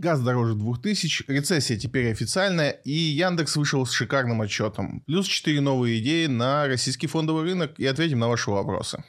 Газ 0.00 0.20
дороже 0.22 0.54
2000, 0.54 1.24
рецессия 1.28 1.76
теперь 1.76 2.10
официальная, 2.10 2.70
и 2.70 2.90
Яндекс 2.90 3.56
вышел 3.56 3.84
с 3.84 3.92
шикарным 3.92 4.40
отчетом. 4.40 5.02
Плюс 5.06 5.26
4 5.26 5.60
новые 5.60 5.98
идеи 5.98 6.24
на 6.24 6.66
российский 6.66 7.06
фондовый 7.06 7.44
рынок 7.44 7.72
и 7.76 7.84
ответим 7.84 8.20
на 8.20 8.28
ваши 8.30 8.50
вопросы. 8.50 9.04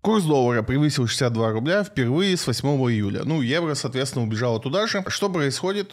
Курс 0.00 0.24
доллара 0.24 0.62
превысил 0.62 1.06
62 1.06 1.50
рубля 1.50 1.84
впервые 1.84 2.38
с 2.38 2.46
8 2.46 2.66
июля. 2.92 3.24
Ну, 3.24 3.42
евро, 3.42 3.74
соответственно, 3.74 4.24
убежало 4.24 4.58
туда 4.58 4.86
же. 4.86 5.04
Что 5.08 5.28
происходит? 5.28 5.92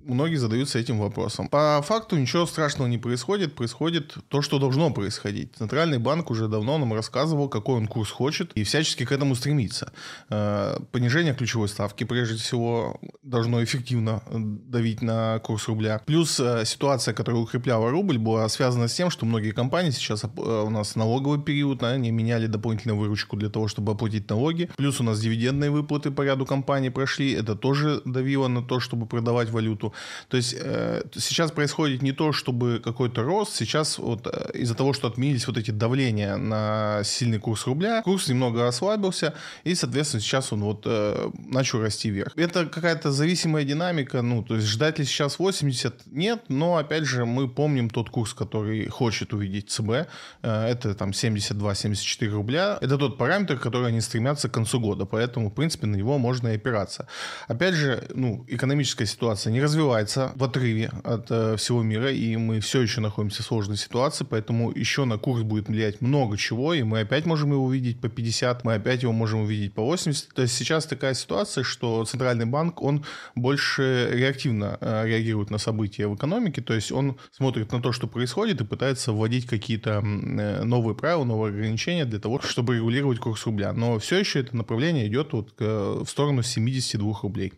Э, 0.00 0.12
многие 0.12 0.36
задаются 0.36 0.78
этим 0.78 0.98
вопросом. 0.98 1.48
По 1.48 1.82
факту 1.82 2.16
ничего 2.16 2.46
страшного 2.46 2.88
не 2.88 2.98
происходит, 2.98 3.54
происходит 3.54 4.16
то, 4.28 4.42
что 4.42 4.58
должно 4.58 4.90
происходить. 4.90 5.54
Центральный 5.56 5.98
банк 5.98 6.30
уже 6.30 6.48
давно 6.48 6.78
нам 6.78 6.92
рассказывал, 6.94 7.48
какой 7.48 7.76
он 7.76 7.86
курс 7.86 8.10
хочет, 8.10 8.52
и 8.54 8.64
всячески 8.64 9.04
к 9.04 9.12
этому 9.12 9.34
стремится. 9.34 9.92
Э, 10.28 10.78
понижение 10.92 11.34
ключевой 11.34 11.68
ставки, 11.68 12.04
прежде 12.04 12.36
всего, 12.36 13.00
должно 13.22 13.62
эффективно 13.62 14.22
давить 14.30 15.02
на 15.02 15.38
курс 15.40 15.68
рубля. 15.68 16.00
Плюс 16.06 16.40
э, 16.40 16.64
ситуация, 16.64 17.14
которая 17.14 17.40
укрепляла 17.40 17.90
рубль, 17.90 18.18
была 18.18 18.48
связана 18.48 18.88
с 18.88 18.94
тем, 18.94 19.10
что 19.10 19.26
многие 19.26 19.52
компании 19.52 19.90
сейчас 19.90 20.24
э, 20.24 20.28
у 20.36 20.70
нас 20.70 20.96
налоговый 20.96 21.40
период, 21.40 21.82
они 21.82 22.10
меняли 22.10 22.46
дополнительную 22.46 22.98
выручку 22.98 23.36
для 23.36 23.48
того, 23.48 23.68
чтобы 23.68 23.92
оплатить 23.92 24.28
налоги. 24.28 24.68
Плюс 24.76 25.00
у 25.00 25.04
нас 25.04 25.20
дивидендные 25.20 25.70
выплаты 25.70 26.10
по 26.10 26.22
ряду 26.22 26.46
компаний 26.46 26.90
прошли, 26.90 27.32
это 27.32 27.54
тоже 27.54 28.02
давило 28.04 28.48
на 28.48 28.62
то, 28.62 28.80
чтобы 28.80 29.06
продавать 29.06 29.50
валюту. 29.50 29.89
То 30.28 30.36
есть 30.36 30.54
э, 30.58 31.02
сейчас 31.16 31.50
происходит 31.52 32.02
не 32.02 32.12
то, 32.12 32.32
чтобы 32.32 32.80
какой-то 32.82 33.22
рост, 33.22 33.54
сейчас 33.54 33.98
вот 33.98 34.26
э, 34.26 34.50
из-за 34.54 34.74
того, 34.74 34.92
что 34.92 35.08
отменились 35.08 35.46
вот 35.46 35.58
эти 35.58 35.70
давления 35.70 36.36
на 36.36 37.02
сильный 37.04 37.38
курс 37.38 37.66
рубля, 37.66 38.02
курс 38.02 38.28
немного 38.28 38.66
ослабился, 38.66 39.34
и, 39.64 39.74
соответственно, 39.74 40.20
сейчас 40.20 40.52
он 40.52 40.62
вот 40.62 40.82
э, 40.84 41.30
начал 41.38 41.80
расти 41.80 42.10
вверх. 42.10 42.32
Это 42.36 42.66
какая-то 42.66 43.10
зависимая 43.10 43.64
динамика, 43.64 44.22
ну, 44.22 44.42
то 44.42 44.56
есть 44.56 44.66
ждать 44.66 44.98
ли 44.98 45.04
сейчас 45.04 45.38
80? 45.38 46.06
Нет, 46.06 46.44
но, 46.48 46.76
опять 46.76 47.04
же, 47.04 47.24
мы 47.24 47.48
помним 47.48 47.90
тот 47.90 48.10
курс, 48.10 48.34
который 48.34 48.88
хочет 48.88 49.32
увидеть 49.32 49.70
ЦБ, 49.70 49.90
э, 49.90 50.06
это 50.42 50.94
там 50.94 51.10
72-74 51.10 52.28
рубля, 52.28 52.78
это 52.80 52.96
тот 52.96 53.18
параметр, 53.18 53.58
который 53.58 53.88
они 53.88 54.00
стремятся 54.00 54.48
к 54.48 54.52
концу 54.52 54.80
года, 54.80 55.04
поэтому, 55.04 55.50
в 55.50 55.54
принципе, 55.54 55.86
на 55.86 55.96
него 55.96 56.18
можно 56.18 56.48
и 56.48 56.56
опираться. 56.56 57.06
Опять 57.48 57.74
же, 57.74 58.04
ну, 58.14 58.44
экономическая 58.48 59.06
ситуация 59.06 59.52
не 59.52 59.60
развивается 59.60 59.79
развивается 59.80 60.32
в 60.36 60.44
отрыве 60.44 60.90
от 61.04 61.30
э, 61.30 61.56
всего 61.56 61.82
мира, 61.82 62.12
и 62.12 62.36
мы 62.36 62.60
все 62.60 62.82
еще 62.82 63.00
находимся 63.00 63.42
в 63.42 63.46
сложной 63.46 63.76
ситуации, 63.76 64.26
поэтому 64.28 64.70
еще 64.70 65.04
на 65.04 65.18
курс 65.18 65.42
будет 65.42 65.68
влиять 65.68 66.00
много 66.00 66.36
чего, 66.36 66.74
и 66.74 66.82
мы 66.82 67.00
опять 67.00 67.26
можем 67.26 67.52
его 67.52 67.64
увидеть 67.64 68.00
по 68.00 68.08
50, 68.08 68.64
мы 68.64 68.74
опять 68.74 69.02
его 69.02 69.12
можем 69.12 69.40
увидеть 69.40 69.72
по 69.72 69.82
80. 69.82 70.34
То 70.34 70.42
есть 70.42 70.54
сейчас 70.54 70.84
такая 70.86 71.14
ситуация, 71.14 71.64
что 71.64 72.04
Центральный 72.04 72.44
банк, 72.44 72.82
он 72.82 73.04
больше 73.34 74.10
реактивно 74.12 74.76
э, 74.80 75.06
реагирует 75.06 75.50
на 75.50 75.58
события 75.58 76.06
в 76.06 76.14
экономике, 76.14 76.60
то 76.60 76.74
есть 76.74 76.92
он 76.92 77.16
смотрит 77.30 77.72
на 77.72 77.80
то, 77.80 77.92
что 77.92 78.06
происходит, 78.06 78.60
и 78.60 78.64
пытается 78.64 79.12
вводить 79.12 79.46
какие-то 79.46 80.02
э, 80.02 80.62
новые 80.64 80.94
правила, 80.94 81.24
новые 81.24 81.52
ограничения 81.52 82.04
для 82.04 82.18
того, 82.18 82.40
чтобы 82.40 82.76
регулировать 82.76 83.18
курс 83.18 83.46
рубля. 83.46 83.72
Но 83.72 83.98
все 83.98 84.18
еще 84.18 84.40
это 84.40 84.56
направление 84.56 85.06
идет 85.06 85.32
вот 85.32 85.54
в 85.58 86.06
сторону 86.06 86.42
72 86.42 87.20
рублей. 87.22 87.52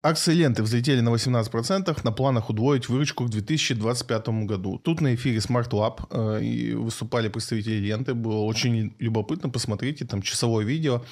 Акции 0.00 0.32
ленты 0.32 0.62
взлетели 0.62 1.00
на 1.00 1.08
18%, 1.08 2.00
на 2.04 2.12
планах 2.12 2.50
удвоить 2.50 2.88
выручку 2.88 3.24
к 3.24 3.30
2025 3.30 4.28
году. 4.46 4.78
Тут 4.78 5.00
на 5.00 5.16
эфире 5.16 5.38
Smart 5.38 5.70
Lab 5.70 6.02
э, 6.12 6.44
и 6.44 6.72
выступали 6.74 7.28
представители 7.28 7.84
ленты. 7.84 8.14
Было 8.14 8.44
очень 8.44 8.94
любопытно, 9.00 9.48
посмотрите, 9.48 10.04
там 10.04 10.22
часовое 10.22 10.64
видео. 10.64 11.02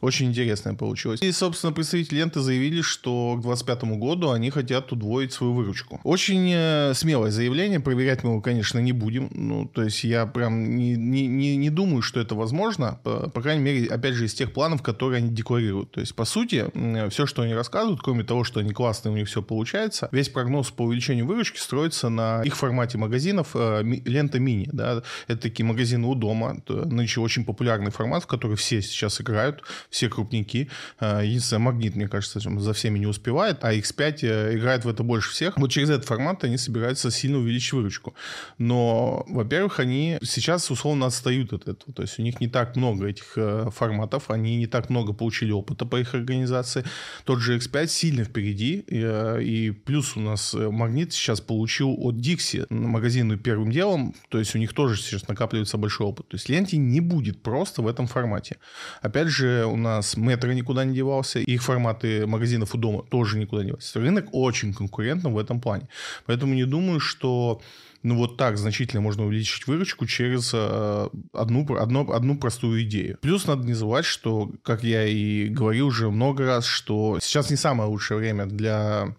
Очень 0.00 0.28
интересное 0.28 0.74
получилось. 0.74 1.22
И, 1.22 1.32
собственно, 1.32 1.72
представители 1.72 2.18
ленты 2.18 2.38
заявили, 2.38 2.82
что 2.82 3.34
к 3.36 3.42
2025 3.42 3.98
году 3.98 4.30
они 4.30 4.50
хотят 4.50 4.92
удвоить 4.92 5.32
свою 5.32 5.52
выручку. 5.52 6.00
Очень 6.04 6.48
э, 6.54 6.94
смелое 6.94 7.32
заявление, 7.32 7.80
проверять 7.80 8.22
мы 8.22 8.30
его, 8.30 8.40
конечно, 8.40 8.78
не 8.78 8.92
будем. 8.92 9.28
Ну, 9.32 9.66
то 9.66 9.82
есть 9.82 10.04
я 10.04 10.24
прям 10.24 10.76
не, 10.76 10.94
не, 10.94 11.26
не, 11.26 11.56
не 11.56 11.70
думаю, 11.70 12.00
что 12.00 12.20
это 12.20 12.36
возможно. 12.36 13.00
По, 13.02 13.28
по 13.28 13.42
крайней 13.42 13.64
мере, 13.64 13.88
опять 13.88 14.14
же, 14.14 14.26
из 14.26 14.34
тех 14.34 14.52
планов, 14.52 14.82
которые 14.82 15.18
они 15.18 15.30
декларируют. 15.30 15.90
То 15.90 16.00
есть, 16.00 16.14
по 16.14 16.24
сути, 16.24 16.66
все, 17.10 17.26
что 17.26 17.42
они 17.42 17.52
рассказывают, 17.52 18.00
кроме 18.00 18.22
того, 18.22 18.36
что 18.46 18.60
они 18.60 18.72
классные, 18.72 19.12
у 19.12 19.16
них 19.16 19.28
все 19.28 19.42
получается. 19.42 20.08
Весь 20.12 20.28
прогноз 20.28 20.70
по 20.70 20.82
увеличению 20.82 21.26
выручки 21.26 21.58
строится 21.58 22.08
на 22.08 22.42
их 22.42 22.56
формате 22.56 22.98
магазинов 22.98 23.50
э, 23.54 23.82
лента 23.82 24.38
мини. 24.38 24.68
Да? 24.72 25.02
Это 25.26 25.42
такие 25.42 25.66
магазины 25.66 26.06
у 26.06 26.14
дома. 26.14 26.62
Нынче 26.68 27.20
очень 27.20 27.44
популярный 27.44 27.90
формат, 27.90 28.24
в 28.24 28.26
который 28.26 28.56
все 28.56 28.80
сейчас 28.82 29.20
играют, 29.20 29.62
все 29.90 30.08
крупники. 30.08 30.70
Э, 31.00 31.20
единственное, 31.24 31.60
магнит, 31.60 31.96
мне 31.96 32.08
кажется, 32.08 32.40
за 32.40 32.72
всеми 32.72 32.98
не 32.98 33.06
успевает, 33.06 33.64
а 33.64 33.74
X5 33.74 34.18
э, 34.22 34.56
играет 34.56 34.84
в 34.84 34.88
это 34.88 35.02
больше 35.02 35.30
всех. 35.30 35.56
Вот 35.56 35.70
через 35.70 35.90
этот 35.90 36.06
формат 36.06 36.44
они 36.44 36.58
собираются 36.58 37.10
сильно 37.10 37.38
увеличить 37.38 37.72
выручку. 37.72 38.14
Но, 38.58 39.24
во-первых, 39.28 39.80
они 39.80 40.18
сейчас 40.22 40.70
условно 40.70 41.06
отстают 41.06 41.52
от 41.52 41.62
этого. 41.62 41.92
То 41.92 42.02
есть 42.02 42.18
у 42.18 42.22
них 42.22 42.40
не 42.40 42.48
так 42.48 42.76
много 42.76 43.06
этих 43.06 43.36
форматов, 43.74 44.30
они 44.30 44.56
не 44.56 44.66
так 44.66 44.90
много 44.90 45.12
получили 45.12 45.52
опыта 45.52 45.84
по 45.86 45.96
их 45.96 46.14
организации. 46.14 46.84
Тот 47.24 47.40
же 47.40 47.56
X5 47.56 47.86
сильно 47.86 48.25
впереди. 48.26 48.84
И, 48.88 49.70
плюс 49.84 50.16
у 50.16 50.20
нас 50.20 50.54
э, 50.54 50.70
Магнит 50.70 51.12
сейчас 51.12 51.40
получил 51.40 51.96
от 51.98 52.16
Dixie 52.16 52.66
магазину 52.70 53.38
первым 53.38 53.72
делом. 53.72 54.14
То 54.28 54.38
есть 54.38 54.54
у 54.54 54.58
них 54.58 54.72
тоже 54.72 55.00
сейчас 55.00 55.26
накапливается 55.28 55.78
большой 55.78 56.06
опыт. 56.06 56.28
То 56.28 56.36
есть 56.36 56.48
ленте 56.48 56.76
не 56.76 57.00
будет 57.00 57.42
просто 57.42 57.82
в 57.82 57.88
этом 57.88 58.06
формате. 58.06 58.56
Опять 59.02 59.28
же, 59.28 59.64
у 59.66 59.76
нас 59.76 60.16
метро 60.16 60.52
никуда 60.52 60.84
не 60.84 60.94
девался. 60.94 61.38
Их 61.38 61.62
форматы 61.62 62.26
магазинов 62.26 62.74
у 62.74 62.78
дома 62.78 63.02
тоже 63.02 63.38
никуда 63.38 63.62
не 63.62 63.68
девался. 63.68 64.00
Рынок 64.00 64.28
очень 64.32 64.74
конкурентный 64.74 65.30
в 65.30 65.38
этом 65.38 65.60
плане. 65.60 65.88
Поэтому 66.26 66.54
не 66.54 66.64
думаю, 66.64 67.00
что 67.00 67.60
ну 68.06 68.14
вот 68.14 68.36
так 68.36 68.56
значительно 68.56 69.02
можно 69.02 69.24
увеличить 69.24 69.66
выручку 69.66 70.06
через 70.06 70.52
э, 70.54 71.08
одну, 71.32 71.76
одну, 71.76 72.12
одну 72.12 72.38
простую 72.38 72.84
идею. 72.84 73.18
Плюс 73.20 73.46
надо 73.48 73.66
не 73.66 73.74
забывать, 73.74 74.04
что, 74.04 74.52
как 74.62 74.84
я 74.84 75.04
и 75.04 75.48
говорил 75.48 75.88
уже 75.88 76.08
много 76.08 76.46
раз, 76.46 76.66
что 76.66 77.18
сейчас 77.20 77.50
не 77.50 77.56
самое 77.56 77.90
лучшее 77.90 78.18
время 78.18 78.46
для 78.46 79.16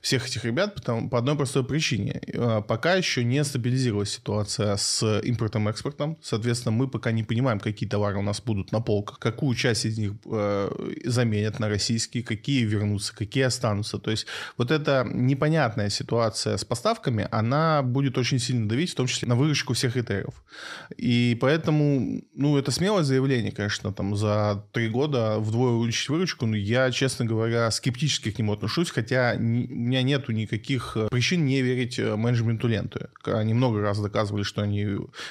всех 0.00 0.26
этих 0.26 0.44
ребят 0.44 0.74
потому, 0.74 1.08
по 1.08 1.18
одной 1.18 1.36
простой 1.36 1.64
причине. 1.64 2.20
Э, 2.26 2.62
пока 2.66 2.94
еще 2.94 3.24
не 3.24 3.42
стабилизировалась 3.44 4.10
ситуация 4.10 4.76
с 4.76 5.20
импортом-экспортом. 5.20 6.18
Соответственно, 6.22 6.72
мы 6.72 6.88
пока 6.88 7.12
не 7.12 7.22
понимаем, 7.22 7.60
какие 7.60 7.88
товары 7.88 8.18
у 8.18 8.22
нас 8.22 8.40
будут 8.40 8.72
на 8.72 8.80
полках, 8.80 9.18
какую 9.18 9.54
часть 9.54 9.84
из 9.84 9.98
них 9.98 10.12
э, 10.26 10.98
заменят 11.04 11.58
на 11.58 11.68
российские, 11.68 12.22
какие 12.22 12.64
вернутся, 12.64 13.14
какие 13.14 13.44
останутся. 13.44 13.98
То 13.98 14.10
есть 14.10 14.26
вот 14.56 14.70
эта 14.70 15.06
непонятная 15.10 15.90
ситуация 15.90 16.56
с 16.56 16.64
поставками, 16.64 17.28
она 17.30 17.82
будет 17.82 18.18
очень 18.18 18.38
сильно 18.38 18.68
давить, 18.68 18.92
в 18.92 18.94
том 18.94 19.06
числе 19.06 19.28
на 19.28 19.36
выручку 19.36 19.74
всех 19.74 19.96
ритейлеров. 19.96 20.42
И 20.96 21.36
поэтому, 21.40 22.22
ну, 22.34 22.56
это 22.56 22.70
смелое 22.70 23.02
заявление, 23.02 23.52
конечно, 23.52 23.92
там 23.92 24.16
за 24.16 24.64
три 24.72 24.88
года 24.88 25.38
вдвое 25.38 25.72
увеличить 25.72 26.08
выручку, 26.08 26.46
но 26.46 26.56
я, 26.56 26.90
честно 26.90 27.24
говоря, 27.24 27.70
скептически 27.70 28.30
к 28.30 28.38
нему 28.38 28.52
отношусь, 28.52 28.90
хотя 28.90 29.34
не, 29.36 29.66
меня 29.88 29.97
нету 30.02 30.32
никаких 30.32 30.96
э, 30.96 31.08
причин 31.10 31.44
не 31.44 31.62
верить 31.62 31.98
э, 31.98 32.16
менеджменту 32.16 32.68
ленты. 32.68 33.08
Они 33.24 33.54
много 33.54 33.80
раз 33.80 33.98
доказывали, 34.00 34.42
что 34.42 34.62
они 34.62 34.86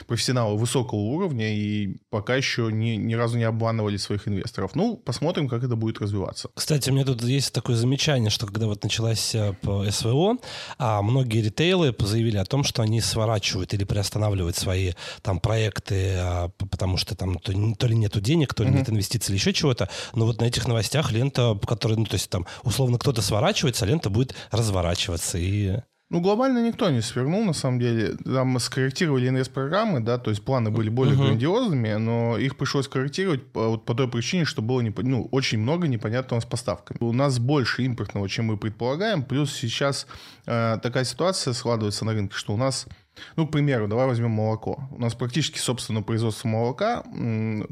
профессионалы 0.08 0.58
высокого 0.58 1.00
уровня 1.00 1.56
и 1.56 1.98
пока 2.10 2.36
еще 2.36 2.70
ни, 2.72 2.96
ни 2.96 3.14
разу 3.16 3.38
не 3.38 3.44
обманывали 3.44 3.98
своих 3.98 4.28
инвесторов. 4.28 4.76
Ну, 4.76 4.98
посмотрим, 4.98 5.48
как 5.48 5.64
это 5.64 5.76
будет 5.76 6.00
развиваться. 6.00 6.50
Кстати, 6.54 6.90
у 6.90 6.94
меня 6.94 7.06
тут 7.06 7.24
есть 7.24 7.54
такое 7.54 7.76
замечание, 7.76 8.30
что 8.30 8.48
когда 8.48 8.68
вот 8.68 8.84
началась 8.84 9.36
э, 9.36 9.54
СВО, 9.92 10.38
а 10.78 11.02
многие 11.02 11.42
ритейлы 11.42 11.96
заявили 12.00 12.38
о 12.38 12.46
том, 12.46 12.64
что 12.64 12.82
они 12.82 13.02
сворачивают 13.02 13.74
или 13.74 13.84
приостанавливают 13.84 14.56
свои 14.56 14.94
там 15.22 15.40
проекты, 15.40 16.14
а, 16.18 16.50
потому 16.72 16.98
что 16.98 17.16
там 17.16 17.40
то, 17.40 17.54
то 17.76 17.88
ли 17.88 17.96
нету 17.96 18.22
денег, 18.22 18.54
то 18.54 18.64
ли 18.64 18.70
mm-hmm. 18.70 18.74
нет 18.74 18.90
инвестиций 18.90 19.32
или 19.32 19.40
еще 19.40 19.54
чего-то. 19.54 19.90
Но 20.14 20.26
вот 20.26 20.40
на 20.40 20.46
этих 20.46 20.68
новостях 20.68 21.12
лента, 21.12 21.60
которая, 21.68 21.98
ну, 21.98 22.06
то 22.06 22.16
есть 22.16 22.30
там 22.30 22.46
условно 22.64 22.98
кто-то 22.98 23.22
сворачивается, 23.22 23.86
лента 23.86 24.10
будет 24.10 24.36
разворачиваться 24.52 25.38
и... 25.38 25.80
Ну, 26.10 26.22
глобально 26.22 26.66
никто 26.66 26.90
не 26.90 27.02
свернул, 27.02 27.44
на 27.44 27.52
самом 27.52 27.80
деле. 27.80 28.16
Там 28.24 28.58
скорректировали 28.60 29.28
инвест-программы, 29.28 30.00
да, 30.00 30.18
то 30.18 30.30
есть 30.30 30.42
планы 30.42 30.72
были 30.72 30.88
более 30.88 31.16
uh-huh. 31.16 31.26
грандиозными, 31.26 31.94
но 31.96 32.38
их 32.38 32.56
пришлось 32.56 32.88
корректировать 32.88 33.46
по, 33.52 33.68
вот 33.68 33.84
по 33.84 33.94
той 33.94 34.08
причине, 34.08 34.46
что 34.46 34.62
было 34.62 34.80
не, 34.80 34.94
ну, 34.96 35.28
очень 35.32 35.60
много 35.60 35.90
непонятного 35.90 36.40
с 36.40 36.46
поставками. 36.46 36.98
У 37.02 37.12
нас 37.12 37.40
больше 37.40 37.84
импортного, 37.84 38.30
чем 38.30 38.46
мы 38.46 38.58
предполагаем, 38.58 39.22
плюс 39.22 39.54
сейчас 39.54 40.08
э, 40.46 40.78
такая 40.82 41.04
ситуация 41.04 41.52
складывается 41.52 42.06
на 42.06 42.14
рынке, 42.14 42.38
что 42.38 42.54
у 42.54 42.58
нас 42.58 42.88
ну, 43.36 43.48
к 43.48 43.52
примеру, 43.52 43.88
давай 43.88 44.08
возьмем 44.08 44.32
молоко. 44.32 44.88
У 44.92 45.00
нас 45.00 45.14
практически 45.16 45.60
собственное 45.60 46.02
производство 46.02 46.48
молока, 46.48 47.04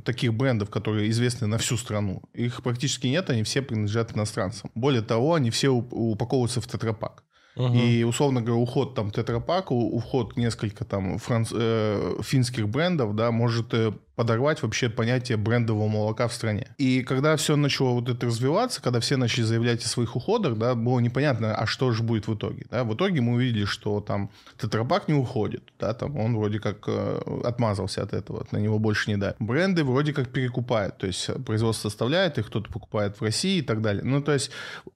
таких 0.04 0.34
брендов, 0.34 0.70
которые 0.70 1.10
известны 1.10 1.48
на 1.48 1.58
всю 1.58 1.78
страну, 1.78 2.24
их 2.34 2.64
практически 2.64 3.08
нет, 3.08 3.30
они 3.30 3.44
все 3.44 3.62
принадлежат 3.62 4.16
иностранцам. 4.16 4.72
Более 4.76 5.02
того, 5.02 5.34
они 5.34 5.50
все 5.50 5.70
упаковываются 5.70 6.62
в 6.62 6.68
тетрапак. 6.68 7.24
Угу. 7.56 7.74
И, 7.74 8.04
условно 8.04 8.42
говоря, 8.42 8.62
уход 8.62 8.96
там 8.96 9.12
Тетрапака, 9.12 9.72
уход 9.72 10.36
несколько 10.36 10.84
там 10.84 11.18
франц... 11.18 11.52
э, 11.54 12.18
финских 12.22 12.68
брендов, 12.68 13.16
да, 13.16 13.32
может 13.32 13.74
э, 13.74 13.94
подорвать 14.16 14.62
вообще 14.64 14.90
понятие 14.90 15.38
брендового 15.38 15.88
молока 15.88 16.28
в 16.28 16.34
стране. 16.34 16.68
И 16.78 17.02
когда 17.04 17.36
все 17.36 17.56
начало 17.56 17.92
вот 17.92 18.10
это 18.10 18.26
развиваться, 18.28 18.82
когда 18.82 19.00
все 19.00 19.18
начали 19.18 19.44
заявлять 19.44 19.84
о 19.84 19.88
своих 19.88 20.16
уходах, 20.16 20.58
да, 20.58 20.76
было 20.76 21.00
непонятно, 21.00 21.56
а 21.56 21.66
что 21.66 21.92
же 21.92 22.04
будет 22.04 22.28
в 22.28 22.36
итоге. 22.36 22.66
Да? 22.70 22.84
В 22.84 22.94
итоге 22.96 23.22
мы 23.22 23.34
увидели, 23.34 23.66
что 23.66 24.00
там 24.02 24.30
Тетрапак 24.58 25.08
не 25.08 25.14
уходит, 25.14 25.64
да, 25.80 25.94
там 25.94 26.18
он 26.18 26.36
вроде 26.38 26.60
как 26.60 26.84
э, 26.88 27.42
отмазался 27.44 28.04
от 28.04 28.14
этого, 28.14 28.46
на 28.52 28.58
него 28.58 28.80
больше 28.80 29.10
не 29.10 29.18
дают. 29.18 29.36
Бренды 29.40 29.84
вроде 29.84 30.14
как 30.14 30.30
перекупают, 30.30 30.98
то 30.98 31.08
есть 31.08 31.30
производство 31.46 31.90
составляет, 31.90 32.38
их 32.38 32.48
кто-то 32.48 32.72
покупает 32.72 33.20
в 33.20 33.22
России 33.22 33.60
и 33.60 33.62
так 33.62 33.82
далее. 33.82 34.04
Ну, 34.04 34.22
то 34.22 34.34
есть 34.34 34.52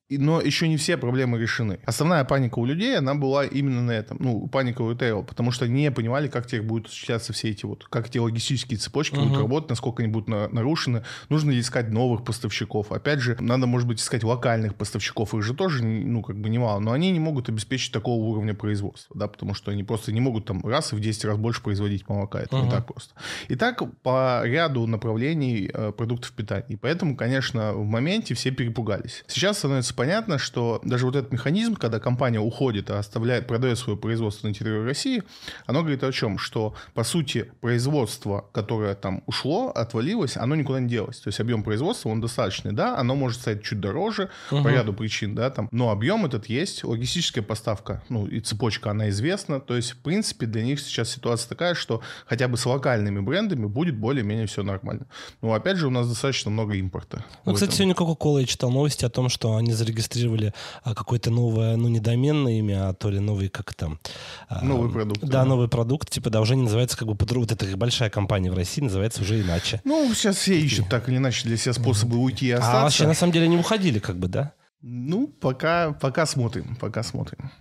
но 0.09 0.41
еще 0.41 0.67
не 0.67 0.77
все 0.77 0.97
проблемы 0.97 1.37
решены. 1.37 1.79
Основная 1.85 2.23
паника 2.23 2.57
у 2.57 2.65
людей, 2.65 2.97
она 2.97 3.13
была 3.13 3.45
именно 3.45 3.83
на 3.83 3.91
этом. 3.91 4.17
Ну, 4.19 4.47
паника 4.47 4.81
у 4.81 4.91
ритейла, 4.91 5.21
потому 5.21 5.51
что 5.51 5.67
не 5.67 5.91
понимали, 5.91 6.27
как 6.27 6.47
теперь 6.47 6.63
будут 6.63 6.87
осуществляться 6.87 7.31
все 7.31 7.49
эти 7.49 7.65
вот, 7.65 7.85
как 7.85 8.07
эти 8.07 8.17
логистические 8.17 8.79
цепочки 8.79 9.08
uh-huh. 9.15 9.25
будут 9.25 9.37
работать, 9.37 9.69
насколько 9.69 10.03
они 10.03 10.11
будут 10.11 10.27
на, 10.27 10.47
нарушены. 10.49 11.03
Нужно 11.29 11.57
искать 11.59 11.89
новых 11.89 12.23
поставщиков? 12.23 12.91
Опять 12.91 13.19
же, 13.19 13.37
надо, 13.39 13.67
может 13.67 13.87
быть, 13.87 14.01
искать 14.01 14.23
локальных 14.23 14.75
поставщиков. 14.75 15.33
Их 15.33 15.43
же 15.43 15.53
тоже, 15.53 15.83
ну, 15.83 16.21
как 16.21 16.37
бы 16.39 16.49
немало. 16.49 16.79
Но 16.79 16.91
они 16.91 17.11
не 17.11 17.19
могут 17.19 17.49
обеспечить 17.49 17.91
такого 17.91 18.23
уровня 18.23 18.53
производства, 18.53 19.15
да, 19.17 19.27
потому 19.27 19.53
что 19.53 19.71
они 19.71 19.83
просто 19.83 20.11
не 20.11 20.21
могут 20.21 20.45
там 20.45 20.65
раз 20.65 20.93
и 20.93 20.95
в 20.95 20.99
10 20.99 21.25
раз 21.25 21.37
больше 21.37 21.61
производить 21.61 22.07
молока. 22.07 22.39
Это 22.39 22.55
uh-huh. 22.55 22.65
не 22.65 22.71
так 22.71 22.85
просто. 22.85 23.13
И 23.47 23.55
так 23.55 23.81
по 24.01 24.41
ряду 24.43 24.87
направлений 24.87 25.69
э, 25.73 25.91
продуктов 25.91 26.31
питания. 26.31 26.65
И 26.69 26.75
поэтому, 26.75 27.15
конечно, 27.15 27.73
в 27.73 27.85
моменте 27.85 28.33
все 28.33 28.51
перепугались. 28.51 29.23
Сейчас 29.27 29.59
становится 29.59 29.93
понятно, 29.93 30.37
что 30.37 30.79
даже 30.83 31.05
вот 31.05 31.15
этот 31.15 31.31
механизм, 31.31 31.75
когда 31.75 31.99
компания 31.99 32.39
уходит, 32.39 32.89
а 32.89 32.99
оставляет, 32.99 33.47
продает 33.47 33.77
свое 33.77 33.97
производство 33.97 34.47
на 34.47 34.53
территории 34.53 34.85
России, 34.85 35.23
оно 35.65 35.81
говорит 35.81 36.03
о 36.03 36.11
чем? 36.11 36.37
Что, 36.37 36.73
по 36.93 37.03
сути, 37.03 37.51
производство, 37.61 38.45
которое 38.51 38.95
там 39.01 39.23
ушло, 39.25 39.69
отвалилось, 39.69 40.37
оно 40.37 40.55
никуда 40.55 40.79
не 40.79 40.87
делось. 40.87 41.19
То 41.19 41.29
есть 41.29 41.39
объем 41.39 41.63
производства, 41.63 42.09
он 42.09 42.21
достаточный, 42.21 42.71
да, 42.71 42.97
оно 42.97 43.15
может 43.15 43.41
стать 43.41 43.63
чуть 43.63 43.79
дороже 43.79 44.29
угу. 44.51 44.63
по 44.63 44.67
ряду 44.67 44.93
причин, 44.93 45.35
да, 45.35 45.49
там, 45.49 45.69
но 45.71 45.89
объем 45.89 46.25
этот 46.25 46.47
есть, 46.47 46.83
логистическая 46.83 47.43
поставка, 47.43 48.03
ну, 48.09 48.27
и 48.27 48.39
цепочка, 48.39 48.91
она 48.91 49.09
известна, 49.09 49.59
то 49.59 49.75
есть, 49.75 49.91
в 49.91 49.97
принципе, 49.97 50.45
для 50.45 50.63
них 50.63 50.79
сейчас 50.79 51.09
ситуация 51.09 51.49
такая, 51.49 51.73
что 51.73 52.01
хотя 52.25 52.47
бы 52.47 52.57
с 52.57 52.65
локальными 52.65 53.19
брендами 53.19 53.65
будет 53.65 53.97
более-менее 53.97 54.47
все 54.47 54.63
нормально. 54.63 55.05
Но, 55.41 55.53
опять 55.53 55.77
же, 55.77 55.87
у 55.87 55.91
нас 55.91 56.07
достаточно 56.07 56.51
много 56.51 56.75
импорта. 56.75 57.23
Ну, 57.45 57.53
кстати, 57.53 57.73
сегодня 57.75 57.93
Coca-Cola 57.93 58.41
я 58.41 58.45
читал 58.45 58.71
новости 58.71 59.05
о 59.05 59.09
том, 59.09 59.29
что 59.29 59.55
они 59.55 59.73
зарегистрировали 59.73 60.53
а, 60.83 60.93
какое-то 60.93 61.31
новое, 61.31 61.75
ну, 61.75 61.87
не 61.87 61.99
доменное 61.99 62.59
имя, 62.59 62.89
а 62.89 62.93
то 62.93 63.09
ли 63.09 63.19
новый, 63.19 63.49
как 63.49 63.73
там... 63.73 63.99
А, 64.47 64.63
новый 64.63 64.91
продукт. 64.91 65.21
Да, 65.21 65.27
да, 65.27 65.45
новый 65.45 65.67
продукт, 65.67 66.09
типа, 66.09 66.29
да, 66.29 66.41
уже 66.41 66.55
не 66.55 66.63
называется 66.63 66.97
как 66.97 67.07
бы 67.07 67.17
вот 67.19 67.51
эта 67.51 67.77
большая 67.77 68.09
компания 68.09 68.51
в 68.51 68.55
России 68.55 68.81
называется 68.89 69.21
уже 69.21 69.41
иначе. 69.41 69.81
Ну, 69.85 70.13
сейчас 70.13 70.37
все 70.37 70.59
ищут 70.59 70.89
так 70.89 71.07
или 71.07 71.17
иначе 71.17 71.47
для 71.47 71.57
себя 71.57 71.73
способы 71.73 72.17
уйти 72.17 72.47
и 72.47 72.51
остаться. 72.51 72.79
А 72.79 72.83
вообще, 72.83 73.07
на 73.07 73.13
самом 73.13 73.33
деле, 73.33 73.47
не 73.47 73.57
уходили 73.57 73.99
как 73.99 74.17
бы, 74.17 74.27
да? 74.27 74.53
Ну, 74.81 75.27
пока, 75.27 75.91
пока 75.91 76.25
смотрим, 76.25 76.75
пока 76.75 77.03
смотрим. 77.03 77.51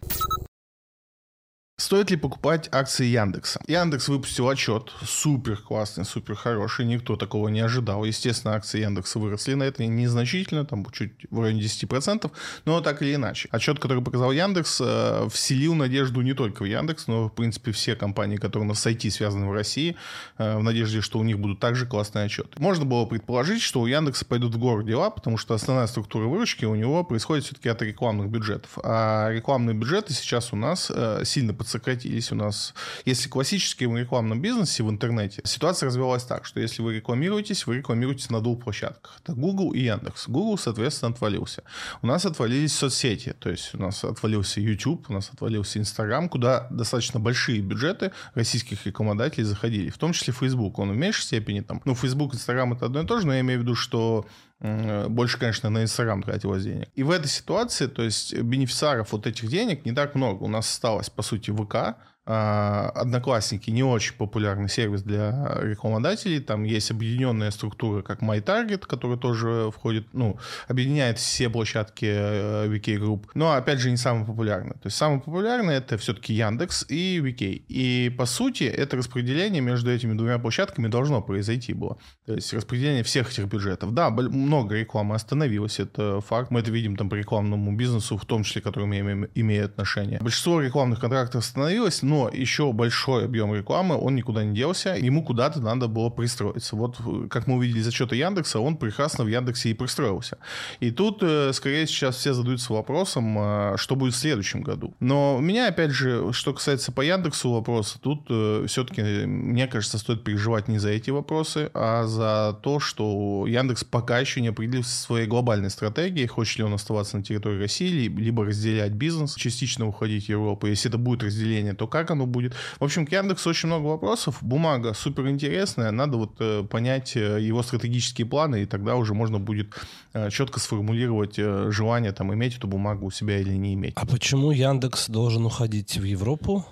Стоит 1.81 2.11
ли 2.11 2.17
покупать 2.17 2.69
акции 2.73 3.07
Яндекса? 3.07 3.61
Яндекс 3.69 4.09
выпустил 4.09 4.49
отчет, 4.49 4.93
супер 5.07 5.59
классный, 5.59 6.05
супер 6.05 6.35
хороший, 6.35 6.85
никто 6.85 7.15
такого 7.15 7.47
не 7.47 7.61
ожидал. 7.61 8.03
Естественно, 8.03 8.57
акции 8.57 8.81
Яндекса 8.81 9.21
выросли 9.21 9.55
на 9.55 9.63
это 9.63 9.87
незначительно, 9.87 10.67
там 10.67 10.85
чуть 10.91 11.13
в 11.31 11.41
районе 11.41 11.63
10%, 11.63 12.33
но 12.65 12.81
так 12.81 13.01
или 13.03 13.15
иначе. 13.15 13.49
Отчет, 13.53 13.79
который 13.79 14.03
показал 14.03 14.33
Яндекс, 14.33 14.81
э, 14.81 15.29
вселил 15.31 15.77
надежду 15.77 16.21
не 16.23 16.35
только 16.35 16.65
в 16.65 16.67
Яндекс, 16.67 17.07
но, 17.07 17.29
в 17.29 17.33
принципе, 17.33 17.71
все 17.71 17.95
компании, 17.95 18.39
которые 18.39 18.67
на 18.67 18.75
сайте 18.75 19.09
связаны 19.09 19.47
в 19.47 19.53
России, 19.53 19.95
э, 20.39 20.59
в 20.59 20.65
надежде, 20.65 21.01
что 21.01 21.21
у 21.21 21.23
них 21.23 21.39
будут 21.39 21.61
также 21.61 21.87
классные 21.87 22.25
отчеты. 22.25 22.61
Можно 22.61 22.87
было 22.87 23.07
предположить, 23.07 23.63
что 23.63 23.83
у 23.83 23.87
Яндекса 23.87 24.25
пойдут 24.25 24.53
в 24.53 24.59
гору 24.59 24.83
дела, 24.83 25.11
потому 25.11 25.37
что 25.37 25.55
основная 25.55 25.87
структура 25.87 26.25
выручки 26.25 26.65
у 26.65 26.75
него 26.75 27.05
происходит 27.05 27.45
все-таки 27.45 27.69
от 27.69 27.81
рекламных 27.83 28.31
бюджетов. 28.31 28.79
А 28.83 29.31
рекламные 29.31 29.77
бюджеты 29.77 30.13
сейчас 30.13 30.53
у 30.53 30.57
нас 30.57 30.91
э, 30.93 31.23
сильно 31.25 31.55
подсократились 31.55 31.68
сократились 31.69 32.32
у 32.32 32.35
нас. 32.35 32.75
Если 33.05 33.29
в 33.29 33.31
классическом 33.31 33.97
рекламном 33.97 34.41
бизнесе 34.41 34.82
в 34.82 34.91
интернете, 34.91 35.43
ситуация 35.44 35.87
развивалась 35.87 36.25
так, 36.25 36.44
что 36.44 36.61
если 36.61 36.82
вы 36.82 36.97
рекламируетесь, 36.97 37.67
вы 37.67 37.76
рекламируетесь 37.76 38.31
на 38.31 38.41
двух 38.41 38.65
площадках. 38.65 39.19
Это 39.23 39.32
Google 39.32 39.73
и 39.73 39.81
Яндекс. 39.81 40.29
Google, 40.29 40.59
соответственно, 40.59 41.12
отвалился. 41.12 41.62
У 42.03 42.06
нас 42.06 42.25
отвалились 42.25 42.73
соцсети, 42.73 43.35
то 43.38 43.50
есть 43.50 43.75
у 43.75 43.79
нас 43.79 44.05
отвалился 44.05 44.61
YouTube, 44.61 45.09
у 45.09 45.12
нас 45.12 45.31
отвалился 45.32 45.79
Instagram, 45.79 46.29
куда 46.29 46.67
достаточно 46.70 47.20
большие 47.20 47.61
бюджеты 47.61 48.12
российских 48.35 48.87
рекламодателей 48.87 49.44
заходили, 49.44 49.91
в 49.91 49.99
том 49.99 50.12
числе 50.12 50.32
Facebook. 50.32 50.79
Он 50.79 50.93
в 50.93 50.97
меньшей 50.97 51.23
степени 51.23 51.61
там, 51.61 51.82
ну, 51.85 51.94
Facebook, 51.94 52.35
Instagram 52.35 52.75
это 52.75 52.87
одно 52.87 53.03
и 53.03 53.06
то 53.06 53.20
же, 53.20 53.26
но 53.26 53.35
я 53.35 53.41
имею 53.41 53.61
в 53.61 53.62
виду, 53.62 53.75
что 53.75 54.26
больше, 54.60 55.38
конечно, 55.38 55.70
на 55.70 55.82
Инстаграм 55.82 56.22
тратилось 56.22 56.64
денег. 56.64 56.88
И 56.94 57.02
в 57.02 57.10
этой 57.10 57.28
ситуации, 57.28 57.87
то 57.87 58.02
есть 58.02 58.34
бенефициаров 58.34 59.12
вот 59.12 59.26
этих 59.26 59.49
денег 59.49 59.84
не 59.84 59.93
так 59.93 60.14
много. 60.14 60.43
У 60.43 60.49
нас 60.49 60.69
осталось, 60.69 61.10
по 61.10 61.22
сути, 61.22 61.50
ВК, 61.50 61.96
Одноклассники 62.31 63.71
не 63.71 63.83
очень 63.83 64.15
популярный 64.15 64.69
сервис 64.69 65.03
для 65.03 65.59
рекламодателей. 65.63 66.41
Там 66.41 66.65
есть 66.65 66.91
объединенная 66.91 67.51
структура, 67.51 68.03
как 68.03 68.21
MyTarget, 68.21 68.81
которая 68.81 69.17
тоже 69.17 69.71
входит, 69.75 70.09
ну, 70.13 70.39
объединяет 70.67 71.19
все 71.19 71.49
площадки 71.49 72.05
VK 72.05 72.97
э, 72.97 72.99
Group. 72.99 73.29
Но, 73.33 73.53
опять 73.53 73.79
же, 73.79 73.91
не 73.91 73.97
самый 73.97 74.27
популярный. 74.27 74.75
То 74.75 74.87
есть, 74.87 74.99
самый 74.99 75.21
популярный 75.21 75.77
это 75.77 75.97
все-таки 75.97 76.35
Яндекс 76.35 76.85
и 76.91 77.19
VK. 77.19 77.63
И, 77.67 78.15
по 78.19 78.27
сути, 78.27 78.65
это 78.65 78.99
распределение 78.99 79.63
между 79.63 79.91
этими 79.91 80.13
двумя 80.13 80.39
площадками 80.39 80.89
должно 80.89 81.23
произойти 81.23 81.73
было. 81.73 81.97
То 82.27 82.35
есть, 82.35 82.53
распределение 82.53 83.05
всех 83.05 83.33
этих 83.33 83.47
бюджетов. 83.47 83.95
Да, 83.95 84.11
много 84.11 84.75
рекламы 84.75 85.15
остановилось, 85.15 85.81
это 85.81 86.21
факт. 86.21 86.51
Мы 86.51 86.61
это 86.61 86.71
видим 86.71 86.95
там 86.95 87.09
по 87.09 87.15
рекламному 87.15 87.75
бизнесу, 87.75 88.19
в 88.19 88.27
том 88.27 88.43
числе, 88.43 88.61
к 88.61 88.65
которому 88.65 88.95
имеем, 88.99 89.29
имеет 89.35 89.71
отношение. 89.71 90.19
Большинство 90.21 90.61
рекламных 90.61 91.01
контрактов 91.01 91.43
остановилось, 91.43 92.03
но 92.03 92.18
но 92.19 92.29
еще 92.32 92.73
большой 92.73 93.26
объем 93.26 93.55
рекламы, 93.55 93.97
он 93.97 94.17
никуда 94.17 94.43
не 94.44 94.55
делся, 94.55 94.94
ему 94.94 95.23
куда-то 95.23 95.61
надо 95.61 95.87
было 95.87 96.11
пристроиться. 96.11 96.75
Вот, 96.75 96.97
как 97.31 97.47
мы 97.47 97.56
увидели 97.56 97.79
из 97.79 97.87
отчета 97.87 98.17
Яндекса, 98.17 98.59
он 98.59 98.76
прекрасно 98.76 99.25
в 99.25 99.29
Яндексе 99.29 99.70
и 99.70 99.75
пристроился. 99.75 100.38
И 100.81 100.91
тут, 100.91 101.19
э, 101.23 101.53
скорее, 101.53 101.87
сейчас 101.87 102.17
все 102.17 102.32
задаются 102.32 102.73
вопросом, 102.73 103.37
э, 103.38 103.76
что 103.76 103.94
будет 103.94 104.15
в 104.15 104.17
следующем 104.17 104.62
году. 104.62 104.94
Но 105.00 105.37
у 105.37 105.41
меня, 105.41 105.69
опять 105.69 105.91
же, 105.91 106.32
что 106.32 106.53
касается 106.53 106.91
по 106.91 107.03
Яндексу 107.03 107.53
вопроса, 107.53 107.98
тут 108.01 108.27
э, 108.31 108.65
все-таки, 108.67 109.03
мне 109.03 109.69
кажется, 109.69 109.98
стоит 109.98 110.25
переживать 110.25 110.67
не 110.67 110.79
за 110.79 110.91
эти 110.91 111.10
вопросы, 111.10 111.70
а 111.75 112.06
за 112.06 112.58
то, 112.63 112.81
что 112.81 113.46
Яндекс 113.46 113.84
пока 113.84 114.19
еще 114.19 114.41
не 114.41 114.48
определился 114.48 114.91
своей 114.91 115.29
глобальной 115.29 115.70
стратегией, 115.70 116.27
хочет 116.27 116.58
ли 116.58 116.65
он 116.65 116.75
оставаться 116.75 117.17
на 117.17 117.22
территории 117.22 117.60
России, 117.60 118.08
либо 118.08 118.44
разделять 118.44 118.93
бизнес, 118.93 119.37
частично 119.37 119.87
уходить 119.87 120.27
в 120.27 120.29
Европу. 120.29 120.67
Если 120.67 120.91
это 120.91 120.98
будет 120.98 121.22
разделение, 121.22 121.75
то 121.75 121.87
как 121.87 122.07
как 122.08 122.17
оно 122.17 122.27
будет. 122.27 122.55
В 122.81 122.84
общем, 122.84 123.06
к 123.06 123.12
Яндексу 123.12 123.50
очень 123.50 123.69
много 123.69 123.86
вопросов. 123.86 124.38
Бумага 124.41 124.94
супер 124.94 125.29
интересная. 125.29 125.91
Надо 125.91 126.17
вот 126.17 126.36
э, 126.41 126.65
понять 126.65 127.17
э, 127.17 127.41
его 127.41 127.62
стратегические 127.62 128.27
планы, 128.27 128.62
и 128.62 128.67
тогда 128.67 128.96
уже 128.96 129.15
можно 129.15 129.38
будет 129.38 129.74
э, 130.15 130.31
четко 130.31 130.60
сформулировать 130.60 131.36
желание 131.36 132.12
там 132.12 132.32
иметь 132.32 132.56
эту 132.56 132.67
бумагу 132.69 133.06
у 133.06 133.10
себя 133.10 133.38
или 133.38 133.58
не 133.58 133.74
иметь. 133.74 133.93
А 133.96 134.06
почему 134.06 134.50
Яндекс 134.50 135.08
должен 135.08 135.44
уходить 135.44 135.98
в 135.98 136.05
Европу? 136.05 136.65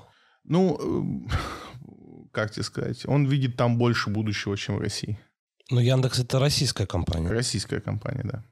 Ну, 0.44 1.26
как 2.32 2.50
тебе 2.50 2.62
сказать, 2.62 3.06
он 3.06 3.26
видит 3.26 3.56
там 3.56 3.78
больше 3.78 4.10
будущего, 4.10 4.56
чем 4.56 4.76
в 4.76 4.80
России. 4.80 5.18
Но 5.70 5.80
Яндекс 5.80 6.20
это 6.20 6.38
российская 6.38 6.86
компания. 6.86 7.28
Российская 7.28 7.80
компания, 7.80 8.22
да. 8.24 8.44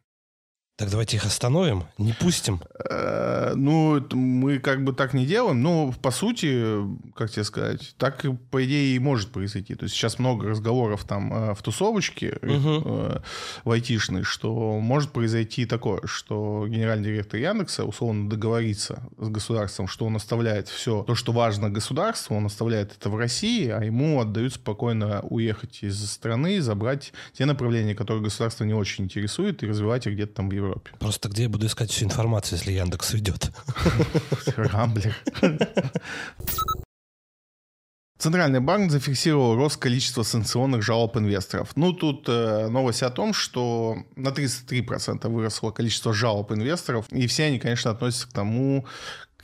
Так 0.77 0.91
давайте 0.91 1.17
их 1.17 1.25
остановим, 1.25 1.85
не 1.99 2.13
пустим. 2.13 2.61
Э, 2.91 3.53
ну, 3.55 4.05
мы 4.11 4.59
как 4.59 4.83
бы 4.83 4.93
так 4.93 5.15
не 5.15 5.25
делаем, 5.25 5.63
но 5.63 5.95
по 6.03 6.11
сути, 6.11 6.75
как 7.15 7.31
тебе 7.31 7.45
сказать, 7.45 7.95
так 7.97 8.25
по 8.51 8.65
идее 8.65 8.97
и 8.97 8.99
может 8.99 9.31
произойти. 9.31 9.77
То 9.77 9.85
есть 9.85 9.95
сейчас 9.95 10.19
много 10.19 10.49
разговоров 10.49 11.05
там 11.05 11.33
э, 11.33 11.55
в 11.55 11.63
тусовочке 11.63 12.41
угу. 12.43 13.21
в 13.63 13.71
айтишной, 13.71 14.25
что 14.25 14.81
может 14.81 15.13
произойти 15.13 15.65
такое, 15.65 16.01
что 16.07 16.67
генеральный 16.67 17.05
директор 17.05 17.39
Яндекса 17.39 17.85
условно 17.85 18.29
договорится 18.29 19.01
с 19.17 19.29
государством, 19.29 19.87
что 19.87 20.07
он 20.07 20.17
оставляет 20.17 20.67
все 20.67 21.05
то, 21.05 21.15
что 21.15 21.31
важно 21.31 21.71
государству, 21.71 22.35
он 22.35 22.47
оставляет 22.47 22.97
это 22.99 23.11
в 23.11 23.17
России, 23.17 23.69
а 23.69 23.85
ему 23.85 24.21
отдают 24.21 24.55
спокойно 24.55 25.21
уехать 25.23 25.85
из 25.85 26.05
страны, 26.11 26.61
забрать 26.61 27.13
те 27.33 27.45
направления, 27.45 27.95
которые 27.95 28.25
государство 28.25 28.65
не 28.65 28.75
очень 28.75 29.05
интересует, 29.05 29.63
и 29.63 29.69
развивать 29.69 30.09
их 30.09 30.15
где-то 30.15 30.35
там 30.35 30.49
в 30.49 30.53
Европе. 30.53 30.64
Европе. 30.65 30.91
Просто 30.99 31.29
где 31.29 31.45
я 31.45 31.49
буду 31.49 31.67
искать 31.67 31.91
всю 31.91 32.05
информацию, 32.05 32.59
если 32.59 32.73
Яндекс 32.73 33.15
уйдет? 33.15 33.51
Рамблер. 34.57 35.17
Центральный 38.17 38.61
банк 38.61 38.91
зафиксировал 38.91 39.55
рост 39.55 39.77
количества 39.77 40.23
санкционных 40.23 40.83
жалоб 40.83 41.17
инвесторов. 41.17 41.73
Ну, 41.77 41.93
тут 41.93 42.27
э, 42.29 42.69
новость 42.69 43.03
о 43.03 43.11
том, 43.11 43.35
что 43.35 43.99
на 44.17 44.29
33% 44.29 45.29
выросло 45.29 45.73
количество 45.73 46.15
жалоб 46.15 46.53
инвесторов, 46.53 47.07
и 47.11 47.27
все 47.27 47.45
они, 47.45 47.59
конечно, 47.59 47.91
относятся 47.91 48.29
к 48.29 48.33
тому, 48.33 48.87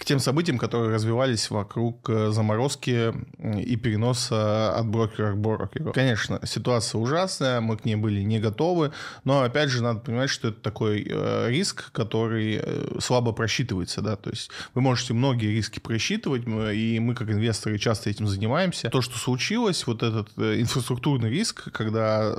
к 0.01 0.05
тем 0.07 0.19
событиям, 0.19 0.57
которые 0.57 0.95
развивались 0.95 1.51
вокруг 1.51 2.09
э, 2.09 2.31
заморозки 2.31 3.13
и 3.39 3.77
переноса 3.77 4.75
от 4.75 4.89
брокера 4.89 5.33
к 5.33 5.37
брокеру. 5.37 5.93
Конечно, 5.93 6.41
ситуация 6.47 6.99
ужасная, 6.99 7.61
мы 7.61 7.77
к 7.77 7.85
ней 7.85 7.97
были 7.97 8.23
не 8.23 8.41
готовы, 8.41 8.93
но 9.25 9.43
опять 9.43 9.69
же 9.69 9.83
надо 9.83 10.01
понимать, 10.01 10.31
что 10.31 10.49
это 10.49 10.61
такой 10.63 11.07
э, 11.07 11.51
риск, 11.51 11.93
который 11.93 12.61
э, 12.63 12.99
слабо 12.99 13.33
просчитывается, 13.33 14.01
да, 14.01 14.17
то 14.17 14.31
есть 14.31 14.51
вы 14.73 14.81
можете 14.81 15.13
многие 15.13 15.49
риски 15.49 15.81
просчитывать, 15.81 16.45
и 16.47 16.99
мы 16.99 17.15
как 17.15 17.31
инвесторы 17.31 17.79
часто 17.79 18.09
этим 18.09 18.27
занимаемся. 18.27 18.89
То, 18.89 19.03
что 19.03 19.19
случилось, 19.19 19.87
вот 19.87 20.03
этот 20.03 20.31
инфраструктурный 20.39 21.29
риск, 21.29 21.71
когда 21.73 22.39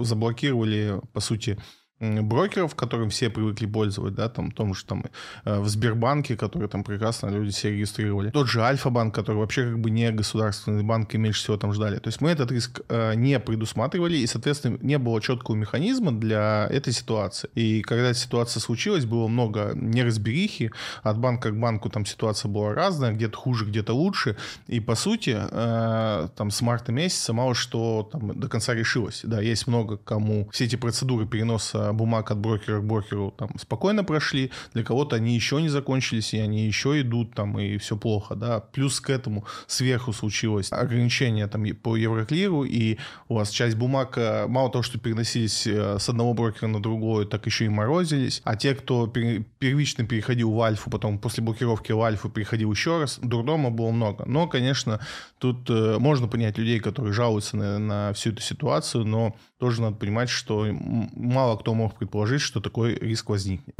заблокировали, 0.00 0.98
по 1.12 1.20
сути, 1.20 1.58
брокеров, 2.00 2.74
которым 2.74 3.08
все 3.08 3.30
привыкли 3.30 3.66
пользовать, 3.66 4.14
да, 4.14 4.28
там, 4.28 4.50
том 4.50 4.74
же 4.74 4.84
там 4.84 5.04
э, 5.44 5.58
в 5.58 5.68
Сбербанке, 5.68 6.36
который 6.36 6.68
там 6.68 6.84
прекрасно 6.84 7.28
люди 7.28 7.52
все 7.52 7.70
регистрировали. 7.70 8.30
Тот 8.30 8.48
же 8.48 8.62
Альфа-банк, 8.62 9.14
который 9.14 9.38
вообще 9.38 9.64
как 9.64 9.78
бы 9.78 9.90
не 9.90 10.10
государственный 10.10 10.82
банк 10.82 11.14
и 11.14 11.18
меньше 11.18 11.40
всего 11.40 11.56
там 11.56 11.72
ждали. 11.72 11.98
То 11.98 12.08
есть 12.08 12.20
мы 12.20 12.30
этот 12.30 12.52
риск 12.52 12.82
э, 12.88 13.14
не 13.14 13.40
предусматривали, 13.40 14.18
и, 14.18 14.26
соответственно, 14.26 14.78
не 14.82 14.98
было 14.98 15.22
четкого 15.22 15.56
механизма 15.56 16.12
для 16.12 16.68
этой 16.70 16.92
ситуации. 16.92 17.48
И 17.54 17.80
когда 17.80 18.10
эта 18.10 18.18
ситуация 18.18 18.60
случилась, 18.60 19.06
было 19.06 19.26
много 19.26 19.72
неразберихи, 19.74 20.72
от 21.02 21.18
банка 21.18 21.50
к 21.50 21.58
банку 21.58 21.88
там 21.88 22.04
ситуация 22.04 22.50
была 22.50 22.74
разная, 22.74 23.12
где-то 23.12 23.38
хуже, 23.38 23.64
где-то 23.64 23.94
лучше, 23.94 24.36
и, 24.66 24.80
по 24.80 24.96
сути, 24.96 25.38
э, 25.38 26.28
там 26.36 26.50
с 26.50 26.60
марта 26.60 26.92
месяца 26.92 27.32
мало 27.32 27.54
что 27.54 28.08
там 28.12 28.38
до 28.38 28.48
конца 28.48 28.74
решилось. 28.74 29.22
Да, 29.24 29.40
есть 29.40 29.66
много 29.66 29.96
кому 29.96 30.48
все 30.52 30.66
эти 30.66 30.76
процедуры 30.76 31.26
переноса 31.26 31.85
бумаг 31.92 32.30
от 32.30 32.38
брокера 32.38 32.80
к 32.80 32.84
брокеру 32.84 33.34
там 33.36 33.50
спокойно 33.58 34.04
прошли, 34.04 34.50
для 34.74 34.82
кого-то 34.82 35.16
они 35.16 35.34
еще 35.34 35.60
не 35.60 35.68
закончились, 35.68 36.34
и 36.34 36.38
они 36.38 36.66
еще 36.66 37.00
идут 37.00 37.34
там, 37.34 37.58
и 37.58 37.78
все 37.78 37.96
плохо, 37.96 38.34
да. 38.34 38.60
Плюс 38.60 39.00
к 39.00 39.10
этому 39.10 39.44
сверху 39.66 40.12
случилось 40.12 40.72
ограничение 40.72 41.46
там 41.46 41.66
по 41.82 41.96
Евроклиру, 41.96 42.64
и 42.64 42.98
у 43.28 43.34
вас 43.34 43.50
часть 43.50 43.76
бумаг 43.76 44.16
э, 44.18 44.46
мало 44.46 44.70
того, 44.70 44.82
что 44.82 44.98
переносились 44.98 45.66
э, 45.66 45.98
с 45.98 46.08
одного 46.08 46.34
брокера 46.34 46.68
на 46.68 46.80
другой, 46.80 47.26
так 47.26 47.46
еще 47.46 47.64
и 47.64 47.68
морозились, 47.68 48.40
а 48.44 48.56
те, 48.56 48.74
кто 48.74 49.06
первично 49.06 50.04
переходил 50.04 50.52
в 50.52 50.60
Альфу, 50.60 50.90
потом 50.90 51.18
после 51.18 51.42
блокировки 51.42 51.92
в 51.92 52.00
Альфу 52.02 52.28
переходил 52.28 52.70
еще 52.72 53.00
раз, 53.00 53.18
дурдома 53.22 53.70
было 53.70 53.90
много. 53.90 54.24
Но, 54.26 54.46
конечно, 54.46 55.00
тут 55.38 55.68
э, 55.70 55.98
можно 55.98 56.28
понять 56.28 56.58
людей, 56.58 56.80
которые 56.80 57.12
жалуются 57.12 57.56
на, 57.56 57.78
на 57.78 58.12
всю 58.12 58.30
эту 58.30 58.42
ситуацию, 58.42 59.04
но 59.04 59.36
тоже 59.58 59.80
надо 59.80 59.96
понимать, 59.96 60.28
что 60.28 60.66
мало 60.70 61.56
кто 61.56 61.74
мог 61.76 61.96
предположить, 61.96 62.40
что 62.40 62.60
такой 62.60 62.94
риск 62.94 63.28
возникнет. 63.28 63.76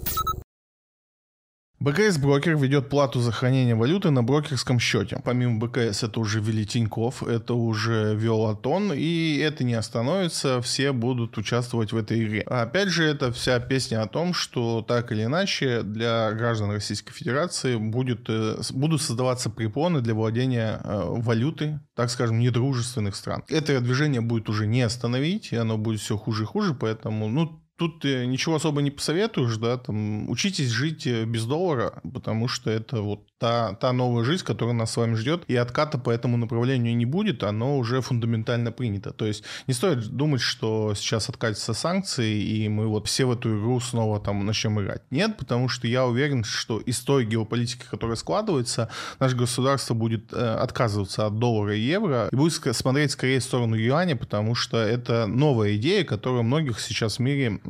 БКС 1.78 2.16
брокер 2.16 2.56
ведет 2.56 2.88
плату 2.88 3.20
за 3.20 3.32
хранение 3.32 3.74
валюты 3.74 4.10
на 4.10 4.22
брокерском 4.22 4.80
счете. 4.80 5.20
Помимо 5.22 5.58
БКС 5.58 6.02
это 6.02 6.20
уже 6.20 6.40
ввели 6.40 6.64
Тиньков, 6.64 7.22
это 7.22 7.52
уже 7.52 8.14
вел 8.16 8.46
Атон, 8.46 8.92
и 8.94 9.36
это 9.36 9.62
не 9.62 9.74
остановится, 9.74 10.62
все 10.62 10.92
будут 10.92 11.36
участвовать 11.36 11.92
в 11.92 11.96
этой 11.98 12.24
игре. 12.24 12.42
А 12.46 12.62
опять 12.62 12.88
же, 12.88 13.04
это 13.04 13.30
вся 13.30 13.60
песня 13.60 14.00
о 14.00 14.08
том, 14.08 14.32
что 14.32 14.80
так 14.80 15.12
или 15.12 15.24
иначе 15.24 15.82
для 15.82 16.32
граждан 16.32 16.70
Российской 16.70 17.12
Федерации 17.12 17.76
будет, 17.76 18.28
э, 18.30 18.56
будут 18.70 19.02
создаваться 19.02 19.50
препоны 19.50 20.00
для 20.00 20.14
владения 20.14 20.80
э, 20.82 21.02
валютой, 21.06 21.78
так 21.94 22.08
скажем, 22.08 22.38
недружественных 22.38 23.14
стран. 23.14 23.44
Это 23.48 23.78
движение 23.80 24.22
будет 24.22 24.48
уже 24.48 24.66
не 24.66 24.80
остановить, 24.80 25.52
и 25.52 25.56
оно 25.56 25.76
будет 25.76 26.00
все 26.00 26.16
хуже 26.16 26.44
и 26.44 26.46
хуже, 26.46 26.72
поэтому, 26.72 27.28
ну, 27.28 27.62
тут 27.76 28.04
ничего 28.04 28.56
особо 28.56 28.82
не 28.82 28.90
посоветуешь, 28.90 29.56
да, 29.58 29.76
там, 29.76 30.28
учитесь 30.30 30.70
жить 30.70 31.06
э, 31.06 31.24
без 31.24 31.44
доллара, 31.44 32.00
потому 32.12 32.48
что 32.48 32.70
это 32.70 33.02
вот 33.02 33.26
та, 33.38 33.74
та 33.74 33.92
новая 33.92 34.24
жизнь, 34.24 34.44
которая 34.44 34.74
нас 34.74 34.92
с 34.92 34.96
вами 34.96 35.14
ждет, 35.14 35.44
и 35.46 35.56
отката 35.56 35.98
по 35.98 36.10
этому 36.10 36.36
направлению 36.36 36.96
не 36.96 37.04
будет, 37.04 37.42
оно 37.42 37.76
уже 37.76 38.00
фундаментально 38.00 38.72
принято. 38.72 39.12
То 39.12 39.26
есть 39.26 39.44
не 39.66 39.74
стоит 39.74 40.06
думать, 40.08 40.40
что 40.40 40.94
сейчас 40.94 41.28
откатятся 41.28 41.74
санкции, 41.74 42.40
и 42.42 42.68
мы 42.68 42.86
вот 42.86 43.06
все 43.06 43.26
в 43.26 43.32
эту 43.32 43.58
игру 43.58 43.78
снова 43.80 44.20
там 44.20 44.44
начнем 44.46 44.80
играть. 44.80 45.02
Нет, 45.10 45.36
потому 45.36 45.68
что 45.68 45.86
я 45.86 46.06
уверен, 46.06 46.44
что 46.44 46.80
из 46.80 47.00
той 47.00 47.26
геополитики, 47.26 47.84
которая 47.90 48.16
складывается, 48.16 48.88
наше 49.20 49.36
государство 49.36 49.94
будет 49.94 50.32
э, 50.32 50.36
отказываться 50.36 51.26
от 51.26 51.38
доллара 51.38 51.76
и 51.76 51.80
евро, 51.80 52.28
и 52.32 52.36
будет 52.36 52.54
смотреть 52.74 53.10
скорее 53.10 53.40
в 53.40 53.44
сторону 53.44 53.76
юаня, 53.76 54.16
потому 54.16 54.54
что 54.54 54.78
это 54.78 55.26
новая 55.26 55.76
идея, 55.76 56.04
которая 56.04 56.42
многих 56.42 56.80
сейчас 56.80 57.16
в 57.16 57.20
мире 57.20 57.60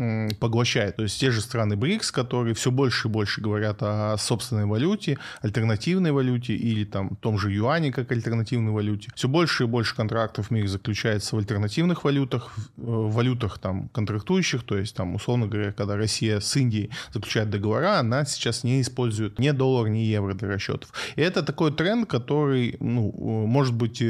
поглощает. 0.41 0.97
То 0.97 1.03
есть 1.03 1.19
те 1.19 1.31
же 1.31 1.41
страны 1.41 1.77
БРИКС, 1.77 2.13
которые 2.13 2.55
все 2.55 2.71
больше 2.71 3.09
и 3.09 3.11
больше 3.11 3.41
говорят 3.41 3.79
о 3.81 4.17
собственной 4.19 4.67
валюте, 4.67 5.19
альтернативной 5.41 6.13
валюте 6.13 6.55
или 6.55 6.85
там 6.85 7.17
том 7.17 7.39
же 7.39 7.53
юане 7.53 7.93
как 7.93 8.13
альтернативной 8.13 8.73
валюте. 8.73 9.11
Все 9.15 9.29
больше 9.29 9.65
и 9.65 9.67
больше 9.67 9.95
контрактов 9.97 10.49
в 10.49 10.51
мире 10.51 10.69
заключается 10.69 11.37
в 11.37 11.39
альтернативных 11.39 12.05
валютах, 12.05 12.55
в 12.77 13.13
валютах 13.13 13.59
там 13.59 13.89
контрактующих, 13.89 14.63
то 14.63 14.77
есть 14.77 14.95
там 14.97 15.15
условно 15.15 15.47
говоря, 15.47 15.73
когда 15.73 15.97
Россия 15.97 16.41
с 16.41 16.57
Индией 16.57 16.91
заключает 17.13 17.51
договора, 17.51 17.99
она 17.99 18.25
сейчас 18.25 18.65
не 18.65 18.81
использует 18.81 19.39
ни 19.39 19.51
доллар, 19.51 19.89
ни 19.89 19.99
евро 19.99 20.35
для 20.35 20.49
расчетов. 20.49 20.93
И 21.17 21.21
это 21.21 21.43
такой 21.43 21.73
тренд, 21.73 22.09
который, 22.09 22.77
ну, 22.81 23.13
может 23.47 23.75
быть, 23.75 24.03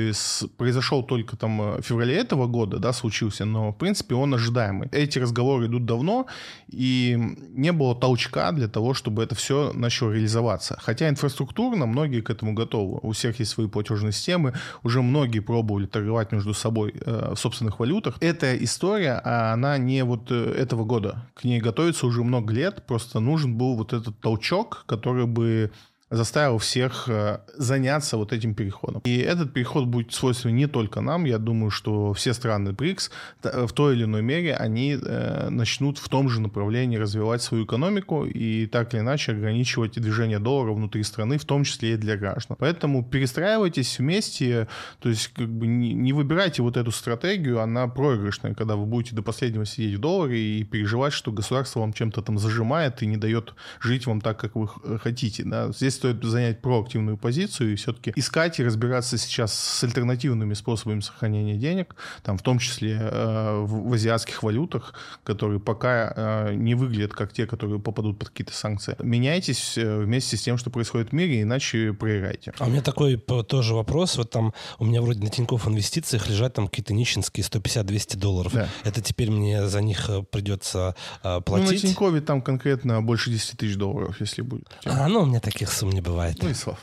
произошел 0.57 1.03
только 1.03 1.37
там 1.37 1.77
в 1.79 1.83
феврале 1.83 2.17
этого 2.17 2.47
года, 2.47 2.79
да, 2.79 2.93
случился, 2.93 3.45
но 3.45 3.73
в 3.73 3.77
принципе 3.77 4.15
он 4.15 4.35
ожидаемый. 4.35 4.89
Эти 4.93 5.19
разговоры 5.19 5.67
идут 5.67 5.76
давно, 5.85 6.27
и 6.69 7.19
не 7.51 7.73
было 7.73 7.95
толчка 7.95 8.53
для 8.53 8.69
того, 8.69 8.95
чтобы 8.95 9.23
это 9.23 9.35
все 9.35 9.73
начало 9.75 10.13
реализоваться. 10.13 10.79
Хотя 10.81 11.09
инфраструктурно 11.09 11.87
многие 11.87 12.21
к 12.21 12.31
этому 12.31 12.55
готовы. 12.55 13.01
У 13.03 13.13
всех 13.13 13.39
есть 13.39 13.51
свои 13.51 13.69
платежные 13.69 14.13
системы, 14.13 14.55
уже 14.83 15.03
многие 15.03 15.41
пробовали 15.41 15.87
торговать 15.87 16.33
между 16.33 16.55
собой 16.55 16.95
э, 16.95 17.35
в 17.35 17.39
собственных 17.39 17.79
валютах. 17.79 18.17
Эта 18.21 18.57
история, 18.57 19.21
она 19.25 19.79
не 19.79 20.05
вот 20.05 20.31
э, 20.31 20.55
этого 20.57 20.85
года. 20.85 21.27
К 21.35 21.45
ней 21.45 21.61
готовится 21.61 22.07
уже 22.07 22.23
много 22.23 22.53
лет, 22.53 22.87
просто 22.87 23.21
нужен 23.21 23.57
был 23.57 23.77
вот 23.77 23.93
этот 23.93 24.21
толчок, 24.21 24.85
который 24.87 25.27
бы 25.27 25.73
заставил 26.11 26.59
всех 26.59 27.09
э, 27.09 27.41
заняться 27.57 28.17
вот 28.17 28.33
этим 28.33 28.55
переходом. 28.55 29.03
И 29.05 29.19
этот 29.19 29.53
переход 29.53 29.87
будет 29.87 30.13
свойственен 30.13 30.55
не 30.55 30.67
только 30.69 31.01
нам. 31.01 31.25
Я 31.25 31.39
думаю, 31.39 31.71
что 31.71 32.13
все 32.13 32.33
страны 32.33 32.73
БРИКС 32.73 33.11
в 33.43 33.73
той 33.73 33.97
или 33.97 34.05
иной 34.05 34.23
мере 34.23 34.55
они 34.55 34.97
э, 35.01 35.49
начнут 35.51 35.99
в 35.99 36.09
том 36.09 36.29
же 36.29 36.41
направлении 36.41 36.97
развивать 36.97 37.43
свою 37.43 37.65
экономику 37.65 38.25
и 38.25 38.67
так 38.67 38.95
или 38.95 39.01
иначе 39.01 39.33
ограничивать 39.33 40.01
движение 40.01 40.39
доллара 40.39 40.73
внутри 40.73 41.03
страны, 41.03 41.39
в 41.39 41.45
том 41.45 41.65
числе 41.65 41.95
и 41.95 41.97
для 41.97 42.17
граждан. 42.17 42.57
Поэтому 42.61 43.05
перестраивайтесь 43.05 43.99
вместе, 43.99 44.69
то 45.01 45.09
есть 45.09 45.29
как 45.29 45.49
бы 45.49 45.67
не, 45.67 46.13
выбирайте 46.13 46.63
вот 46.63 46.77
эту 46.77 46.93
стратегию, 46.93 47.61
она 47.61 47.89
проигрышная, 47.89 48.55
когда 48.55 48.77
вы 48.77 48.87
будете 48.87 49.17
до 49.17 49.23
последнего 49.23 49.67
сидеть 49.67 49.97
в 49.97 50.01
долларе 50.01 50.61
и 50.61 50.65
переживать, 50.65 51.13
что 51.13 51.33
государство 51.33 51.81
вам 51.81 51.93
чем-то 51.93 52.23
там 52.23 52.39
зажимает 52.39 53.03
и 53.03 53.07
не 53.07 53.17
дает 53.17 53.55
жить 53.81 54.07
вам 54.07 54.21
так, 54.21 54.39
как 54.39 54.55
вы 54.55 54.69
хотите. 54.99 55.43
Да? 55.45 55.73
Здесь 55.73 55.96
стоит 55.97 56.23
занять 56.23 56.63
проактивную 56.63 57.17
позицию 57.17 57.73
и 57.73 57.77
все-таки 57.77 58.13
искать 58.17 58.61
и 58.61 58.65
разбираться 58.65 59.19
сейчас 59.19 59.53
с 59.53 59.85
альтернативными 59.85 60.55
способами 60.55 61.01
сохранения 61.01 61.57
денег, 61.57 61.97
там 62.23 62.39
в 62.39 62.43
том 62.43 62.59
числе 62.59 62.99
э, 63.01 63.61
в, 63.61 63.89
в 63.89 63.93
азиатских 63.93 64.43
валютах, 64.43 64.95
которые 65.25 65.61
пока 65.61 66.13
э, 66.15 66.55
не 66.55 66.75
выглядят 66.75 67.13
как 67.13 67.33
те, 67.33 67.47
которые 67.47 67.81
попадут 67.81 68.19
под 68.19 68.29
какие-то 68.29 68.53
санкции. 68.53 68.97
Меняйтесь 69.01 69.77
э, 69.79 69.99
вместе 69.99 70.37
с 70.37 70.43
тем, 70.43 70.59
что 70.59 70.71
происходит 70.71 71.11
в 71.11 71.13
мире, 71.13 71.43
иначе 71.43 71.93
проиграете. 71.93 72.53
А 72.59 72.67
у 72.67 72.71
меня 72.71 72.83
такой 72.83 73.17
тоже 73.17 73.75
вопрос. 73.75 74.17
Вот 74.17 74.31
там 74.31 74.53
у 74.79 74.85
меня 74.85 75.03
вроде 75.03 75.21
на 75.21 75.31
Тинькофф 75.31 75.69
инвестициях 75.69 76.29
лежат 76.29 76.55
там 76.55 76.69
какие-то 76.69 76.95
нищенские 76.95 77.45
150-200 77.45 78.17
долларов. 78.17 78.53
Да. 78.53 78.69
Это 78.85 79.01
теперь 79.01 79.31
мне 79.31 79.67
за 79.67 79.81
них 79.81 80.09
э, 80.09 80.23
придется 80.23 80.95
э, 81.23 81.41
платить? 81.41 81.67
Ну, 81.67 81.73
на 81.73 81.79
Тинькове 81.79 82.21
там 82.21 82.43
конкретно 82.43 83.03
больше 83.03 83.31
10 83.31 83.59
тысяч 83.59 83.77
долларов, 83.77 84.17
если 84.21 84.43
будет. 84.43 84.69
А, 84.85 85.09
ну, 85.09 85.23
у 85.23 85.27
меня 85.27 85.41
таких 85.41 85.73
сумм 85.73 85.86
не 85.91 86.01
бывает. 86.01 86.37
Ну 86.43 86.49
и 86.49 86.55
слава 86.55 86.79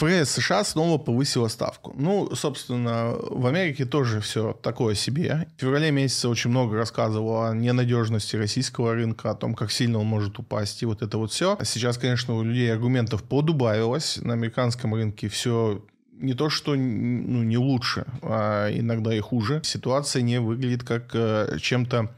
ФРС 0.00 0.30
США 0.30 0.64
снова 0.64 0.96
повысила 0.96 1.48
ставку. 1.48 1.94
Ну, 1.94 2.34
собственно, 2.34 3.12
в 3.20 3.46
Америке 3.46 3.84
тоже 3.84 4.22
все 4.22 4.54
такое 4.62 4.94
себе. 4.94 5.46
В 5.58 5.60
феврале 5.60 5.90
месяце 5.90 6.28
очень 6.28 6.48
много 6.48 6.76
рассказывало 6.76 7.50
о 7.50 7.54
ненадежности 7.54 8.34
российского 8.36 8.94
рынка, 8.94 9.30
о 9.30 9.34
том, 9.34 9.54
как 9.54 9.70
сильно 9.70 9.98
он 9.98 10.06
может 10.06 10.38
упасть, 10.38 10.82
и 10.82 10.86
вот 10.86 11.02
это 11.02 11.18
вот 11.18 11.32
все. 11.32 11.58
Сейчас, 11.64 11.98
конечно, 11.98 12.34
у 12.34 12.42
людей 12.42 12.72
аргументов 12.72 13.22
подубавилось. 13.24 14.16
На 14.22 14.32
американском 14.32 14.94
рынке 14.94 15.28
все 15.28 15.84
не 16.12 16.32
то, 16.32 16.48
что 16.48 16.74
ну, 16.74 17.42
не 17.42 17.58
лучше, 17.58 18.06
а 18.22 18.70
иногда 18.70 19.14
и 19.14 19.20
хуже. 19.20 19.60
Ситуация 19.64 20.22
не 20.22 20.40
выглядит 20.40 20.82
как 20.82 21.10
э, 21.14 21.58
чем-то 21.60 22.10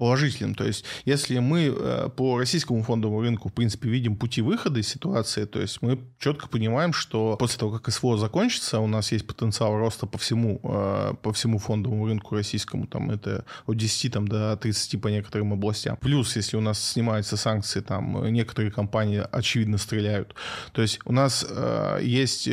положительным. 0.00 0.54
То 0.54 0.64
есть, 0.64 0.86
если 1.04 1.38
мы 1.40 1.66
э, 1.66 2.08
по 2.16 2.38
российскому 2.38 2.82
фондовому 2.82 3.20
рынку, 3.20 3.50
в 3.50 3.52
принципе, 3.52 3.90
видим 3.90 4.16
пути 4.16 4.40
выхода 4.40 4.80
из 4.80 4.88
ситуации, 4.88 5.44
то 5.44 5.60
есть 5.60 5.82
мы 5.82 6.00
четко 6.18 6.48
понимаем, 6.48 6.94
что 6.94 7.36
после 7.38 7.58
того, 7.58 7.78
как 7.78 7.92
СВО 7.92 8.16
закончится, 8.16 8.80
у 8.80 8.86
нас 8.86 9.12
есть 9.12 9.26
потенциал 9.26 9.76
роста 9.76 10.06
по 10.06 10.16
всему, 10.16 10.58
э, 10.64 11.12
по 11.22 11.32
всему 11.34 11.58
фондовому 11.58 12.06
рынку 12.06 12.34
российскому, 12.34 12.86
там 12.86 13.10
это 13.10 13.44
от 13.66 13.76
10 13.76 14.12
там, 14.12 14.26
до 14.26 14.56
30 14.56 15.02
по 15.02 15.08
некоторым 15.08 15.52
областям. 15.52 15.98
Плюс, 16.00 16.34
если 16.34 16.56
у 16.56 16.62
нас 16.62 16.82
снимаются 16.82 17.36
санкции, 17.36 17.80
там 17.80 18.26
некоторые 18.32 18.72
компании, 18.72 19.22
очевидно, 19.30 19.76
стреляют. 19.76 20.34
То 20.72 20.80
есть 20.80 20.98
у 21.04 21.12
нас 21.12 21.44
э, 21.46 21.98
есть 22.02 22.48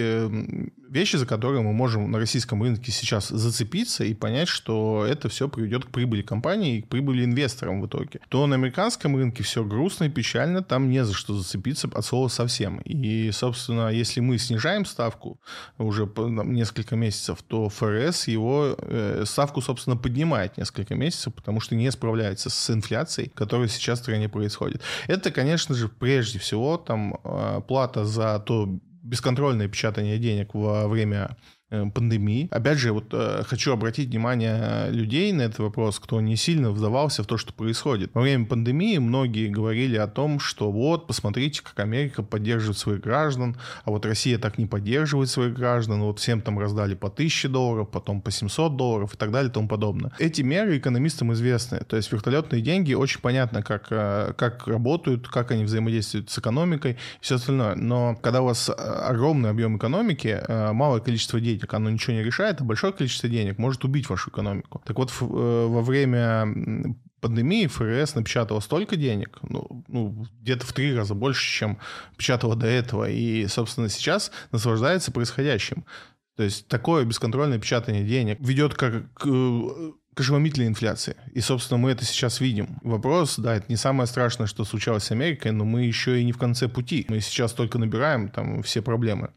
вещи, 0.90 1.16
за 1.16 1.26
которые 1.26 1.62
мы 1.62 1.74
можем 1.74 2.12
на 2.12 2.20
российском 2.20 2.62
рынке 2.64 2.92
сейчас 2.92 3.30
зацепиться 3.30 4.04
и 4.04 4.14
понять, 4.14 4.48
что 4.48 5.06
это 5.08 5.30
все 5.30 5.48
приведет 5.48 5.86
к 5.86 5.90
прибыли 5.90 6.22
компании 6.22 6.78
и 6.78 6.82
к 6.82 6.88
прибыли 6.88 7.24
инвесторам 7.24 7.82
в 7.82 7.88
итоге. 7.88 8.20
То 8.30 8.48
на 8.48 8.56
американском 8.56 9.16
рынке 9.16 9.44
все 9.44 9.64
грустно 9.64 10.06
и 10.06 10.10
печально, 10.10 10.64
там 10.64 10.90
не 10.90 11.04
за 11.04 11.14
что 11.14 11.34
зацепиться 11.34 11.90
от 11.94 12.06
слова 12.06 12.28
совсем. 12.28 12.80
И, 12.80 13.32
собственно, 13.32 13.90
если 13.90 14.20
мы 14.20 14.38
снижаем 14.38 14.86
ставку 14.86 15.40
уже 15.78 16.08
там, 16.08 16.54
несколько 16.54 16.96
месяцев, 16.96 17.40
то 17.48 17.70
ФРС 17.70 18.28
его 18.28 18.76
э, 18.78 19.24
ставку, 19.26 19.62
собственно, 19.62 19.96
поднимает 19.98 20.58
несколько 20.58 20.96
месяцев, 20.96 21.34
потому 21.34 21.60
что 21.60 21.76
не 21.76 21.92
справляется 21.92 22.50
с 22.50 22.70
инфляцией, 22.70 23.30
которая 23.30 23.68
сейчас 23.68 24.00
в 24.00 24.04
стране 24.04 24.30
происходит. 24.30 24.82
Это, 25.08 25.32
конечно 25.32 25.76
же, 25.76 25.90
прежде 25.90 26.40
всего 26.40 26.78
там 26.78 27.20
э, 27.24 27.62
плата 27.68 28.06
за 28.06 28.40
то 28.40 28.80
бесконтрольное 29.08 29.68
печатание 29.68 30.18
денег 30.18 30.54
во 30.54 30.88
время 30.88 31.36
пандемии. 31.70 32.48
Опять 32.52 32.78
же, 32.78 32.94
вот 32.94 33.08
э, 33.12 33.44
хочу 33.46 33.74
обратить 33.74 34.10
внимание 34.10 34.90
людей 34.90 35.34
на 35.34 35.42
этот 35.42 35.60
вопрос, 35.60 36.00
кто 36.00 36.22
не 36.22 36.38
сильно 36.38 36.72
вдавался 36.72 37.24
в 37.24 37.28
то, 37.28 37.38
что 37.38 37.52
происходит. 37.52 38.12
Во 38.14 38.22
время 38.22 38.46
пандемии 38.46 38.98
многие 39.00 39.50
говорили 39.50 39.98
о 39.98 40.08
том, 40.08 40.40
что 40.40 40.72
вот, 40.72 41.08
посмотрите, 41.08 41.62
как 41.62 41.78
Америка 41.80 42.24
поддерживает 42.24 42.78
своих 42.78 43.02
граждан, 43.02 43.58
а 43.84 43.92
вот 43.92 44.06
Россия 44.06 44.38
так 44.40 44.58
не 44.58 44.66
поддерживает 44.66 45.30
своих 45.30 45.54
граждан, 45.54 46.02
вот 46.04 46.20
всем 46.20 46.40
там 46.40 46.58
раздали 46.58 46.96
по 46.96 47.10
1000 47.10 47.50
долларов, 47.50 47.90
потом 47.92 48.22
по 48.22 48.32
700 48.32 48.78
долларов 48.78 49.14
и 49.14 49.18
так 49.18 49.32
далее 49.32 49.50
и 49.50 49.54
тому 49.54 49.68
подобное. 49.68 50.14
Эти 50.20 50.44
меры 50.44 50.78
экономистам 50.78 51.34
известны, 51.34 51.80
то 51.80 51.98
есть 51.98 52.10
вертолетные 52.14 52.62
деньги 52.62 52.94
очень 52.94 53.20
понятно, 53.20 53.62
как, 53.62 53.88
э, 53.90 54.34
как 54.38 54.68
работают, 54.68 55.28
как 55.28 55.52
они 55.52 55.66
взаимодействуют 55.66 56.30
с 56.30 56.40
экономикой 56.40 56.94
и 56.94 56.98
все 57.20 57.36
остальное. 57.36 57.76
Но 57.76 58.16
когда 58.22 58.42
у 58.42 58.46
вас 58.46 58.70
огромный 58.70 59.50
объем 59.50 59.76
экономики, 59.76 60.42
малое 60.48 61.02
количество 61.02 61.42
денег, 61.42 61.57
денег, 61.58 61.74
оно 61.74 61.90
ничего 61.90 62.14
не 62.14 62.24
решает, 62.24 62.62
а 62.62 62.64
большое 62.64 62.94
количество 62.94 63.30
денег 63.30 63.58
может 63.58 63.84
убить 63.84 64.10
вашу 64.10 64.30
экономику. 64.30 64.82
Так 64.86 64.98
вот, 64.98 65.12
э, 65.12 65.24
во 65.24 65.82
время 65.82 66.96
пандемии 67.20 67.68
ФРС 67.68 68.16
напечатала 68.16 68.60
столько 68.60 68.96
денег, 68.96 69.40
ну, 69.42 69.84
ну, 69.88 70.26
где-то 70.42 70.66
в 70.66 70.74
три 70.74 70.96
раза 70.96 71.16
больше, 71.16 71.52
чем 71.52 71.80
печатала 72.16 72.56
до 72.56 72.68
этого, 72.68 73.10
и, 73.10 73.48
собственно, 73.48 73.90
сейчас 73.90 74.32
наслаждается 74.52 75.12
происходящим. 75.12 75.86
То 76.36 76.44
есть 76.44 76.68
такое 76.68 77.04
бесконтрольное 77.04 77.58
печатание 77.58 78.06
денег 78.06 78.38
ведет 78.40 78.76
как 78.76 79.12
к 79.14 79.26
к 80.18 80.22
ошеломительной 80.22 80.68
инфляции. 80.68 81.16
И, 81.34 81.42
собственно, 81.42 81.78
мы 81.78 81.92
это 81.92 82.04
сейчас 82.04 82.42
видим. 82.42 82.80
Вопрос, 82.82 83.38
да, 83.38 83.56
это 83.56 83.68
не 83.70 83.76
самое 83.76 84.08
страшное, 84.08 84.48
что 84.48 84.66
случалось 84.66 85.04
с 85.04 85.12
Америкой, 85.12 85.52
но 85.52 85.64
мы 85.64 85.84
еще 85.84 86.20
и 86.20 86.26
не 86.26 86.32
в 86.32 86.40
конце 86.40 86.68
пути. 86.68 87.06
Мы 87.08 87.20
сейчас 87.20 87.54
только 87.54 87.78
набираем 87.78 88.30
там 88.30 88.64
все 88.64 88.82
проблемы. 88.82 89.30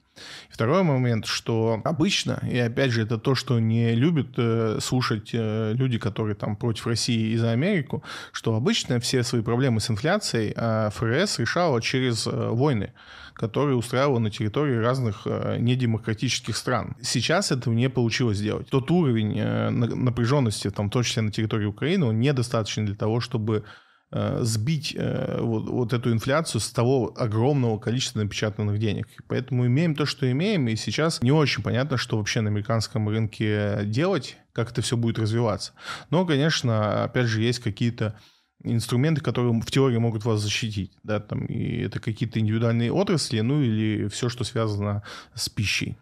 Второй 0.49 0.83
момент, 0.83 1.27
что 1.27 1.83
обычно, 1.85 2.43
и 2.51 2.59
опять 2.59 2.93
же 2.93 3.03
это 3.03 3.19
то, 3.19 3.35
что 3.35 3.61
не 3.61 3.95
любят 3.95 4.29
э, 4.39 4.79
слушать 4.81 5.31
э, 5.35 5.75
люди, 5.75 5.99
которые 5.99 6.35
там 6.35 6.57
против 6.57 6.87
России 6.87 7.33
и 7.33 7.37
за 7.37 7.51
Америку, 7.51 8.03
что 8.33 8.55
обычно 8.55 9.01
все 9.01 9.23
свои 9.23 9.43
проблемы 9.43 9.81
с 9.81 9.91
инфляцией 9.91 10.55
э, 10.57 10.91
ФРС 10.95 11.39
решала 11.41 11.83
через 11.83 12.27
э, 12.27 12.31
войны 12.31 12.95
которые 13.41 13.77
устраивала 13.77 14.19
на 14.19 14.31
территории 14.31 14.77
разных 14.77 15.23
э, 15.25 15.57
недемократических 15.59 16.55
стран. 16.55 16.95
Сейчас 17.01 17.51
этого 17.51 17.73
не 17.73 17.89
получилось 17.89 18.37
сделать. 18.37 18.69
Тот 18.69 18.91
уровень 18.91 19.39
э, 19.39 19.71
напряженности, 19.71 20.71
там, 20.71 20.89
в 20.89 20.93
том 20.93 21.03
числе 21.03 21.23
на 21.23 21.33
территории 21.33 21.65
Украины, 21.65 22.05
он 22.05 22.21
недостаточен 22.21 22.85
для 22.85 22.95
того, 22.95 23.21
чтобы 23.21 23.65
Э, 24.13 24.41
сбить 24.43 24.97
вот, 24.99 25.69
вот 25.69 25.93
эту 25.93 26.13
инфляцию 26.13 26.61
с 26.61 26.73
того 26.73 27.15
огромного 27.17 27.79
количества 27.79 28.19
напечатанных 28.19 28.81
денег. 28.81 29.07
Поэтому 29.29 29.67
имеем 29.67 29.95
то, 29.95 30.05
что 30.05 30.29
имеем, 30.29 30.67
и 30.67 30.75
сейчас 30.75 31.23
не 31.23 31.31
очень 31.31 31.63
понятно, 31.63 31.97
что 31.97 32.19
вообще 32.19 32.41
на 32.41 32.51
американском 32.51 33.09
рынке 33.09 33.83
делать, 33.85 34.37
как 34.53 34.73
это 34.73 34.83
все 34.83 34.97
будет 34.97 35.21
развиваться. 35.21 35.75
Но, 36.11 36.27
конечно, 36.27 37.05
опять 37.05 37.27
же, 37.27 37.41
есть 37.41 37.61
какие-то 37.61 38.19
инструменты, 38.63 39.21
которые 39.21 39.53
в 39.61 39.71
теории 39.71 39.99
могут 39.99 40.25
вас 40.25 40.41
защитить, 40.41 40.93
да, 41.03 41.21
там, 41.21 41.47
и 41.47 41.83
это 41.83 42.01
какие-то 42.01 42.41
индивидуальные 42.41 42.93
отрасли, 42.93 43.41
ну 43.41 43.63
или 43.63 44.09
все, 44.09 44.29
что 44.29 44.45
связано 44.45 45.03
с 45.35 45.49
пищей. 45.49 45.97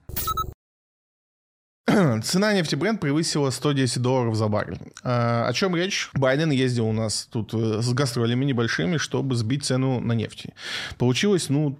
Цена 2.22 2.52
нефти 2.52 2.74
бренд 2.74 3.00
превысила 3.00 3.50
110 3.50 4.02
долларов 4.02 4.34
за 4.34 4.48
баррель. 4.48 4.78
А, 5.02 5.46
о 5.48 5.52
чем 5.52 5.74
речь? 5.74 6.10
Байден 6.14 6.50
ездил 6.50 6.86
у 6.86 6.92
нас 6.92 7.28
тут 7.30 7.54
э, 7.54 7.80
с 7.80 7.92
гастролями 7.92 8.44
небольшими, 8.44 8.98
чтобы 8.98 9.36
сбить 9.36 9.64
цену 9.64 10.00
на 10.00 10.12
нефть. 10.12 10.46
Получилось, 10.98 11.48
ну, 11.48 11.78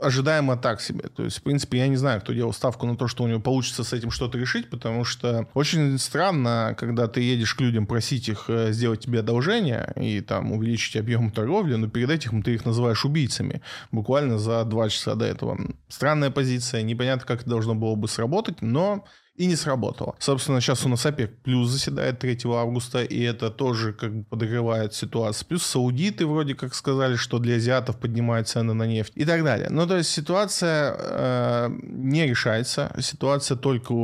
ожидаемо 0.00 0.56
так 0.56 0.80
себе. 0.80 1.08
То 1.08 1.24
есть, 1.24 1.38
в 1.38 1.42
принципе, 1.42 1.78
я 1.78 1.88
не 1.88 1.96
знаю, 1.96 2.20
кто 2.20 2.32
делал 2.32 2.52
ставку 2.52 2.86
на 2.86 2.96
то, 2.96 3.08
что 3.08 3.24
у 3.24 3.28
него 3.28 3.40
получится 3.40 3.84
с 3.84 3.92
этим 3.92 4.10
что-то 4.10 4.38
решить, 4.38 4.70
потому 4.70 5.04
что 5.04 5.48
очень 5.54 5.98
странно, 5.98 6.74
когда 6.78 7.06
ты 7.06 7.20
едешь 7.20 7.54
к 7.54 7.60
людям 7.60 7.86
просить 7.86 8.28
их 8.28 8.44
э, 8.48 8.72
сделать 8.72 9.00
тебе 9.00 9.20
одолжение 9.20 9.92
и 9.96 10.20
там 10.20 10.52
увеличить 10.52 10.96
объем 10.96 11.30
торговли, 11.30 11.74
но 11.76 11.88
перед 11.88 12.10
этим 12.10 12.42
ты 12.42 12.54
их 12.54 12.64
называешь 12.64 13.04
убийцами 13.04 13.62
буквально 13.90 14.38
за 14.38 14.64
два 14.64 14.88
часа 14.88 15.14
до 15.14 15.24
этого. 15.24 15.58
Странная 15.88 16.30
позиция, 16.30 16.82
непонятно, 16.82 17.26
как 17.26 17.42
это 17.42 17.50
должно 17.50 17.74
было 17.74 17.94
бы 17.94 18.08
сработать, 18.08 18.62
но 18.62 19.04
и 19.40 19.46
не 19.46 19.56
сработало. 19.56 20.14
Собственно, 20.18 20.60
сейчас 20.60 20.84
у 20.84 20.88
нас 20.90 21.06
ОПЕК 21.06 21.30
плюс 21.42 21.70
заседает 21.70 22.18
3 22.18 22.38
августа, 22.44 23.02
и 23.02 23.22
это 23.22 23.50
тоже 23.50 23.94
как 23.94 24.14
бы 24.14 24.24
подогревает 24.24 24.92
ситуацию. 24.92 25.48
Плюс 25.48 25.62
саудиты 25.62 26.26
вроде 26.26 26.54
как 26.54 26.74
сказали, 26.74 27.16
что 27.16 27.38
для 27.38 27.54
азиатов 27.54 27.96
поднимают 27.96 28.48
цены 28.48 28.74
на 28.74 28.86
нефть 28.86 29.12
и 29.16 29.24
так 29.24 29.42
далее. 29.42 29.68
Ну, 29.70 29.86
то 29.86 29.96
есть 29.96 30.10
ситуация 30.10 30.94
э, 30.98 31.70
не 31.82 32.26
решается, 32.26 32.92
ситуация 33.00 33.56
только 33.56 33.94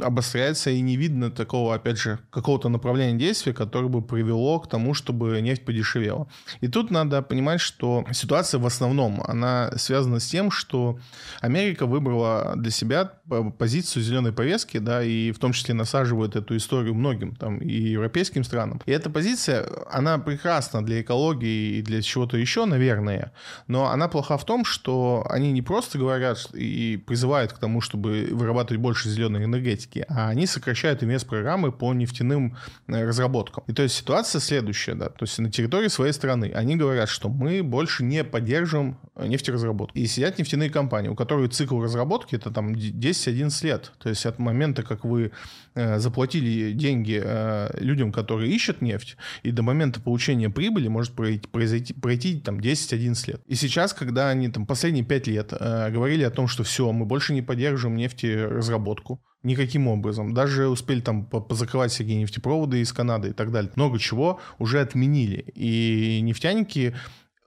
обостряется, 0.00 0.70
и 0.70 0.80
не 0.80 0.96
видно 0.96 1.30
такого, 1.30 1.72
опять 1.76 1.98
же, 1.98 2.18
какого-то 2.30 2.68
направления 2.68 3.16
действия, 3.16 3.52
которое 3.52 3.88
бы 3.88 4.02
привело 4.02 4.58
к 4.58 4.68
тому, 4.68 4.94
чтобы 4.94 5.40
нефть 5.40 5.64
подешевела. 5.64 6.26
И 6.62 6.66
тут 6.66 6.90
надо 6.90 7.22
понимать, 7.22 7.60
что 7.60 8.04
ситуация 8.12 8.58
в 8.58 8.66
основном, 8.66 9.22
она 9.28 9.70
связана 9.76 10.18
с 10.18 10.26
тем, 10.26 10.50
что 10.50 10.98
Америка 11.40 11.86
выбрала 11.86 12.54
для 12.56 12.72
себя 12.72 13.12
позицию 13.56 14.02
зеленой 14.02 14.32
повестки, 14.32 14.79
да, 14.80 15.02
и 15.02 15.32
в 15.32 15.38
том 15.38 15.52
числе 15.52 15.74
насаживают 15.74 16.36
эту 16.36 16.56
историю 16.56 16.94
многим 16.94 17.34
там 17.34 17.58
и 17.58 17.72
европейским 17.72 18.44
странам. 18.44 18.80
И 18.86 18.92
эта 18.92 19.10
позиция, 19.10 19.68
она 19.90 20.18
прекрасна 20.18 20.84
для 20.84 21.00
экологии 21.00 21.78
и 21.78 21.82
для 21.82 22.02
чего-то 22.02 22.36
еще, 22.36 22.64
наверное, 22.64 23.32
но 23.66 23.88
она 23.88 24.08
плоха 24.08 24.36
в 24.36 24.44
том, 24.44 24.64
что 24.64 25.26
они 25.28 25.52
не 25.52 25.62
просто 25.62 25.98
говорят 25.98 26.48
и 26.54 26.96
призывают 27.06 27.52
к 27.52 27.58
тому, 27.58 27.80
чтобы 27.80 28.28
вырабатывать 28.30 28.80
больше 28.80 29.08
зеленой 29.08 29.44
энергетики, 29.44 30.04
а 30.08 30.28
они 30.28 30.46
сокращают 30.46 31.02
инвест-программы 31.02 31.72
по 31.72 31.92
нефтяным 31.94 32.56
э, 32.88 33.04
разработкам. 33.06 33.64
И 33.66 33.72
то 33.72 33.82
есть 33.82 33.94
ситуация 33.94 34.40
следующая, 34.40 34.94
да, 34.94 35.08
то 35.08 35.24
есть 35.24 35.38
на 35.38 35.50
территории 35.50 35.88
своей 35.88 36.12
страны 36.12 36.52
они 36.54 36.76
говорят, 36.76 37.08
что 37.08 37.28
мы 37.28 37.62
больше 37.62 38.04
не 38.04 38.24
поддерживаем 38.24 38.96
нефтеразработку. 39.16 39.96
И 39.96 40.06
сидят 40.06 40.38
нефтяные 40.38 40.70
компании, 40.70 41.08
у 41.08 41.14
которых 41.14 41.50
цикл 41.50 41.80
разработки 41.80 42.34
это 42.34 42.50
там 42.50 42.72
10-11 42.72 43.64
лет. 43.64 43.92
То 43.98 44.08
есть 44.08 44.26
от 44.26 44.38
момента, 44.38 44.59
как 44.82 45.04
вы 45.04 45.32
э, 45.74 45.98
заплатили 45.98 46.72
деньги 46.72 47.20
э, 47.22 47.70
людям, 47.78 48.12
которые 48.12 48.52
ищут 48.52 48.82
нефть, 48.82 49.16
и 49.42 49.50
до 49.50 49.62
момента 49.62 50.00
получения 50.00 50.50
прибыли 50.50 50.88
может 50.88 51.14
произойти, 51.14 51.92
пройти 51.94 52.40
там 52.40 52.58
10-11 52.58 53.30
лет. 53.30 53.42
И 53.46 53.54
сейчас, 53.54 53.92
когда 53.92 54.28
они 54.28 54.48
там 54.48 54.66
последние 54.66 55.04
5 55.04 55.26
лет 55.28 55.52
э, 55.52 55.90
говорили 55.90 56.22
о 56.22 56.30
том, 56.30 56.48
что 56.48 56.62
все, 56.62 56.90
мы 56.92 57.06
больше 57.06 57.32
не 57.32 57.42
поддерживаем 57.42 57.96
нефтеразработку, 57.96 59.20
никаким 59.42 59.88
образом. 59.88 60.34
Даже 60.34 60.68
успели 60.68 61.00
там 61.00 61.24
позакрывать 61.24 61.92
всякие 61.92 62.16
нефтепроводы 62.16 62.80
из 62.80 62.92
Канады 62.92 63.30
и 63.30 63.32
так 63.32 63.50
далее. 63.50 63.72
Много 63.76 63.98
чего 63.98 64.40
уже 64.58 64.80
отменили. 64.80 65.44
И 65.54 66.20
нефтяники 66.22 66.94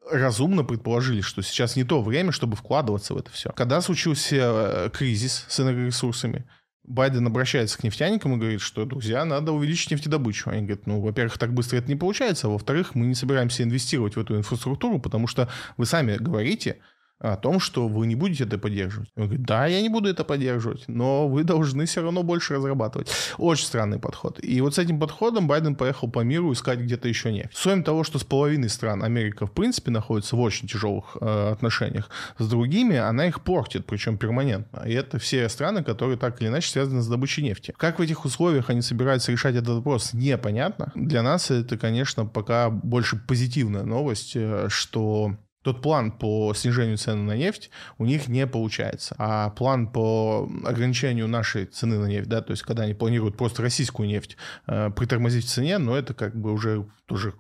разумно 0.10 0.63
предположили, 0.63 1.21
что 1.21 1.41
сейчас 1.41 1.76
не 1.76 1.84
то 1.84 2.02
время, 2.02 2.32
чтобы 2.32 2.56
вкладываться 2.56 3.13
в 3.13 3.17
это 3.17 3.32
все. 3.32 3.52
Когда 3.52 3.82
случился 3.82 4.91
кризис 4.93 5.45
с 5.47 5.60
энергоресурсами, 5.60 6.45
Байден 6.83 7.25
обращается 7.25 7.77
к 7.77 7.83
нефтяникам 7.83 8.33
и 8.33 8.37
говорит, 8.37 8.61
что, 8.61 8.85
друзья, 8.85 9.23
надо 9.23 9.53
увеличить 9.53 9.91
нефтедобычу. 9.91 10.49
Они 10.49 10.63
говорят, 10.63 10.85
ну, 10.85 10.99
во-первых, 10.99 11.37
так 11.37 11.53
быстро 11.53 11.77
это 11.77 11.87
не 11.87 11.95
получается, 11.95 12.47
а 12.47 12.49
во-вторых, 12.49 12.93
мы 12.93 13.05
не 13.05 13.15
собираемся 13.15 13.63
инвестировать 13.63 14.15
в 14.15 14.19
эту 14.19 14.35
инфраструктуру, 14.35 14.99
потому 14.99 15.27
что 15.27 15.49
вы 15.77 15.85
сами 15.85 16.17
говорите, 16.17 16.79
о 17.23 17.38
том, 17.38 17.59
что 17.59 17.88
вы 17.88 18.05
не 18.05 18.15
будете 18.15 18.43
это 18.43 18.57
поддерживать. 18.57 19.09
Он 19.15 19.23
говорит, 19.23 19.45
да, 19.45 19.65
я 19.65 19.81
не 19.81 19.89
буду 19.89 20.09
это 20.09 20.25
поддерживать, 20.25 20.83
но 20.88 21.27
вы 21.27 21.43
должны 21.43 21.86
все 21.86 22.01
равно 22.01 22.21
больше 22.21 22.55
разрабатывать. 22.55 23.09
Очень 23.38 23.65
странный 23.65 23.97
подход. 23.97 24.39
И 24.43 24.59
вот 24.59 24.75
с 24.75 24.77
этим 24.77 24.99
подходом 24.99 25.47
Байден 25.47 25.75
поехал 25.75 26.09
по 26.09 26.19
миру 26.19 26.51
искать 26.51 26.79
где-то 26.79 27.07
еще 27.07 27.31
нефть. 27.31 27.55
С 27.55 27.83
того, 27.83 28.03
что 28.03 28.19
с 28.19 28.23
половиной 28.23 28.69
стран 28.69 29.03
Америка 29.03 29.47
в 29.47 29.51
принципе 29.51 29.89
находится 29.91 30.36
в 30.36 30.41
очень 30.41 30.67
тяжелых 30.67 31.17
э, 31.21 31.51
отношениях, 31.51 32.09
с 32.38 32.47
другими 32.47 32.97
она 32.97 33.27
их 33.27 33.41
портит, 33.41 33.86
причем 33.86 34.17
перманентно. 34.17 34.83
И 34.86 34.93
это 34.93 35.17
все 35.17 35.47
страны, 35.47 35.83
которые 35.83 36.17
так 36.17 36.41
или 36.41 36.49
иначе 36.49 36.69
связаны 36.69 37.01
с 37.01 37.07
добычей 37.07 37.43
нефти. 37.43 37.73
Как 37.77 37.99
в 37.99 38.01
этих 38.01 38.25
условиях 38.25 38.69
они 38.69 38.81
собираются 38.81 39.31
решать 39.31 39.55
этот 39.55 39.75
вопрос, 39.75 40.13
непонятно. 40.13 40.91
Для 40.93 41.21
нас 41.23 41.51
это, 41.51 41.77
конечно, 41.77 42.25
пока 42.25 42.69
больше 42.69 43.15
позитивная 43.15 43.83
новость, 43.83 44.33
э, 44.36 44.67
что 44.69 45.38
тот 45.63 45.82
план 45.82 46.12
по 46.12 46.54
снижению 46.54 46.97
цены 46.97 47.23
на 47.23 47.36
нефть 47.36 47.71
у 47.97 48.06
них 48.06 48.28
не 48.28 48.45
получается. 48.45 49.15
А 49.17 49.49
план 49.52 49.88
по 49.88 50.49
ограничению 50.65 51.28
нашей 51.28 51.65
цены 51.65 51.97
на 51.97 52.06
нефть, 52.06 52.30
да, 52.30 52.41
то 52.41 52.52
есть 52.52 52.63
когда 52.63 52.84
они 52.84 52.93
планируют 52.93 53.38
просто 53.38 53.62
российскую 53.62 54.08
нефть 54.08 54.38
э, 54.67 54.91
притормозить 54.91 55.45
в 55.45 55.49
цене, 55.49 55.78
но 55.78 55.97
это 55.97 56.13
как 56.13 56.36
бы 56.36 56.52
уже 56.52 56.86
тоже 57.06 57.34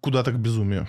куда-то 0.00 0.32
к 0.32 0.38
безумию. 0.38 0.88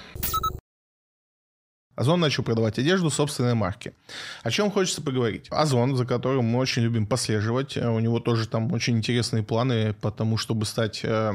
Озон 1.95 2.19
начал 2.19 2.43
продавать 2.43 2.77
одежду 2.77 3.09
собственной 3.09 3.55
марки. 3.55 3.95
О 4.43 4.51
чем 4.51 4.69
хочется 4.69 5.01
поговорить? 5.01 5.47
Озон, 5.49 5.95
за 5.95 6.05
которым 6.05 6.45
мы 6.45 6.59
очень 6.59 6.83
любим 6.83 7.07
послеживать, 7.07 7.75
э, 7.75 7.89
у 7.89 7.99
него 7.99 8.19
тоже 8.19 8.47
там 8.47 8.71
очень 8.71 8.97
интересные 8.97 9.41
планы, 9.41 9.95
потому 9.99 10.37
чтобы 10.37 10.65
стать 10.65 11.01
э, 11.03 11.33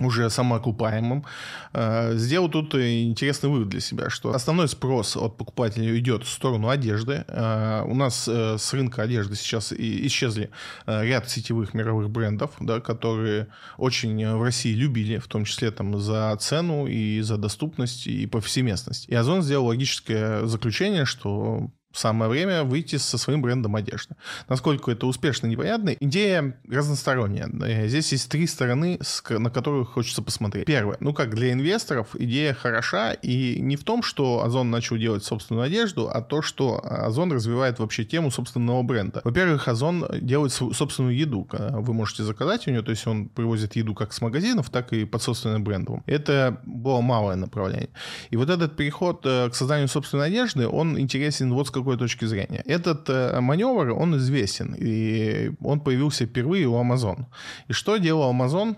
уже 0.00 0.28
самоокупаемым, 0.28 1.24
э, 1.72 2.16
сделал 2.16 2.48
тут 2.48 2.74
интересный 2.74 3.48
вывод 3.48 3.68
для 3.68 3.80
себя, 3.80 4.10
что 4.10 4.34
основной 4.34 4.68
спрос 4.68 5.16
от 5.16 5.36
покупателей 5.36 5.96
идет 5.98 6.24
в 6.24 6.28
сторону 6.28 6.68
одежды. 6.68 7.24
Э, 7.28 7.82
у 7.86 7.94
нас 7.94 8.26
э, 8.26 8.56
с 8.58 8.72
рынка 8.72 9.02
одежды 9.02 9.36
сейчас 9.36 9.72
исчезли 9.72 10.50
ряд 10.86 11.30
сетевых 11.30 11.74
мировых 11.74 12.10
брендов, 12.10 12.52
да, 12.60 12.80
которые 12.80 13.48
очень 13.78 14.36
в 14.36 14.42
России 14.42 14.74
любили, 14.74 15.18
в 15.18 15.28
том 15.28 15.44
числе 15.44 15.70
там 15.70 16.00
за 16.00 16.36
цену 16.40 16.86
и 16.86 17.20
за 17.20 17.36
доступность 17.36 18.06
и 18.08 18.26
повсеместность. 18.26 19.08
И 19.08 19.14
Озон 19.14 19.42
сделал 19.42 19.66
логическое 19.66 20.44
заключение, 20.46 21.04
что 21.04 21.70
самое 21.98 22.30
время 22.30 22.64
выйти 22.64 22.96
со 22.96 23.18
своим 23.18 23.42
брендом 23.42 23.76
одежды. 23.76 24.16
Насколько 24.48 24.90
это 24.90 25.06
успешно, 25.06 25.46
непонятно. 25.46 25.90
Идея 26.00 26.56
разносторонняя. 26.70 27.48
Здесь 27.88 28.12
есть 28.12 28.30
три 28.30 28.46
стороны, 28.46 28.98
на 29.28 29.50
которые 29.50 29.84
хочется 29.84 30.22
посмотреть. 30.22 30.66
Первое. 30.66 30.96
Ну, 31.00 31.12
как 31.12 31.34
для 31.34 31.52
инвесторов, 31.52 32.16
идея 32.16 32.54
хороша, 32.54 33.12
и 33.12 33.60
не 33.60 33.76
в 33.76 33.84
том, 33.84 34.02
что 34.02 34.42
Озон 34.44 34.70
начал 34.70 34.96
делать 34.96 35.24
собственную 35.24 35.66
одежду, 35.66 36.08
а 36.08 36.22
то, 36.22 36.42
что 36.42 36.80
Озон 36.84 37.32
развивает 37.32 37.78
вообще 37.78 38.04
тему 38.04 38.30
собственного 38.30 38.82
бренда. 38.82 39.20
Во-первых, 39.24 39.68
Озон 39.68 40.06
делает 40.20 40.52
собственную 40.52 41.16
еду. 41.16 41.46
Вы 41.50 41.92
можете 41.92 42.22
заказать 42.22 42.66
у 42.66 42.70
него, 42.70 42.82
то 42.82 42.90
есть 42.90 43.06
он 43.06 43.28
привозит 43.28 43.76
еду 43.76 43.94
как 43.94 44.12
с 44.12 44.20
магазинов, 44.20 44.70
так 44.70 44.92
и 44.92 45.04
под 45.04 45.22
собственным 45.22 45.62
брендом. 45.64 46.02
Это 46.06 46.60
было 46.64 47.00
малое 47.00 47.36
направление. 47.36 47.90
И 48.30 48.36
вот 48.36 48.48
этот 48.48 48.76
переход 48.76 49.20
э, 49.26 49.50
к 49.50 49.54
созданию 49.54 49.88
собственной 49.88 50.28
одежды, 50.28 50.66
он 50.66 50.98
интересен 50.98 51.52
вот 51.52 51.68
с 51.68 51.70
какой 51.70 51.83
какой 51.84 51.98
точки 51.98 52.24
зрения. 52.24 52.62
Этот 52.64 53.08
э, 53.10 53.40
маневр, 53.40 53.90
он 53.90 54.16
известен, 54.16 54.74
и 54.78 55.52
он 55.60 55.80
появился 55.80 56.24
впервые 56.24 56.66
у 56.66 56.74
Amazon. 56.74 57.26
И 57.68 57.72
что 57.72 57.98
делал 57.98 58.32
Amazon, 58.32 58.76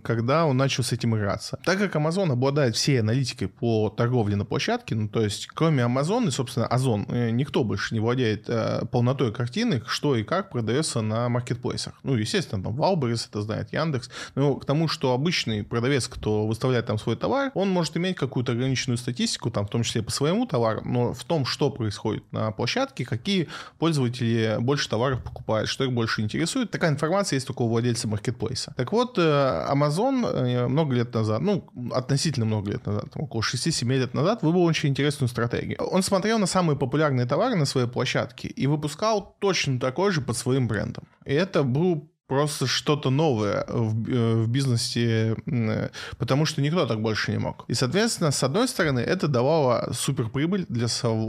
когда 0.00 0.46
он 0.46 0.56
начал 0.56 0.84
с 0.84 0.92
этим 0.92 1.16
играться? 1.16 1.58
Так 1.64 1.78
как 1.78 1.96
Amazon 1.96 2.32
обладает 2.32 2.76
всей 2.76 3.00
аналитикой 3.00 3.48
по 3.48 3.90
торговле 3.90 4.36
на 4.36 4.44
площадке, 4.44 4.94
ну, 4.94 5.08
то 5.08 5.22
есть 5.22 5.48
кроме 5.48 5.82
Amazon 5.82 6.28
и, 6.28 6.30
собственно, 6.30 6.66
Озон, 6.66 7.06
э, 7.08 7.30
никто 7.30 7.64
больше 7.64 7.94
не 7.94 8.00
владеет 8.00 8.44
э, 8.48 8.86
полнотой 8.92 9.32
картины, 9.32 9.82
что 9.86 10.14
и 10.16 10.22
как 10.22 10.50
продается 10.50 11.00
на 11.00 11.28
маркетплейсах. 11.28 11.94
Ну, 12.04 12.14
естественно, 12.14 12.62
там 12.62 12.76
Wildberries 12.76 13.26
это 13.26 13.42
знает, 13.42 13.72
Яндекс. 13.72 14.10
Но 14.36 14.54
к 14.54 14.64
тому, 14.64 14.86
что 14.86 15.12
обычный 15.12 15.64
продавец, 15.64 16.06
кто 16.06 16.46
выставляет 16.46 16.86
там 16.86 16.98
свой 16.98 17.16
товар, 17.16 17.50
он 17.54 17.70
может 17.70 17.96
иметь 17.96 18.16
какую-то 18.16 18.52
ограниченную 18.52 18.98
статистику, 18.98 19.50
там, 19.50 19.66
в 19.66 19.70
том 19.70 19.82
числе 19.82 20.02
по 20.02 20.12
своему 20.12 20.46
товару, 20.46 20.82
но 20.84 21.12
в 21.12 21.24
том, 21.24 21.44
что 21.44 21.70
происходит 21.70 22.22
на 22.32 22.50
площадке, 22.50 23.04
какие 23.04 23.48
пользователи 23.78 24.56
больше 24.58 24.88
товаров 24.88 25.22
покупают, 25.22 25.68
что 25.68 25.84
их 25.84 25.92
больше 25.92 26.20
интересует. 26.20 26.70
Такая 26.70 26.90
информация 26.90 27.36
есть 27.36 27.46
только 27.46 27.62
у 27.62 27.68
владельца 27.68 28.08
маркетплейса. 28.08 28.74
Так 28.76 28.92
вот, 28.92 29.18
э, 29.18 29.66
Amazon 29.70 30.26
э, 30.26 30.68
много 30.68 30.94
лет 30.94 31.14
назад, 31.14 31.40
ну, 31.40 31.68
относительно 31.92 32.46
много 32.46 32.72
лет 32.72 32.86
назад, 32.86 33.06
около 33.14 33.40
6-7 33.40 33.88
лет 33.92 34.14
назад, 34.14 34.42
выбрал 34.42 34.64
очень 34.64 34.90
интересную 34.90 35.28
стратегию. 35.28 35.78
Он 35.78 36.02
смотрел 36.02 36.38
на 36.38 36.46
самые 36.46 36.76
популярные 36.76 37.26
товары 37.26 37.56
на 37.56 37.66
своей 37.66 37.88
площадке 37.88 38.48
и 38.48 38.66
выпускал 38.66 39.36
точно 39.38 39.78
такой 39.78 40.12
же 40.12 40.20
под 40.20 40.36
своим 40.36 40.68
брендом. 40.68 41.04
И 41.24 41.32
это 41.32 41.62
был 41.62 42.10
просто 42.28 42.66
что-то 42.66 43.10
новое 43.10 43.64
в, 43.68 44.08
э, 44.08 44.34
в 44.42 44.48
бизнесе, 44.48 45.34
э, 45.46 45.88
потому 46.18 46.46
что 46.46 46.62
никто 46.62 46.86
так 46.86 47.00
больше 47.00 47.32
не 47.32 47.38
мог. 47.38 47.64
И, 47.68 47.74
соответственно, 47.74 48.30
с 48.30 48.42
одной 48.44 48.68
стороны, 48.68 49.00
это 49.00 49.28
давало 49.28 49.90
суперприбыль 49.92 50.66
для, 50.68 50.88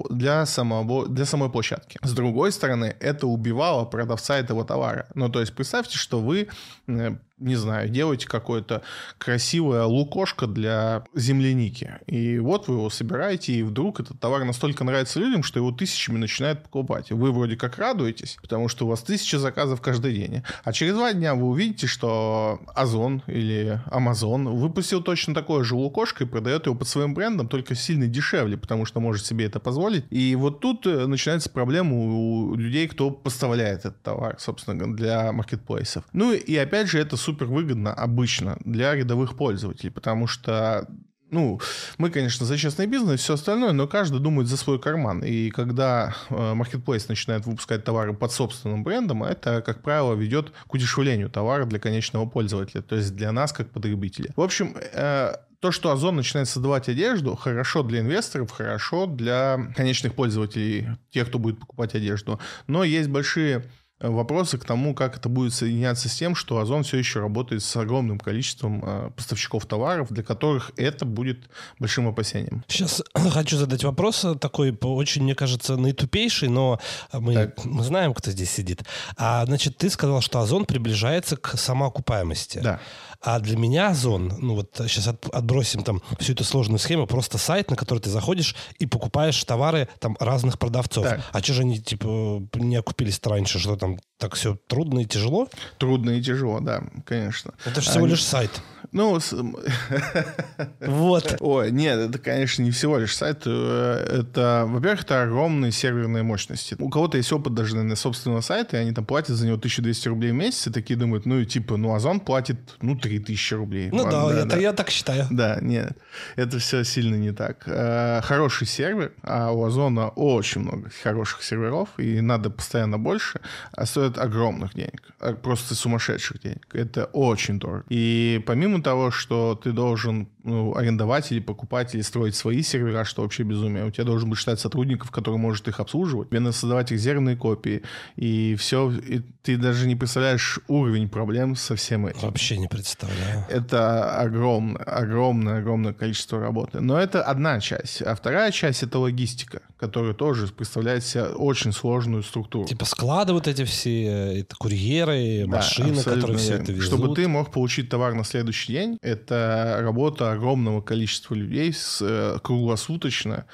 для, 0.09 0.45
самого, 0.45 1.07
для 1.07 1.25
самой 1.25 1.49
площадки. 1.49 1.97
С 2.03 2.13
другой 2.13 2.51
стороны, 2.51 2.95
это 2.99 3.27
убивало 3.27 3.85
продавца 3.85 4.37
этого 4.37 4.65
товара. 4.65 5.07
Ну, 5.15 5.29
то 5.29 5.39
есть, 5.39 5.55
представьте, 5.55 5.97
что 5.97 6.19
вы 6.19 6.49
э, 6.87 7.15
не 7.39 7.55
знаю, 7.55 7.89
делаете 7.89 8.27
какое-то 8.27 8.81
красивое 9.17 9.83
лукошко 9.83 10.47
для 10.47 11.03
земляники. 11.13 11.99
И 12.07 12.39
вот 12.39 12.67
вы 12.67 12.75
его 12.75 12.89
собираете, 12.89 13.53
и 13.53 13.63
вдруг 13.63 13.99
этот 13.99 14.19
товар 14.19 14.43
настолько 14.43 14.83
нравится 14.83 15.19
людям, 15.19 15.43
что 15.43 15.59
его 15.59 15.71
тысячами 15.71 16.17
начинают 16.17 16.63
покупать. 16.63 17.11
Вы 17.11 17.31
вроде 17.31 17.55
как 17.55 17.77
радуетесь, 17.77 18.37
потому 18.41 18.67
что 18.67 18.85
у 18.85 18.89
вас 18.89 19.01
тысяча 19.01 19.39
заказов 19.39 19.81
каждый 19.81 20.13
день. 20.13 20.43
А 20.63 20.73
через 20.73 20.93
два 20.93 21.13
дня 21.13 21.35
вы 21.35 21.47
увидите, 21.47 21.87
что 21.87 22.61
Озон 22.75 23.23
или 23.27 23.81
Amazon 23.87 24.49
выпустил 24.49 25.01
точно 25.01 25.33
такое 25.33 25.63
же 25.63 25.75
лукошко 25.75 26.23
и 26.23 26.27
продает 26.27 26.65
его 26.65 26.75
под 26.75 26.87
своим 26.87 27.13
брендом, 27.13 27.47
только 27.47 27.75
сильно 27.75 28.07
дешевле, 28.07 28.57
потому 28.57 28.85
что 28.85 28.99
может 28.99 29.25
себе 29.25 29.45
это 29.45 29.59
позволить. 29.59 30.05
И 30.09 30.35
вот 30.35 30.59
тут 30.59 30.85
э, 30.85 31.05
начинается 31.05 31.49
проблема 31.49 31.95
у 31.95 32.55
людей, 32.55 32.87
кто 32.87 33.11
поставляет 33.11 33.79
этот 33.79 34.01
товар, 34.01 34.35
собственно, 34.39 34.95
для 34.95 35.31
маркетплейсов. 35.31 36.03
Ну 36.13 36.33
и 36.33 36.55
опять 36.55 36.87
же, 36.87 36.99
это 36.99 37.17
супер 37.29 37.45
выгодно 37.45 37.93
обычно 37.93 38.57
для 38.65 38.95
рядовых 38.95 39.35
пользователей, 39.35 39.91
потому 39.91 40.25
что 40.25 40.87
ну, 41.29 41.61
мы, 41.99 42.09
конечно, 42.09 42.43
за 42.43 42.57
честный 42.57 42.87
бизнес 42.87 43.19
и 43.19 43.23
все 43.23 43.35
остальное, 43.35 43.71
но 43.71 43.87
каждый 43.87 44.19
думает 44.19 44.47
за 44.47 44.57
свой 44.57 44.79
карман. 44.79 45.23
И 45.23 45.51
когда 45.51 46.15
э, 46.31 46.33
Marketplace 46.33 47.05
начинает 47.07 47.45
выпускать 47.45 47.83
товары 47.83 48.15
под 48.15 48.31
собственным 48.31 48.83
брендом, 48.83 49.23
это, 49.23 49.61
как 49.61 49.83
правило, 49.83 50.15
ведет 50.15 50.51
к 50.65 50.73
удешевлению 50.73 51.29
товара 51.29 51.65
для 51.65 51.77
конечного 51.77 52.25
пользователя, 52.25 52.81
то 52.81 52.95
есть 52.95 53.15
для 53.15 53.31
нас, 53.31 53.53
как 53.53 53.69
потребителей. 53.69 54.31
В 54.35 54.41
общем, 54.41 54.75
э, 54.75 55.35
то, 55.59 55.71
что 55.71 55.91
Озон 55.91 56.15
начинает 56.15 56.49
создавать 56.49 56.89
одежду, 56.89 57.35
хорошо 57.35 57.83
для 57.83 57.99
инвесторов, 57.99 58.49
хорошо 58.49 59.05
для 59.05 59.71
конечных 59.75 60.15
пользователей, 60.15 60.87
тех, 61.11 61.27
кто 61.27 61.37
будет 61.37 61.59
покупать 61.59 61.93
одежду. 61.93 62.39
Но 62.65 62.83
есть 62.83 63.09
большие 63.09 63.65
вопросы 63.99 64.57
к 64.57 64.65
тому, 64.65 64.93
как 64.93 65.17
это 65.17 65.29
будет 65.29 65.53
соединяться 65.53 66.07
с 66.07 66.15
тем, 66.15 66.35
что 66.35 66.59
Озон 66.59 66.83
все 66.83 66.97
еще 66.97 67.19
работает 67.19 67.63
с 67.63 67.75
огромным 67.75 68.19
количеством 68.19 68.81
э, 68.85 69.11
поставщиков 69.15 69.65
товаров, 69.65 70.07
для 70.09 70.23
которых 70.23 70.71
это 70.77 71.05
будет 71.05 71.49
большим 71.79 72.07
опасением. 72.07 72.63
Сейчас 72.67 73.03
хочу 73.31 73.57
задать 73.57 73.83
вопрос 73.83 74.25
такой, 74.39 74.77
очень, 74.81 75.23
мне 75.23 75.35
кажется, 75.35 75.75
наитупейший, 75.75 76.49
но 76.49 76.79
мы, 77.11 77.53
мы 77.63 77.83
знаем, 77.83 78.13
кто 78.13 78.31
здесь 78.31 78.51
сидит. 78.51 78.83
А, 79.17 79.45
значит, 79.45 79.77
ты 79.77 79.89
сказал, 79.89 80.21
что 80.21 80.39
Озон 80.39 80.65
приближается 80.65 81.35
к 81.35 81.57
самоокупаемости. 81.57 82.59
Да. 82.59 82.79
А 83.21 83.39
для 83.39 83.57
меня 83.57 83.89
Озон, 83.89 84.33
ну 84.37 84.55
вот 84.55 84.69
сейчас 84.77 85.07
от, 85.07 85.25
отбросим 85.33 85.83
там 85.83 86.01
всю 86.19 86.33
эту 86.33 86.45
сложную 86.45 86.79
схему, 86.79 87.05
просто 87.05 87.37
сайт, 87.37 87.69
на 87.69 87.75
который 87.75 87.99
ты 87.99 88.09
заходишь 88.09 88.55
и 88.77 88.85
покупаешь 88.85 89.43
товары 89.43 89.89
там 89.99 90.15
разных 90.19 90.57
продавцов. 90.57 91.05
Так. 91.05 91.21
А 91.33 91.39
что 91.39 91.53
же 91.53 91.61
они 91.61 91.79
типа 91.79 92.41
не 92.55 92.77
окупились 92.77 93.19
раньше, 93.25 93.59
что 93.59 93.75
там 93.75 93.99
так 94.17 94.35
все 94.35 94.57
трудно 94.67 94.99
и 94.99 95.05
тяжело? 95.05 95.47
Трудно 95.77 96.11
и 96.11 96.21
тяжело, 96.21 96.61
да, 96.61 96.83
конечно. 97.05 97.53
Это 97.65 97.81
же 97.81 97.89
всего 97.89 98.05
Они... 98.05 98.11
лишь 98.11 98.23
сайт. 98.23 98.61
Ну, 98.91 99.19
вот. 100.79 101.37
Ой, 101.39 101.71
нет, 101.71 101.99
это, 101.99 102.17
конечно, 102.17 102.63
не 102.63 102.71
всего 102.71 102.97
лишь 102.97 103.15
сайт. 103.15 103.43
Э, 103.45 104.21
это, 104.21 104.65
во-первых, 104.67 105.03
это 105.03 105.23
огромные 105.23 105.71
серверные 105.71 106.23
мощности. 106.23 106.75
У 106.79 106.89
кого-то 106.89 107.17
есть 107.17 107.31
опыт 107.31 107.53
даже, 107.53 107.75
наверное, 107.75 107.95
собственного 107.95 108.41
сайта, 108.41 108.77
и 108.77 108.79
они 108.79 108.91
там 108.91 109.05
платят 109.05 109.35
за 109.35 109.45
него 109.45 109.57
1200 109.57 110.07
рублей 110.07 110.31
в 110.31 110.35
месяц, 110.35 110.67
и 110.67 110.71
такие 110.71 110.97
думают, 110.97 111.25
ну, 111.27 111.39
и 111.39 111.45
типа, 111.45 111.77
ну, 111.77 111.93
Озон 111.93 112.19
платит, 112.19 112.57
ну, 112.81 112.97
3000 112.97 113.53
рублей. 113.53 113.89
Ну, 113.91 114.03
Ладно, 114.03 114.11
да, 114.11 114.27
да, 114.27 114.39
это 114.39 114.49
да. 114.49 114.57
я 114.57 114.73
так 114.73 114.89
считаю. 114.89 115.27
Да, 115.29 115.59
нет, 115.61 115.95
это 116.35 116.57
все 116.57 116.83
сильно 116.83 117.15
не 117.15 117.31
так. 117.31 117.63
Э, 117.67 118.21
хороший 118.23 118.65
сервер, 118.65 119.13
а 119.21 119.51
у 119.51 119.63
Озона 119.63 120.09
очень 120.09 120.61
много 120.61 120.89
хороших 121.03 121.43
серверов, 121.43 121.89
и 121.97 122.21
надо 122.21 122.49
постоянно 122.49 122.97
больше, 122.97 123.39
а 123.71 123.85
стоит 123.85 124.17
огромных 124.17 124.73
денег, 124.73 125.03
а 125.19 125.33
просто 125.33 125.75
сумасшедших 125.75 126.41
денег. 126.41 126.67
Это 126.73 127.05
очень 127.05 127.59
дорого. 127.59 127.85
И 127.89 128.41
помимо 128.47 128.78
помимо 128.79 128.83
того, 128.83 129.11
что 129.11 129.59
ты 129.61 129.71
должен 129.71 130.27
ну, 130.43 130.75
арендовать 130.75 131.31
или 131.31 131.39
покупать, 131.39 131.95
или 131.95 132.01
строить 132.01 132.35
свои 132.35 132.61
сервера, 132.61 133.03
что 133.03 133.21
вообще 133.21 133.43
безумие, 133.43 133.85
у 133.85 133.91
тебя 133.91 134.05
должен 134.05 134.29
быть 134.29 134.39
штат 134.39 134.59
сотрудников, 134.59 135.11
который 135.11 135.37
может 135.37 135.67
их 135.67 135.79
обслуживать, 135.79 136.29
тебе 136.29 136.39
надо 136.39 136.55
создавать 136.55 136.91
резервные 136.91 137.35
копии, 137.35 137.83
и 138.15 138.55
все, 138.55 138.91
и 138.91 139.21
ты 139.43 139.57
даже 139.57 139.87
не 139.87 139.95
представляешь 139.95 140.59
уровень 140.67 141.09
проблем 141.09 141.55
со 141.55 141.75
всем 141.75 142.07
этим. 142.07 142.21
Вообще 142.21 142.57
не 142.57 142.67
представляю. 142.67 143.45
Это 143.49 144.19
огромное, 144.19 144.83
огромное, 144.83 145.59
огромное 145.59 145.93
количество 145.93 146.39
работы. 146.39 146.79
Но 146.79 146.97
это 146.97 147.23
одна 147.23 147.59
часть. 147.59 148.01
А 148.01 148.15
вторая 148.15 148.51
часть— 148.51 148.83
это 148.83 148.99
логистика, 148.99 149.61
которая 149.77 150.13
тоже 150.13 150.47
представляет 150.47 151.03
себе 151.03 151.23
очень 151.25 151.73
сложную 151.73 152.23
структуру. 152.23 152.67
Типа 152.67 152.85
склады 152.85 153.33
вот 153.33 153.47
эти 153.47 153.63
все, 153.65 154.39
это 154.39 154.55
курьеры, 154.55 155.45
машины, 155.47 156.03
да, 156.03 156.13
которые 156.15 156.37
все 156.37 156.55
это 156.55 156.71
везут. 156.71 156.85
Чтобы 156.85 157.15
ты 157.15 157.27
мог 157.27 157.51
получить 157.51 157.89
товар 157.89 158.13
на 158.13 158.23
следующий 158.23 158.68
день, 158.69 158.97
это 159.01 159.79
работа 159.81 160.31
огромного 160.31 160.81
количества 160.81 161.35
людей 161.35 161.73
с, 161.73 162.01
э, 162.01 162.39
круглосуточно, 162.41 163.45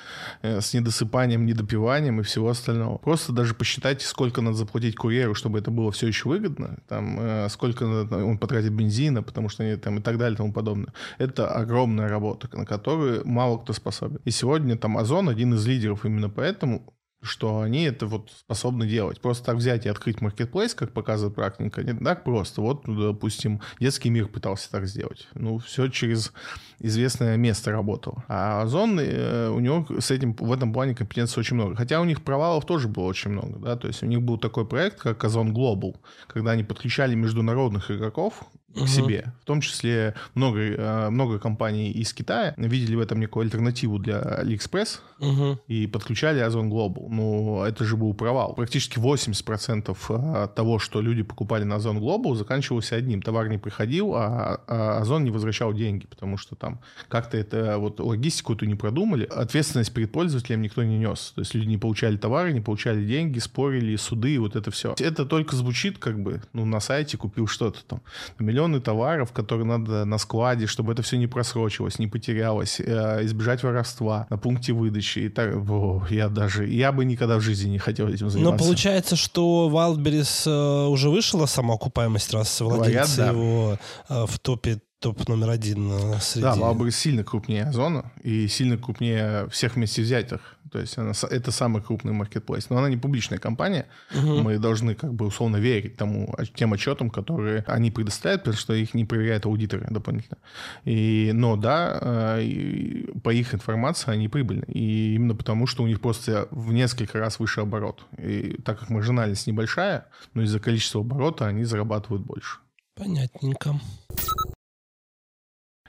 э, 0.41 0.61
с 0.61 0.73
недосыпанием, 0.73 1.45
недопиванием 1.45 2.19
и 2.19 2.23
всего 2.23 2.49
остального. 2.49 2.97
Просто 2.97 3.31
даже 3.31 3.53
посчитайте, 3.53 4.05
сколько 4.05 4.41
надо 4.41 4.57
заплатить 4.57 4.95
курьеру, 4.95 5.33
чтобы 5.33 5.59
это 5.59 5.71
было 5.71 5.91
все 5.91 6.07
еще 6.07 6.29
выгодно, 6.29 6.77
там, 6.87 7.17
э, 7.19 7.49
сколько 7.49 7.83
он 7.83 8.37
потратит 8.37 8.73
бензина, 8.73 9.23
потому 9.23 9.49
что 9.49 9.63
они 9.63 9.75
там 9.77 9.99
и 9.99 10.01
так 10.01 10.17
далее 10.17 10.35
и 10.35 10.37
тому 10.37 10.53
подобное. 10.53 10.93
Это 11.17 11.47
огромная 11.47 12.09
работа, 12.09 12.49
на 12.53 12.65
которую 12.65 13.25
мало 13.25 13.57
кто 13.57 13.73
способен. 13.73 14.19
И 14.25 14.31
сегодня 14.31 14.77
там 14.77 14.97
Озон 14.97 15.29
один 15.29 15.53
из 15.53 15.65
лидеров 15.65 16.05
именно 16.05 16.29
поэтому, 16.29 16.93
что 17.25 17.61
они 17.61 17.83
это 17.83 18.05
вот 18.07 18.31
способны 18.31 18.87
делать. 18.87 19.19
Просто 19.19 19.45
так 19.45 19.57
взять 19.57 19.85
и 19.85 19.89
открыть 19.89 20.21
маркетплейс, 20.21 20.73
как 20.73 20.93
показывает 20.93 21.35
практика, 21.35 21.83
не 21.83 21.93
так 21.93 22.23
просто. 22.23 22.61
Вот, 22.61 22.83
допустим, 22.85 23.61
детский 23.79 24.09
мир 24.09 24.27
пытался 24.27 24.71
так 24.71 24.87
сделать. 24.87 25.27
Ну, 25.33 25.57
все 25.57 25.87
через 25.87 26.31
известное 26.79 27.37
место 27.37 27.71
работало. 27.71 28.23
А 28.27 28.61
Озон, 28.61 28.99
э, 28.99 29.49
у 29.49 29.59
него 29.59 29.85
с 29.99 30.11
этим, 30.11 30.33
в 30.33 30.51
этом 30.51 30.73
плане 30.73 30.95
компетенции 30.95 31.39
очень 31.39 31.55
много. 31.55 31.75
Хотя 31.75 32.01
у 32.01 32.05
них 32.05 32.23
провалов 32.23 32.65
тоже 32.65 32.87
было 32.87 33.05
очень 33.05 33.31
много, 33.31 33.59
да, 33.59 33.75
то 33.75 33.87
есть 33.87 34.03
у 34.03 34.05
них 34.05 34.21
был 34.21 34.37
такой 34.37 34.65
проект, 34.65 34.99
как 34.99 35.23
Озон 35.23 35.53
Global, 35.53 35.95
когда 36.27 36.51
они 36.51 36.63
подключали 36.63 37.15
международных 37.15 37.91
игроков, 37.91 38.45
к 38.75 38.79
угу. 38.79 38.87
себе. 38.87 39.33
В 39.41 39.45
том 39.45 39.61
числе 39.61 40.15
много, 40.33 40.59
э, 40.59 41.09
много 41.09 41.39
компаний 41.39 41.91
из 41.91 42.13
Китая 42.13 42.53
видели 42.57 42.95
в 42.95 42.99
этом 42.99 43.19
некую 43.19 43.43
альтернативу 43.43 43.99
для 43.99 44.19
AliExpress 44.19 44.99
угу. 45.19 45.59
и 45.67 45.87
подключали 45.87 46.39
Озон 46.39 46.71
Global. 46.71 47.07
Но 47.09 47.65
это 47.65 47.85
же 47.85 47.95
был 47.95 48.13
провал. 48.13 48.53
Практически 48.53 48.99
80% 48.99 49.95
э, 50.09 50.47
того, 50.53 50.79
что 50.79 51.01
люди 51.01 51.23
покупали 51.23 51.63
на 51.63 51.75
Озон 51.75 51.99
Global, 51.99 52.35
заканчивалось 52.35 52.91
одним. 52.91 53.21
Товар 53.21 53.47
не 53.47 53.57
приходил, 53.57 54.13
а, 54.15 54.61
а 54.67 54.97
Озон 54.99 55.23
не 55.23 55.31
возвращал 55.31 55.73
деньги, 55.73 56.05
потому 56.05 56.37
что 56.37 56.55
там 56.65 56.79
как-то 57.07 57.37
это 57.37 57.77
вот 57.77 57.99
логистику 57.99 58.53
эту 58.53 58.65
не 58.65 58.75
продумали. 58.75 59.25
Ответственность 59.25 59.93
перед 59.93 60.11
пользователем 60.11 60.61
никто 60.61 60.83
не 60.83 60.97
нес. 60.97 61.31
То 61.35 61.41
есть 61.41 61.53
люди 61.53 61.67
не 61.67 61.77
получали 61.77 62.17
товары, 62.17 62.51
не 62.51 62.61
получали 62.61 63.05
деньги, 63.05 63.39
спорили, 63.39 63.95
суды, 63.95 64.39
вот 64.39 64.55
это 64.55 64.71
все. 64.71 64.95
Это 64.99 65.25
только 65.25 65.55
звучит 65.55 65.97
как 65.97 66.19
бы, 66.19 66.41
ну, 66.53 66.65
на 66.65 66.79
сайте 66.79 67.17
купил 67.17 67.47
что-то 67.47 67.83
там. 67.85 68.01
Миллион 68.39 68.65
миллионы 68.65 68.81
товаров, 68.81 69.31
которые 69.31 69.65
надо 69.65 70.05
на 70.05 70.17
складе, 70.17 70.65
чтобы 70.67 70.93
это 70.93 71.01
все 71.01 71.17
не 71.17 71.27
просрочилось, 71.27 71.99
не 71.99 72.07
потерялось, 72.07 72.79
э, 72.79 73.25
избежать 73.25 73.63
воровства 73.63 74.27
на 74.29 74.37
пункте 74.37 74.73
выдачи. 74.73 75.19
И 75.19 75.29
так, 75.29 75.55
о, 75.55 76.05
я 76.09 76.29
даже, 76.29 76.67
я 76.67 76.91
бы 76.91 77.05
никогда 77.05 77.37
в 77.37 77.41
жизни 77.41 77.69
не 77.69 77.79
хотел 77.79 78.07
этим 78.07 78.29
заниматься. 78.29 78.63
Но 78.63 78.69
получается, 78.69 79.15
что 79.15 79.69
Wildberries 79.71 80.49
э, 80.49 80.87
уже 80.87 81.09
вышла 81.09 81.45
самоокупаемость, 81.45 82.33
раз 82.33 82.61
владельцы 82.61 83.17
Говорят, 83.17 83.17
да. 83.17 83.27
его 83.29 83.77
э, 84.09 84.25
в 84.25 84.39
топе 84.39 84.79
топ 84.99 85.27
номер 85.27 85.49
один 85.49 85.91
среди... 86.19 86.43
Да, 86.43 86.55
Wildberries 86.55 86.91
сильно 86.91 87.23
крупнее 87.23 87.63
Озона 87.63 88.11
и 88.23 88.47
сильно 88.47 88.77
крупнее 88.77 89.47
всех 89.49 89.75
вместе 89.75 90.01
взятых. 90.01 90.55
То 90.71 90.79
есть 90.79 90.97
она, 90.97 91.13
это 91.29 91.51
самый 91.51 91.81
крупный 91.81 92.11
маркетплейс. 92.11 92.69
Но 92.69 92.77
она 92.77 92.89
не 92.89 92.97
публичная 92.97 93.37
компания. 93.37 93.85
Угу. 94.13 94.41
Мы 94.41 94.57
должны 94.57 94.95
как 94.95 95.13
бы 95.13 95.27
условно 95.27 95.57
верить 95.57 95.95
тому, 95.95 96.35
тем 96.55 96.73
отчетам, 96.73 97.09
которые 97.09 97.63
они 97.67 97.91
предоставляют, 97.91 98.43
потому 98.43 98.57
что 98.57 98.73
их 98.73 98.93
не 98.93 99.05
проверяют 99.05 99.45
аудиторы 99.45 99.87
дополнительно. 99.89 100.37
И, 100.83 101.31
но 101.33 101.55
да, 101.55 101.99
э, 102.01 103.05
по 103.23 103.29
их 103.29 103.53
информации 103.53 104.11
они 104.11 104.27
прибыльны. 104.27 104.65
И 104.67 105.15
именно 105.15 105.35
потому, 105.35 105.67
что 105.67 105.83
у 105.83 105.87
них 105.87 106.01
просто 106.01 106.47
в 106.51 106.73
несколько 106.73 107.19
раз 107.19 107.39
выше 107.39 107.61
оборот. 107.61 108.05
И 108.17 108.59
так 108.65 108.79
как 108.79 108.89
маржинальность 108.89 109.47
небольшая, 109.47 110.07
но 110.33 110.41
из-за 110.41 110.59
количества 110.59 111.01
оборота 111.01 111.45
они 111.45 111.63
зарабатывают 111.63 112.25
больше. 112.25 112.57
Понятненько. 112.95 113.79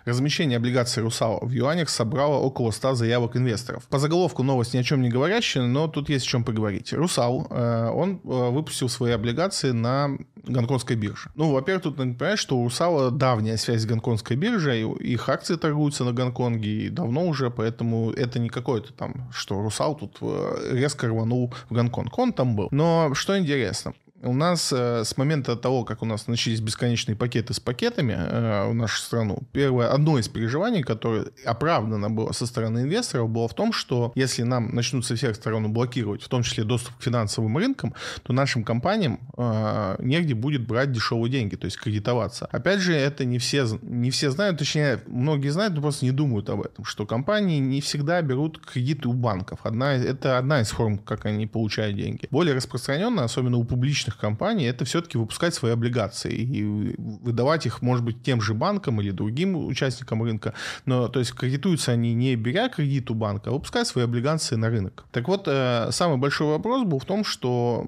Размещение 0.06 0.58
облигаций 0.58 1.02
«Русала» 1.02 1.40
в 1.44 1.50
юанях 1.50 1.88
собрало 1.88 2.36
около 2.36 2.70
100 2.70 2.94
заявок 2.94 3.36
инвесторов. 3.36 3.82
По 3.88 3.98
заголовку 3.98 4.44
новость 4.44 4.72
ни 4.72 4.78
о 4.78 4.84
чем 4.84 5.02
не 5.02 5.08
говорящая, 5.08 5.64
но 5.64 5.88
тут 5.88 6.08
есть 6.08 6.24
о 6.26 6.28
чем 6.28 6.44
поговорить. 6.44 6.92
«Русал», 6.92 7.48
э, 7.50 7.90
он 7.92 8.20
э, 8.22 8.50
выпустил 8.50 8.88
свои 8.88 9.10
облигации 9.10 9.72
на 9.72 10.10
гонконгской 10.44 10.94
бирже. 10.94 11.30
Ну, 11.34 11.50
во-первых, 11.50 11.82
тут 11.82 11.98
надо 11.98 12.14
понимать, 12.14 12.38
что 12.38 12.56
у 12.56 12.62
«Русала» 12.62 13.10
давняя 13.10 13.56
связь 13.56 13.82
с 13.82 13.86
гонконгской 13.86 14.36
биржей, 14.36 14.88
их 15.00 15.28
акции 15.28 15.56
торгуются 15.56 16.04
на 16.04 16.12
Гонконге 16.12 16.86
и 16.86 16.88
давно 16.88 17.26
уже, 17.26 17.50
поэтому 17.50 18.12
это 18.12 18.38
не 18.38 18.48
какое-то 18.48 18.92
там, 18.92 19.28
что 19.32 19.60
«Русал» 19.60 19.96
тут 19.96 20.18
э, 20.20 20.70
резко 20.70 21.08
рванул 21.08 21.52
в 21.68 21.74
Гонконг. 21.74 22.16
Он 22.16 22.32
там 22.32 22.54
был. 22.54 22.68
Но 22.70 23.12
что 23.14 23.36
интересно, 23.36 23.92
у 24.22 24.32
нас 24.32 24.72
э, 24.72 25.04
с 25.04 25.16
момента 25.16 25.56
того, 25.56 25.84
как 25.84 26.02
у 26.02 26.06
нас 26.06 26.26
начались 26.26 26.60
бесконечные 26.60 27.16
пакеты 27.16 27.54
с 27.54 27.60
пакетами 27.60 28.14
э, 28.16 28.68
в 28.68 28.74
нашу 28.74 29.00
страну, 29.00 29.42
первое, 29.52 29.88
одно 29.88 30.18
из 30.18 30.28
переживаний, 30.28 30.82
которое 30.82 31.26
оправдано 31.44 32.10
было 32.10 32.32
со 32.32 32.46
стороны 32.46 32.80
инвесторов, 32.80 33.28
было 33.28 33.48
в 33.48 33.54
том, 33.54 33.72
что 33.72 34.12
если 34.14 34.42
нам 34.42 34.74
начнут 34.74 35.04
со 35.04 35.16
всех 35.16 35.36
сторон 35.36 35.72
блокировать, 35.72 36.22
в 36.22 36.28
том 36.28 36.42
числе 36.42 36.64
доступ 36.64 36.96
к 36.96 37.02
финансовым 37.02 37.56
рынкам, 37.56 37.94
то 38.22 38.32
нашим 38.32 38.64
компаниям 38.64 39.20
э, 39.36 39.96
негде 40.00 40.34
будет 40.34 40.66
брать 40.66 40.92
дешевые 40.92 41.30
деньги, 41.30 41.56
то 41.56 41.66
есть 41.66 41.78
кредитоваться. 41.78 42.46
Опять 42.50 42.80
же, 42.80 42.94
это 42.94 43.24
не 43.24 43.38
все, 43.38 43.66
не 43.82 44.10
все 44.10 44.30
знают, 44.30 44.58
точнее, 44.58 45.00
многие 45.06 45.50
знают, 45.50 45.74
но 45.74 45.82
просто 45.82 46.04
не 46.04 46.12
думают 46.12 46.48
об 46.50 46.62
этом, 46.62 46.84
что 46.84 47.06
компании 47.06 47.58
не 47.58 47.80
всегда 47.80 48.22
берут 48.22 48.64
кредиты 48.64 49.08
у 49.08 49.12
банков. 49.12 49.60
Одна, 49.62 49.94
это 49.94 50.38
одна 50.38 50.60
из 50.60 50.70
форм, 50.70 50.98
как 50.98 51.26
они 51.26 51.46
получают 51.46 51.96
деньги. 51.96 52.26
Более 52.30 52.54
распространенно, 52.54 53.24
особенно 53.24 53.56
у 53.58 53.64
публичных 53.64 54.05
публичных 54.06 54.18
компаний, 54.18 54.64
это 54.64 54.84
все-таки 54.84 55.18
выпускать 55.18 55.54
свои 55.54 55.72
облигации 55.72 56.32
и 56.32 56.94
выдавать 56.98 57.66
их, 57.66 57.82
может 57.82 58.04
быть, 58.04 58.22
тем 58.22 58.40
же 58.40 58.54
банкам 58.54 59.00
или 59.00 59.10
другим 59.10 59.56
участникам 59.56 60.22
рынка. 60.22 60.52
Но, 60.86 61.08
то 61.08 61.18
есть, 61.18 61.32
кредитуются 61.32 61.92
они 61.92 62.14
не 62.14 62.36
беря 62.36 62.68
кредит 62.68 63.10
у 63.10 63.14
банка, 63.14 63.50
а 63.50 63.52
выпуская 63.52 63.84
свои 63.84 64.04
облигации 64.04 64.56
на 64.56 64.68
рынок. 64.68 65.04
Так 65.12 65.28
вот, 65.28 65.48
э, 65.48 65.88
самый 65.90 66.18
большой 66.18 66.48
вопрос 66.48 66.86
был 66.86 66.98
в 66.98 67.04
том, 67.04 67.24
что 67.24 67.86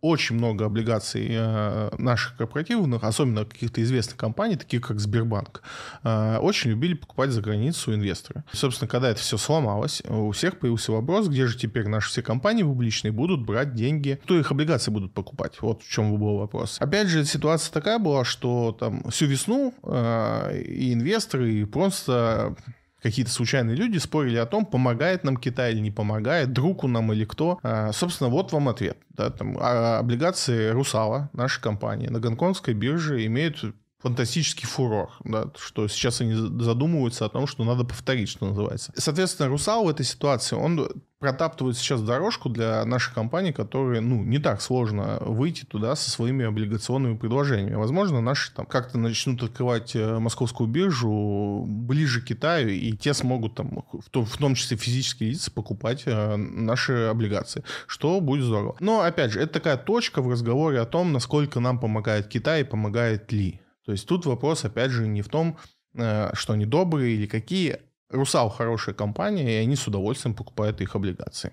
очень 0.00 0.36
много 0.36 0.66
облигаций 0.66 1.28
э, 1.30 1.90
наших 1.98 2.36
корпоративных, 2.36 3.04
особенно 3.04 3.44
каких-то 3.44 3.82
известных 3.82 4.16
компаний, 4.16 4.56
таких 4.56 4.82
как 4.82 5.00
Сбербанк, 5.00 5.62
э, 6.04 6.38
очень 6.38 6.70
любили 6.70 6.94
покупать 6.94 7.30
за 7.30 7.40
границу 7.40 7.94
инвесторы. 7.94 8.44
собственно, 8.52 8.88
когда 8.88 9.10
это 9.10 9.20
все 9.20 9.36
сломалось, 9.36 10.02
у 10.08 10.32
всех 10.32 10.58
появился 10.58 10.92
вопрос, 10.92 11.28
где 11.28 11.46
же 11.46 11.56
теперь 11.56 11.88
наши 11.88 12.10
все 12.10 12.22
компании 12.22 12.62
публичные 12.62 13.12
будут 13.12 13.44
брать 13.44 13.74
деньги, 13.74 14.18
кто 14.24 14.38
их 14.38 14.50
облигации 14.50 14.90
будут 14.90 15.12
покупать. 15.12 15.60
Вот 15.60 15.82
в 15.82 15.90
чем 15.90 16.16
был 16.18 16.38
вопрос. 16.38 16.76
Опять 16.80 17.08
же, 17.08 17.24
ситуация 17.24 17.72
такая 17.72 17.98
была, 17.98 18.24
что 18.24 18.76
там 18.78 19.08
всю 19.10 19.26
весну 19.26 19.74
э, 19.82 20.62
и 20.62 20.92
инвесторы, 20.92 21.52
и 21.52 21.64
просто 21.64 22.56
какие-то 23.02 23.32
случайные 23.32 23.76
люди 23.76 23.98
спорили 23.98 24.36
о 24.36 24.46
том, 24.46 24.64
помогает 24.64 25.24
нам 25.24 25.36
Китай 25.36 25.72
или 25.72 25.80
не 25.80 25.90
помогает, 25.90 26.52
друг 26.52 26.84
у 26.84 26.88
нам 26.88 27.12
или 27.12 27.24
кто. 27.24 27.58
А, 27.62 27.92
собственно, 27.92 28.30
вот 28.30 28.52
вам 28.52 28.68
ответ. 28.68 28.96
Да, 29.10 29.30
там, 29.30 29.58
а 29.60 29.98
облигации 29.98 30.70
Русала, 30.70 31.28
наша 31.32 31.60
компания, 31.60 32.10
на 32.10 32.20
гонконгской 32.20 32.74
бирже 32.74 33.26
имеют 33.26 33.62
фантастический 33.98 34.66
фурор, 34.66 35.10
да, 35.24 35.46
что 35.56 35.86
сейчас 35.86 36.20
они 36.20 36.34
задумываются 36.34 37.24
о 37.24 37.28
том, 37.28 37.46
что 37.46 37.62
надо 37.64 37.84
повторить, 37.84 38.28
что 38.28 38.46
называется. 38.46 38.92
Соответственно, 38.96 39.48
Русал 39.48 39.84
в 39.84 39.88
этой 39.88 40.04
ситуации, 40.04 40.56
он 40.56 40.88
протаптывает 41.22 41.76
сейчас 41.76 42.02
дорожку 42.02 42.48
для 42.48 42.84
наших 42.84 43.14
компаний, 43.14 43.52
которые, 43.52 44.00
ну, 44.00 44.24
не 44.24 44.40
так 44.40 44.60
сложно 44.60 45.18
выйти 45.20 45.64
туда 45.64 45.94
со 45.94 46.10
своими 46.10 46.44
облигационными 46.44 47.16
предложениями. 47.16 47.76
Возможно, 47.76 48.20
наши 48.20 48.52
там 48.52 48.66
как-то 48.66 48.98
начнут 48.98 49.40
открывать 49.40 49.94
э, 49.94 50.18
московскую 50.18 50.68
биржу 50.68 51.64
ближе 51.68 52.22
к 52.22 52.24
Китаю, 52.24 52.70
и 52.70 52.90
те 52.96 53.14
смогут 53.14 53.54
там, 53.54 53.84
в 53.92 54.10
том, 54.10 54.26
в 54.26 54.36
том 54.36 54.56
числе 54.56 54.76
физические 54.76 55.30
лица, 55.30 55.52
покупать 55.52 56.02
э, 56.06 56.34
наши 56.34 56.92
облигации, 57.04 57.62
что 57.86 58.20
будет 58.20 58.44
здорово. 58.44 58.74
Но, 58.80 59.02
опять 59.02 59.30
же, 59.30 59.40
это 59.40 59.52
такая 59.52 59.76
точка 59.76 60.22
в 60.22 60.28
разговоре 60.28 60.80
о 60.80 60.86
том, 60.86 61.12
насколько 61.12 61.60
нам 61.60 61.78
помогает 61.78 62.26
Китай 62.26 62.62
и 62.62 62.64
помогает 62.64 63.30
ли. 63.30 63.60
То 63.86 63.92
есть 63.92 64.08
тут 64.08 64.26
вопрос, 64.26 64.64
опять 64.64 64.90
же, 64.90 65.06
не 65.06 65.22
в 65.22 65.28
том, 65.28 65.56
э, 65.94 66.30
что 66.34 66.54
они 66.54 66.66
добрые 66.66 67.14
или 67.14 67.26
какие. 67.26 67.78
Русал 68.12 68.50
хорошая 68.50 68.94
компания, 68.94 69.60
и 69.60 69.62
они 69.62 69.76
с 69.76 69.86
удовольствием 69.86 70.34
покупают 70.34 70.80
их 70.80 70.94
облигации. 70.94 71.52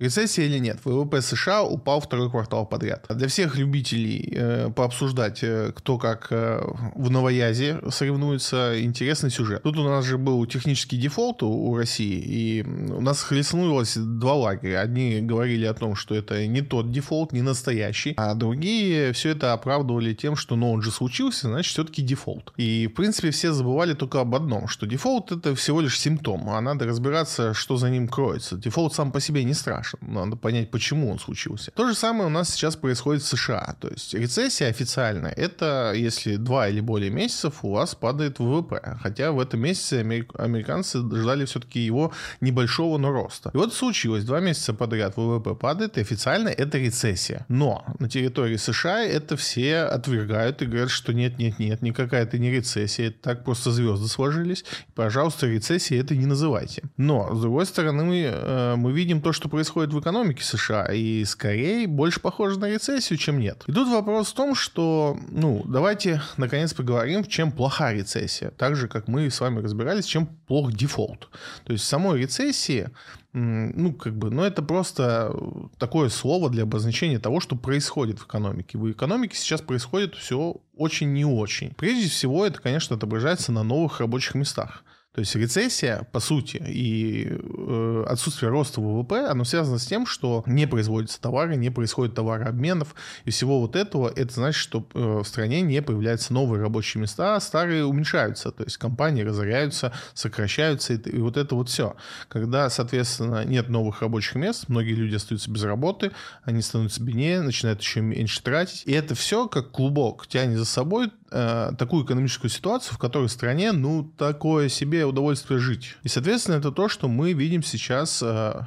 Рецессия 0.00 0.44
или 0.44 0.58
нет? 0.58 0.78
ВВП 0.84 1.20
США 1.20 1.64
упал 1.64 2.00
второй 2.00 2.30
квартал 2.30 2.64
подряд. 2.66 3.04
Для 3.08 3.26
всех 3.26 3.56
любителей 3.56 4.32
э, 4.32 4.70
пообсуждать, 4.70 5.42
э, 5.42 5.72
кто 5.74 5.98
как 5.98 6.28
э, 6.30 6.62
в 6.94 7.10
новоязе 7.10 7.80
соревнуется, 7.90 8.80
интересный 8.80 9.30
сюжет. 9.30 9.64
Тут 9.64 9.76
у 9.76 9.82
нас 9.82 10.04
же 10.04 10.16
был 10.16 10.46
технический 10.46 10.98
дефолт 10.98 11.42
у, 11.42 11.48
у 11.48 11.76
России, 11.76 12.16
и 12.16 12.62
у 12.62 13.00
нас 13.00 13.24
схлестнулось 13.24 13.96
два 13.96 14.34
лагеря. 14.34 14.82
Одни 14.82 15.20
говорили 15.20 15.64
о 15.64 15.74
том, 15.74 15.96
что 15.96 16.14
это 16.14 16.46
не 16.46 16.62
тот 16.62 16.92
дефолт, 16.92 17.32
не 17.32 17.42
настоящий, 17.42 18.14
а 18.16 18.34
другие 18.34 19.12
все 19.12 19.30
это 19.30 19.52
оправдывали 19.52 20.14
тем, 20.14 20.36
что 20.36 20.54
ну 20.54 20.74
он 20.74 20.80
же 20.80 20.92
случился, 20.92 21.48
значит 21.48 21.72
все-таки 21.72 22.02
дефолт. 22.02 22.52
И 22.56 22.86
в 22.86 22.94
принципе 22.94 23.32
все 23.32 23.50
забывали 23.50 23.94
только 23.94 24.20
об 24.20 24.32
одном, 24.36 24.68
что 24.68 24.86
дефолт 24.86 25.32
это 25.32 25.56
всего 25.56 25.80
лишь 25.80 25.98
симптом, 25.98 26.48
а 26.50 26.60
надо 26.60 26.86
разбираться, 26.86 27.52
что 27.52 27.76
за 27.76 27.90
ним 27.90 28.06
кроется. 28.06 28.56
Дефолт 28.56 28.94
сам 28.94 29.10
по 29.10 29.18
себе 29.18 29.42
не 29.42 29.54
страшен 29.54 29.87
страшен. 29.88 29.98
Надо 30.14 30.36
понять, 30.36 30.70
почему 30.70 31.10
он 31.10 31.18
случился. 31.18 31.70
То 31.70 31.88
же 31.88 31.94
самое 31.94 32.26
у 32.26 32.30
нас 32.30 32.50
сейчас 32.50 32.76
происходит 32.76 33.22
в 33.22 33.26
США. 33.26 33.76
То 33.80 33.88
есть 33.88 34.14
рецессия 34.14 34.68
официально 34.68 35.28
это 35.28 35.92
если 35.94 36.36
два 36.36 36.68
или 36.68 36.80
более 36.80 37.10
месяцев 37.10 37.64
у 37.64 37.72
вас 37.72 37.94
падает 37.94 38.38
ВВП. 38.38 38.98
Хотя 39.02 39.32
в 39.32 39.40
этом 39.40 39.60
месяце 39.60 40.00
американцы 40.34 40.98
ждали 40.98 41.44
все-таки 41.44 41.80
его 41.80 42.12
небольшого, 42.40 42.98
но 42.98 43.10
роста. 43.10 43.50
И 43.54 43.56
вот 43.56 43.74
случилось. 43.74 44.24
Два 44.24 44.40
месяца 44.40 44.74
подряд 44.74 45.16
ВВП 45.16 45.54
падает, 45.54 45.98
и 45.98 46.00
официально 46.00 46.48
это 46.48 46.78
рецессия. 46.78 47.46
Но 47.48 47.84
на 47.98 48.08
территории 48.08 48.56
США 48.56 49.00
это 49.00 49.36
все 49.36 49.78
отвергают 49.78 50.62
и 50.62 50.66
говорят, 50.66 50.90
что 50.90 51.12
нет-нет-нет, 51.12 51.82
никакая 51.82 52.24
это 52.24 52.38
не 52.38 52.50
рецессия, 52.50 53.08
это 53.08 53.18
так 53.22 53.44
просто 53.44 53.70
звезды 53.70 54.08
сложились. 54.08 54.64
Пожалуйста, 54.94 55.46
рецессией 55.46 56.00
это 56.00 56.16
не 56.16 56.26
называйте. 56.26 56.82
Но, 56.96 57.34
с 57.34 57.40
другой 57.40 57.66
стороны, 57.66 58.04
мы, 58.04 58.22
э, 58.22 58.76
мы 58.76 58.92
видим 58.92 59.20
то, 59.20 59.32
что 59.32 59.48
происходит 59.48 59.77
происходит 59.78 59.94
в 59.94 60.00
экономике 60.00 60.42
США, 60.42 60.86
и 60.86 61.24
скорее 61.24 61.86
больше 61.86 62.20
похоже 62.20 62.58
на 62.58 62.68
рецессию, 62.68 63.18
чем 63.18 63.38
нет. 63.38 63.62
И 63.66 63.72
тут 63.72 63.88
вопрос 63.88 64.28
в 64.28 64.34
том, 64.34 64.54
что, 64.54 65.16
ну, 65.30 65.62
давайте 65.66 66.20
наконец 66.36 66.74
поговорим, 66.74 67.22
в 67.22 67.28
чем 67.28 67.52
плоха 67.52 67.92
рецессия. 67.92 68.50
Так 68.50 68.76
же, 68.76 68.88
как 68.88 69.08
мы 69.08 69.30
с 69.30 69.40
вами 69.40 69.60
разбирались, 69.60 70.06
чем 70.06 70.26
плох 70.46 70.72
дефолт. 70.72 71.28
То 71.64 71.72
есть 71.72 71.84
в 71.84 71.86
самой 71.86 72.20
рецессии 72.20 72.90
ну, 73.34 73.92
как 73.92 74.16
бы, 74.16 74.30
ну, 74.30 74.42
это 74.42 74.62
просто 74.62 75.32
такое 75.78 76.08
слово 76.08 76.50
для 76.50 76.62
обозначения 76.64 77.18
того, 77.18 77.40
что 77.40 77.56
происходит 77.56 78.18
в 78.18 78.26
экономике. 78.26 78.78
В 78.78 78.90
экономике 78.90 79.36
сейчас 79.36 79.60
происходит 79.60 80.14
все 80.16 80.56
очень 80.76 81.12
не 81.12 81.24
очень. 81.24 81.72
Прежде 81.76 82.08
всего, 82.08 82.46
это, 82.46 82.60
конечно, 82.60 82.96
отображается 82.96 83.52
на 83.52 83.62
новых 83.62 84.00
рабочих 84.00 84.34
местах. 84.34 84.82
То 85.18 85.22
есть 85.22 85.34
рецессия, 85.34 86.06
по 86.12 86.20
сути, 86.20 86.62
и 86.64 87.26
э, 87.28 88.04
отсутствие 88.06 88.52
роста 88.52 88.80
ВВП, 88.80 89.26
оно 89.28 89.42
связано 89.42 89.80
с 89.80 89.84
тем, 89.84 90.06
что 90.06 90.44
не 90.46 90.68
производятся 90.68 91.20
товары, 91.20 91.56
не 91.56 91.70
происходит 91.70 92.14
товарообменов, 92.14 92.94
и 93.24 93.30
всего 93.30 93.58
вот 93.58 93.74
этого, 93.74 94.12
это 94.14 94.32
значит, 94.32 94.60
что 94.60 94.86
э, 94.94 95.00
в 95.00 95.24
стране 95.24 95.60
не 95.62 95.82
появляются 95.82 96.32
новые 96.32 96.62
рабочие 96.62 97.00
места, 97.00 97.34
а 97.34 97.40
старые 97.40 97.84
уменьшаются, 97.84 98.52
то 98.52 98.62
есть 98.62 98.76
компании 98.76 99.22
разоряются, 99.22 99.92
сокращаются, 100.14 100.92
и, 100.92 101.10
и 101.10 101.18
вот 101.18 101.36
это 101.36 101.56
вот 101.56 101.68
все. 101.68 101.96
Когда, 102.28 102.70
соответственно, 102.70 103.44
нет 103.44 103.68
новых 103.68 104.02
рабочих 104.02 104.36
мест, 104.36 104.68
многие 104.68 104.94
люди 104.94 105.16
остаются 105.16 105.50
без 105.50 105.64
работы, 105.64 106.12
они 106.44 106.62
становятся 106.62 107.02
беднее, 107.02 107.40
начинают 107.40 107.80
еще 107.80 108.02
меньше 108.02 108.40
тратить, 108.40 108.84
и 108.86 108.92
это 108.92 109.16
все, 109.16 109.48
как 109.48 109.72
клубок, 109.72 110.28
тянет 110.28 110.58
за 110.58 110.64
собой 110.64 111.10
э, 111.30 111.72
такую 111.78 112.04
экономическую 112.04 112.50
ситуацию, 112.50 112.94
в 112.94 112.98
которой 112.98 113.28
стране, 113.28 113.72
ну, 113.72 114.04
такое 114.16 114.68
себе 114.68 115.04
удовольствие 115.04 115.58
жить. 115.58 115.96
И, 116.02 116.08
соответственно, 116.08 116.56
это 116.56 116.72
то, 116.72 116.88
что 116.88 117.08
мы 117.08 117.32
видим 117.32 117.62
сейчас 117.62 118.22
э, 118.22 118.62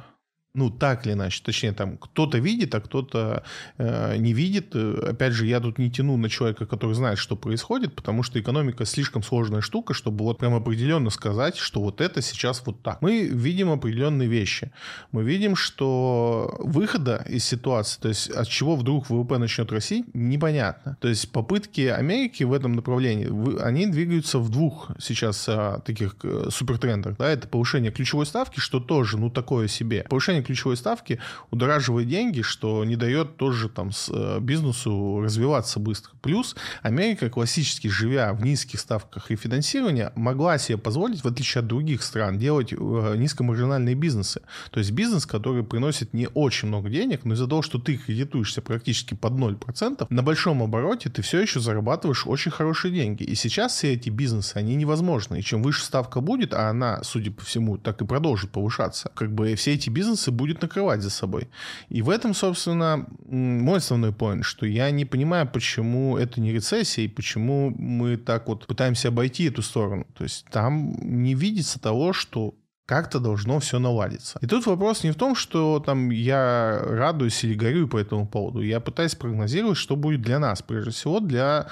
ну, 0.54 0.68
так 0.68 1.06
или 1.06 1.14
иначе, 1.14 1.42
точнее, 1.42 1.72
там 1.72 1.96
кто-то 1.96 2.36
видит, 2.36 2.74
а 2.74 2.80
кто-то 2.80 3.42
э, 3.78 4.16
не 4.18 4.34
видит. 4.34 4.76
Опять 4.76 5.32
же, 5.32 5.46
я 5.46 5.60
тут 5.60 5.78
не 5.78 5.90
тяну 5.90 6.18
на 6.18 6.28
человека, 6.28 6.66
который 6.66 6.94
знает, 6.94 7.18
что 7.18 7.36
происходит, 7.36 7.94
потому 7.94 8.22
что 8.22 8.38
экономика 8.38 8.84
слишком 8.84 9.22
сложная 9.22 9.62
штука, 9.62 9.94
чтобы 9.94 10.24
вот 10.24 10.38
прям 10.38 10.54
определенно 10.54 11.08
сказать, 11.08 11.56
что 11.56 11.80
вот 11.80 12.02
это 12.02 12.20
сейчас 12.20 12.62
вот 12.66 12.82
так. 12.82 13.00
Мы 13.00 13.22
видим 13.22 13.70
определенные 13.70 14.28
вещи. 14.28 14.72
Мы 15.10 15.24
видим, 15.24 15.56
что 15.56 16.54
выхода 16.58 17.24
из 17.26 17.44
ситуации, 17.44 18.00
то 18.00 18.08
есть 18.08 18.28
от 18.28 18.46
чего 18.46 18.76
вдруг 18.76 19.08
ВВП 19.08 19.38
начнет 19.38 19.72
расти, 19.72 20.04
непонятно. 20.12 20.98
То 21.00 21.08
есть 21.08 21.32
попытки 21.32 21.80
Америки 21.82 22.44
в 22.44 22.52
этом 22.52 22.74
направлении, 22.74 23.26
они 23.62 23.86
двигаются 23.86 24.38
в 24.38 24.50
двух 24.50 24.90
сейчас 24.98 25.46
а, 25.48 25.80
таких 25.80 26.16
э, 26.22 26.48
супертрендах. 26.50 27.16
Да? 27.16 27.30
Это 27.30 27.48
повышение 27.48 27.90
ключевой 27.90 28.26
ставки, 28.26 28.60
что 28.60 28.80
тоже, 28.80 29.16
ну, 29.16 29.30
такое 29.30 29.66
себе. 29.66 30.04
Повышение 30.10 30.41
ключевой 30.42 30.76
ставки 30.76 31.18
удораживает 31.50 32.08
деньги, 32.08 32.42
что 32.42 32.84
не 32.84 32.96
дает 32.96 33.36
тоже 33.36 33.68
там 33.68 33.92
с, 33.92 34.10
э, 34.12 34.40
бизнесу 34.40 35.20
развиваться 35.20 35.80
быстро. 35.80 36.12
Плюс 36.20 36.56
Америка, 36.82 37.30
классически 37.30 37.88
живя 37.88 38.32
в 38.32 38.44
низких 38.44 38.80
ставках 38.80 39.30
и 39.30 39.36
финансирования, 39.36 40.12
могла 40.16 40.58
себе 40.58 40.78
позволить, 40.78 41.22
в 41.22 41.28
отличие 41.28 41.60
от 41.60 41.66
других 41.66 42.02
стран, 42.02 42.38
делать 42.38 42.72
э, 42.72 42.76
низкомаржинальные 43.16 43.94
бизнесы. 43.94 44.42
То 44.70 44.80
есть 44.80 44.90
бизнес, 44.90 45.26
который 45.26 45.62
приносит 45.64 46.14
не 46.14 46.28
очень 46.34 46.68
много 46.68 46.90
денег, 46.90 47.24
но 47.24 47.34
из-за 47.34 47.46
того, 47.46 47.62
что 47.62 47.78
ты 47.78 47.96
кредитуешься 47.96 48.62
практически 48.62 49.14
под 49.14 49.34
0%, 49.34 50.06
на 50.08 50.22
большом 50.22 50.62
обороте 50.62 51.08
ты 51.08 51.22
все 51.22 51.40
еще 51.40 51.60
зарабатываешь 51.60 52.26
очень 52.26 52.50
хорошие 52.50 52.92
деньги. 52.92 53.22
И 53.22 53.34
сейчас 53.34 53.72
все 53.72 53.92
эти 53.92 54.10
бизнесы, 54.10 54.56
они 54.56 54.74
невозможны. 54.74 55.38
И 55.38 55.42
чем 55.42 55.62
выше 55.62 55.84
ставка 55.84 56.20
будет, 56.20 56.54
а 56.54 56.68
она, 56.68 57.02
судя 57.04 57.30
по 57.30 57.44
всему, 57.44 57.78
так 57.78 58.02
и 58.02 58.04
продолжит 58.04 58.50
повышаться, 58.50 59.10
как 59.14 59.32
бы 59.32 59.54
все 59.54 59.74
эти 59.74 59.90
бизнесы 59.90 60.30
будет 60.32 60.62
накрывать 60.62 61.02
за 61.02 61.10
собой. 61.10 61.48
И 61.88 62.02
в 62.02 62.10
этом, 62.10 62.34
собственно, 62.34 63.06
мой 63.26 63.78
основной 63.78 64.12
поинт, 64.12 64.44
что 64.44 64.66
я 64.66 64.90
не 64.90 65.04
понимаю, 65.04 65.46
почему 65.46 66.16
это 66.16 66.40
не 66.40 66.52
рецессия, 66.52 67.04
и 67.04 67.08
почему 67.08 67.70
мы 67.70 68.16
так 68.16 68.48
вот 68.48 68.66
пытаемся 68.66 69.08
обойти 69.08 69.44
эту 69.44 69.62
сторону. 69.62 70.06
То 70.14 70.24
есть 70.24 70.46
там 70.50 70.94
не 71.02 71.34
видится 71.34 71.80
того, 71.80 72.12
что 72.12 72.54
как-то 72.86 73.20
должно 73.20 73.58
все 73.60 73.78
наладиться. 73.78 74.38
И 74.42 74.46
тут 74.46 74.66
вопрос 74.66 75.04
не 75.04 75.12
в 75.12 75.14
том, 75.14 75.34
что 75.34 75.80
там 75.80 76.10
я 76.10 76.78
радуюсь 76.82 77.42
или 77.44 77.54
горю 77.54 77.88
по 77.88 77.96
этому 77.96 78.26
поводу. 78.26 78.60
Я 78.60 78.80
пытаюсь 78.80 79.14
прогнозировать, 79.14 79.78
что 79.78 79.96
будет 79.96 80.20
для 80.20 80.38
нас. 80.38 80.62
Прежде 80.62 80.90
всего, 80.90 81.20
для 81.20 81.68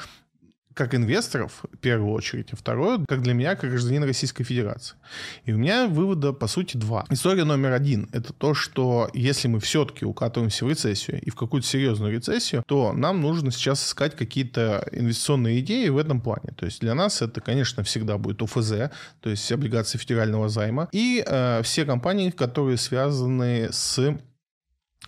как 0.81 0.95
инвесторов, 0.95 1.63
в 1.71 1.77
первую 1.77 2.11
очередь, 2.15 2.49
а 2.53 2.57
второе, 2.57 3.05
как 3.07 3.21
для 3.21 3.35
меня, 3.35 3.55
как 3.55 3.69
гражданин 3.69 4.03
Российской 4.03 4.45
Федерации. 4.45 4.97
И 5.45 5.53
у 5.53 5.59
меня 5.59 5.87
вывода, 5.87 6.33
по 6.33 6.47
сути, 6.47 6.79
два. 6.79 7.05
История 7.11 7.45
номер 7.45 7.73
один— 7.73 8.09
это 8.13 8.33
то, 8.33 8.55
что 8.55 9.11
если 9.13 9.47
мы 9.49 9.61
все-таки 9.61 10.07
укатываемся 10.07 10.65
в 10.65 10.71
рецессию 10.71 11.21
и 11.21 11.29
в 11.29 11.35
какую-то 11.35 11.69
серьезную 11.69 12.15
рецессию, 12.15 12.63
то 12.67 12.95
нам 12.95 13.21
нужно 13.21 13.51
сейчас 13.51 13.87
искать 13.87 14.17
какие-то 14.17 14.89
инвестиционные 14.91 15.61
идеи 15.61 15.89
в 15.91 15.99
этом 15.99 16.23
плане. 16.23 16.55
То 16.57 16.65
есть 16.65 16.81
для 16.81 16.95
нас 16.95 17.21
это, 17.21 17.43
конечно, 17.43 17.83
всегда 17.83 18.17
будет 18.17 18.41
ОФЗ, 18.41 18.91
то 19.21 19.29
есть 19.29 19.53
облигации 19.53 19.99
федерального 19.99 20.49
займа, 20.49 20.89
и 20.93 21.23
э, 21.27 21.61
все 21.63 21.85
компании, 21.85 22.31
которые 22.31 22.79
связаны 22.79 23.69
с 23.71 24.17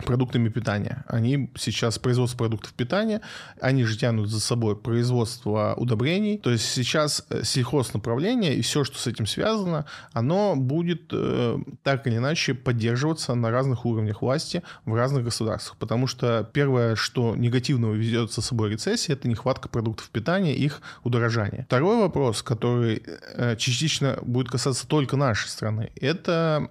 продуктами 0.03 0.49
питания. 0.49 1.03
Они 1.07 1.49
сейчас 1.55 1.99
производство 1.99 2.37
продуктов 2.37 2.73
питания, 2.73 3.21
они 3.59 3.83
же 3.83 3.97
тянут 3.97 4.29
за 4.29 4.39
собой 4.39 4.75
производство 4.75 5.73
удобрений. 5.77 6.37
То 6.37 6.51
есть 6.51 6.65
сейчас 6.65 7.25
э, 7.29 7.43
сельхознаправление 7.43 8.55
и 8.55 8.61
все, 8.61 8.83
что 8.83 8.97
с 8.97 9.07
этим 9.07 9.25
связано, 9.25 9.85
оно 10.11 10.55
будет 10.55 11.11
э, 11.11 11.57
так 11.83 12.07
или 12.07 12.17
иначе 12.17 12.53
поддерживаться 12.53 13.35
на 13.35 13.51
разных 13.51 13.85
уровнях 13.85 14.21
власти 14.21 14.63
в 14.85 14.93
разных 14.93 15.23
государствах. 15.23 15.77
Потому 15.77 16.07
что 16.07 16.49
первое, 16.53 16.95
что 16.95 17.35
негативного 17.35 17.93
ведет 17.93 18.31
за 18.31 18.41
собой 18.41 18.71
рецессия, 18.71 19.15
это 19.15 19.27
нехватка 19.27 19.69
продуктов 19.69 20.09
питания, 20.09 20.55
их 20.55 20.81
удорожание. 21.03 21.65
Второй 21.65 21.97
вопрос, 21.97 22.41
который 22.43 23.03
э, 23.35 23.55
частично 23.57 24.19
будет 24.21 24.49
касаться 24.49 24.87
только 24.87 25.17
нашей 25.17 25.49
страны, 25.49 25.91
это 25.99 26.69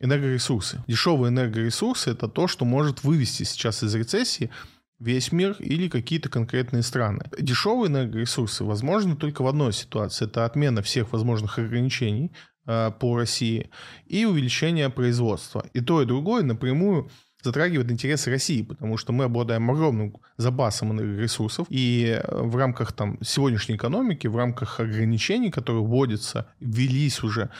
энергоресурсы. 0.00 0.82
Дешевые 0.86 1.30
энергоресурсы— 1.30 2.10
это 2.12 2.28
то, 2.28 2.46
что 2.46 2.64
может 2.64 3.04
вывести 3.04 3.44
сейчас 3.44 3.82
из 3.82 3.94
рецессии 3.94 4.50
весь 4.98 5.32
мир 5.32 5.56
или 5.58 5.88
какие-то 5.88 6.28
конкретные 6.28 6.82
страны. 6.82 7.24
Дешевые 7.38 7.88
энергоресурсы 7.88 8.64
возможны 8.64 9.16
только 9.16 9.42
в 9.42 9.46
одной 9.46 9.72
ситуации. 9.72 10.26
Это 10.26 10.44
отмена 10.44 10.82
всех 10.82 11.12
возможных 11.12 11.58
ограничений 11.58 12.32
э, 12.66 12.90
по 12.98 13.16
России 13.16 13.70
и 14.06 14.24
увеличение 14.24 14.88
производства. 14.90 15.66
И 15.74 15.80
то, 15.80 16.02
и 16.02 16.06
другое 16.06 16.42
напрямую 16.42 17.10
затрагивает 17.44 17.90
интересы 17.90 18.30
России, 18.30 18.62
потому 18.62 18.96
что 18.96 19.12
мы 19.12 19.24
обладаем 19.24 19.70
огромным 19.70 20.16
запасом 20.38 20.92
энергоресурсов, 20.92 21.66
и 21.68 22.20
в 22.28 22.56
рамках 22.56 22.92
там, 22.92 23.18
сегодняшней 23.22 23.76
экономики, 23.76 24.26
в 24.26 24.36
рамках 24.36 24.80
ограничений, 24.80 25.50
которые 25.50 25.84
вводятся, 25.84 26.48
ввелись 26.60 27.22
уже, 27.22 27.50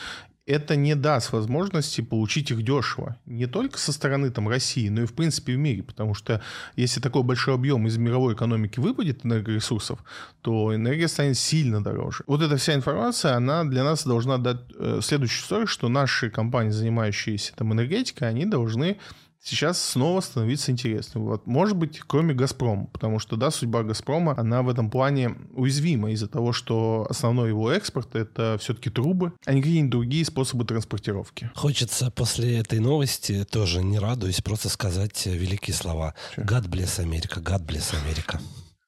это 0.47 0.77
не 0.77 0.95
даст 0.95 1.33
возможности 1.33 2.03
получить 2.03 2.51
их 2.51 2.63
дешево. 2.63 3.17
Не 3.25 3.47
только 3.47 3.79
со 3.79 3.93
стороны 3.93 4.31
там, 4.31 4.49
России, 4.49 4.89
но 4.89 5.03
и 5.03 5.07
в 5.07 5.15
принципе 5.15 5.55
в 5.55 5.59
мире. 5.59 5.83
Потому 5.83 6.15
что 6.15 6.43
если 6.77 7.01
такой 7.01 7.23
большой 7.23 7.55
объем 7.55 7.87
из 7.87 7.97
мировой 7.97 8.35
экономики 8.35 8.79
выпадет 8.79 9.25
энергоресурсов, 9.25 10.05
то 10.43 10.75
энергия 10.75 11.09
станет 11.09 11.39
сильно 11.39 11.83
дороже. 11.83 12.25
Вот 12.27 12.43
эта 12.43 12.57
вся 12.57 12.75
информация, 12.75 13.35
она 13.35 13.65
для 13.65 13.85
нас 13.85 14.05
должна 14.05 14.37
дать 14.37 14.61
э, 14.79 15.01
следующую 15.03 15.43
историю, 15.43 15.67
что 15.67 15.89
наши 15.89 16.29
компании, 16.29 16.71
занимающиеся 16.71 17.55
там, 17.57 17.73
энергетикой, 17.73 18.29
они 18.29 18.45
должны 18.45 18.99
сейчас 19.45 19.81
снова 19.81 20.21
становится 20.21 20.73
интересным. 20.73 21.25
Вот, 21.25 21.47
может 21.47 21.77
быть, 21.77 22.01
кроме 22.01 22.35
«Газпрома», 22.35 22.87
потому 22.87 23.19
что, 23.19 23.37
да, 23.37 23.51
судьба 23.51 23.83
«Газпрома», 23.83 24.35
она 24.37 24.63
в 24.63 24.69
этом 24.69 24.91
плане 24.91 25.37
уязвима 25.53 26.11
из-за 26.11 26.27
того, 26.27 26.53
что 26.53 27.07
основной 27.09 27.51
его 27.51 27.71
экспорт— 27.71 28.15
это 28.17 28.57
все-таки 28.59 28.91
трубы, 28.91 29.33
а 29.45 29.53
не 29.53 29.61
какие-нибудь 29.61 29.91
другие 29.91 30.25
способы 30.25 30.65
транспортировки. 30.65 31.51
Хочется 31.55 32.11
после 32.11 32.59
этой 32.59 32.81
новости, 32.81 33.45
тоже 33.45 33.83
не 33.85 33.99
радуюсь, 33.99 34.41
просто 34.41 34.69
сказать 34.69 35.27
великие 35.27 35.75
слова. 35.75 36.15
«God 36.37 36.69
bless 36.69 37.01
Америка», 37.01 37.41
«God 37.41 37.67
bless 37.67 37.95
Америка». 38.03 38.41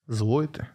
Злой 0.09 0.49
ты. 0.49 0.67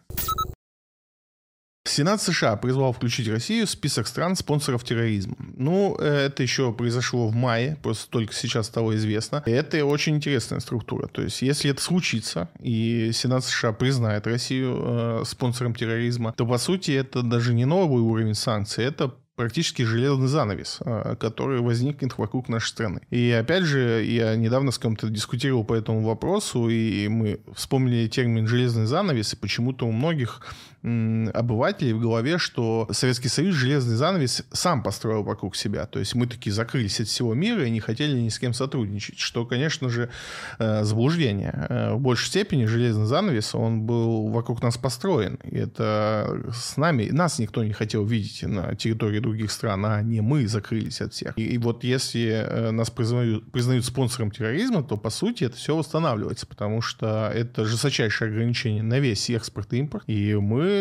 Сенат 1.84 2.22
США 2.22 2.56
призвал 2.56 2.92
включить 2.92 3.28
Россию 3.28 3.66
в 3.66 3.70
список 3.70 4.06
стран 4.06 4.36
спонсоров 4.36 4.84
терроризма. 4.84 5.36
Ну, 5.56 5.96
это 5.96 6.42
еще 6.42 6.72
произошло 6.72 7.26
в 7.28 7.34
мае, 7.34 7.76
просто 7.82 8.08
только 8.10 8.32
сейчас 8.34 8.66
стало 8.66 8.94
известно. 8.96 9.42
Это 9.46 9.84
очень 9.84 10.16
интересная 10.16 10.60
структура. 10.60 11.08
То 11.08 11.22
есть, 11.22 11.42
если 11.42 11.70
это 11.70 11.82
случится, 11.82 12.48
и 12.60 13.10
Сенат 13.12 13.44
США 13.44 13.72
признает 13.72 14.26
Россию 14.26 14.80
э, 14.80 15.22
спонсором 15.26 15.74
терроризма, 15.74 16.32
то, 16.36 16.46
по 16.46 16.58
сути, 16.58 16.92
это 16.92 17.22
даже 17.22 17.52
не 17.52 17.64
новый 17.64 18.00
уровень 18.02 18.34
санкций, 18.34 18.84
это 18.84 19.14
практически 19.34 19.82
железный 19.82 20.28
занавес, 20.28 20.78
э, 20.84 21.16
который 21.18 21.60
возникнет 21.60 22.16
вокруг 22.16 22.48
нашей 22.48 22.68
страны. 22.68 23.00
И 23.10 23.30
опять 23.30 23.64
же, 23.64 24.04
я 24.04 24.36
недавно 24.36 24.70
с 24.70 24.78
кем-то 24.78 25.08
дискутировал 25.08 25.64
по 25.64 25.74
этому 25.74 26.02
вопросу, 26.02 26.68
и 26.68 27.08
мы 27.08 27.40
вспомнили 27.54 28.08
термин 28.08 28.46
«железный 28.46 28.86
занавес», 28.86 29.32
и 29.32 29.36
почему-то 29.36 29.86
у 29.86 29.92
многих 29.92 30.42
обывателей 30.82 31.92
в 31.92 32.00
голове, 32.00 32.38
что 32.38 32.88
Советский 32.90 33.28
Союз 33.28 33.54
железный 33.54 33.94
занавес 33.94 34.44
сам 34.50 34.82
построил 34.82 35.22
вокруг 35.22 35.54
себя. 35.54 35.86
То 35.86 36.00
есть 36.00 36.16
мы 36.16 36.26
такие 36.26 36.52
закрылись 36.52 37.00
от 37.00 37.06
всего 37.06 37.34
мира 37.34 37.64
и 37.64 37.70
не 37.70 37.78
хотели 37.78 38.18
ни 38.18 38.28
с 38.28 38.38
кем 38.38 38.52
сотрудничать, 38.52 39.18
что, 39.18 39.46
конечно 39.46 39.88
же, 39.88 40.10
э, 40.58 40.82
заблуждение. 40.82 41.66
Э, 41.68 41.94
в 41.94 42.00
большей 42.00 42.26
степени 42.26 42.64
железный 42.64 43.06
занавес, 43.06 43.54
он 43.54 43.82
был 43.82 44.28
вокруг 44.28 44.60
нас 44.60 44.76
построен. 44.76 45.38
И 45.44 45.56
это 45.56 46.50
с 46.52 46.76
нами, 46.76 47.10
нас 47.10 47.38
никто 47.38 47.62
не 47.62 47.72
хотел 47.72 48.04
видеть 48.04 48.42
на 48.42 48.74
территории 48.74 49.20
других 49.20 49.52
стран, 49.52 49.86
а 49.86 50.02
не 50.02 50.20
мы 50.20 50.48
закрылись 50.48 51.00
от 51.00 51.14
всех. 51.14 51.38
И, 51.38 51.44
и 51.44 51.58
вот 51.58 51.84
если 51.84 52.44
э, 52.44 52.70
нас 52.72 52.90
признают, 52.90 53.52
признают 53.52 53.84
спонсором 53.84 54.32
терроризма, 54.32 54.82
то, 54.82 54.96
по 54.96 55.10
сути, 55.10 55.44
это 55.44 55.56
все 55.56 55.76
восстанавливается, 55.76 56.46
потому 56.46 56.82
что 56.82 57.30
это 57.32 57.64
жесточайшее 57.64 58.30
ограничение 58.30 58.82
на 58.82 58.98
весь 58.98 59.30
экспорт 59.30 59.72
и 59.72 59.78
импорт, 59.78 60.02
и 60.08 60.34
мы 60.34 60.71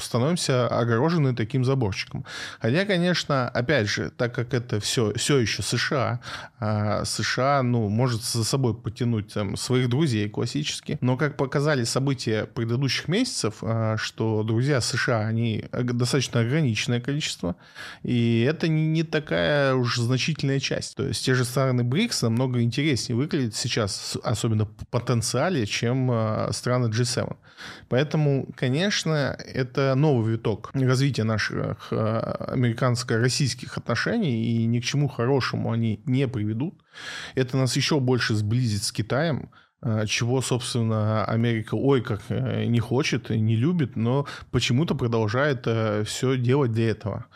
становимся 0.00 0.66
огорожены 0.68 1.34
таким 1.34 1.64
заборчиком. 1.64 2.24
Хотя, 2.60 2.84
конечно, 2.84 3.48
опять 3.48 3.88
же, 3.88 4.10
так 4.10 4.34
как 4.34 4.54
это 4.54 4.80
все, 4.80 5.12
все 5.14 5.38
еще 5.38 5.62
США, 5.62 6.20
а 6.60 7.04
США, 7.04 7.62
ну, 7.62 7.88
может 7.88 8.22
за 8.22 8.44
собой 8.44 8.74
потянуть 8.74 9.32
там, 9.32 9.56
своих 9.56 9.88
друзей 9.88 10.28
классически, 10.28 10.98
но 11.00 11.16
как 11.16 11.36
показали 11.36 11.84
события 11.84 12.46
предыдущих 12.46 13.08
месяцев, 13.08 13.56
а, 13.62 13.96
что 13.96 14.42
друзья 14.42 14.80
США, 14.80 15.26
они 15.26 15.64
достаточно 15.72 16.40
ограниченное 16.40 17.00
количество, 17.00 17.56
и 18.02 18.46
это 18.48 18.68
не 18.68 19.02
такая 19.02 19.74
уж 19.74 19.98
значительная 19.98 20.60
часть. 20.60 20.96
То 20.96 21.06
есть 21.06 21.24
те 21.24 21.34
же 21.34 21.44
страны 21.44 21.84
БРИКС 21.84 22.22
намного 22.22 22.62
интереснее 22.62 23.16
выглядят 23.16 23.54
сейчас, 23.54 24.16
особенно 24.22 24.66
по 24.66 24.84
потенциале, 24.86 25.66
чем 25.66 26.10
а, 26.10 26.50
страны 26.52 26.86
G7. 26.86 27.36
Поэтому, 27.88 28.48
конечно, 28.56 29.27
это 29.32 29.94
новый 29.94 30.32
виток 30.32 30.70
развития 30.74 31.24
наших 31.24 31.88
э, 31.90 31.96
американско-российских 31.96 33.76
отношений, 33.78 34.44
и 34.44 34.66
ни 34.66 34.80
к 34.80 34.84
чему 34.84 35.08
хорошему 35.08 35.72
они 35.72 36.00
не 36.06 36.28
приведут. 36.28 36.74
Это 37.34 37.56
нас 37.56 37.76
еще 37.76 38.00
больше 38.00 38.34
сблизит 38.34 38.82
с 38.82 38.92
Китаем, 38.92 39.50
э, 39.82 40.06
чего, 40.06 40.40
собственно, 40.40 41.24
Америка, 41.24 41.74
ой, 41.74 42.02
как 42.02 42.22
э, 42.28 42.64
не 42.64 42.80
хочет, 42.80 43.30
не 43.30 43.56
любит, 43.56 43.96
но 43.96 44.26
почему-то 44.50 44.94
продолжает 44.94 45.66
все 46.06 46.36
делать 46.36 46.72
для 46.72 46.90
этого. 46.90 47.26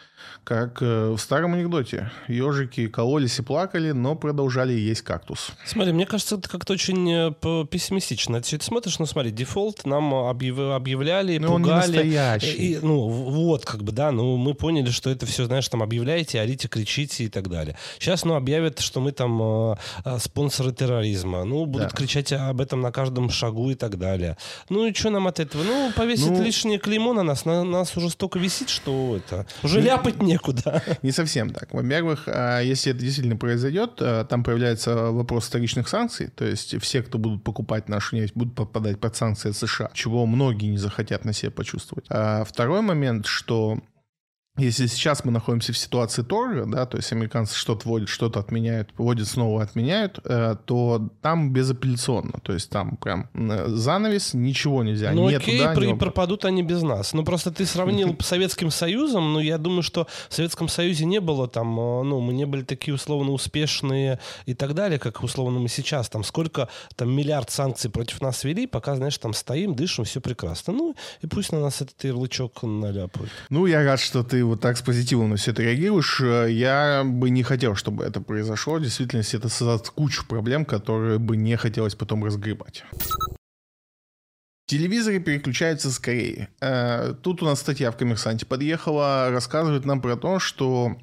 Как 0.44 0.82
э, 0.82 1.10
в 1.10 1.18
старом 1.18 1.54
анекдоте. 1.54 2.10
Ежики 2.28 2.88
кололись 2.88 3.38
и 3.38 3.42
плакали, 3.42 3.92
но 3.92 4.16
продолжали 4.16 4.72
есть 4.72 5.02
кактус. 5.02 5.52
Смотри, 5.64 5.92
мне 5.92 6.04
кажется, 6.04 6.36
это 6.36 6.48
как-то 6.48 6.72
очень 6.72 7.10
э, 7.10 7.64
пессимистично. 7.70 8.40
Ты 8.40 8.60
смотришь, 8.60 8.98
ну 8.98 9.06
смотри, 9.06 9.30
дефолт 9.30 9.86
нам 9.86 10.12
объяв... 10.14 10.58
объявляли, 10.58 11.38
но 11.38 11.56
пугали. 11.56 11.62
Он 11.62 11.62
не 11.62 11.74
настоящий. 11.74 12.56
И, 12.56 12.78
ну 12.82 13.08
вот, 13.08 13.64
как 13.64 13.82
бы, 13.82 13.92
да, 13.92 14.10
ну 14.10 14.36
мы 14.36 14.54
поняли, 14.54 14.90
что 14.90 15.10
это 15.10 15.26
все, 15.26 15.44
знаешь, 15.44 15.68
там 15.68 15.82
объявляете, 15.82 16.40
орите, 16.40 16.68
кричите 16.68 17.24
и 17.24 17.28
так 17.28 17.48
далее. 17.48 17.76
Сейчас, 17.98 18.24
ну, 18.24 18.34
объявят, 18.34 18.80
что 18.80 19.00
мы 19.00 19.12
там 19.12 19.40
э, 19.42 19.76
э 20.04 20.18
спонсоры 20.18 20.72
терроризма. 20.72 21.44
Ну, 21.44 21.66
будут 21.66 21.90
да. 21.90 21.96
кричать 21.96 22.32
об 22.32 22.60
этом 22.60 22.80
на 22.80 22.92
каждом 22.92 23.30
шагу 23.30 23.70
и 23.70 23.74
так 23.74 23.98
далее. 23.98 24.36
Ну 24.68 24.86
и 24.86 24.94
что 24.94 25.10
нам 25.10 25.26
от 25.26 25.40
этого? 25.40 25.62
Ну, 25.62 25.92
повесить 25.96 26.30
ну... 26.30 26.42
лишнее 26.42 26.78
клеймо 26.78 27.12
на 27.12 27.22
нас. 27.22 27.44
На 27.44 27.64
нас 27.64 27.96
уже 27.96 28.10
столько 28.10 28.38
висит, 28.38 28.68
что 28.68 29.16
это... 29.16 29.46
Уже 29.62 29.80
ну, 29.80 29.86
не 30.20 30.32
некуда. 30.32 30.82
Не 31.02 31.12
совсем 31.12 31.50
так. 31.50 31.72
Во-первых, 31.72 32.24
а, 32.26 32.60
если 32.60 32.92
это 32.92 33.00
действительно 33.00 33.36
произойдет, 33.36 33.92
а, 34.00 34.24
там 34.24 34.44
появляется 34.44 35.10
вопрос 35.10 35.46
вторичных 35.46 35.88
санкций, 35.88 36.28
то 36.28 36.44
есть 36.44 36.80
все, 36.80 37.02
кто 37.02 37.18
будут 37.18 37.44
покупать 37.44 37.88
нашу 37.88 38.16
нефть, 38.16 38.34
будут 38.34 38.54
попадать 38.54 38.98
под 38.98 39.16
санкции 39.16 39.52
США, 39.52 39.90
чего 39.94 40.26
многие 40.26 40.66
не 40.66 40.78
захотят 40.78 41.24
на 41.24 41.32
себе 41.32 41.50
почувствовать. 41.50 42.06
А 42.08 42.44
второй 42.44 42.82
момент, 42.82 43.26
что 43.26 43.78
если 44.58 44.86
сейчас 44.86 45.24
мы 45.24 45.32
находимся 45.32 45.72
в 45.72 45.78
ситуации 45.78 46.22
торга, 46.22 46.66
да, 46.66 46.84
то 46.84 46.98
есть 46.98 47.10
американцы 47.10 47.56
что-то 47.56 47.88
вводят, 47.88 48.10
что-то 48.10 48.38
отменяют, 48.38 48.90
вводят, 48.98 49.26
снова 49.26 49.62
отменяют, 49.62 50.20
э, 50.24 50.56
то 50.66 51.08
там 51.22 51.54
безапелляционно, 51.54 52.38
то 52.42 52.52
есть 52.52 52.68
там 52.68 52.96
прям 52.96 53.30
э, 53.32 53.68
занавес, 53.68 54.34
ничего 54.34 54.84
нельзя. 54.84 55.12
Ну 55.12 55.26
окей, 55.26 55.58
туда, 55.58 55.74
при, 55.74 55.94
пропадут 55.94 56.44
они 56.44 56.62
без 56.62 56.82
нас. 56.82 57.14
Ну 57.14 57.24
просто 57.24 57.50
ты 57.50 57.64
сравнил 57.64 58.14
с 58.20 58.26
Советским 58.26 58.70
Союзом, 58.70 59.32
ну 59.32 59.40
я 59.40 59.56
думаю, 59.56 59.82
что 59.82 60.06
в 60.28 60.34
Советском 60.34 60.68
Союзе 60.68 61.06
не 61.06 61.20
было 61.20 61.48
там, 61.48 61.70
э, 61.80 62.02
ну 62.02 62.20
мы 62.20 62.34
не 62.34 62.44
были 62.44 62.62
такие 62.62 62.94
условно 62.94 63.32
успешные 63.32 64.18
и 64.44 64.52
так 64.52 64.74
далее, 64.74 64.98
как 64.98 65.22
условно 65.22 65.60
мы 65.60 65.68
сейчас. 65.68 66.10
Там 66.10 66.24
сколько, 66.24 66.68
там 66.96 67.10
миллиард 67.10 67.50
санкций 67.50 67.90
против 67.90 68.20
нас 68.20 68.44
вели, 68.44 68.66
пока, 68.66 68.96
знаешь, 68.96 69.16
там 69.16 69.32
стоим, 69.32 69.74
дышим, 69.74 70.04
все 70.04 70.20
прекрасно. 70.20 70.74
Ну 70.74 70.94
и 71.22 71.26
пусть 71.26 71.52
на 71.52 71.60
нас 71.60 71.80
этот 71.80 72.04
ярлычок 72.04 72.62
наляпают. 72.62 73.30
Ну 73.48 73.64
я 73.64 73.82
рад, 73.82 73.98
что 73.98 74.22
ты 74.22 74.41
вот 74.42 74.60
так 74.60 74.76
с 74.76 74.82
позитивом 74.82 75.30
на 75.30 75.36
все 75.36 75.52
это 75.52 75.62
реагируешь. 75.62 76.20
Э, 76.20 76.46
я 76.50 77.02
бы 77.04 77.30
не 77.30 77.42
хотел, 77.42 77.74
чтобы 77.74 78.04
это 78.04 78.20
произошло. 78.20 78.78
Действительно, 78.78 79.20
это 79.20 79.48
создаст 79.48 79.90
кучу 79.90 80.26
проблем, 80.26 80.64
которые 80.64 81.18
бы 81.18 81.36
не 81.36 81.56
хотелось 81.56 81.94
потом 81.94 82.24
разгребать. 82.24 82.84
Телевизоры 84.66 85.20
переключаются 85.20 85.90
скорее. 85.90 86.48
Э, 86.60 87.14
тут 87.22 87.42
у 87.42 87.46
нас 87.46 87.60
статья 87.60 87.90
в 87.90 87.96
«Коммерсанте» 87.96 88.46
подъехала, 88.46 89.28
рассказывает 89.30 89.84
нам 89.84 90.00
про 90.00 90.16
то, 90.16 90.38
что 90.38 90.96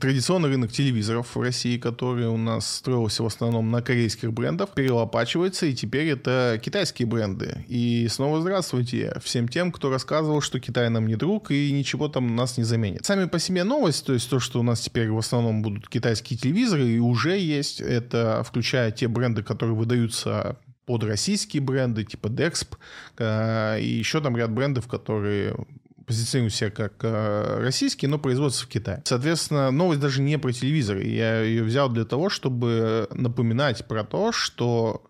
традиционный 0.00 0.48
рынок 0.48 0.72
телевизоров 0.72 1.34
в 1.34 1.40
России, 1.40 1.78
который 1.78 2.26
у 2.26 2.36
нас 2.36 2.76
строился 2.76 3.22
в 3.22 3.26
основном 3.26 3.70
на 3.70 3.82
корейских 3.82 4.32
брендах, 4.32 4.70
перелопачивается, 4.70 5.66
и 5.66 5.74
теперь 5.74 6.08
это 6.08 6.60
китайские 6.62 7.06
бренды. 7.06 7.64
И 7.68 8.06
снова 8.10 8.40
здравствуйте 8.40 9.14
всем 9.22 9.48
тем, 9.48 9.72
кто 9.72 9.90
рассказывал, 9.90 10.40
что 10.40 10.60
Китай 10.60 10.88
нам 10.88 11.06
не 11.06 11.16
друг 11.16 11.50
и 11.50 11.70
ничего 11.72 12.08
там 12.08 12.36
нас 12.36 12.56
не 12.56 12.64
заменит. 12.64 13.04
Сами 13.04 13.26
по 13.26 13.38
себе 13.38 13.64
новость, 13.64 14.06
то 14.06 14.12
есть 14.12 14.28
то, 14.30 14.40
что 14.40 14.60
у 14.60 14.62
нас 14.62 14.80
теперь 14.80 15.10
в 15.10 15.18
основном 15.18 15.62
будут 15.62 15.88
китайские 15.88 16.38
телевизоры, 16.38 16.86
и 16.86 16.98
уже 16.98 17.38
есть, 17.38 17.80
это 17.80 18.42
включая 18.46 18.90
те 18.90 19.08
бренды, 19.08 19.42
которые 19.42 19.76
выдаются 19.76 20.56
под 20.86 21.02
российские 21.04 21.62
бренды, 21.62 22.04
типа 22.04 22.28
Dexp, 22.28 22.76
э, 23.18 23.80
и 23.80 23.88
еще 23.88 24.20
там 24.20 24.36
ряд 24.36 24.52
брендов, 24.52 24.86
которые 24.86 25.54
позиционирует 26.06 26.54
себя 26.54 26.70
как 26.70 26.94
э, 27.02 27.58
российский, 27.60 28.06
но 28.06 28.18
производится 28.18 28.64
в 28.64 28.68
Китае. 28.68 29.02
Соответственно, 29.04 29.70
новость 29.70 30.00
даже 30.00 30.22
не 30.22 30.38
про 30.38 30.52
телевизор. 30.52 30.98
Я 30.98 31.40
ее 31.40 31.64
взял 31.64 31.88
для 31.88 32.04
того, 32.04 32.30
чтобы 32.30 33.08
напоминать 33.12 33.86
про 33.86 34.04
то, 34.04 34.32
что 34.32 35.02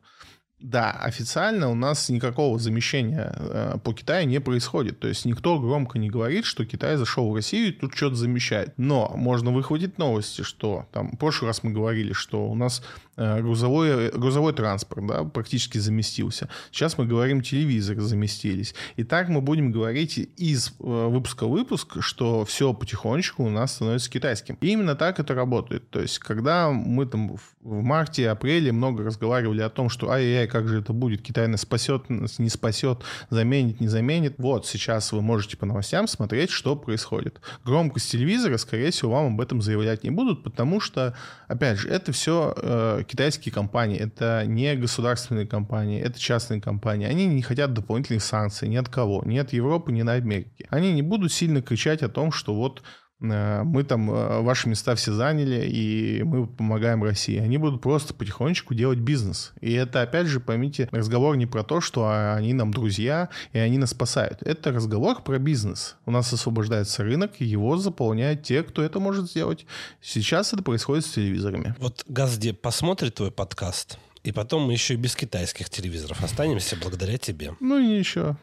да, 0.59 0.91
официально 0.91 1.69
у 1.69 1.75
нас 1.75 2.09
никакого 2.09 2.59
замещения 2.59 3.33
э, 3.37 3.79
по 3.83 3.93
Китаю 3.93 4.27
не 4.27 4.41
происходит. 4.41 4.99
То 4.99 5.09
есть 5.09 5.27
никто 5.27 5.59
громко 5.59 5.99
не 5.99 6.09
говорит, 6.09 6.47
что 6.47 6.65
Китай 6.65 6.97
зашел 6.97 7.31
в 7.31 7.35
Россию 7.35 7.69
и 7.69 7.73
тут 7.73 7.95
что-то 7.95 8.17
замещает. 8.17 8.73
Но 8.79 9.13
можно 9.17 9.53
выхватить 9.53 9.99
новости, 9.99 10.43
что 10.43 10.89
там 10.93 11.13
в 11.13 11.19
прошлый 11.19 11.51
раз 11.51 11.63
мы 11.63 11.73
говорили, 11.73 12.13
что 12.13 12.49
у 12.49 12.55
нас 12.55 12.83
Э, 13.19 13.41
грузовой, 13.41 14.11
грузовой 14.11 14.53
транспорт 14.53 15.07
да, 15.07 15.25
практически 15.25 15.79
заместился. 15.79 16.51
Сейчас 16.71 16.99
мы 16.99 17.07
говорим, 17.07 17.41
телевизоры 17.41 18.03
заместились. 18.03 18.75
И 18.97 19.05
так 19.05 19.31
мы 19.31 19.41
будем 19.41 19.73
говорить 19.73 20.19
из 20.37 20.69
э, 20.69 20.73
выпуска 20.81 21.47
в 21.47 21.51
выпуск, 21.51 21.97
что 22.01 22.45
все 22.45 22.75
потихонечку 22.75 23.43
у 23.45 23.49
нас 23.49 23.77
становится 23.77 24.11
китайским. 24.11 24.59
И 24.61 24.69
именно 24.69 24.97
так 24.97 25.19
это 25.19 25.35
работает. 25.35 25.89
То 25.89 26.03
есть, 26.03 26.19
когда 26.19 26.71
мы 26.71 27.07
там 27.07 27.37
в 27.63 27.83
марте, 27.83 28.29
апреле 28.29 28.71
много 28.71 29.03
разговаривали 29.03 29.63
о 29.63 29.71
том, 29.71 29.89
что 29.89 30.11
ай-яй, 30.11 30.46
Китай, 30.47 30.63
как 30.63 30.69
же 30.69 30.81
это 30.81 30.93
будет, 30.93 31.23
Китай 31.23 31.47
нас 31.49 31.63
спасет, 31.63 32.09
нас 32.09 32.39
не 32.39 32.49
спасет, 32.49 33.03
заменит, 33.31 33.81
не 33.81 33.89
заменит. 33.89 34.35
Вот 34.39 34.67
сейчас 34.67 35.13
вы 35.13 35.21
можете 35.21 35.57
по 35.57 35.67
новостям 35.67 36.07
смотреть, 36.09 36.51
что 36.51 36.77
происходит. 36.77 37.41
Громкость 37.65 38.11
телевизора, 38.11 38.57
скорее 38.59 38.91
всего, 38.91 39.13
вам 39.13 39.35
об 39.35 39.41
этом 39.41 39.61
заявлять 39.63 40.05
не 40.05 40.11
будут, 40.11 40.43
потому 40.43 40.81
что, 40.81 41.15
опять 41.49 41.79
же, 41.79 41.89
это 41.89 42.13
все 42.13 42.55
э, 42.57 43.03
китайские 43.07 43.53
компании, 43.53 43.99
это 43.99 44.45
не 44.47 44.75
государственные 44.77 45.47
компании, 45.47 46.01
это 46.01 46.19
частные 46.19 46.61
компании. 46.61 47.07
Они 47.07 47.27
не 47.27 47.43
хотят 47.43 47.73
дополнительных 47.73 48.23
санкций 48.23 48.69
ни 48.69 48.77
от 48.77 48.89
кого, 48.89 49.23
ни 49.25 49.39
от 49.39 49.53
Европы, 49.53 49.93
ни 49.93 50.03
на 50.03 50.13
Америки. 50.13 50.67
Они 50.71 50.93
не 50.93 51.03
будут 51.03 51.33
сильно 51.33 51.63
кричать 51.63 52.03
о 52.03 52.09
том, 52.09 52.33
что 52.33 52.55
вот 52.55 52.83
мы 53.19 53.85
там 53.85 54.11
э, 54.11 54.41
ваши 54.43 54.69
места 54.69 54.95
все 54.95 55.12
заняли, 55.12 55.67
и 55.67 56.23
мы 56.23 56.47
помогаем 56.47 57.03
России. 57.03 57.39
Они 57.39 57.57
будут 57.57 57.81
просто 57.81 58.12
потихонечку 58.12 58.75
делать 58.75 58.99
бизнес. 58.99 59.53
И 59.61 59.73
это, 59.73 60.03
опять 60.03 60.27
же, 60.27 60.41
поймите, 60.41 60.89
разговор 60.93 61.37
не 61.37 61.47
про 61.47 61.62
то, 61.62 61.81
что 61.81 62.09
они 62.35 62.53
нам 62.53 62.73
друзья, 62.73 63.31
и 63.53 63.59
они 63.59 63.79
нас 63.79 63.91
спасают. 63.91 64.43
Это 64.43 64.73
разговор 64.73 65.23
про 65.23 65.39
бизнес. 65.39 65.97
У 66.05 66.11
нас 66.11 66.33
освобождается 66.33 67.05
рынок, 67.05 67.33
и 67.39 67.45
его 67.45 67.77
заполняют 67.77 68.43
те, 68.43 68.62
кто 68.62 68.83
это 68.83 69.01
может 69.01 69.31
сделать. 69.31 69.67
Сейчас 70.03 70.53
это 70.53 70.62
происходит 70.62 71.07
с 71.07 71.11
телевизорами. 71.11 71.75
Вот 71.79 72.05
Газдеп 72.09 72.61
посмотрит 72.61 73.14
твой 73.14 73.31
подкаст, 73.31 73.99
и 74.25 74.33
потом 74.33 74.64
мы 74.64 74.73
еще 74.73 74.95
и 74.95 74.97
без 74.99 75.17
китайских 75.17 75.71
телевизоров 75.71 76.23
останемся 76.23 76.77
благодаря 76.77 77.17
тебе. 77.17 77.55
Ну 77.61 77.79
и 77.79 77.99
еще. 77.99 78.37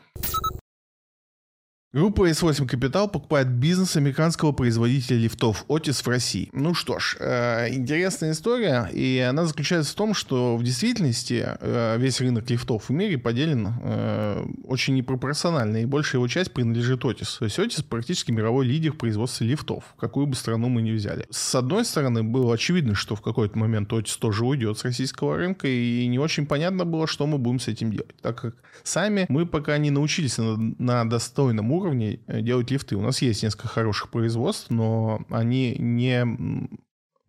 Группа 1.95 2.27
S8 2.27 2.67
Capital 2.67 3.07
покупает 3.07 3.49
бизнес 3.49 3.95
американского 3.95 4.51
производителя 4.51 5.19
лифтов 5.19 5.63
Otis 5.67 6.03
в 6.03 6.07
России. 6.07 6.49
Ну 6.51 6.73
что 6.73 6.97
ж, 6.97 7.17
э, 7.19 7.71
интересная 7.71 8.31
история, 8.31 8.89
и 8.91 9.19
она 9.19 9.45
заключается 9.45 9.91
в 9.91 9.95
том, 9.95 10.15
что 10.15 10.57
в 10.57 10.63
действительности 10.63 11.45
э, 11.59 11.97
весь 11.99 12.19
рынок 12.19 12.49
лифтов 12.49 12.89
в 12.89 12.91
мире 12.91 13.19
поделен 13.19 13.75
э, 13.83 14.43
очень 14.63 14.95
непропорционально, 14.95 15.83
и 15.83 15.85
большая 15.85 16.17
его 16.17 16.27
часть 16.27 16.51
принадлежит 16.51 17.03
Otis. 17.03 17.37
То 17.37 17.45
есть 17.45 17.59
Otis 17.59 17.85
практически 17.87 18.31
мировой 18.31 18.65
лидер 18.65 18.93
в 18.93 18.97
производстве 18.97 19.45
лифтов, 19.45 19.93
какую 19.99 20.25
бы 20.25 20.33
страну 20.33 20.69
мы 20.69 20.81
ни 20.81 20.93
взяли. 20.93 21.27
С 21.29 21.53
одной 21.53 21.85
стороны, 21.85 22.23
было 22.23 22.55
очевидно, 22.55 22.95
что 22.95 23.15
в 23.15 23.21
какой-то 23.21 23.55
момент 23.59 23.93
Otis 23.93 24.17
тоже 24.19 24.45
уйдет 24.45 24.79
с 24.79 24.83
российского 24.83 25.37
рынка, 25.37 25.67
и 25.67 26.07
не 26.07 26.17
очень 26.17 26.47
понятно 26.47 26.85
было, 26.85 27.05
что 27.05 27.27
мы 27.27 27.37
будем 27.37 27.59
с 27.59 27.67
этим 27.67 27.91
делать, 27.91 28.15
так 28.19 28.41
как 28.41 28.55
сами 28.81 29.27
мы 29.29 29.45
пока 29.45 29.77
не 29.77 29.91
научились 29.91 30.39
на, 30.39 30.57
на 30.57 31.07
достойном 31.07 31.71
уровне 31.71 31.82
уровней 31.83 32.21
э, 32.27 32.41
делать 32.41 32.71
лифты. 32.71 32.95
У 32.95 33.01
нас 33.01 33.21
есть 33.21 33.43
несколько 33.43 33.67
хороших 33.67 34.09
производств, 34.09 34.69
но 34.69 35.25
они 35.29 35.75
не 35.77 36.25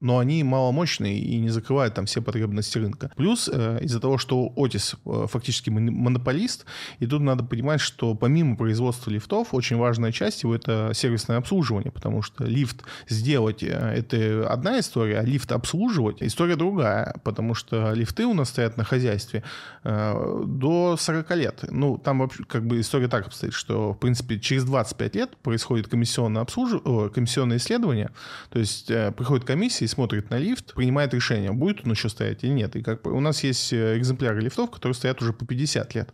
но 0.05 0.18
они 0.18 0.44
маломощные 0.44 1.18
и 1.18 1.38
не 1.38 1.48
закрывают 1.48 1.94
там 1.94 2.05
все 2.05 2.20
потребности 2.20 2.76
рынка. 2.76 3.11
Плюс 3.16 3.48
э, 3.50 3.78
из-за 3.80 4.00
того, 4.00 4.18
что 4.18 4.52
Otis 4.55 4.96
э, 5.07 5.26
фактически 5.26 5.70
монополист, 5.70 6.66
и 6.98 7.07
тут 7.07 7.22
надо 7.22 7.42
понимать, 7.42 7.80
что 7.80 8.14
помимо 8.14 8.55
производства 8.55 9.11
лифтов, 9.11 9.55
очень 9.55 9.78
важная 9.78 10.12
часть 10.12 10.42
его 10.42 10.55
это 10.55 10.90
сервисное 10.92 11.38
обслуживание, 11.38 11.90
потому 11.90 12.20
что 12.20 12.44
лифт 12.44 12.84
сделать 13.09 13.62
э, 13.62 13.68
это 13.68 14.46
одна 14.46 14.78
история, 14.78 15.20
а 15.20 15.22
лифт 15.22 15.50
обслуживать 15.52 16.22
история 16.22 16.57
другая, 16.57 17.16
потому 17.24 17.55
что 17.55 17.94
лифты 17.94 18.26
у 18.26 18.34
нас 18.34 18.50
стоят 18.50 18.76
на 18.76 18.84
хозяйстве 18.84 19.42
э, 19.84 20.42
до 20.46 20.98
40 20.98 21.30
лет. 21.36 21.64
Ну, 21.70 21.96
там 21.96 22.18
вообще 22.18 22.44
как 22.44 22.66
бы 22.66 22.78
история 22.78 23.09
так 23.09 23.28
обстоит, 23.28 23.55
что 23.55 23.94
в 23.94 23.98
принципе 23.98 24.38
через 24.38 24.64
25 24.64 25.16
лет 25.16 25.36
происходит 25.38 25.88
комиссионное 25.88 26.42
обслуживание, 26.42 27.09
комиссионное 27.09 27.57
исследование, 27.57 28.11
то 28.50 28.59
есть 28.59 28.90
э, 28.90 29.11
приходит 29.11 29.46
комиссия 29.46 29.86
смотрит 29.95 30.30
на 30.30 30.38
лифт, 30.38 30.74
принимает 30.74 31.14
решение, 31.14 31.53
будет 31.53 31.84
он 31.84 31.92
еще 31.92 32.09
стоять 32.09 32.45
или 32.45 32.51
нет. 32.51 32.76
И 32.76 32.82
как 32.82 33.07
у 33.07 33.20
нас 33.20 33.45
есть 33.45 33.72
э, 33.72 33.97
экземпляры 33.99 34.40
лифтов, 34.40 34.70
которые 34.70 34.95
стоят 34.95 35.22
уже 35.22 35.32
по 35.32 35.47
50 35.47 35.95
лет. 35.95 36.12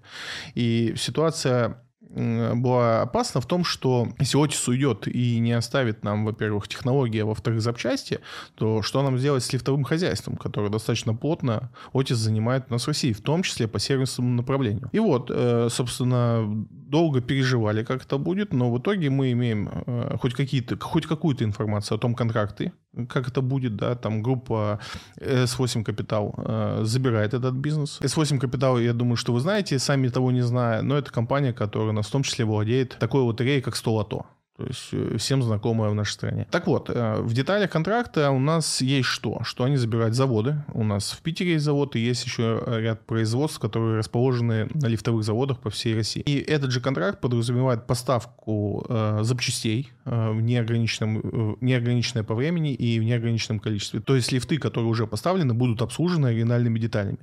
И 0.54 0.94
ситуация 0.96 1.82
была 2.10 3.02
опасна 3.02 3.40
в 3.40 3.46
том, 3.46 3.64
что 3.64 4.08
если 4.18 4.42
Отис 4.42 4.66
уйдет 4.66 5.06
и 5.06 5.38
не 5.38 5.52
оставит 5.52 6.02
нам, 6.02 6.24
во-первых, 6.24 6.66
технологии, 6.66 7.20
а 7.20 7.26
во-вторых, 7.26 7.60
запчасти, 7.60 8.18
то 8.56 8.82
что 8.82 9.02
нам 9.02 9.16
сделать 9.18 9.44
с 9.44 9.52
лифтовым 9.52 9.84
хозяйством, 9.84 10.36
которое 10.36 10.70
достаточно 10.70 11.14
плотно 11.14 11.70
Отис 11.92 12.16
занимает 12.16 12.64
у 12.68 12.72
нас 12.72 12.84
в 12.84 12.88
России, 12.88 13.12
в 13.12 13.20
том 13.20 13.42
числе 13.42 13.68
по 13.68 13.78
сервисному 13.78 14.34
направлению. 14.34 14.88
И 14.90 14.98
вот, 14.98 15.30
э, 15.32 15.68
собственно, 15.70 16.66
долго 16.90 17.20
переживали, 17.20 17.84
как 17.84 18.04
это 18.04 18.18
будет, 18.18 18.52
но 18.52 18.70
в 18.70 18.78
итоге 18.78 19.10
мы 19.10 19.32
имеем 19.32 19.68
э, 19.86 20.16
хоть 20.20 20.34
какие-то, 20.34 20.76
хоть 20.80 21.06
какую-то 21.06 21.44
информацию 21.44 21.96
о 21.96 21.98
том 21.98 22.14
контракты, 22.14 22.72
как 23.08 23.28
это 23.28 23.40
будет, 23.40 23.76
да, 23.76 23.94
там 23.94 24.22
группа 24.22 24.80
S8 25.20 25.84
Capital 25.84 26.34
э, 26.36 26.84
забирает 26.84 27.34
этот 27.34 27.54
бизнес. 27.54 28.00
S8 28.02 28.40
Capital, 28.40 28.82
я 28.82 28.92
думаю, 28.92 29.16
что 29.16 29.32
вы 29.32 29.40
знаете, 29.40 29.78
сами 29.78 30.08
того 30.08 30.32
не 30.32 30.42
зная, 30.42 30.82
но 30.82 30.96
это 30.98 31.12
компания, 31.12 31.52
которая 31.52 31.92
нас 31.92 32.06
в 32.06 32.10
том 32.10 32.22
числе 32.22 32.44
владеет 32.44 32.96
такой 32.98 33.22
лотереей, 33.22 33.62
как 33.62 33.76
100 33.76 33.92
лото. 33.92 34.26
То 34.60 34.66
есть 34.66 34.88
э, 34.92 35.16
всем 35.16 35.42
знакомая 35.42 35.88
в 35.88 35.94
нашей 35.94 36.12
стране. 36.12 36.46
Так 36.50 36.66
вот, 36.66 36.90
э, 36.90 37.20
в 37.22 37.32
деталях 37.32 37.70
контракта 37.70 38.30
у 38.30 38.38
нас 38.38 38.82
есть 38.82 39.08
что? 39.08 39.40
Что 39.42 39.64
они 39.64 39.76
забирают 39.76 40.14
заводы. 40.14 40.62
У 40.74 40.84
нас 40.84 41.12
в 41.12 41.22
Питере 41.22 41.52
есть 41.52 41.64
завод, 41.64 41.96
и 41.96 41.98
есть 41.98 42.26
еще 42.26 42.62
ряд 42.66 43.06
производств, 43.06 43.58
которые 43.58 43.96
расположены 43.96 44.68
на 44.74 44.86
лифтовых 44.86 45.24
заводах 45.24 45.60
по 45.60 45.70
всей 45.70 45.94
России. 45.94 46.20
И 46.26 46.38
этот 46.38 46.72
же 46.72 46.82
контракт 46.82 47.22
подразумевает 47.22 47.86
поставку 47.86 48.84
э, 48.86 49.20
запчастей 49.22 49.90
в 50.04 50.40
неограниченном, 50.40 51.56
неограниченное 51.60 52.24
по 52.24 52.34
времени 52.34 52.74
и 52.74 52.98
в 52.98 53.04
неограниченном 53.04 53.60
количестве. 53.60 54.00
То 54.00 54.16
есть 54.16 54.32
лифты, 54.32 54.58
которые 54.58 54.90
уже 54.90 55.06
поставлены, 55.06 55.54
будут 55.54 55.82
обслужены 55.82 56.28
оригинальными 56.28 56.78
деталями. 56.80 57.18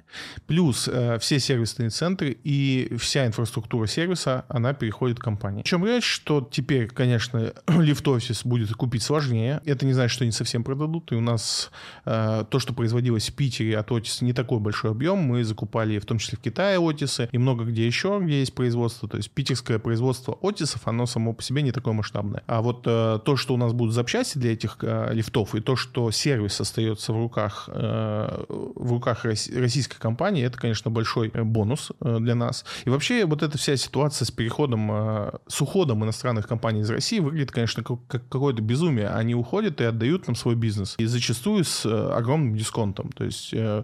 Плюс 0.46 0.90
все 1.20 1.40
сервисные 1.40 1.90
центры 1.90 2.38
и 2.44 2.96
вся 2.98 3.28
инфраструктура 3.28 3.88
сервиса, 3.88 4.46
она 4.48 4.74
переходит 4.74 5.20
к 5.20 5.24
компании. 5.24 5.62
О 5.62 5.64
чем 5.64 5.86
речь, 5.86 6.06
что 6.06 6.48
теперь, 6.50 6.88
конечно, 6.88 7.27
конечно, 7.32 7.54
лифт-офис 7.82 8.46
будет 8.46 8.74
купить 8.74 9.04
сложнее. 9.04 9.62
Это 9.66 9.86
не 9.86 9.94
значит, 9.94 10.12
что 10.12 10.24
они 10.24 10.32
совсем 10.32 10.64
продадут. 10.64 11.12
И 11.12 11.16
у 11.16 11.22
нас 11.22 11.72
э, 12.06 12.46
то, 12.50 12.60
что 12.60 12.74
производилось 12.74 13.30
в 13.30 13.36
Питере 13.36 13.78
от 13.78 13.90
Otis, 13.92 14.24
не 14.24 14.34
такой 14.34 14.60
большой 14.60 14.92
объем. 14.92 15.20
Мы 15.20 15.44
закупали 15.44 16.00
в 16.00 16.06
том 16.06 16.18
числе 16.18 16.38
в 16.38 16.42
Китае 16.42 16.80
Отисы 16.80 17.30
и 17.32 17.38
много 17.38 17.66
где 17.66 17.86
еще, 17.86 18.20
где 18.22 18.40
есть 18.40 18.54
производство. 18.54 19.08
То 19.08 19.18
есть 19.18 19.32
питерское 19.32 19.80
производство 19.80 20.38
Отисов, 20.42 20.88
оно 20.88 21.06
само 21.06 21.34
по 21.34 21.42
себе 21.42 21.62
не 21.62 21.72
такое 21.72 21.94
масштабное. 21.94 22.44
А 22.48 22.62
вот 22.62 22.84
э, 22.86 23.20
то, 23.24 23.36
что 23.36 23.54
у 23.54 23.58
нас 23.58 23.74
будут 23.74 23.94
запчасти 23.94 24.38
для 24.38 24.54
этих 24.54 24.78
э, 24.82 25.14
лифтов, 25.14 25.56
и 25.56 25.62
то, 25.62 25.76
что 25.76 26.12
сервис 26.12 26.60
остается 26.60 27.14
в 27.14 27.18
руках, 27.18 27.70
э, 27.72 28.44
в 28.48 28.92
руках 28.92 29.26
российской 29.26 30.00
компании, 30.00 30.44
это, 30.44 30.58
конечно, 30.58 30.92
большой 30.92 31.30
бонус 31.30 31.92
э, 32.02 32.18
для 32.20 32.36
нас. 32.36 32.66
И 32.86 32.90
вообще 32.90 33.26
вот 33.26 33.44
эта 33.44 33.58
вся 33.58 33.76
ситуация 33.78 34.26
с 34.26 34.32
переходом, 34.32 34.90
э, 34.92 35.32
с 35.48 35.62
уходом 35.62 36.04
иностранных 36.04 36.48
компаний 36.48 36.82
из 36.82 36.90
России 36.90 37.17
России 37.18 37.20
выглядит, 37.20 37.52
конечно, 37.52 37.84
как, 37.84 38.00
как 38.08 38.30
какое-то 38.30 38.62
безумие. 38.62 39.10
Они 39.10 39.36
уходят 39.36 39.82
и 39.82 39.84
отдают 39.84 40.28
нам 40.28 40.36
свой 40.36 40.56
бизнес. 40.56 40.96
И 40.98 41.06
зачастую 41.06 41.64
с 41.64 41.86
э, 41.86 42.12
огромным 42.14 42.56
дисконтом. 42.56 43.12
То 43.12 43.24
есть 43.24 43.50
э, 43.54 43.84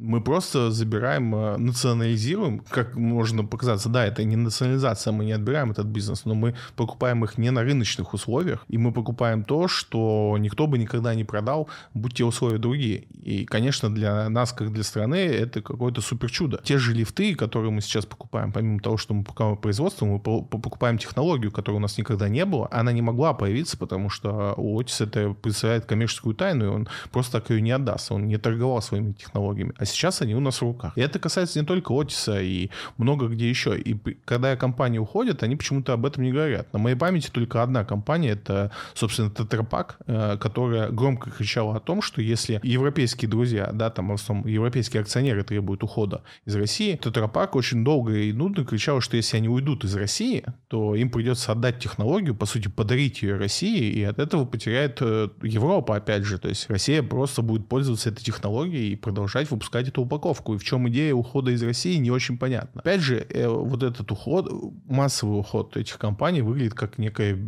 мы 0.00 0.22
просто 0.22 0.70
забираем, 0.70 1.34
э, 1.34 1.56
национализируем, 1.58 2.60
как 2.70 2.96
можно 2.96 3.44
показаться, 3.44 3.88
да, 3.88 4.06
это 4.06 4.24
не 4.24 4.36
национализация, 4.36 5.12
мы 5.12 5.26
не 5.26 5.32
отбираем 5.32 5.70
этот 5.70 5.86
бизнес, 5.86 6.24
но 6.24 6.34
мы 6.34 6.54
покупаем 6.74 7.22
их 7.24 7.36
не 7.36 7.50
на 7.50 7.62
рыночных 7.62 8.14
условиях, 8.14 8.64
и 8.68 8.78
мы 8.78 8.92
покупаем 8.92 9.44
то, 9.44 9.68
что 9.68 10.36
никто 10.38 10.66
бы 10.66 10.78
никогда 10.78 11.14
не 11.14 11.24
продал, 11.24 11.68
будь 11.92 12.14
те 12.14 12.24
условия 12.24 12.58
другие. 12.58 13.04
И, 13.22 13.44
конечно, 13.44 13.94
для 13.94 14.28
нас, 14.30 14.52
как 14.52 14.72
для 14.72 14.82
страны, 14.82 15.16
это 15.16 15.60
какое-то 15.60 16.00
супер 16.00 16.30
чудо. 16.30 16.60
Те 16.64 16.78
же 16.78 16.94
лифты, 16.94 17.34
которые 17.34 17.70
мы 17.70 17.82
сейчас 17.82 18.06
покупаем, 18.06 18.52
помимо 18.52 18.80
того, 18.80 18.96
что 18.96 19.12
мы 19.12 19.22
покупаем 19.22 19.56
производство, 19.58 20.06
мы 20.06 20.18
покупаем 20.18 20.96
технологию, 20.96 21.52
которой 21.52 21.76
у 21.76 21.80
нас 21.80 21.98
никогда 21.98 22.28
не 22.28 22.44
было, 22.46 22.68
она 22.70 22.92
не 22.92 23.02
могла 23.02 23.34
появиться, 23.34 23.76
потому 23.76 24.08
что 24.08 24.54
у 24.56 24.80
Otis 24.80 25.04
это 25.04 25.34
представляет 25.34 25.84
коммерческую 25.84 26.34
тайну, 26.34 26.64
и 26.64 26.68
он 26.68 26.88
просто 27.12 27.40
так 27.40 27.50
ее 27.50 27.60
не 27.60 27.72
отдаст, 27.72 28.10
он 28.12 28.26
не 28.26 28.38
торговал 28.38 28.80
своими 28.80 29.12
технологиями. 29.12 29.74
А 29.76 29.89
сейчас 29.90 30.22
они 30.22 30.34
у 30.34 30.40
нас 30.40 30.56
в 30.56 30.62
руках. 30.62 30.92
И 30.96 31.00
это 31.00 31.18
касается 31.18 31.60
не 31.60 31.66
только 31.66 31.92
Отиса 31.92 32.40
и 32.40 32.70
много 32.96 33.28
где 33.28 33.48
еще. 33.48 33.78
И 33.78 33.96
когда 34.24 34.56
компании 34.56 34.98
уходят, 34.98 35.42
они 35.42 35.56
почему-то 35.56 35.92
об 35.92 36.06
этом 36.06 36.22
не 36.22 36.32
говорят. 36.32 36.72
На 36.72 36.78
моей 36.78 36.96
памяти 36.96 37.30
только 37.30 37.62
одна 37.62 37.84
компания, 37.84 38.30
это, 38.30 38.70
собственно, 38.94 39.30
Тетрапак, 39.30 39.98
э, 40.06 40.36
которая 40.38 40.90
громко 40.90 41.30
кричала 41.30 41.76
о 41.76 41.80
том, 41.80 42.02
что 42.02 42.22
если 42.22 42.60
европейские 42.62 43.28
друзья, 43.28 43.70
да, 43.72 43.90
там 43.90 44.08
в 44.08 44.12
основном 44.12 44.46
европейские 44.46 45.02
акционеры 45.02 45.42
требуют 45.42 45.82
ухода 45.82 46.22
из 46.44 46.54
России, 46.56 46.96
Тетрапак 46.96 47.56
очень 47.56 47.84
долго 47.84 48.14
и 48.14 48.32
нудно 48.32 48.64
кричал, 48.64 49.00
что 49.00 49.16
если 49.16 49.36
они 49.36 49.48
уйдут 49.48 49.84
из 49.84 49.94
России, 49.94 50.44
то 50.68 50.94
им 50.94 51.10
придется 51.10 51.52
отдать 51.52 51.78
технологию, 51.78 52.34
по 52.34 52.46
сути, 52.46 52.68
подарить 52.68 53.22
ее 53.22 53.36
России, 53.36 53.90
и 53.90 54.02
от 54.02 54.18
этого 54.18 54.44
потеряет 54.44 54.98
э, 55.00 55.28
Европа, 55.42 55.96
опять 55.96 56.24
же. 56.24 56.38
То 56.38 56.48
есть 56.48 56.68
Россия 56.68 57.02
просто 57.02 57.42
будет 57.42 57.68
пользоваться 57.68 58.10
этой 58.10 58.22
технологией 58.22 58.92
и 58.92 58.96
продолжать 58.96 59.50
выпускать 59.50 59.79
выпускать 59.80 59.88
эту 59.88 60.02
упаковку. 60.02 60.54
И 60.54 60.58
в 60.58 60.64
чем 60.64 60.88
идея 60.88 61.14
ухода 61.14 61.50
из 61.50 61.62
России, 61.62 61.98
не 61.98 62.10
очень 62.10 62.38
понятно. 62.38 62.80
Опять 62.80 63.00
же, 63.00 63.26
э, 63.28 63.48
вот 63.48 63.82
этот 63.82 64.10
уход, 64.12 64.50
массовый 64.86 65.38
уход 65.38 65.76
этих 65.76 65.98
компаний 65.98 66.42
выглядит 66.42 66.74
как 66.74 66.98
некая 66.98 67.38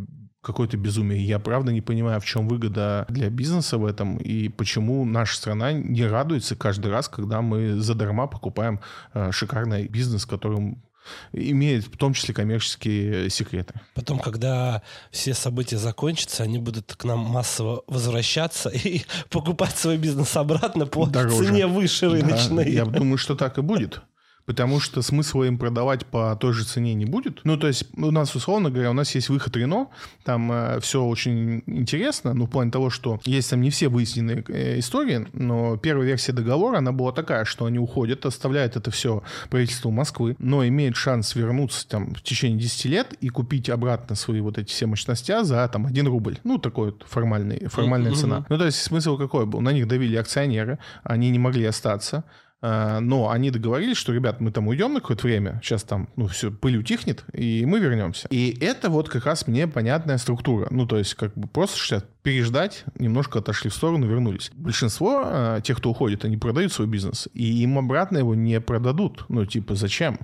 какое-то 0.41 0.77
безумие. 0.77 1.25
Я 1.25 1.39
правда 1.39 1.71
не 1.71 1.81
понимаю, 1.81 2.19
в 2.19 2.25
чем 2.25 2.47
выгода 2.49 3.05
для 3.09 3.29
бизнеса 3.29 3.77
в 3.77 3.85
этом 3.85 4.17
и 4.17 4.49
почему 4.49 5.05
наша 5.05 5.35
страна 5.35 5.71
не 5.71 6.05
радуется 6.05 6.55
каждый 6.55 6.91
раз, 6.91 7.07
когда 7.07 7.41
мы 7.41 7.75
задарма 7.81 8.27
покупаем 8.27 8.79
э, 9.13 9.31
шикарный 9.31 9.87
бизнес, 9.87 10.25
которым 10.25 10.83
имеет 11.31 11.85
в 11.85 11.97
том 11.97 12.13
числе 12.13 12.33
коммерческие 12.33 13.29
секреты. 13.29 13.73
Потом, 13.93 14.19
когда 14.19 14.81
все 15.11 15.33
события 15.33 15.77
закончатся, 15.77 16.43
они 16.43 16.57
будут 16.57 16.93
к 16.95 17.03
нам 17.03 17.19
массово 17.19 17.83
возвращаться 17.87 18.69
и 18.73 19.03
покупать 19.29 19.77
свой 19.77 19.97
бизнес 19.97 20.35
обратно 20.35 20.85
по 20.85 21.05
Дороже. 21.05 21.45
цене 21.45 21.67
выше 21.67 22.09
рыночной. 22.09 22.65
Да, 22.65 22.69
я 22.69 22.85
думаю, 22.85 23.17
что 23.17 23.35
так 23.35 23.57
и 23.57 23.61
будет 23.61 24.01
потому 24.45 24.79
что 24.79 25.01
смысла 25.01 25.45
им 25.45 25.57
продавать 25.57 26.05
по 26.05 26.35
той 26.35 26.53
же 26.53 26.65
цене 26.65 26.93
не 26.93 27.05
будет. 27.05 27.41
Ну, 27.43 27.57
то 27.57 27.67
есть 27.67 27.85
у 27.95 28.11
нас, 28.11 28.35
условно 28.35 28.69
говоря, 28.69 28.91
у 28.91 28.93
нас 28.93 29.13
есть 29.15 29.29
выход 29.29 29.55
Рено, 29.55 29.87
там 30.23 30.51
э, 30.51 30.79
все 30.81 31.03
очень 31.03 31.63
интересно, 31.65 32.33
ну, 32.33 32.45
в 32.45 32.49
плане 32.49 32.71
того, 32.71 32.89
что 32.89 33.19
есть 33.25 33.49
там 33.49 33.61
не 33.61 33.69
все 33.69 33.87
выясненные 33.87 34.43
э, 34.47 34.79
истории, 34.79 35.27
но 35.33 35.77
первая 35.77 36.07
версия 36.07 36.33
договора, 36.33 36.79
она 36.79 36.91
была 36.91 37.11
такая, 37.11 37.45
что 37.45 37.65
они 37.65 37.79
уходят, 37.79 38.25
оставляют 38.25 38.75
это 38.75 38.91
все 38.91 39.23
правительству 39.49 39.91
Москвы, 39.91 40.35
но 40.39 40.65
имеют 40.67 40.95
шанс 40.95 41.35
вернуться 41.35 41.87
там 41.87 42.13
в 42.13 42.21
течение 42.21 42.59
10 42.59 42.85
лет 42.85 43.13
и 43.21 43.29
купить 43.29 43.69
обратно 43.69 44.15
свои 44.15 44.41
вот 44.41 44.57
эти 44.57 44.69
все 44.69 44.85
мощности 44.85 45.43
за 45.43 45.67
там 45.67 45.85
1 45.85 46.07
рубль. 46.07 46.39
Ну, 46.43 46.57
такой 46.57 46.91
вот 46.91 47.05
формальный, 47.07 47.67
формальная 47.67 48.11
mm-hmm. 48.11 48.15
цена. 48.15 48.45
Ну, 48.49 48.57
то 48.57 48.65
есть 48.65 48.81
смысл 48.81 49.17
какой 49.17 49.45
был? 49.45 49.61
На 49.61 49.71
них 49.71 49.87
давили 49.87 50.15
акционеры, 50.15 50.79
они 51.03 51.29
не 51.29 51.39
могли 51.39 51.65
остаться, 51.65 52.23
но 52.63 53.29
они 53.29 53.51
договорились, 53.51 53.97
что, 53.97 54.13
ребят, 54.13 54.39
мы 54.39 54.51
там 54.51 54.69
уйдем 54.69 54.93
на 54.93 55.01
какое-то 55.01 55.27
время, 55.27 55.59
сейчас 55.61 55.83
там, 55.83 56.07
ну, 56.15 56.27
все, 56.27 56.49
пыль 56.49 56.77
утихнет, 56.77 57.25
и 57.33 57.65
мы 57.65 57.79
вернемся. 57.79 58.27
И 58.29 58.57
это 58.61 58.89
вот 58.89 59.09
как 59.09 59.25
раз 59.25 59.47
мне 59.47 59.67
понятная 59.67 60.17
структура. 60.17 60.67
Ну, 60.71 60.87
то 60.87 60.97
есть, 60.97 61.15
как 61.15 61.33
бы 61.33 61.47
просто 61.47 61.77
сейчас 61.77 62.05
переждать, 62.21 62.85
немножко 62.97 63.39
отошли 63.39 63.69
в 63.69 63.73
сторону, 63.73 64.07
вернулись. 64.07 64.49
Большинство 64.55 65.23
э, 65.25 65.59
тех, 65.61 65.77
кто 65.77 65.91
уходит, 65.91 66.23
они 66.23 66.37
продают 66.37 66.71
свой 66.71 66.87
бизнес, 66.87 67.27
и 67.33 67.63
им 67.63 67.77
обратно 67.77 68.19
его 68.19 68.33
не 68.33 68.61
продадут. 68.61 69.25
Ну, 69.27 69.45
типа, 69.45 69.75
зачем? 69.75 70.19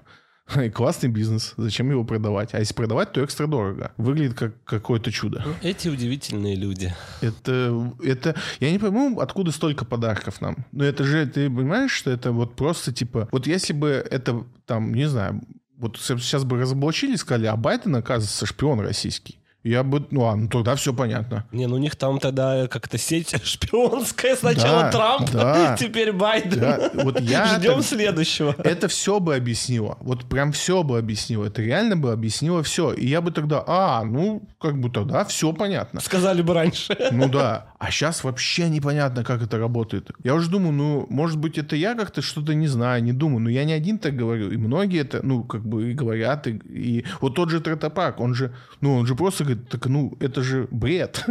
Классный 0.73 1.09
бизнес. 1.09 1.53
Зачем 1.57 1.89
его 1.89 2.03
продавать? 2.03 2.53
А 2.53 2.59
если 2.59 2.73
продавать, 2.73 3.11
то 3.11 3.23
экстра 3.23 3.47
дорого. 3.47 3.91
Выглядит 3.97 4.37
как 4.37 4.63
какое-то 4.63 5.11
чудо. 5.11 5.43
Ну, 5.45 5.53
эти 5.61 5.89
удивительные 5.89 6.55
люди. 6.55 6.93
Это, 7.21 7.93
это... 8.03 8.35
Я 8.59 8.71
не 8.71 8.79
пойму, 8.79 9.19
откуда 9.19 9.51
столько 9.51 9.85
подарков 9.85 10.41
нам. 10.41 10.65
Но 10.71 10.83
это 10.83 11.03
же, 11.03 11.25
ты 11.27 11.49
понимаешь, 11.49 11.91
что 11.91 12.11
это 12.11 12.31
вот 12.31 12.55
просто 12.55 12.91
типа... 12.91 13.27
Вот 13.31 13.47
если 13.47 13.73
бы 13.73 13.89
это 13.89 14.43
там, 14.65 14.93
не 14.93 15.07
знаю, 15.07 15.41
вот 15.77 15.97
сейчас 15.97 16.43
бы 16.43 16.59
разоблачили, 16.59 17.15
сказали, 17.15 17.47
а 17.47 17.55
Байден, 17.55 17.95
оказывается, 17.95 18.45
шпион 18.45 18.81
российский. 18.81 19.38
Я 19.63 19.83
бы, 19.83 20.05
ну, 20.09 20.25
а, 20.25 20.35
ну 20.37 20.47
тогда 20.47 20.75
все 20.75 20.93
понятно. 20.93 21.45
Не, 21.51 21.67
ну 21.67 21.75
у 21.75 21.79
них 21.79 21.97
там 21.97 22.19
тогда 22.19 22.67
как-то 22.67 22.97
сеть 22.97 23.35
шпионская. 23.43 24.35
Сначала 24.37 24.83
да, 24.83 24.91
Трамп, 24.91 25.31
да, 25.31 25.75
теперь 25.79 26.13
Байден. 26.13 26.59
Да. 26.59 26.91
Вот 26.93 27.19
я 27.19 27.45
Ждем 27.57 27.75
так, 27.75 27.83
следующего. 27.83 28.55
Это 28.57 28.87
все 28.87 29.19
бы 29.19 29.35
объяснило. 29.35 29.97
Вот 29.99 30.25
прям 30.25 30.53
все 30.53 30.83
бы 30.83 30.97
объяснило. 30.97 31.45
Это 31.45 31.61
реально 31.61 31.97
бы 31.97 32.13
объяснило 32.13 32.63
все. 32.63 32.93
И 32.93 33.05
я 33.05 33.19
бы 33.19 33.31
тогда, 33.31 33.61
а, 33.67 34.03
ну, 34.05 34.47
как 34.61 34.79
бы 34.79 34.89
тогда 34.89 35.25
все 35.25 35.51
понятно. 35.51 35.99
Сказали 35.99 36.41
бы 36.41 36.53
раньше. 36.53 36.95
Ну 37.11 37.27
да. 37.27 37.73
А 37.79 37.91
сейчас 37.91 38.23
вообще 38.23 38.69
непонятно, 38.69 39.25
как 39.25 39.41
это 39.41 39.57
работает. 39.57 40.11
Я 40.23 40.35
уже 40.35 40.49
думаю, 40.49 40.71
ну, 40.71 41.05
может 41.09 41.37
быть, 41.37 41.57
это 41.57 41.75
я 41.75 41.95
как-то 41.95 42.21
что-то 42.21 42.53
не 42.53 42.67
знаю, 42.67 43.03
не 43.03 43.13
думаю. 43.13 43.39
Но 43.39 43.49
я 43.49 43.65
не 43.65 43.73
один 43.73 43.99
так 43.99 44.15
говорю. 44.15 44.51
И 44.51 44.57
многие 44.57 45.01
это, 45.01 45.19
ну, 45.21 45.43
как 45.43 45.65
бы 45.65 45.91
и 45.91 45.93
говорят. 45.93 46.47
И, 46.47 46.59
и 46.69 47.05
вот 47.19 47.35
тот 47.35 47.49
же 47.49 47.59
Третопак, 47.59 48.21
он 48.21 48.33
же, 48.33 48.53
ну, 48.79 48.95
он 48.95 49.05
же 49.05 49.15
просто 49.15 49.43
говорит, 49.49 49.58
так 49.59 49.85
ну 49.87 50.15
это 50.19 50.41
же 50.43 50.67
бред. 50.71 51.25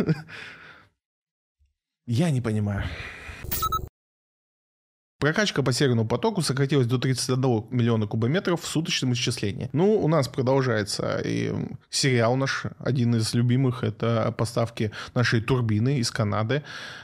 Я 2.06 2.30
не 2.30 2.40
понимаю. 2.40 2.84
Прокачка 5.18 5.64
по 5.64 5.72
Северному 5.72 6.06
потоку 6.06 6.42
сократилась 6.42 6.86
до 6.86 6.96
31 6.96 7.64
миллиона 7.70 8.06
кубометров 8.06 8.62
в 8.62 8.66
суточном 8.68 9.14
исчислении. 9.14 9.68
Ну, 9.72 10.00
у 10.00 10.06
нас 10.06 10.28
продолжается 10.28 11.20
и 11.24 11.52
сериал 11.90 12.36
наш, 12.36 12.66
один 12.78 13.16
из 13.16 13.34
любимых, 13.34 13.82
это 13.82 14.32
поставки 14.38 14.92
нашей 15.14 15.40
турбины 15.40 15.98
из 15.98 16.12
Канады 16.12 16.62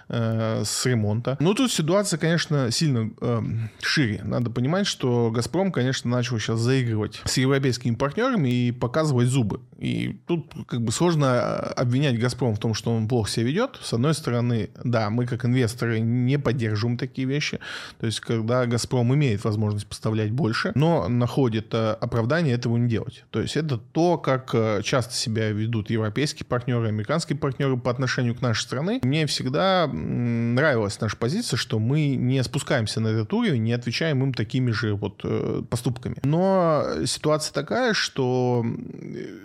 э, 0.09 0.63
с 0.65 0.87
ремонта. 0.87 1.37
Ну, 1.41 1.55
тут 1.55 1.73
ситуация, 1.73 2.17
конечно, 2.17 2.71
сильно 2.71 3.11
э, 3.21 3.43
шире. 3.83 4.21
Надо 4.23 4.49
понимать, 4.49 4.87
что 4.87 5.33
«Газпром», 5.33 5.73
конечно, 5.73 6.09
начал 6.09 6.39
сейчас 6.39 6.61
заигрывать 6.61 7.21
с 7.25 7.37
европейскими 7.37 7.97
партнерами 7.97 8.49
и 8.49 8.71
показывать 8.71 9.27
зубы. 9.27 9.61
И 9.79 10.21
тут 10.29 10.53
как 10.69 10.83
бы 10.83 10.93
сложно 10.93 11.25
э, 11.25 11.73
обвинять 11.73 12.21
«Газпром» 12.21 12.55
в 12.55 12.61
том, 12.61 12.75
что 12.75 12.95
он 12.95 13.09
плохо 13.09 13.29
себя 13.29 13.47
ведет. 13.47 13.81
С 13.83 13.93
одной 13.93 14.15
стороны, 14.15 14.71
да, 14.85 15.11
мы 15.11 15.27
как 15.27 15.45
инвесторы 15.45 15.99
не 15.99 16.39
поддерживаем 16.39 16.97
такие 16.97 17.27
вещи. 17.27 17.59
То 18.05 18.07
есть, 18.09 18.21
когда 18.21 18.67
«Газпром» 18.67 19.15
имеет 19.15 19.45
возможность 19.45 19.87
поставлять 19.87 20.31
больше, 20.31 20.73
но 20.75 21.09
находит 21.09 21.73
э, 21.73 21.93
оправдание 21.93 22.55
этого 22.55 22.77
не 22.77 22.87
делать. 22.87 23.25
То 23.31 23.41
есть, 23.41 23.57
это 23.57 23.79
то, 23.79 24.19
как 24.19 24.51
э, 24.53 24.83
часто 24.85 25.15
себя 25.15 25.49
ведут 25.49 25.89
европейские 25.89 26.45
партнеры, 26.45 26.89
американские 26.89 27.39
партнеры 27.39 27.79
по 27.79 27.91
отношению 27.91 28.35
к 28.35 28.43
нашей 28.43 28.61
стране. 28.61 29.01
Мне 29.03 29.25
всегда 29.25 29.87
нравилась 29.87 31.01
наша 31.01 31.17
позиция, 31.17 31.57
что 31.57 31.79
мы 31.79 32.15
не 32.17 32.45
спускаемся 32.45 33.01
на 33.01 33.09
этот 33.09 33.33
уровень, 33.33 33.63
не 33.63 33.73
отвечаем 33.73 34.23
им 34.23 34.35
такими 34.35 34.71
же 34.71 34.95
вот 34.95 35.23
э, 35.25 35.63
поступками. 35.71 36.17
Но 36.25 36.85
ситуация 37.07 37.55
такая, 37.55 37.95
что 37.95 38.67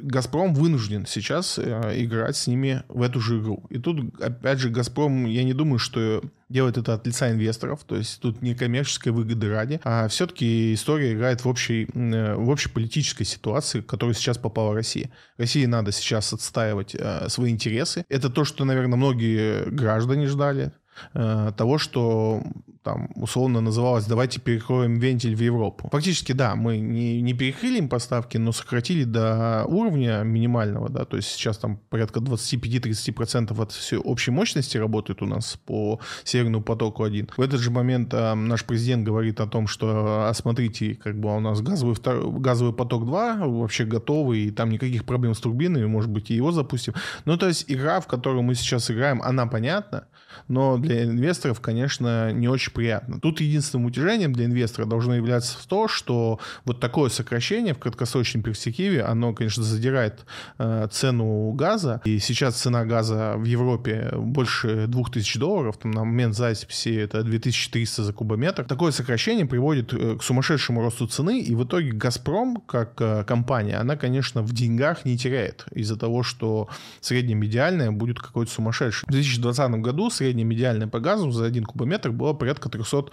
«Газпром» 0.02 0.54
вынужден 0.54 1.06
сейчас 1.06 1.58
играть 1.58 2.36
с 2.36 2.46
ними 2.46 2.84
в 2.90 3.04
эту 3.04 3.22
же 3.22 3.40
игру. 3.40 3.64
И 3.70 3.78
тут, 3.78 4.22
опять 4.22 4.60
же, 4.60 4.70
«Газпром», 4.70 5.28
я 5.28 5.46
не 5.46 5.54
думаю, 5.54 5.80
что 5.80 6.22
делает 6.50 6.78
это 6.78 6.96
от 6.96 7.06
лица 7.06 7.30
инвесторов, 7.32 7.84
то 7.86 7.96
есть 7.96 8.20
тут 8.20 8.42
не 8.42 8.56
коммерческой 8.56 9.10
выгоды 9.10 9.50
ради, 9.50 9.80
а 9.84 10.08
все-таки 10.08 10.74
история 10.74 11.14
играет 11.14 11.46
в 11.46 11.48
общей, 11.48 11.88
э, 11.94 12.36
в 12.36 12.50
общей 12.50 12.70
политической 12.70 13.24
ситуации, 13.24 13.82
в 13.82 13.86
которую 13.86 14.16
сейчас 14.16 14.38
попала 14.38 14.74
Россия. 14.74 15.12
России 15.38 15.66
надо 15.66 15.92
сейчас 15.92 16.34
отстаивать 16.34 16.96
э, 16.96 17.30
свои 17.30 17.52
интересы. 17.52 18.06
Это 18.10 18.30
то, 18.30 18.44
что, 18.46 18.66
наверное, 18.66 18.98
многие 18.98 19.70
граждане 19.70 20.28
ждали, 20.28 20.72
э, 21.14 21.52
того, 21.56 21.78
что 21.78 22.42
там 22.90 23.10
условно 23.16 23.62
называлось 23.62 24.06
«давайте 24.06 24.40
перекроем 24.40 25.00
вентиль 25.00 25.36
в 25.36 25.42
Европу». 25.42 25.90
Фактически, 25.92 26.32
да, 26.32 26.56
мы 26.56 26.78
не, 26.78 27.22
не 27.22 27.34
перекрыли 27.34 27.78
им 27.78 27.90
поставки, 27.90 28.38
но 28.38 28.52
сократили 28.52 29.04
до 29.04 29.66
уровня 29.68 30.24
минимального, 30.24 30.90
да, 30.90 31.06
то 31.06 31.18
есть 31.18 31.30
сейчас 31.30 31.58
там 31.58 31.78
порядка 31.90 32.20
25-30% 32.20 33.62
от 33.62 33.72
всей 33.72 34.00
общей 34.00 34.32
мощности 34.32 34.78
работает 34.78 35.22
у 35.22 35.26
нас 35.26 35.60
по 35.66 36.00
Северному 36.24 36.64
потоку-1. 36.64 37.30
В 37.38 37.42
этот 37.42 37.60
же 37.60 37.70
момент 37.70 38.14
э, 38.14 38.34
наш 38.34 38.64
президент 38.66 39.04
говорит 39.04 39.40
о 39.40 39.48
том, 39.48 39.68
что, 39.68 40.28
а 40.28 40.34
смотрите, 40.34 40.96
как 40.96 41.20
бы 41.20 41.36
у 41.36 41.40
нас 41.40 41.62
газовый, 41.62 41.94
втор... 41.94 42.28
газовый 42.40 42.74
поток 42.74 43.06
2 43.06 43.36
вообще 43.46 43.86
готовый, 43.86 44.40
и 44.46 44.52
там 44.52 44.70
никаких 44.72 45.06
проблем 45.06 45.36
с 45.36 45.40
турбинами, 45.40 45.86
может 45.86 46.10
быть, 46.10 46.32
и 46.32 46.36
его 46.36 46.52
запустим. 46.52 46.94
Ну, 47.26 47.38
то 47.38 47.48
есть 47.48 47.66
игра, 47.68 48.00
в 48.00 48.08
которую 48.08 48.42
мы 48.42 48.56
сейчас 48.56 48.90
играем, 48.90 49.22
она 49.22 49.46
понятна, 49.46 50.08
но 50.48 50.78
для 50.78 51.04
инвесторов, 51.04 51.60
конечно, 51.60 52.32
не 52.32 52.48
очень 52.48 52.72
приятно. 52.72 53.20
Тут 53.20 53.42
единственным 53.42 53.86
утяжением 53.86 54.34
для 54.34 54.46
инвестора 54.46 54.86
должно 54.86 55.16
являться 55.16 55.58
то, 55.68 55.88
что 55.88 56.40
вот 56.66 56.80
такое 56.80 57.10
сокращение 57.10 57.74
в 57.74 57.80
краткосрочной 57.80 58.42
перспективе, 58.42 59.04
оно, 59.04 59.34
конечно, 59.34 59.64
задирает 59.64 60.26
э, 60.58 60.88
цену 60.92 61.52
газа, 61.52 62.02
и 62.06 62.20
сейчас 62.20 62.56
цена 62.56 62.86
газа 62.86 63.36
в 63.38 63.46
Европе 63.46 64.12
больше 64.14 64.88
2000 64.88 65.40
долларов, 65.40 65.78
там, 65.78 65.92
на 65.92 66.04
момент 66.04 66.36
записи 66.36 66.96
это 66.96 67.24
2300 67.24 68.04
за 68.04 68.14
кубометр. 68.14 68.64
Такое 68.66 68.92
сокращение 68.92 69.46
приводит 69.46 69.94
э, 69.94 70.18
к 70.18 70.24
сумасшедшему 70.24 70.82
росту 70.82 71.08
цены, 71.08 71.40
и 71.42 71.56
в 71.56 71.64
итоге 71.64 71.92
«Газпром», 71.92 72.62
как 72.68 73.00
э, 73.00 73.24
компания, 73.24 73.78
она, 73.78 73.96
конечно, 73.96 74.42
в 74.42 74.54
деньгах 74.54 75.06
не 75.06 75.18
теряет 75.18 75.66
из-за 75.72 75.98
того, 75.98 76.24
что 76.24 76.70
средняя 77.02 77.38
медиальная 77.38 77.92
будет 77.92 78.20
какой-то 78.20 78.52
сумасшедший. 78.52 79.06
В 79.08 79.12
2020 79.12 79.72
году 79.82 80.10
средняя 80.20 80.46
медиальная 80.46 80.88
по 80.88 81.00
газу 81.00 81.32
за 81.32 81.46
один 81.46 81.64
кубометр 81.64 82.12
была 82.12 82.34
порядка 82.34 82.70
300, 82.70 83.06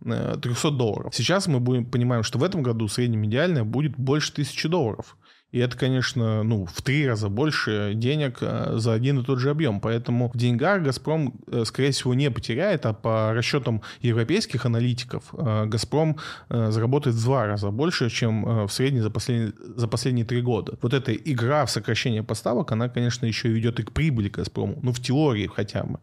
300 0.00 0.68
э, 0.68 0.70
долларов. 0.70 1.14
Сейчас 1.14 1.48
мы 1.48 1.60
будем, 1.60 1.84
понимаем, 1.84 2.22
что 2.22 2.38
в 2.38 2.44
этом 2.44 2.62
году 2.62 2.88
средняя 2.88 3.20
медиальная 3.20 3.64
будет 3.64 3.96
больше 3.96 4.32
1000 4.32 4.68
долларов. 4.68 5.16
И 5.52 5.58
это, 5.58 5.76
конечно, 5.76 6.42
ну, 6.42 6.64
в 6.64 6.80
три 6.80 7.06
раза 7.06 7.28
больше 7.28 7.92
денег 7.94 8.38
э, 8.40 8.72
за 8.78 8.94
один 8.94 9.20
и 9.20 9.24
тот 9.24 9.38
же 9.38 9.50
объем. 9.50 9.80
Поэтому 9.80 10.30
в 10.32 10.36
деньгах 10.36 10.82
«Газпром», 10.82 11.34
э, 11.46 11.64
скорее 11.66 11.90
всего, 11.90 12.14
не 12.14 12.30
потеряет, 12.30 12.86
а 12.86 12.94
по 12.94 13.32
расчетам 13.34 13.82
европейских 14.00 14.64
аналитиков 14.64 15.24
э, 15.32 15.66
«Газпром» 15.66 16.16
заработает 16.48 17.16
в 17.16 17.22
два 17.22 17.46
раза 17.46 17.70
больше, 17.70 18.08
чем 18.08 18.66
в 18.66 18.72
среднем 18.72 19.02
за 19.02 19.10
последние, 19.10 19.52
за 19.76 19.88
последние 19.88 20.24
три 20.24 20.40
года. 20.40 20.78
Вот 20.80 20.94
эта 20.94 21.12
игра 21.12 21.66
в 21.66 21.70
сокращение 21.70 22.22
поставок, 22.22 22.72
она, 22.72 22.88
конечно, 22.88 23.26
еще 23.26 23.48
ведет 23.48 23.78
и 23.80 23.82
к 23.82 23.92
прибыли 23.92 24.30
«Газпрому». 24.30 24.78
Ну, 24.82 24.92
в 24.92 25.00
теории 25.00 25.50
хотя 25.54 25.84
бы. 25.84 25.98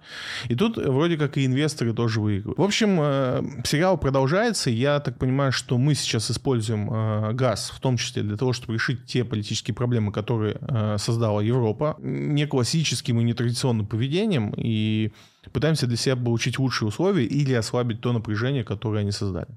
И 0.47 0.55
тут 0.55 0.77
вроде 0.77 1.17
как 1.17 1.37
и 1.37 1.45
инвесторы 1.45 1.93
тоже 1.93 2.21
выигрывают. 2.21 2.59
В 2.59 2.63
общем, 2.63 3.63
сериал 3.63 3.97
продолжается. 3.97 4.69
Я 4.69 4.99
так 4.99 5.17
понимаю, 5.17 5.51
что 5.51 5.77
мы 5.77 5.95
сейчас 5.95 6.29
используем 6.29 7.35
газ, 7.35 7.71
в 7.75 7.79
том 7.79 7.97
числе 7.97 8.21
для 8.21 8.37
того, 8.37 8.53
чтобы 8.53 8.75
решить 8.75 9.05
те 9.05 9.25
политические 9.39 9.73
проблемы, 9.73 10.11
которые 10.11 10.57
э, 10.59 10.97
создала 10.97 11.41
Европа, 11.41 11.95
не 11.99 12.45
классическим 12.45 13.19
и 13.19 13.23
нетрадиционным 13.23 13.87
поведением, 13.87 14.53
и 14.57 15.11
пытаемся 15.53 15.87
для 15.87 15.97
себя 15.97 16.15
получить 16.15 16.59
лучшие 16.59 16.89
условия 16.89 17.25
или 17.25 17.53
ослабить 17.53 18.01
то 18.01 18.11
напряжение, 18.11 18.63
которое 18.63 18.99
они 18.99 19.11
создали. 19.11 19.47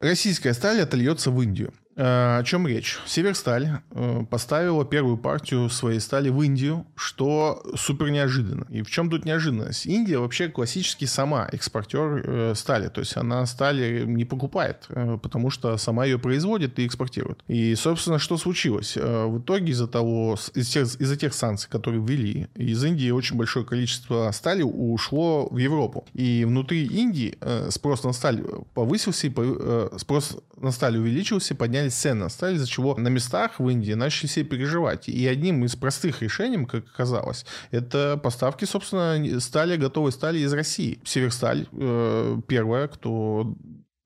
Российская 0.00 0.52
сталь 0.52 0.82
отольется 0.82 1.30
в 1.30 1.42
Индию. 1.42 1.72
Э, 1.96 2.38
о 2.38 2.44
чем 2.44 2.66
речь? 2.66 2.98
Северсталь 3.06 3.80
э, 3.90 4.24
поставила 4.28 4.84
первую 4.84 5.16
партию 5.16 5.68
своей 5.68 6.00
стали 6.00 6.28
в 6.28 6.42
Индию, 6.42 6.86
что 6.96 7.62
супер 7.76 8.10
неожиданно. 8.10 8.66
И 8.68 8.82
в 8.82 8.90
чем 8.90 9.10
тут 9.10 9.24
неожиданность? 9.24 9.86
Индия 9.86 10.18
вообще 10.18 10.48
классически 10.48 11.04
сама 11.04 11.48
экспортер 11.52 12.22
э, 12.24 12.54
стали. 12.56 12.88
То 12.88 13.00
есть 13.00 13.16
она 13.16 13.46
стали 13.46 14.04
не 14.06 14.24
покупает, 14.24 14.88
потому 15.22 15.50
что 15.50 15.76
сама 15.76 16.04
ее 16.04 16.18
производит 16.18 16.78
и 16.78 16.86
экспортирует. 16.86 17.42
И, 17.48 17.74
собственно, 17.74 18.18
что 18.18 18.36
случилось? 18.38 18.96
В 18.96 19.38
итоге 19.38 19.72
из-за 19.72 19.86
того, 19.86 20.36
из 20.54 20.68
тех, 20.68 20.84
из-за 20.84 21.16
тех 21.16 21.34
санкций, 21.34 21.70
которые 21.70 22.02
ввели, 22.02 22.48
из 22.54 22.82
Индии 22.84 23.10
очень 23.10 23.36
большое 23.36 23.64
количество 23.64 24.30
стали 24.32 24.62
ушло 24.62 25.48
в 25.50 25.58
Европу. 25.58 26.06
И 26.14 26.44
внутри 26.44 26.86
Индии 26.86 27.38
спрос 27.70 28.04
на 28.04 28.12
сталь 28.12 28.42
повысился, 28.74 29.26
и 29.28 29.98
спрос 29.98 30.36
на 30.56 30.70
сталь 30.70 30.96
увеличился, 30.96 31.54
подняли 31.54 31.74
поднялись 31.74 31.94
цены, 31.94 32.30
стали, 32.30 32.56
из-за 32.56 32.66
чего 32.66 32.94
на 32.96 33.08
местах 33.08 33.58
в 33.58 33.68
Индии 33.68 33.92
начали 33.92 34.28
все 34.28 34.44
переживать. 34.44 35.08
И 35.08 35.26
одним 35.26 35.64
из 35.64 35.76
простых 35.76 36.22
решений, 36.22 36.64
как 36.66 36.84
оказалось, 36.86 37.44
это 37.70 38.18
поставки, 38.22 38.64
собственно, 38.64 39.40
стали, 39.40 39.76
готовой 39.76 40.12
стали 40.12 40.38
из 40.38 40.52
России. 40.52 41.00
Северсталь 41.04 41.66
э, 41.72 42.40
первая, 42.46 42.88
кто 42.88 43.54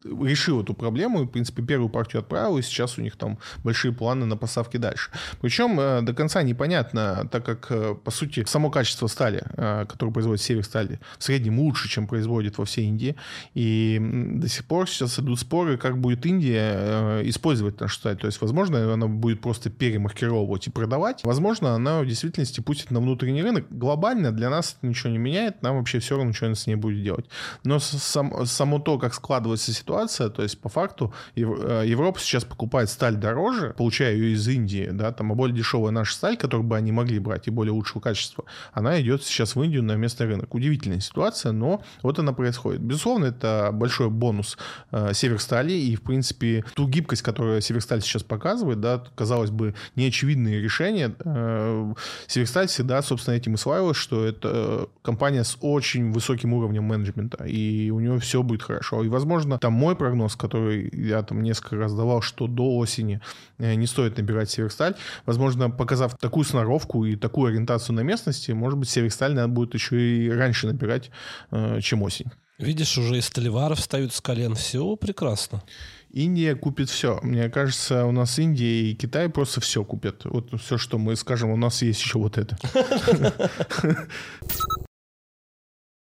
решил 0.04 0.62
эту 0.62 0.74
проблему, 0.74 1.22
и, 1.22 1.24
в 1.24 1.28
принципе, 1.28 1.62
первую 1.62 1.88
партию 1.88 2.20
отправил, 2.20 2.58
и 2.58 2.62
сейчас 2.62 2.98
у 2.98 3.02
них 3.02 3.16
там 3.16 3.38
большие 3.64 3.92
планы 3.92 4.26
на 4.26 4.36
поставки 4.36 4.76
дальше. 4.76 5.10
Причем 5.40 5.78
э, 5.80 6.02
до 6.02 6.14
конца 6.14 6.42
непонятно, 6.42 7.28
так 7.30 7.44
как, 7.44 7.66
э, 7.70 7.94
по 7.96 8.10
сути, 8.10 8.44
само 8.46 8.70
качество 8.70 9.08
стали, 9.08 9.42
э, 9.56 9.86
которое 9.88 10.12
производит 10.12 10.42
Север 10.42 10.64
стали, 10.64 11.00
в 11.18 11.24
среднем 11.24 11.58
лучше, 11.58 11.88
чем 11.88 12.06
производит 12.06 12.58
во 12.58 12.64
всей 12.64 12.86
Индии, 12.86 13.16
и 13.54 13.98
до 14.00 14.48
сих 14.48 14.64
пор 14.66 14.88
сейчас 14.88 15.18
идут 15.18 15.40
споры, 15.40 15.76
как 15.78 15.98
будет 15.98 16.24
Индия 16.26 17.22
использовать 17.28 17.80
нашу 17.80 17.96
сталь. 17.96 18.16
То 18.16 18.26
есть, 18.26 18.40
возможно, 18.40 18.92
она 18.92 19.08
будет 19.08 19.40
просто 19.40 19.70
перемаркировывать 19.70 20.66
и 20.68 20.70
продавать, 20.70 21.24
возможно, 21.24 21.74
она 21.74 22.00
в 22.00 22.06
действительности 22.06 22.60
пустит 22.60 22.90
на 22.90 23.00
внутренний 23.00 23.42
рынок. 23.42 23.66
Глобально 23.70 24.30
для 24.30 24.48
нас 24.48 24.76
это 24.78 24.86
ничего 24.86 25.10
не 25.10 25.18
меняет, 25.18 25.62
нам 25.62 25.76
вообще 25.76 25.98
все 25.98 26.16
равно 26.16 26.30
ничего 26.30 26.54
с 26.54 26.66
ней 26.66 26.76
будет 26.76 27.02
делать. 27.02 27.26
Но 27.64 27.78
сам, 27.78 28.46
само 28.46 28.78
то, 28.78 28.98
как 28.98 29.14
складывается 29.14 29.72
ситуация, 29.72 29.88
ситуация, 29.98 30.28
то 30.28 30.42
есть 30.42 30.60
по 30.60 30.68
факту 30.68 31.12
э, 31.34 31.40
Европа 31.86 32.20
сейчас 32.20 32.44
покупает 32.44 32.90
сталь 32.90 33.16
дороже, 33.16 33.74
получая 33.76 34.14
ее 34.14 34.34
из 34.34 34.46
Индии, 34.46 34.88
да, 34.92 35.12
там, 35.12 35.32
а 35.32 35.34
более 35.34 35.56
дешевая 35.56 35.90
наша 35.90 36.14
сталь, 36.14 36.36
которую 36.36 36.66
бы 36.66 36.76
они 36.76 36.92
могли 36.92 37.18
брать 37.18 37.48
и 37.48 37.50
более 37.50 37.72
лучшего 37.72 38.00
качества, 38.00 38.44
она 38.72 39.00
идет 39.00 39.24
сейчас 39.24 39.56
в 39.56 39.62
Индию 39.62 39.82
на 39.82 39.96
местный 39.96 40.26
рынок. 40.26 40.54
Удивительная 40.54 41.00
ситуация, 41.00 41.52
но 41.52 41.82
вот 42.02 42.18
она 42.18 42.32
происходит. 42.32 42.80
Безусловно, 42.80 43.26
это 43.26 43.70
большой 43.72 44.10
бонус 44.10 44.56
э, 44.92 45.12
Северстали 45.14 45.72
и, 45.72 45.96
в 45.96 46.02
принципе, 46.02 46.64
ту 46.74 46.86
гибкость, 46.86 47.22
которую 47.22 47.60
Северсталь 47.60 48.00
сейчас 48.00 48.22
показывает, 48.22 48.80
да, 48.80 49.02
казалось 49.14 49.50
бы, 49.50 49.74
неочевидные 49.96 50.60
решения. 50.60 51.14
Э, 51.24 51.94
Северсталь 52.26 52.68
всегда, 52.68 53.02
собственно, 53.02 53.34
этим 53.34 53.54
и 53.54 53.56
славилась, 53.56 53.96
что 53.96 54.24
это 54.24 54.88
компания 55.02 55.44
с 55.44 55.56
очень 55.60 56.12
высоким 56.12 56.52
уровнем 56.52 56.84
менеджмента, 56.84 57.44
и 57.44 57.90
у 57.90 58.00
нее 58.00 58.18
все 58.18 58.42
будет 58.42 58.62
хорошо. 58.62 59.02
И, 59.02 59.08
возможно, 59.08 59.58
там 59.58 59.72
мой 59.78 59.96
прогноз, 59.96 60.36
который 60.36 60.90
я 60.92 61.22
там 61.22 61.42
несколько 61.42 61.76
раз 61.76 61.94
давал, 61.94 62.20
что 62.20 62.46
до 62.46 62.76
осени 62.76 63.20
э, 63.58 63.74
не 63.74 63.86
стоит 63.86 64.18
набирать 64.18 64.50
Северсталь. 64.50 64.94
Возможно, 65.24 65.70
показав 65.70 66.18
такую 66.18 66.44
сноровку 66.44 67.04
и 67.04 67.16
такую 67.16 67.50
ориентацию 67.50 67.94
на 67.94 68.00
местности, 68.00 68.52
может 68.52 68.78
быть, 68.78 68.88
Северсталь 68.88 69.34
надо 69.34 69.48
будет 69.48 69.74
еще 69.74 69.96
и 69.96 70.30
раньше 70.30 70.66
набирать, 70.66 71.10
э, 71.50 71.80
чем 71.80 72.02
осень. 72.02 72.30
Видишь, 72.58 72.98
уже 72.98 73.18
и 73.18 73.20
столевары 73.20 73.76
встают 73.76 74.12
с 74.12 74.20
колен. 74.20 74.56
Все 74.56 74.96
прекрасно. 74.96 75.62
Индия 76.10 76.56
купит 76.56 76.90
все. 76.90 77.20
Мне 77.22 77.48
кажется, 77.50 78.04
у 78.04 78.10
нас 78.10 78.36
Индия 78.38 78.90
и 78.90 78.94
Китай 78.94 79.28
просто 79.28 79.60
все 79.60 79.84
купят. 79.84 80.24
Вот 80.24 80.60
все, 80.60 80.76
что 80.76 80.98
мы 80.98 81.14
скажем, 81.14 81.50
у 81.50 81.56
нас 81.56 81.82
есть 81.82 82.02
еще 82.02 82.18
вот 82.18 82.36
это. 82.36 82.58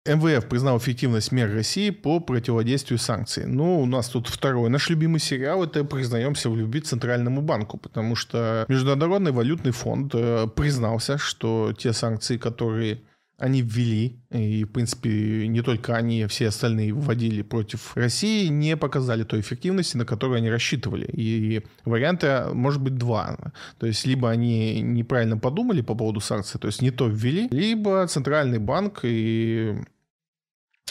МВФ 0.06 0.46
признал 0.48 0.78
эффективность 0.78 1.32
мер 1.32 1.52
России 1.52 1.90
по 1.90 2.20
противодействию 2.20 2.98
санкций. 2.98 3.46
Ну, 3.46 3.80
у 3.80 3.86
нас 3.86 4.08
тут 4.08 4.28
второй 4.28 4.70
наш 4.70 4.88
любимый 4.90 5.20
сериал, 5.20 5.64
это 5.64 5.84
признаемся 5.84 6.50
в 6.50 6.56
любви 6.56 6.80
Центральному 6.80 7.42
банку, 7.42 7.78
потому 7.78 8.16
что 8.16 8.64
Международный 8.68 9.32
валютный 9.32 9.72
фонд 9.72 10.12
э, 10.14 10.46
признался, 10.54 11.18
что 11.18 11.72
те 11.76 11.92
санкции, 11.92 12.36
которые 12.36 13.02
они 13.38 13.60
ввели, 13.60 14.18
и, 14.30 14.64
в 14.64 14.72
принципе, 14.72 15.46
не 15.46 15.60
только 15.60 15.94
они, 15.94 16.22
а 16.22 16.28
все 16.28 16.48
остальные 16.48 16.92
вводили 16.94 17.42
против 17.42 17.94
России, 17.96 18.48
не 18.48 18.76
показали 18.76 19.24
той 19.24 19.40
эффективности, 19.40 19.96
на 19.96 20.06
которую 20.06 20.38
они 20.38 20.50
рассчитывали. 20.50 21.06
И 21.12 21.62
варианта 21.84 22.50
может 22.54 22.80
быть 22.80 22.96
два. 22.96 23.36
То 23.78 23.86
есть, 23.86 24.06
либо 24.06 24.30
они 24.30 24.80
неправильно 24.80 25.36
подумали 25.36 25.82
по 25.82 25.94
поводу 25.94 26.20
санкций, 26.20 26.58
то 26.58 26.66
есть 26.66 26.80
не 26.80 26.90
то 26.90 27.08
ввели, 27.08 27.48
либо 27.50 28.06
Центральный 28.06 28.58
банк 28.58 29.00
и 29.02 29.76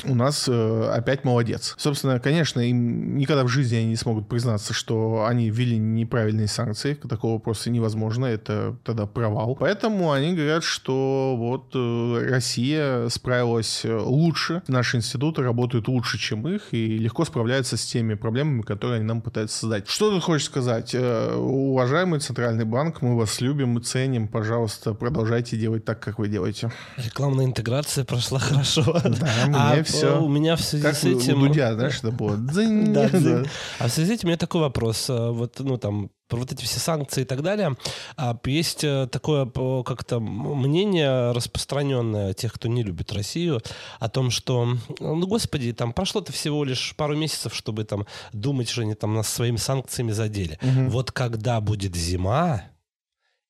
у 0.04 0.14
нас 0.14 0.50
э, 0.50 0.90
опять 0.94 1.24
молодец. 1.24 1.74
Собственно, 1.78 2.20
конечно, 2.20 2.60
им 2.60 3.18
никогда 3.18 3.44
в 3.46 3.48
жизни 3.48 3.78
они 3.78 3.88
не 3.88 3.96
смогут 3.96 4.28
признаться, 4.28 4.74
что 4.74 5.26
они 5.26 5.50
ввели 5.50 5.78
неправильные 5.78 6.48
санкции. 6.48 6.96
Такого 6.96 7.40
просто 7.40 7.70
невозможно. 7.70 8.26
Это 8.26 8.76
тогда 8.84 9.06
провал. 9.06 9.56
Поэтому 9.56 10.12
они 10.12 10.36
говорят, 10.36 10.66
что 10.66 11.36
вот 11.38 11.72
э, 11.76 12.28
Россия 12.30 13.08
справилась 13.08 13.86
э, 13.86 13.96
лучше. 13.96 14.64
Наши 14.68 14.98
институты 14.98 15.44
работают 15.44 15.88
лучше, 15.88 16.18
чем 16.18 16.46
их, 16.48 16.74
и 16.74 16.98
легко 16.98 17.24
справляются 17.24 17.78
с 17.78 17.86
теми 17.86 18.16
проблемами, 18.16 18.64
которые 18.64 18.98
они 18.98 19.06
нам 19.06 19.22
пытаются 19.22 19.60
создать. 19.60 19.88
Что 19.88 20.14
ты 20.14 20.20
хочешь 20.20 20.48
сказать? 20.48 20.94
Э, 20.94 21.36
уважаемый 21.36 22.20
Центральный 22.20 22.66
банк, 22.66 23.02
мы 23.02 23.18
вас 23.18 23.40
любим, 23.40 23.70
мы 23.70 23.80
ценим. 23.80 24.28
Пожалуйста, 24.28 24.94
продолжайте 24.94 25.56
делать 25.56 25.86
так, 25.86 26.02
как 26.02 26.20
вы 26.20 26.28
делаете. 26.28 26.74
Рекламная 26.98 27.46
интеграция 27.46 28.04
прошла 28.04 28.40
хорошо. 28.40 28.84
Да, 29.02 29.30
мне 29.48 29.56
а 29.56 29.85
все. 29.86 30.22
У 30.22 30.28
меня 30.28 30.56
в 30.56 30.62
связи 30.62 30.84
как 30.84 30.96
с 30.96 31.04
этим... 31.04 31.44
у 31.44 31.48
Дудя, 31.48 31.74
знаешь, 31.74 32.00
это 32.00 32.12
было. 32.12 32.36
Да, 32.46 33.10
да. 33.14 33.44
А 33.80 33.88
в 33.88 33.92
связи 33.92 34.12
с 34.12 34.16
этим 34.16 34.28
у 34.28 34.30
меня 34.30 34.38
такой 34.38 34.62
вопрос. 34.62 35.08
А, 35.10 35.32
вот, 35.32 35.60
ну, 35.60 35.78
там, 35.78 36.10
про 36.28 36.38
вот 36.38 36.52
эти 36.52 36.64
все 36.64 36.80
санкции 36.80 37.22
и 37.22 37.26
так 37.26 37.42
далее. 37.42 37.76
А 38.18 38.38
есть 38.46 38.84
э, 38.84 39.08
такое 39.12 39.46
как-то 39.84 40.20
мнение 40.20 41.32
распространенное 41.32 42.34
тех, 42.34 42.54
кто 42.54 42.68
не 42.68 42.84
любит 42.84 43.14
Россию, 43.14 43.62
о 44.00 44.10
том, 44.10 44.32
что, 44.32 44.78
ну, 45.00 45.28
господи, 45.28 45.72
там 45.74 45.94
прошло-то 45.94 46.32
всего 46.32 46.64
лишь 46.64 46.96
пару 46.96 47.16
месяцев, 47.16 47.54
чтобы 47.54 47.84
там 47.84 48.06
думать, 48.34 48.70
что 48.70 48.82
они 48.82 48.96
там 48.96 49.14
нас 49.14 49.28
своими 49.30 49.58
санкциями 49.58 50.12
задели. 50.12 50.58
Угу. 50.62 50.90
Вот 50.90 51.12
когда 51.12 51.62
будет 51.62 51.96
зима 51.96 52.64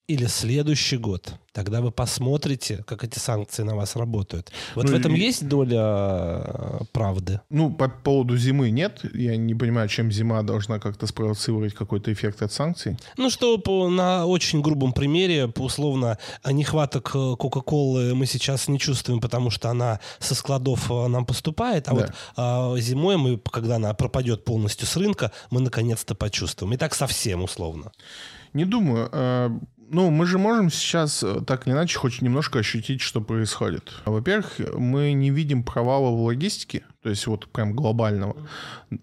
или 0.08 0.26
следующий 0.26 0.98
год, 0.98 1.40
Тогда 1.56 1.80
вы 1.80 1.90
посмотрите, 1.90 2.84
как 2.86 3.06
эти 3.06 3.18
санкции 3.18 3.64
на 3.64 3.78
вас 3.78 3.96
работают. 3.96 4.52
Вот 4.76 4.88
ну, 4.88 4.92
в 4.92 4.94
этом 4.94 5.16
и... 5.16 5.20
есть 5.20 5.48
доля 5.48 5.80
э, 5.80 6.80
правды? 6.92 7.40
Ну, 7.50 7.72
по 7.72 7.88
поводу 7.88 8.36
зимы 8.36 8.72
нет. 8.72 9.00
Я 9.14 9.38
не 9.38 9.56
понимаю, 9.56 9.88
чем 9.88 10.12
зима 10.12 10.42
должна 10.42 10.80
как-то 10.80 11.08
спровоцировать 11.08 11.74
какой-то 11.74 12.12
эффект 12.12 12.42
от 12.42 12.52
санкций. 12.52 12.98
Ну, 13.16 13.30
что 13.30 13.58
по, 13.58 13.88
на 13.88 14.26
очень 14.26 14.62
грубом 14.62 14.92
примере, 14.92 15.48
по 15.48 15.62
условно, 15.62 16.18
нехваток 16.46 17.12
э, 17.16 17.36
Кока-Колы 17.40 18.16
мы 18.16 18.26
сейчас 18.26 18.68
не 18.68 18.78
чувствуем, 18.78 19.22
потому 19.22 19.50
что 19.50 19.70
она 19.70 20.02
со 20.20 20.36
складов 20.36 20.92
э, 20.92 21.08
нам 21.08 21.26
поступает, 21.26 21.88
а 21.88 21.92
да. 21.92 21.96
вот 21.96 22.12
а, 22.36 22.78
зимой 22.80 23.16
мы, 23.16 23.38
когда 23.38 23.78
она 23.78 23.94
пропадет 23.94 24.44
полностью 24.44 24.88
с 24.88 24.98
рынка, 24.98 25.32
мы 25.52 25.62
наконец-то 25.62 26.16
почувствуем. 26.16 26.74
И 26.74 26.78
так 26.78 26.96
совсем 26.96 27.44
условно. 27.44 27.94
Не 28.52 28.66
думаю. 28.66 29.62
Ну, 29.88 30.10
мы 30.10 30.26
же 30.26 30.38
можем 30.38 30.72
сейчас 30.72 31.22
э, 31.24 31.42
так 31.46 31.68
или 31.68 31.74
иначе 31.74 31.98
хоть 31.98 32.22
немножко 32.22 32.60
ощутить, 32.60 33.02
что 33.02 33.22
происходит. 33.22 33.94
Во-первых, 34.06 34.60
мы 34.74 35.14
не 35.14 35.30
видим 35.30 35.64
провала 35.64 36.10
в 36.10 36.22
логистике, 36.22 36.84
то 37.06 37.12
есть 37.12 37.28
вот 37.28 37.48
прям 37.50 37.74
глобального. 37.74 38.36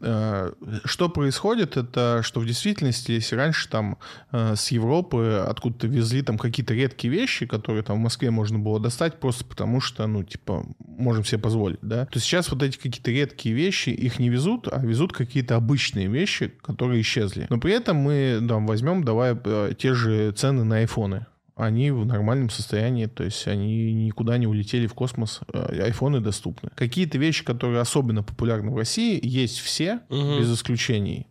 Э, 0.00 0.50
что 0.84 1.09
происходит, 1.09 1.76
это 1.76 2.22
что 2.24 2.40
в 2.40 2.46
действительности, 2.46 3.12
если 3.12 3.36
раньше 3.36 3.68
там 3.68 3.96
э, 4.32 4.57
с 4.57 4.72
Европы 4.72 5.44
откуда-то 5.48 5.86
везли 5.86 6.22
там 6.22 6.36
какие-то 6.36 6.74
редкие 6.74 7.12
вещи, 7.12 7.46
которые 7.46 7.84
там 7.84 7.98
в 7.98 8.00
Москве 8.00 8.32
можно 8.32 8.59
было 8.59 8.80
достать 8.80 9.20
просто 9.20 9.44
потому, 9.44 9.80
что, 9.80 10.05
ну, 10.09 10.24
типа, 10.24 10.66
можем 10.84 11.24
себе 11.24 11.38
позволить, 11.38 11.78
да, 11.80 12.07
то 12.07 12.18
сейчас 12.18 12.50
вот 12.50 12.64
эти 12.64 12.76
какие-то 12.76 13.12
редкие 13.12 13.55
вещи, 13.55 13.90
их 13.90 14.18
не 14.18 14.30
везут, 14.30 14.66
а 14.66 14.84
везут 14.84 15.12
какие-то 15.12 15.55
обычные 15.55 16.09
вещи, 16.09 16.53
которые 16.61 17.03
исчезли. 17.03 17.46
Но 17.50 17.61
при 17.61 17.72
этом 17.72 17.98
мы, 17.98 18.44
там, 18.48 18.66
возьмем, 18.66 19.05
давай 19.05 19.36
те 19.78 19.94
же 19.94 20.32
цены 20.32 20.64
на 20.64 20.78
айфоны 20.78 21.26
они 21.64 21.90
в 21.90 22.04
нормальном 22.04 22.50
состоянии, 22.50 23.06
то 23.06 23.24
есть 23.24 23.46
они 23.46 23.92
никуда 23.92 24.38
не 24.38 24.46
улетели 24.46 24.86
в 24.86 24.94
космос, 24.94 25.40
э, 25.52 25.82
айфоны 25.82 26.20
доступны. 26.20 26.70
Какие-то 26.74 27.18
вещи, 27.18 27.44
которые 27.44 27.80
особенно 27.80 28.22
популярны 28.22 28.70
в 28.70 28.76
России, 28.76 29.20
есть 29.22 29.58
все, 29.58 30.00
угу. 30.08 30.38
без 30.38 30.52
исключений, 30.52 31.26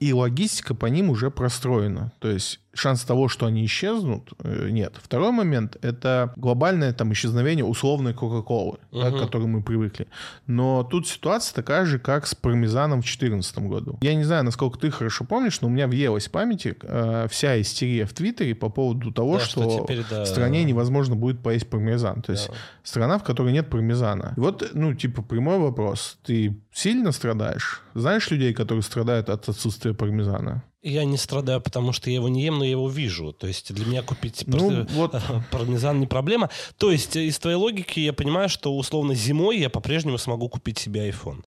и 0.00 0.12
логистика 0.12 0.74
по 0.74 0.86
ним 0.86 1.10
уже 1.10 1.30
простроена. 1.30 2.12
То 2.18 2.30
есть 2.30 2.60
шанс 2.74 3.04
того, 3.04 3.28
что 3.28 3.46
они 3.46 3.64
исчезнут, 3.66 4.32
э, 4.42 4.68
нет. 4.70 4.94
Второй 5.02 5.30
момент— 5.30 5.76
это 5.82 6.32
глобальное 6.36 6.92
там 6.92 7.12
исчезновение 7.12 7.64
условной 7.64 8.14
Кока-Колы, 8.14 8.78
угу. 8.90 9.00
да, 9.00 9.10
к 9.10 9.18
которой 9.18 9.46
мы 9.46 9.62
привыкли. 9.62 10.08
Но 10.46 10.82
тут 10.82 11.06
ситуация 11.06 11.54
такая 11.54 11.84
же, 11.84 11.98
как 11.98 12.26
с 12.26 12.34
пармезаном 12.34 13.00
в 13.00 13.04
2014 13.04 13.58
году. 13.58 13.98
Я 14.00 14.14
не 14.14 14.24
знаю, 14.24 14.44
насколько 14.44 14.78
ты 14.78 14.90
хорошо 14.90 15.24
помнишь, 15.24 15.60
но 15.60 15.68
у 15.68 15.70
меня 15.70 15.86
въелась 15.86 16.28
в 16.28 16.30
памяти 16.30 16.76
э, 16.80 17.26
вся 17.30 17.60
истерия 17.60 18.06
в 18.06 18.14
Твиттере 18.14 18.54
по 18.54 18.70
поводу 18.70 19.12
того, 19.12 19.38
да, 19.38 19.44
что, 19.44 19.62
что 19.62 19.82
теперь, 19.82 20.04
да, 20.08 20.24
в 20.24 20.26
стране 20.26 20.64
невозможно 20.64 21.14
будет 21.14 21.42
поесть 21.42 21.68
пармезан. 21.68 22.22
То 22.22 22.32
есть 22.32 22.48
да. 22.48 22.54
страна, 22.82 23.18
в 23.18 23.24
которой 23.24 23.52
нет 23.52 23.68
пармезана. 23.68 24.32
И 24.36 24.40
вот, 24.40 24.70
ну, 24.72 24.94
типа, 24.94 25.22
прямой 25.22 25.58
вопрос. 25.58 26.18
Ты 26.24 26.56
сильно 26.72 27.12
страдаешь? 27.12 27.82
Знаешь 27.94 28.30
людей, 28.30 28.54
которые 28.54 28.82
страдают 28.82 29.28
от 29.28 29.48
отсутствия 29.48 29.92
пармезана? 29.92 30.62
Я 30.82 31.04
не 31.04 31.16
страдаю, 31.16 31.60
потому 31.60 31.92
что 31.92 32.10
я 32.10 32.16
его 32.16 32.28
не 32.28 32.42
ем, 32.44 32.58
но 32.58 32.64
я 32.64 32.72
его 32.72 32.88
вижу. 32.88 33.32
То 33.32 33.46
есть 33.46 33.72
для 33.72 33.86
меня 33.86 34.02
купить 34.02 34.42
ну, 34.46 34.84
вот. 34.90 35.14
пармезан 35.52 36.00
не 36.00 36.06
проблема. 36.06 36.50
То 36.76 36.90
есть 36.90 37.14
из 37.16 37.38
твоей 37.38 37.56
логики 37.56 38.00
я 38.00 38.12
понимаю, 38.12 38.48
что 38.48 38.76
условно 38.76 39.14
зимой 39.14 39.58
я 39.58 39.70
по-прежнему 39.70 40.18
смогу 40.18 40.48
купить 40.48 40.78
себе 40.78 41.08
iPhone. 41.08 41.44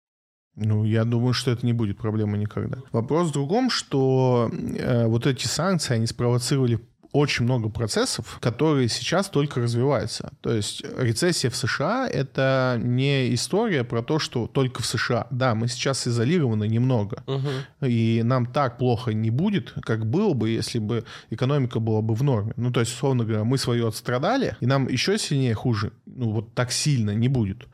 Ну, 0.55 0.85
я 0.85 1.03
думаю, 1.03 1.33
что 1.33 1.51
это 1.51 1.65
не 1.65 1.73
будет 1.73 1.97
проблемой 1.97 2.39
никогда. 2.39 2.77
Вопрос 2.93 3.29
в 3.29 3.33
другом, 3.33 3.69
что 3.69 4.49
э, 4.51 5.05
вот 5.05 5.27
эти 5.27 5.47
санкции, 5.47 5.95
они 5.95 6.07
спровоцировали 6.07 6.79
очень 7.15 7.45
много 7.45 7.69
процессов, 7.69 8.37
которые 8.41 8.89
сейчас 8.89 9.29
только 9.29 9.61
развиваются. 9.61 10.33
То 10.41 10.53
есть 10.53 10.83
рецессия 10.97 11.49
в 11.49 11.55
США— 11.55 12.07
это 12.11 12.77
не 12.81 13.33
история 13.33 13.85
про 13.85 14.03
то, 14.03 14.19
что 14.19 14.47
только 14.47 14.81
в 14.81 14.85
США. 14.85 15.27
Да, 15.31 15.55
мы 15.55 15.69
сейчас 15.69 16.07
изолированы 16.07 16.67
немного, 16.67 17.23
угу. 17.25 17.87
и 17.87 18.21
нам 18.23 18.45
так 18.45 18.77
плохо 18.77 19.13
не 19.13 19.29
будет, 19.29 19.73
как 19.81 20.05
было 20.05 20.33
бы, 20.33 20.49
если 20.49 20.79
бы 20.79 21.05
экономика 21.29 21.79
была 21.79 22.01
бы 22.01 22.15
в 22.15 22.23
норме. 22.23 22.51
Ну, 22.57 22.71
то 22.71 22.81
есть, 22.81 22.93
условно 22.93 23.23
говоря, 23.23 23.45
мы 23.45 23.57
свое 23.57 23.87
отстрадали, 23.87 24.57
и 24.59 24.65
нам 24.65 24.89
еще 24.89 25.17
сильнее 25.17 25.53
хуже, 25.53 25.93
ну, 26.05 26.31
вот 26.31 26.53
так 26.53 26.71
сильно 26.71 27.11
не 27.11 27.29
будет. 27.29 27.65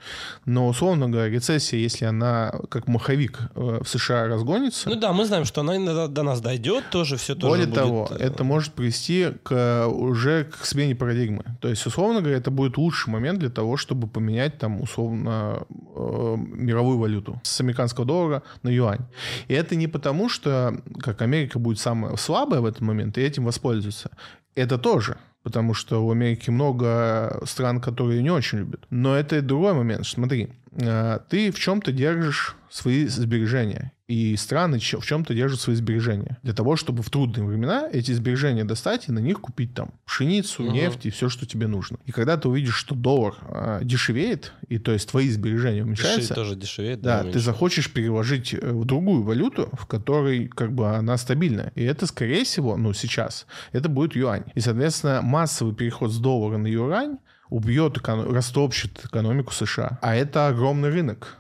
Но, 0.46 0.68
условно 0.68 1.10
говоря, 1.10 1.30
рецессия, 1.30 1.80
если 1.80 2.06
она 2.06 2.54
как 2.70 2.88
маховик 2.88 3.40
э, 3.56 3.80
в 3.84 3.90
США 3.90 4.28
разгонится... 4.28 4.88
Ну 4.88 4.96
да, 4.96 5.14
мы 5.14 5.26
знаем, 5.26 5.46
что 5.46 5.62
она 5.62 5.80
до, 5.80 6.08
до 6.08 6.24
нас 6.24 6.42
дойдет, 6.42 6.92
тоже 6.92 7.18
все 7.18 7.34
тоже 7.34 7.50
Более 7.50 7.66
будет... 7.66 7.76
того, 7.76 8.08
э, 8.12 8.18
это 8.18 8.44
может 8.44 8.74
привести 8.74 9.31
к, 9.44 9.88
уже 9.88 10.46
к 10.46 10.66
смене 10.66 10.96
парадигмы. 10.96 11.44
То 11.60 11.68
есть, 11.68 11.86
условно 11.86 12.22
говоря, 12.22 12.38
это 12.38 12.52
будет 12.52 12.78
лучший 12.78 13.10
момент 13.10 13.40
для 13.40 13.50
того, 13.50 13.78
чтобы 13.78 14.08
поменять 14.08 14.58
там 14.58 14.82
условно 14.82 15.66
э, 15.96 16.36
мировую 16.38 16.98
валюту 16.98 17.40
с 17.44 17.62
американского 17.62 18.06
доллара 18.06 18.44
на 18.64 18.70
юань. 18.70 19.06
И 19.48 19.54
это 19.54 19.76
не 19.76 19.88
потому, 19.88 20.30
что 20.30 20.82
как 21.00 21.22
Америка 21.22 21.60
будет 21.60 21.80
самая 21.80 22.16
слабая 22.16 22.62
в 22.62 22.66
этот 22.66 22.82
момент 22.82 23.18
и 23.18 23.22
этим 23.22 23.46
воспользуется. 23.46 24.12
Это 24.56 24.78
тоже 24.78 25.18
потому 25.44 25.74
что 25.74 26.06
у 26.06 26.12
Америки 26.12 26.50
много 26.50 27.42
стран, 27.46 27.82
которые 27.82 28.22
не 28.22 28.30
очень 28.30 28.60
любят. 28.60 28.86
Но 28.90 29.16
это 29.16 29.42
другой 29.42 29.74
момент. 29.74 30.06
Смотри, 30.06 30.50
ты 30.76 31.52
в 31.52 31.60
чем-то 31.60 31.92
держишь 31.92 32.56
свои 32.72 33.06
сбережения. 33.08 33.92
И 34.08 34.36
страны 34.36 34.78
в 34.80 34.82
чем-то 34.84 35.34
держат 35.34 35.62
свои 35.62 35.76
сбережения. 35.76 36.38
Для 36.44 36.54
того, 36.54 36.76
чтобы 36.76 37.02
в 37.02 37.10
трудные 37.10 37.46
времена 37.46 37.88
эти 37.92 38.12
сбережения 38.12 38.66
достать 38.66 39.08
и 39.08 39.12
на 39.12 39.20
них 39.20 39.40
купить 39.40 39.74
там 39.74 39.94
пшеницу, 40.06 40.64
угу. 40.64 40.74
нефть 40.74 41.06
и 41.06 41.10
все, 41.12 41.30
что 41.30 41.46
тебе 41.46 41.68
нужно. 41.68 41.98
И 42.06 42.12
когда 42.12 42.36
ты 42.36 42.50
увидишь, 42.50 42.76
что 42.76 42.94
доллар 42.94 43.36
а, 43.44 43.82
дешевеет, 43.84 44.52
и 44.68 44.80
то 44.80 44.92
есть 44.92 45.10
твои 45.10 45.30
сбережения 45.30 45.84
уменьшаются... 45.84 46.36
тоже 46.36 46.58
дешевеет. 46.58 47.02
Да, 47.02 47.24
да 47.24 47.32
ты 47.32 47.40
захочешь 47.40 47.92
переложить 47.92 48.54
э, 48.54 48.58
в 48.60 48.84
другую 48.84 49.24
валюту, 49.24 49.70
в 49.72 49.86
которой 49.86 50.48
как 50.48 50.74
бы 50.74 50.90
она 50.90 51.16
стабильная. 51.16 51.72
И 51.76 51.84
это, 51.84 52.06
скорее 52.06 52.44
всего, 52.44 52.76
ну 52.76 52.92
сейчас, 52.92 53.48
это 53.72 53.88
будет 53.88 54.18
юань. 54.18 54.44
И, 54.56 54.60
соответственно, 54.60 55.22
массовый 55.22 55.74
переход 55.74 56.12
с 56.12 56.18
доллара 56.18 56.58
на 56.58 56.68
юань 56.68 57.18
убьет, 57.52 57.98
растопчет 58.08 59.06
экономику 59.06 59.54
США. 59.54 60.00
А 60.02 60.16
это 60.16 60.48
огромный 60.48 60.90
рынок. 60.90 61.38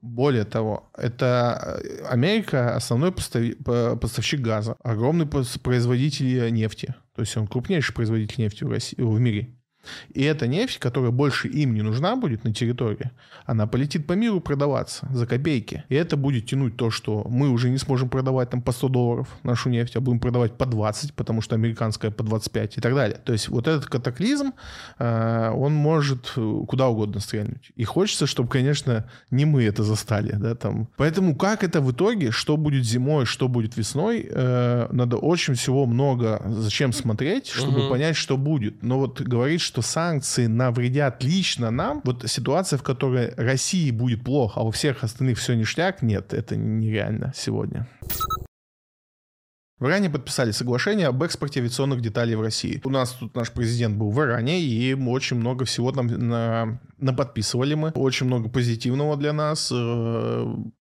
Более 0.00 0.44
того, 0.44 0.90
это 0.96 1.80
э, 1.82 2.04
Америка 2.06 2.76
основной 2.76 3.12
поставщик 3.12 4.40
газа, 4.40 4.76
огромный 4.84 5.26
производитель 5.26 6.52
нефти. 6.52 6.94
То 7.14 7.22
есть 7.22 7.36
он 7.36 7.46
крупнейший 7.46 7.94
производитель 7.94 8.42
нефти 8.42 8.64
в, 8.64 8.70
России, 8.70 8.96
в 8.98 9.18
мире. 9.18 9.57
И 10.14 10.22
эта 10.22 10.46
нефть, 10.46 10.78
которая 10.78 11.10
больше 11.10 11.48
им 11.48 11.74
не 11.74 11.82
нужна 11.82 12.16
будет 12.16 12.44
на 12.44 12.52
территории, 12.52 13.10
она 13.46 13.66
полетит 13.66 14.06
по 14.06 14.12
миру 14.12 14.40
продаваться 14.40 15.08
за 15.12 15.26
копейки. 15.26 15.84
И 15.88 15.94
это 15.94 16.16
будет 16.16 16.46
тянуть 16.46 16.76
то, 16.76 16.90
что 16.90 17.26
мы 17.28 17.48
уже 17.50 17.70
не 17.70 17.78
сможем 17.78 18.08
продавать 18.08 18.50
там 18.50 18.62
по 18.62 18.72
100 18.72 18.88
долларов 18.88 19.28
нашу 19.42 19.70
нефть, 19.70 19.96
а 19.96 20.00
будем 20.00 20.20
продавать 20.20 20.52
по 20.52 20.66
20, 20.66 21.14
потому 21.14 21.40
что 21.40 21.54
американская 21.54 22.10
по 22.10 22.22
25 22.22 22.78
и 22.78 22.80
так 22.80 22.94
далее. 22.94 23.18
То 23.24 23.32
есть 23.32 23.48
вот 23.48 23.66
этот 23.68 23.86
катаклизм, 23.86 24.52
э, 24.98 25.50
он 25.54 25.74
может 25.74 26.32
э, 26.36 26.60
куда 26.68 26.88
угодно 26.88 27.20
стрельнуть. 27.20 27.70
И 27.76 27.84
хочется, 27.84 28.26
чтобы, 28.26 28.48
конечно, 28.48 29.08
не 29.30 29.44
мы 29.44 29.64
это 29.64 29.82
застали. 29.82 30.32
Да, 30.32 30.54
там. 30.54 30.88
Поэтому 30.96 31.34
как 31.34 31.64
это 31.64 31.80
в 31.80 31.92
итоге, 31.92 32.30
что 32.30 32.56
будет 32.56 32.84
зимой, 32.84 33.24
что 33.24 33.48
будет 33.48 33.76
весной, 33.76 34.26
э, 34.28 34.88
надо 34.90 35.16
очень 35.16 35.54
всего 35.54 35.86
много 35.86 36.42
зачем 36.46 36.92
смотреть, 36.92 37.48
чтобы 37.48 37.80
угу. 37.80 37.90
понять, 37.90 38.16
что 38.16 38.36
будет. 38.36 38.82
Но 38.82 38.98
вот 38.98 39.20
говорить, 39.20 39.60
что 39.60 39.77
санкции 39.82 40.46
навредят 40.46 41.22
лично 41.22 41.70
нам, 41.70 42.00
вот 42.04 42.28
ситуация, 42.28 42.78
в 42.78 42.82
которой 42.82 43.34
России 43.36 43.90
будет 43.90 44.24
плохо, 44.24 44.60
а 44.60 44.64
у 44.64 44.70
всех 44.70 45.04
остальных 45.04 45.38
все 45.38 45.54
ништяк, 45.54 46.02
нет, 46.02 46.34
это 46.34 46.56
нереально 46.56 47.32
сегодня. 47.36 47.86
В 49.78 49.86
Иране 49.86 50.10
подписали 50.10 50.50
соглашение 50.50 51.06
об 51.06 51.22
экспорте 51.22 51.60
авиационных 51.60 52.00
деталей 52.00 52.34
в 52.34 52.40
России. 52.40 52.80
У 52.84 52.90
нас 52.90 53.12
тут 53.12 53.36
наш 53.36 53.52
президент 53.52 53.96
был 53.96 54.10
в 54.10 54.20
Иране, 54.20 54.60
и 54.60 54.94
очень 54.94 55.36
много 55.36 55.64
всего 55.64 55.92
там 55.92 56.08
на, 56.08 56.80
подписывали 57.16 57.74
мы. 57.74 57.90
Очень 57.90 58.26
много 58.26 58.48
позитивного 58.48 59.16
для 59.16 59.32
нас. 59.32 59.72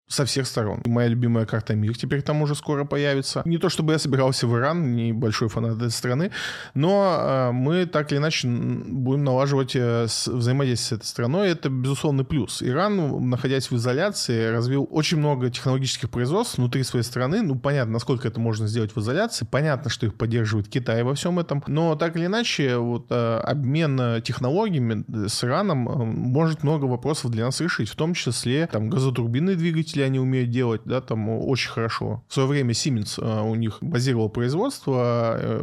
Со 0.06 0.26
всех 0.26 0.46
сторон. 0.46 0.82
Моя 0.84 1.08
любимая 1.08 1.46
карта 1.46 1.74
мир 1.74 1.96
теперь 1.96 2.20
там 2.20 2.42
уже 2.42 2.54
скоро 2.54 2.84
появится. 2.84 3.40
Не 3.46 3.56
то 3.56 3.70
чтобы 3.70 3.94
я 3.94 3.98
собирался 3.98 4.46
в 4.46 4.54
Иран, 4.54 4.94
не 4.94 5.14
большой 5.14 5.48
фанат 5.48 5.78
этой 5.78 5.90
страны, 5.90 6.30
но 6.74 7.16
э, 7.18 7.52
мы 7.52 7.86
так 7.86 8.12
или 8.12 8.18
иначе 8.18 8.46
будем 8.46 9.24
налаживать 9.24 9.74
э, 9.74 10.04
взаимодействие 10.04 10.98
с 10.98 11.00
этой 11.00 11.06
страной. 11.06 11.48
Это 11.48 11.70
безусловный 11.70 12.24
плюс. 12.24 12.62
Иран, 12.62 13.30
находясь 13.30 13.70
в 13.70 13.76
изоляции, 13.76 14.48
развил 14.50 14.86
очень 14.90 15.16
много 15.16 15.48
технологических 15.48 16.10
производств 16.10 16.58
внутри 16.58 16.82
своей 16.82 17.04
страны. 17.04 17.40
Ну, 17.40 17.54
понятно, 17.54 17.94
насколько 17.94 18.28
это 18.28 18.38
можно 18.38 18.66
сделать 18.66 18.94
в 18.94 19.00
изоляции. 19.00 19.48
Понятно, 19.50 19.88
что 19.88 20.04
их 20.04 20.16
поддерживает 20.16 20.68
Китай 20.68 21.02
во 21.02 21.14
всем 21.14 21.38
этом. 21.38 21.64
Но 21.66 21.96
так 21.96 22.14
или 22.16 22.26
иначе, 22.26 22.76
вот 22.76 23.06
э, 23.08 23.38
обмен 23.38 24.20
технологиями 24.22 25.02
с 25.28 25.42
Ираном 25.42 25.78
может 25.78 26.62
много 26.62 26.84
вопросов 26.84 27.30
для 27.30 27.46
нас 27.46 27.58
решить. 27.62 27.88
В 27.88 27.96
том 27.96 28.12
числе 28.12 28.68
там 28.70 28.90
газотурбинные 28.90 29.56
двигатели 29.56 29.93
двигатели 29.94 30.02
они 30.02 30.18
умеют 30.18 30.50
делать, 30.50 30.82
да, 30.84 31.00
там 31.00 31.28
очень 31.28 31.70
хорошо. 31.70 32.22
В 32.28 32.34
свое 32.34 32.48
время 32.48 32.72
Siemens 32.72 33.18
э, 33.20 33.42
у 33.42 33.54
них 33.54 33.78
базировал 33.80 34.28
производство, 34.28 35.36
э, 35.38 35.62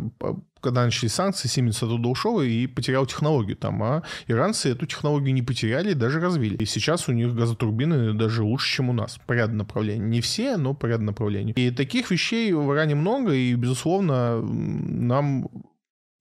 когда 0.61 0.86
начались 0.86 1.13
санкции, 1.13 1.49
Siemens 1.49 1.77
оттуда 1.84 2.09
ушел 2.09 2.41
и 2.41 2.67
потерял 2.67 3.05
технологию 3.05 3.57
там, 3.57 3.82
а 3.84 4.03
иранцы 4.27 4.69
эту 4.69 4.86
технологию 4.86 5.34
не 5.34 5.41
потеряли, 5.41 5.93
даже 5.93 6.19
развили. 6.19 6.57
И 6.57 6.65
сейчас 6.65 7.09
у 7.09 7.13
них 7.13 7.34
газотурбины 7.34 8.13
даже 8.13 8.43
лучше, 8.43 8.75
чем 8.75 8.89
у 8.89 8.93
нас 8.93 9.19
по 9.25 9.34
ряду 9.34 9.55
направлений. 9.55 10.05
Не 10.05 10.21
все, 10.21 10.57
но 10.57 10.73
по 10.73 10.86
ряду 10.86 11.03
направлений. 11.03 11.53
И 11.53 11.71
таких 11.71 12.11
вещей 12.11 12.53
в 12.53 12.73
Иране 12.73 12.95
много, 12.95 13.34
и, 13.34 13.55
безусловно, 13.55 14.41
нам 14.41 15.49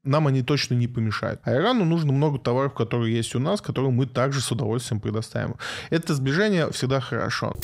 нам 0.05 0.27
они 0.27 0.43
точно 0.43 0.75
не 0.75 0.89
помешают. 0.89 1.41
А 1.45 1.55
Ирану 1.55 1.85
нужно 1.85 2.13
много 2.13 2.39
товаров, 2.39 2.75
которые 2.75 3.15
есть 3.15 3.35
у 3.35 3.39
нас, 3.39 3.61
которые 3.61 3.91
мы 3.91 4.07
также 4.07 4.41
с 4.41 4.51
удовольствием 4.51 5.01
предоставим. 5.01 5.57
Это 5.91 6.15
сближение 6.15 6.71
всегда 6.71 7.01
хорошо. 7.01 7.55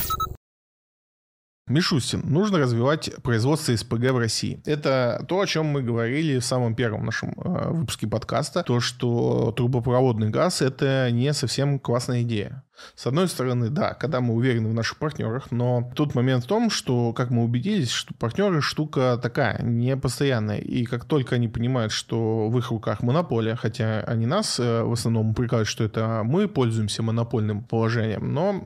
Мишустин, 1.67 2.21
нужно 2.23 2.59
развивать 2.59 3.11
производство 3.23 3.75
СПГ 3.75 4.11
в 4.11 4.17
России. 4.19 4.61
Это 4.65 5.25
то, 5.27 5.41
о 5.41 5.45
чем 5.45 5.65
мы 5.65 5.83
говорили 5.83 6.39
в 6.39 6.45
самом 6.45 6.75
первом 6.75 7.05
нашем 7.05 7.33
э, 7.37 7.71
выпуске 7.71 8.07
подкаста, 8.07 8.63
то, 8.63 8.79
что 8.79 9.51
трубопроводный 9.51 10.29
газ— 10.29 10.61
это 10.63 11.11
не 11.11 11.33
совсем 11.33 11.77
классная 11.77 12.21
идея. 12.21 12.63
С 12.95 13.05
одной 13.05 13.27
стороны, 13.27 13.69
да, 13.69 13.93
когда 13.95 14.21
мы 14.21 14.33
уверены 14.33 14.69
в 14.69 14.73
наших 14.73 14.97
партнерах, 14.97 15.51
но 15.51 15.91
тут 15.93 16.15
момент 16.15 16.45
в 16.45 16.47
том, 16.47 16.69
что, 16.69 17.11
как 17.11 17.31
мы 17.31 17.43
убедились, 17.43 17.89
что 17.89 18.13
партнеры 18.13 18.61
штука 18.61 19.19
такая, 19.21 19.61
не 19.61 19.97
постоянная. 19.97 20.59
И 20.59 20.85
как 20.85 21.03
только 21.03 21.35
они 21.35 21.49
понимают, 21.49 21.91
что 21.91 22.47
в 22.47 22.57
их 22.57 22.71
руках 22.71 23.01
монополия, 23.01 23.57
хотя 23.57 23.99
они 24.01 24.25
нас 24.25 24.57
э, 24.57 24.83
в 24.83 24.93
основном 24.93 25.31
упрекают, 25.31 25.67
что 25.67 25.83
это 25.83 26.21
мы 26.23 26.47
пользуемся 26.47 27.03
монопольным 27.03 27.63
положением, 27.63 28.33
но 28.33 28.65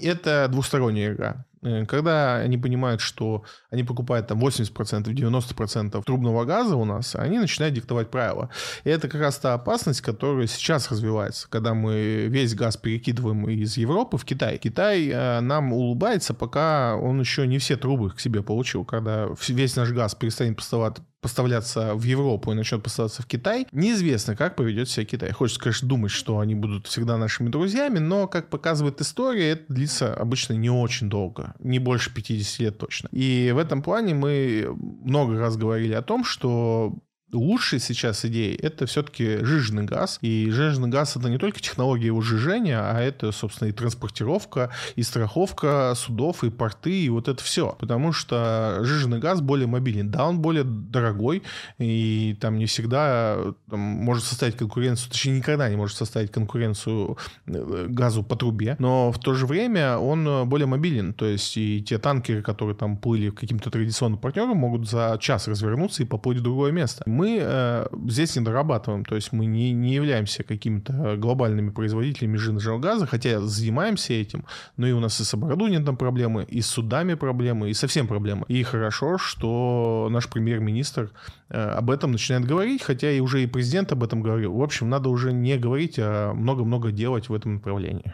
это 0.00 0.46
двусторонняя 0.48 1.12
игра. 1.12 1.44
Э, 1.62 1.84
когда 1.86 2.36
они 2.36 2.56
понимают, 2.56 3.00
что 3.00 3.44
они 3.70 3.84
покупают 3.84 4.26
там 4.26 4.42
80%, 4.42 5.04
90% 5.04 6.02
трубного 6.04 6.44
газа 6.44 6.76
у 6.76 6.84
нас, 6.84 7.14
они 7.14 7.38
начинают 7.38 7.74
диктовать 7.74 8.10
правила. 8.10 8.50
И 8.84 8.90
это 8.90 9.08
как 9.08 9.20
раз 9.20 9.38
та 9.38 9.54
опасность, 9.54 10.00
которая 10.00 10.46
сейчас 10.46 10.90
развивается, 10.90 11.48
когда 11.50 11.74
мы 11.74 12.26
весь 12.28 12.54
газ 12.54 12.76
перекидываем 12.76 13.48
из 13.48 13.76
Европы 13.76 14.16
в 14.16 14.24
Китай. 14.24 14.58
Китай 14.58 15.08
э, 15.08 15.40
нам 15.40 15.72
улыбается, 15.72 16.34
пока 16.34 16.96
он 16.96 17.20
еще 17.20 17.46
не 17.46 17.58
все 17.58 17.76
трубы 17.76 18.10
к 18.10 18.20
себе 18.20 18.42
получил. 18.42 18.84
Когда 18.84 19.28
весь 19.48 19.76
наш 19.76 19.90
газ 19.90 20.14
перестанет 20.14 20.56
поставлять 20.56 20.96
поставляться 21.20 21.94
в 21.94 22.02
Европу 22.04 22.52
и 22.52 22.54
начнет 22.54 22.82
поставляться 22.82 23.22
в 23.22 23.26
Китай, 23.26 23.66
неизвестно, 23.72 24.36
как 24.36 24.56
поведет 24.56 24.88
себя 24.88 25.06
Китай. 25.06 25.32
Хочется, 25.32 25.60
конечно, 25.60 25.88
думать, 25.88 26.10
что 26.10 26.38
они 26.38 26.54
будут 26.54 26.86
всегда 26.86 27.16
нашими 27.16 27.48
друзьями, 27.48 27.98
но, 27.98 28.26
как 28.26 28.48
показывает 28.48 29.00
история, 29.00 29.50
это 29.50 29.72
длится 29.72 30.14
обычно 30.14 30.54
не 30.54 30.70
очень 30.70 31.08
долго, 31.08 31.54
не 31.58 31.78
больше 31.78 32.12
50 32.12 32.60
лет 32.60 32.78
точно. 32.78 33.08
И 33.12 33.52
в 33.54 33.58
этом 33.58 33.82
плане 33.82 34.14
мы 34.14 34.74
много 35.02 35.38
раз 35.38 35.56
говорили 35.56 35.92
о 35.92 36.02
том, 36.02 36.24
что 36.24 36.94
лучшей 37.32 37.78
сейчас 37.78 38.24
идеей 38.24 38.54
это 38.56 38.86
все-таки 38.86 39.38
жиженный 39.44 39.84
газ. 39.84 40.18
И 40.22 40.50
жиженный 40.50 40.88
газ 40.88 41.16
это 41.16 41.28
не 41.28 41.38
только 41.38 41.60
технология 41.60 42.06
его 42.06 42.20
жижения, 42.20 42.80
а 42.80 43.00
это, 43.00 43.32
собственно, 43.32 43.68
и 43.68 43.72
транспортировка, 43.72 44.70
и 44.96 45.02
страховка 45.02 45.94
судов, 45.96 46.44
и 46.44 46.50
порты, 46.50 47.04
и 47.04 47.08
вот 47.08 47.28
это 47.28 47.42
все. 47.42 47.76
Потому 47.78 48.12
что 48.12 48.78
жиженный 48.82 49.18
газ 49.18 49.40
более 49.40 49.66
мобилен. 49.66 50.10
Да, 50.10 50.26
он 50.26 50.40
более 50.40 50.64
дорогой, 50.64 51.42
и 51.78 52.36
там 52.40 52.58
не 52.58 52.66
всегда 52.66 53.38
там, 53.68 53.80
может 53.80 54.24
составить 54.24 54.56
конкуренцию, 54.56 55.10
точнее, 55.10 55.38
никогда 55.38 55.68
не 55.68 55.76
может 55.76 55.96
составить 55.96 56.30
конкуренцию 56.30 57.16
э, 57.46 57.86
газу 57.88 58.22
по 58.22 58.36
трубе, 58.36 58.76
но 58.78 59.12
в 59.12 59.18
то 59.18 59.34
же 59.34 59.46
время 59.46 59.98
он 59.98 60.48
более 60.48 60.66
мобилен. 60.66 61.12
То 61.12 61.26
есть 61.26 61.56
и 61.56 61.82
те 61.82 61.98
танкеры, 61.98 62.42
которые 62.42 62.76
там 62.76 62.96
плыли 62.96 63.30
каким-то 63.30 63.70
традиционным 63.70 64.18
партнером, 64.18 64.56
могут 64.56 64.88
за 64.88 65.16
час 65.20 65.48
развернуться 65.48 66.02
и 66.02 66.06
поплыть 66.06 66.38
в 66.38 66.42
другое 66.42 66.72
место 66.72 67.04
мы 67.19 67.19
э, 67.40 67.86
здесь 68.06 68.36
не 68.36 68.42
дорабатываем, 68.42 69.04
то 69.04 69.14
есть 69.14 69.32
мы 69.32 69.46
не, 69.46 69.72
не 69.72 69.94
являемся 69.94 70.42
какими-то 70.42 71.16
глобальными 71.16 71.70
производителями 71.70 72.36
жирного 72.36 72.78
газа, 72.78 73.06
хотя 73.06 73.40
занимаемся 73.40 74.12
этим, 74.12 74.44
но 74.76 74.86
и 74.86 74.92
у 74.92 75.00
нас 75.00 75.20
и 75.20 75.24
с 75.24 75.34
оборудованием 75.34 75.84
там 75.84 75.96
проблемы, 75.96 76.44
и 76.44 76.60
с 76.60 76.66
судами 76.66 77.14
проблемы, 77.14 77.70
и 77.70 77.74
совсем 77.74 78.06
проблемы. 78.06 78.44
И 78.48 78.62
хорошо, 78.62 79.18
что 79.18 80.08
наш 80.10 80.28
премьер-министр 80.28 81.10
э, 81.48 81.60
об 81.60 81.90
этом 81.90 82.12
начинает 82.12 82.44
говорить, 82.46 82.82
хотя 82.82 83.10
и 83.10 83.20
уже 83.20 83.42
и 83.42 83.46
президент 83.46 83.92
об 83.92 84.02
этом 84.02 84.22
говорил. 84.22 84.54
В 84.54 84.62
общем, 84.62 84.88
надо 84.88 85.08
уже 85.08 85.32
не 85.32 85.56
говорить, 85.58 85.96
а 85.98 86.32
много-много 86.32 86.90
делать 86.92 87.28
в 87.28 87.34
этом 87.34 87.54
направлении. 87.54 88.12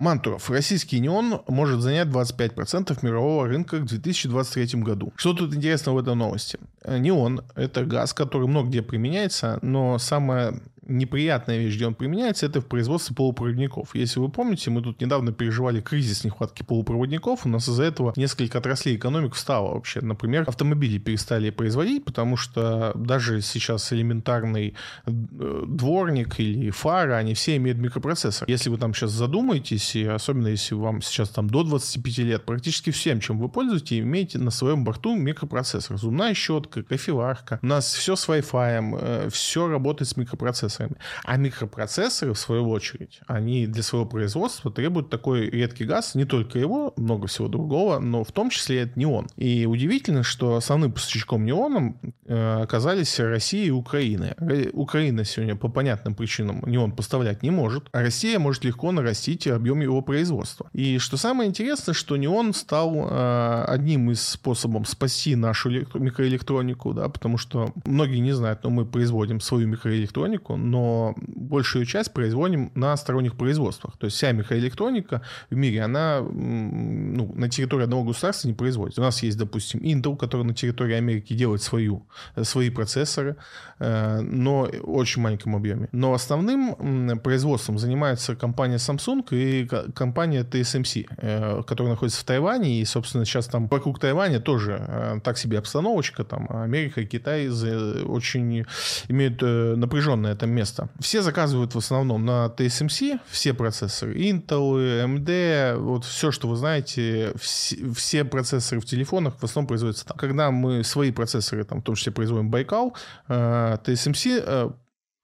Мантуров. 0.00 0.50
Российский 0.50 0.98
неон 0.98 1.42
может 1.46 1.80
занять 1.82 2.08
25% 2.08 2.98
мирового 3.02 3.46
рынка 3.46 3.78
к 3.78 3.84
2023 3.84 4.80
году. 4.80 5.12
Что 5.16 5.34
тут 5.34 5.54
интересно 5.54 5.92
в 5.92 5.98
этой 5.98 6.14
новости? 6.14 6.58
Э, 6.82 6.98
неон— 6.98 7.42
это 7.54 7.84
газ, 7.84 8.14
который 8.14 8.48
много 8.48 8.68
где 8.68 8.82
применяется, 8.82 9.58
но 9.60 9.98
самое 9.98 10.60
неприятная 10.86 11.58
вещь, 11.58 11.76
где 11.76 11.86
он 11.86 11.94
применяется, 11.94 12.46
это 12.46 12.60
в 12.60 12.66
производстве 12.66 13.14
полупроводников. 13.14 13.94
Если 13.94 14.18
вы 14.18 14.28
помните, 14.28 14.70
мы 14.70 14.82
тут 14.82 15.00
недавно 15.00 15.32
переживали 15.32 15.80
кризис 15.80 16.24
нехватки 16.24 16.62
полупроводников, 16.62 17.46
у 17.46 17.48
нас 17.48 17.68
из-за 17.68 17.84
этого 17.84 18.12
несколько 18.16 18.58
отраслей 18.58 18.96
экономик 18.96 19.34
встало 19.34 19.74
вообще. 19.74 20.00
Например, 20.00 20.44
автомобили 20.46 20.98
перестали 20.98 21.50
производить, 21.50 22.04
потому 22.04 22.36
что 22.36 22.92
даже 22.94 23.40
сейчас 23.40 23.92
элементарный 23.92 24.74
э, 25.06 25.64
дворник 25.66 26.40
или 26.40 26.70
фара, 26.70 27.16
они 27.16 27.34
все 27.34 27.56
имеют 27.56 27.78
микропроцессор. 27.78 28.48
Если 28.48 28.70
вы 28.70 28.78
там 28.78 28.94
сейчас 28.94 29.10
задумаетесь, 29.10 29.94
и 29.96 30.04
особенно 30.04 30.48
если 30.48 30.74
вам 30.74 31.02
сейчас 31.02 31.28
там 31.30 31.48
до 31.48 31.62
25 31.62 32.18
лет, 32.18 32.44
практически 32.44 32.90
всем, 32.90 33.20
чем 33.20 33.38
вы 33.38 33.48
пользуетесь, 33.48 34.00
имеете 34.00 34.38
на 34.38 34.50
своем 34.50 34.84
борту 34.84 35.14
микропроцессор. 35.14 35.98
Зубная 35.98 36.34
щетка, 36.34 36.82
кофеварка. 36.82 37.58
У 37.62 37.66
нас 37.66 37.92
все 37.92 38.16
с 38.16 38.28
Wi-Fi, 38.28 38.98
э, 39.00 39.28
все 39.30 39.68
работает 39.68 40.08
с 40.08 40.16
микропроцессором 40.16 40.69
микропроцессорами. 40.70 40.96
А 41.24 41.36
микропроцессоры, 41.36 42.32
в 42.32 42.38
свою 42.38 42.68
очередь, 42.70 43.20
они 43.26 43.66
для 43.66 43.82
своего 43.82 44.06
производства 44.06 44.70
требуют 44.70 45.10
такой 45.10 45.48
редкий 45.50 45.84
газ, 45.84 46.14
не 46.14 46.24
только 46.24 46.58
его, 46.58 46.92
много 46.96 47.26
всего 47.26 47.48
другого, 47.48 47.98
но 47.98 48.24
в 48.24 48.32
том 48.32 48.50
числе 48.50 48.82
это 48.82 48.98
неон. 48.98 49.28
И 49.36 49.66
удивительно, 49.66 50.22
что 50.22 50.56
основным 50.56 50.92
поставщиком 50.92 51.44
неоном 51.44 51.98
э, 52.26 52.62
оказались 52.62 53.18
Россия 53.18 53.66
и 53.66 53.70
Украина. 53.70 54.34
Украина 54.72 55.24
сегодня 55.24 55.56
по 55.56 55.68
понятным 55.68 56.14
причинам 56.14 56.62
неон 56.66 56.92
поставлять 56.92 57.42
не 57.42 57.50
может, 57.50 57.88
а 57.92 58.00
Россия 58.00 58.38
может 58.38 58.64
легко 58.64 58.92
нарастить 58.92 59.46
объем 59.46 59.80
его 59.80 60.02
производства. 60.02 60.68
И 60.72 60.98
что 60.98 61.16
самое 61.16 61.48
интересное, 61.48 61.94
что 61.94 62.16
неон 62.16 62.54
стал 62.54 62.94
э, 62.94 63.64
одним 63.66 64.10
из 64.10 64.22
способов 64.22 64.88
спасти 64.88 65.36
нашу 65.36 65.70
микроэлектронику, 65.70 66.92
да, 66.92 67.08
потому 67.08 67.38
что 67.38 67.72
многие 67.84 68.18
не 68.18 68.32
знают, 68.32 68.64
но 68.64 68.70
мы 68.70 68.84
производим 68.84 69.40
свою 69.40 69.68
микроэлектронику, 69.68 70.56
но 70.60 71.14
большую 71.18 71.84
часть 71.86 72.12
производим 72.12 72.70
на 72.74 72.96
сторонних 72.96 73.36
производствах. 73.36 73.96
То 73.98 74.06
есть 74.06 74.16
вся 74.16 74.32
микроэлектроника 74.32 75.22
в 75.50 75.54
мире, 75.54 75.82
она 75.82 76.20
ну, 76.20 77.32
на 77.34 77.48
территории 77.48 77.84
одного 77.84 78.04
государства 78.04 78.48
не 78.48 78.54
производится. 78.54 79.00
У 79.00 79.04
нас 79.04 79.22
есть, 79.22 79.38
допустим, 79.38 79.80
Intel, 79.80 80.16
который 80.16 80.42
на 80.42 80.54
территории 80.54 80.94
Америки 80.94 81.32
делает 81.32 81.62
свою, 81.62 82.06
свои 82.42 82.70
процессоры, 82.70 83.36
э, 83.78 84.20
но 84.20 84.68
в 84.82 84.90
очень 84.90 85.22
маленьком 85.22 85.56
объеме. 85.56 85.88
Но 85.92 86.12
основным 86.12 87.18
производством 87.20 87.78
занимается 87.78 88.36
компания 88.36 88.76
Samsung 88.76 89.26
и 89.30 89.66
компания 89.94 90.42
TSMC, 90.42 91.06
э, 91.16 91.62
которая 91.66 91.94
находится 91.94 92.20
в 92.20 92.24
Тайване, 92.24 92.80
и, 92.80 92.84
собственно, 92.84 93.24
сейчас 93.24 93.46
там 93.46 93.66
вокруг 93.68 93.98
Тайваня 93.98 94.40
тоже 94.40 94.84
э, 94.86 95.20
так 95.24 95.38
себе 95.38 95.58
обстановочка, 95.58 96.24
там 96.24 96.46
Америка 96.50 97.04
Китай 97.04 97.48
очень 97.48 98.64
имеют 99.08 99.40
напряженное 99.42 100.34
там 100.34 100.49
место. 100.50 100.88
Все 100.98 101.22
заказывают 101.22 101.74
в 101.74 101.78
основном 101.78 102.24
на 102.24 102.52
TSMC, 102.56 103.20
все 103.28 103.54
процессоры, 103.54 104.14
Intel, 104.14 105.04
AMD, 105.04 105.76
вот 105.78 106.04
все, 106.04 106.30
что 106.30 106.48
вы 106.48 106.56
знаете, 106.56 107.32
все, 107.38 107.92
все 107.92 108.24
процессоры 108.24 108.80
в 108.80 108.84
телефонах 108.84 109.34
в 109.38 109.44
основном 109.44 109.68
производятся 109.68 110.06
там. 110.06 110.16
Когда 110.16 110.50
мы 110.50 110.84
свои 110.84 111.12
процессоры, 111.12 111.64
там, 111.64 111.80
в 111.80 111.84
том 111.84 111.94
числе 111.94 112.12
производим 112.12 112.50
Байкал, 112.50 112.94
э, 113.28 113.78
TSMC 113.84 114.42
э, 114.44 114.70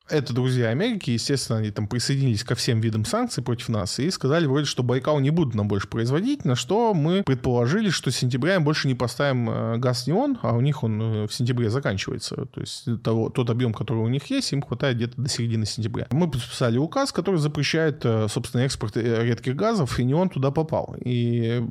это 0.09 0.32
друзья 0.32 0.68
Америки, 0.68 1.11
естественно, 1.11 1.59
они 1.59 1.70
там 1.70 1.88
присоединились 1.88 2.44
ко 2.44 2.54
всем 2.54 2.80
видам 2.80 3.04
санкций 3.04 3.42
против 3.42 3.68
нас 3.68 3.98
и 3.98 4.11
сказали 4.11 4.46
вроде, 4.46 4.66
что 4.66 4.82
Байкал 4.82 5.20
не 5.20 5.30
будут 5.30 5.54
нам 5.54 5.68
больше 5.68 5.88
производить, 5.88 6.44
на 6.44 6.54
что 6.54 6.94
мы 6.94 7.22
предположили, 7.22 7.90
что 7.90 8.11
с 8.11 8.16
сентября 8.16 8.57
им 8.57 8.64
больше 8.64 8.88
не 8.88 8.94
поставим 8.94 9.50
э, 9.50 9.78
газ 9.78 10.07
неон, 10.07 10.38
а 10.42 10.54
у 10.54 10.61
них 10.61 10.82
он 10.82 11.02
э, 11.02 11.26
в 11.26 11.32
сентябре 11.32 11.70
заканчивается. 11.70 12.46
То 12.46 12.61
есть 12.61 12.86
того, 13.02 13.30
тот 13.30 13.50
объем, 13.50 13.72
который 13.72 13.98
у 13.98 14.09
них 14.09 14.24
есть, 14.30 14.52
им 14.52 14.62
хватает 14.62 14.96
где-то 14.96 15.20
до 15.20 15.28
середины 15.28 15.66
сентября. 15.66 16.07
Мы 16.11 16.30
подписали 16.30 16.78
указ, 16.78 17.12
который 17.12 17.40
запрещает, 17.40 18.04
э, 18.04 18.28
собственно, 18.28 18.62
экспорт 18.62 18.96
редких 18.96 19.57
газов, 19.57 19.98
и 19.98 20.04
неон 20.04 20.28
туда 20.28 20.50
попал. 20.50 20.94
И 21.00 21.66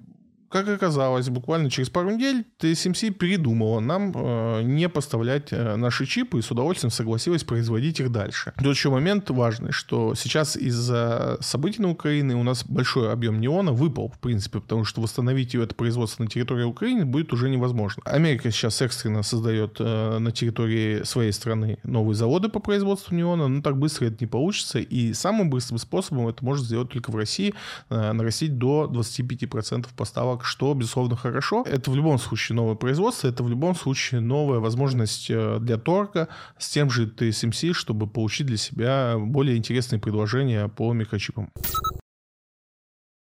как 0.50 0.68
оказалось, 0.68 1.30
буквально 1.30 1.70
через 1.70 1.90
пару 1.90 2.12
недель 2.12 2.46
TSMC 2.60 3.12
передумала 3.12 3.80
нам 3.80 4.12
э, 4.16 4.62
не 4.64 4.90
поставлять 4.90 5.52
э, 5.52 5.76
наши 5.76 6.06
чипы 6.06 6.40
и 6.40 6.42
с 6.42 6.52
удовольствием 6.52 6.92
согласилась 6.92 7.44
производить 7.44 8.00
их 8.00 8.12
дальше. 8.12 8.54
Тут 8.58 8.76
еще 8.76 8.90
момент 8.90 9.30
важный, 9.30 9.72
что 9.72 10.16
сейчас 10.16 10.56
из-за 10.56 11.38
событий 11.42 11.82
на 11.82 11.90
Украине 11.90 12.36
у 12.36 12.44
нас 12.44 12.66
большой 12.66 13.12
объем 13.12 13.40
неона 13.40 13.72
выпал, 13.72 14.10
в 14.10 14.20
принципе, 14.20 14.60
потому 14.60 14.84
что 14.86 15.02
восстановить 15.02 15.56
это 15.56 15.74
производство 15.76 16.24
на 16.24 16.30
территории 16.30 16.64
Украины 16.64 17.06
будет 17.06 17.34
уже 17.34 17.50
невозможно. 17.50 18.04
Америка 18.06 18.52
сейчас 18.52 18.82
экстренно 18.82 19.24
создает 19.24 19.78
э, 19.80 20.18
на 20.20 20.32
территории 20.32 21.04
своей 21.04 21.32
страны 21.32 21.78
новые 21.84 22.16
заводы 22.16 22.50
по 22.50 22.60
производству 22.60 23.16
неона, 23.16 23.48
но 23.48 23.62
так 23.62 23.78
быстро 23.78 24.06
это 24.06 24.18
не 24.20 24.28
получится, 24.28 24.80
и 24.80 25.14
самым 25.14 25.50
быстрым 25.50 25.78
способом 25.78 26.28
это 26.28 26.44
может 26.44 26.66
сделать 26.66 26.90
только 26.90 27.12
в 27.12 27.16
России, 27.16 27.54
э, 27.90 28.12
нарастить 28.12 28.58
до 28.58 28.90
25% 28.92 29.88
поставок 29.96 30.35
что, 30.44 30.74
безусловно, 30.74 31.16
хорошо. 31.16 31.64
Это 31.66 31.92
в 31.92 31.96
любом 31.96 32.18
случае 32.18 32.56
новое 32.56 32.76
производство, 32.76 33.28
это 33.28 33.44
в 33.44 33.50
любом 33.50 33.76
случае 33.76 34.22
новая 34.22 34.60
возможность 34.60 35.30
э, 35.30 35.60
для 35.60 35.78
торга 35.78 36.28
с 36.58 36.70
тем 36.70 36.90
же 36.90 37.06
TSMC, 37.08 37.74
чтобы 37.74 38.08
получить 38.08 38.48
для 38.48 38.58
себя 38.58 39.16
более 39.18 39.58
интересные 39.58 40.00
предложения 40.00 40.68
по 40.68 40.94
микрочипам. 40.94 41.52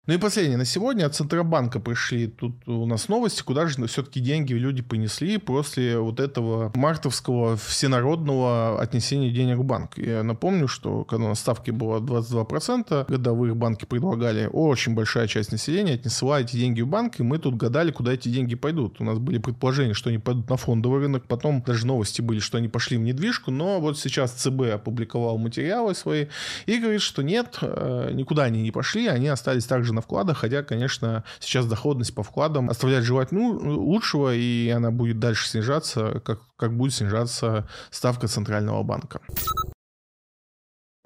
Ну 0.08 0.14
и 0.14 0.18
последнее 0.18 0.58
на 0.58 0.64
сегодня. 0.64 1.06
От 1.06 1.16
Центробанка 1.16 1.82
пришли 1.82 2.28
тут 2.28 2.66
у 2.66 2.86
нас 2.86 3.10
новости, 3.10 3.44
куда 3.44 3.68
же 3.68 3.86
все-таки 3.88 4.22
деньги 4.22 4.54
люди 4.54 4.82
понесли 4.82 5.38
после 5.38 6.00
вот 6.00 6.22
этого 6.22 6.72
мартовского 6.76 7.58
всенародного 7.58 8.82
отнесения 8.82 9.32
денег 9.32 9.58
в 9.58 9.66
банк. 9.66 9.98
Я 9.98 10.24
напомню, 10.24 10.70
что 10.70 11.04
когда 11.04 11.28
на 11.28 11.36
ставке 11.36 11.74
было 11.74 12.00
22%, 12.00 13.06
годовых 13.10 13.58
банки 13.58 13.84
предлагали, 13.84 14.50
очень 14.50 14.96
большая 14.96 15.28
часть 15.28 15.52
населения 15.52 15.96
отнесла 15.96 16.40
эти 16.40 16.56
деньги 16.56 16.80
в 16.80 16.88
банк, 16.88 17.20
и 17.20 17.24
мы 17.24 17.38
тут 17.38 17.58
гадали, 17.58 17.92
куда 17.92 18.14
эти 18.14 18.30
деньги 18.30 18.56
пойдут. 18.56 19.02
У 19.02 19.04
нас 19.04 19.20
были 19.20 19.40
предположения, 19.40 19.94
что 19.94 20.08
они 20.08 20.20
пойдут 20.20 20.50
на 20.50 20.56
фондовый 20.56 21.02
рынок, 21.02 21.26
потом 21.28 21.62
даже 21.68 21.86
новости 21.86 22.22
были, 22.22 22.40
что 22.40 22.60
они 22.60 22.70
пошли 22.70 22.96
в 22.96 23.02
недвижку, 23.02 23.52
но 23.52 23.82
вот 23.82 24.00
сейчас 24.00 24.32
ЦБ 24.32 24.76
опубликовал 24.76 25.38
материалы 25.38 25.94
свои 25.94 26.28
и 26.66 26.78
говорит, 26.78 27.02
что 27.02 27.24
нет, 27.24 27.58
э, 27.62 28.12
никуда 28.14 28.44
они 28.44 28.62
не 28.62 28.72
пошли, 28.72 29.08
они 29.08 29.28
остались 29.28 29.66
также 29.66 29.97
на 29.98 30.02
вкладах, 30.02 30.38
хотя, 30.38 30.64
конечно, 30.64 31.24
сейчас 31.40 31.66
доходность 31.66 32.16
по 32.16 32.24
вкладам 32.24 32.70
оставляет 32.70 33.04
желать 33.04 33.32
ну, 33.32 33.58
лучшего, 33.58 34.34
и 34.34 34.70
она 34.70 34.92
будет 34.92 35.20
дальше 35.20 35.48
снижаться, 35.48 36.22
как, 36.24 36.40
как 36.56 36.74
будет 36.78 36.94
снижаться 36.94 37.68
ставка 37.90 38.28
Центрального 38.28 38.84
банка. 38.84 39.20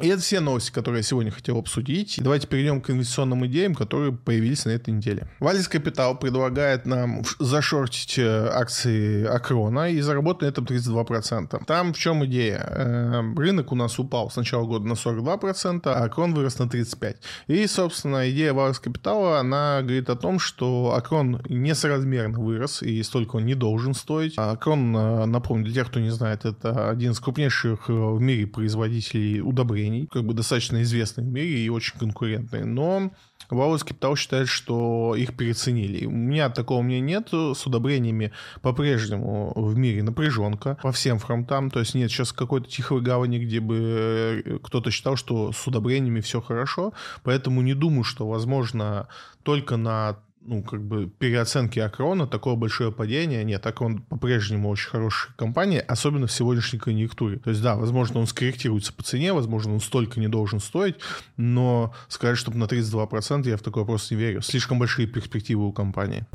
И 0.02 0.08
это 0.08 0.22
все 0.22 0.40
новости, 0.40 0.72
которые 0.72 1.00
я 1.00 1.04
сегодня 1.04 1.32
хотел 1.32 1.60
обсудить. 1.60 2.20
Давайте 2.22 2.48
перейдем 2.48 2.82
к 2.82 2.90
инвестиционным 2.90 3.46
идеям, 3.46 3.76
которые 3.76 4.12
появились 4.12 4.66
на 4.66 4.72
этой 4.72 4.92
неделе. 4.92 5.28
Валис 5.40 5.68
Капитал 5.68 6.18
предлагает 6.18 6.86
нам 6.86 7.22
зашортить 7.38 8.18
э, 8.18 8.50
акции 8.52 9.26
Акрона 9.26 9.92
и 9.92 10.02
заработать 10.02 10.42
на 10.42 10.46
этом 10.48 10.66
32%. 10.66 11.64
Там 11.66 11.94
в 11.94 11.98
чем 11.98 12.26
идея? 12.26 12.68
Эм, 12.76 13.38
рынок 13.38 13.72
у 13.72 13.76
нас 13.76 14.00
упал 14.00 14.32
с 14.32 14.36
начала 14.36 14.66
года 14.66 14.88
на 14.88 14.94
42%, 14.94 15.82
а 15.86 16.04
Акрон 16.04 16.34
вырос 16.34 16.58
на 16.58 16.64
35%. 16.64 17.18
И, 17.48 17.68
собственно, 17.68 18.30
идея 18.32 18.54
Валис 18.54 18.80
Капитала, 18.80 19.40
она 19.40 19.82
говорит 19.82 20.10
о 20.10 20.16
том, 20.16 20.40
что 20.40 20.94
Акрон 20.96 21.42
несоразмерно 21.48 22.40
вырос, 22.40 22.82
и 22.82 23.04
столько 23.04 23.36
он 23.36 23.46
не 23.46 23.56
должен 23.56 23.94
стоить. 23.94 24.34
А 24.38 24.52
Акрон, 24.52 24.96
э, 24.96 25.26
напомню, 25.26 25.66
для 25.66 25.76
тех, 25.76 25.88
кто 25.88 26.00
не 26.00 26.10
знает, 26.10 26.46
это 26.46 26.90
один 26.90 27.12
из 27.12 27.20
крупнейших 27.20 27.90
э, 27.90 27.94
в 27.94 28.20
мире 28.20 28.48
производителей 28.48 29.42
удобрений 29.42 29.91
компаний, 29.92 30.08
как 30.12 30.24
бы 30.24 30.34
достаточно 30.34 30.82
известных 30.82 31.26
в 31.26 31.30
мире 31.30 31.60
и 31.60 31.70
очень 31.70 31.98
конкурентные, 32.00 32.66
но 32.66 33.12
Валус 33.50 33.84
Capital 33.84 34.16
считает, 34.16 34.48
что 34.48 35.16
их 35.16 35.36
переоценили. 35.36 36.06
У 36.06 36.12
меня 36.12 36.50
такого 36.50 36.82
мнения 36.82 37.18
нет. 37.18 37.30
С 37.34 37.66
удобрениями 37.66 38.32
по-прежнему 38.62 39.52
в 39.56 39.76
мире 39.76 40.04
напряженка 40.04 40.78
по 40.82 40.92
всем 40.92 41.20
фронтам. 41.20 41.70
То 41.70 41.80
есть 41.80 41.94
нет 41.96 42.10
сейчас 42.10 42.32
какой-то 42.32 42.70
тихой 42.70 43.02
гавани, 43.02 43.40
где 43.40 43.60
бы 43.60 44.44
э, 44.46 44.60
кто-то 44.64 44.90
считал, 44.92 45.18
что 45.18 45.52
с 45.52 45.68
удобрениями 45.68 46.22
все 46.22 46.40
хорошо. 46.40 46.94
Поэтому 47.24 47.62
не 47.62 47.74
думаю, 47.74 48.04
что 48.04 48.26
возможно 48.28 49.08
только 49.44 49.76
на 49.76 50.18
ну, 50.44 50.64
как 50.64 50.82
бы 50.84 51.08
переоценки 51.08 51.80
Акрона, 51.80 52.28
такое 52.28 52.56
большое 52.56 52.92
падение. 52.92 53.44
Нет, 53.44 53.66
Акрон 53.66 54.02
по-прежнему 54.02 54.70
очень 54.70 54.90
хорошая 54.90 55.34
компания, 55.36 55.80
особенно 55.80 56.28
в 56.28 56.32
сегодняшней 56.32 56.80
конъюнктуре. 56.80 57.38
То 57.38 57.52
есть, 57.52 57.62
да, 57.62 57.76
возможно, 57.76 58.20
он 58.20 58.28
скорректируется 58.28 58.94
по 58.94 59.04
цене, 59.04 59.34
возможно, 59.34 59.74
он 59.74 59.80
столько 59.80 60.20
не 60.20 60.28
должен 60.28 60.60
стоить, 60.60 60.96
но 61.38 61.94
сказать, 62.08 62.38
чтобы 62.38 62.58
на 62.58 62.66
32% 62.66 63.48
я 63.48 63.58
в 63.58 63.62
такое 63.62 63.86
просто 63.86 64.16
не 64.16 64.22
верю. 64.22 64.42
Слишком 64.42 64.80
большие 64.80 65.08
перспективы 65.08 65.68
у 65.68 65.72
компании. 65.72 66.26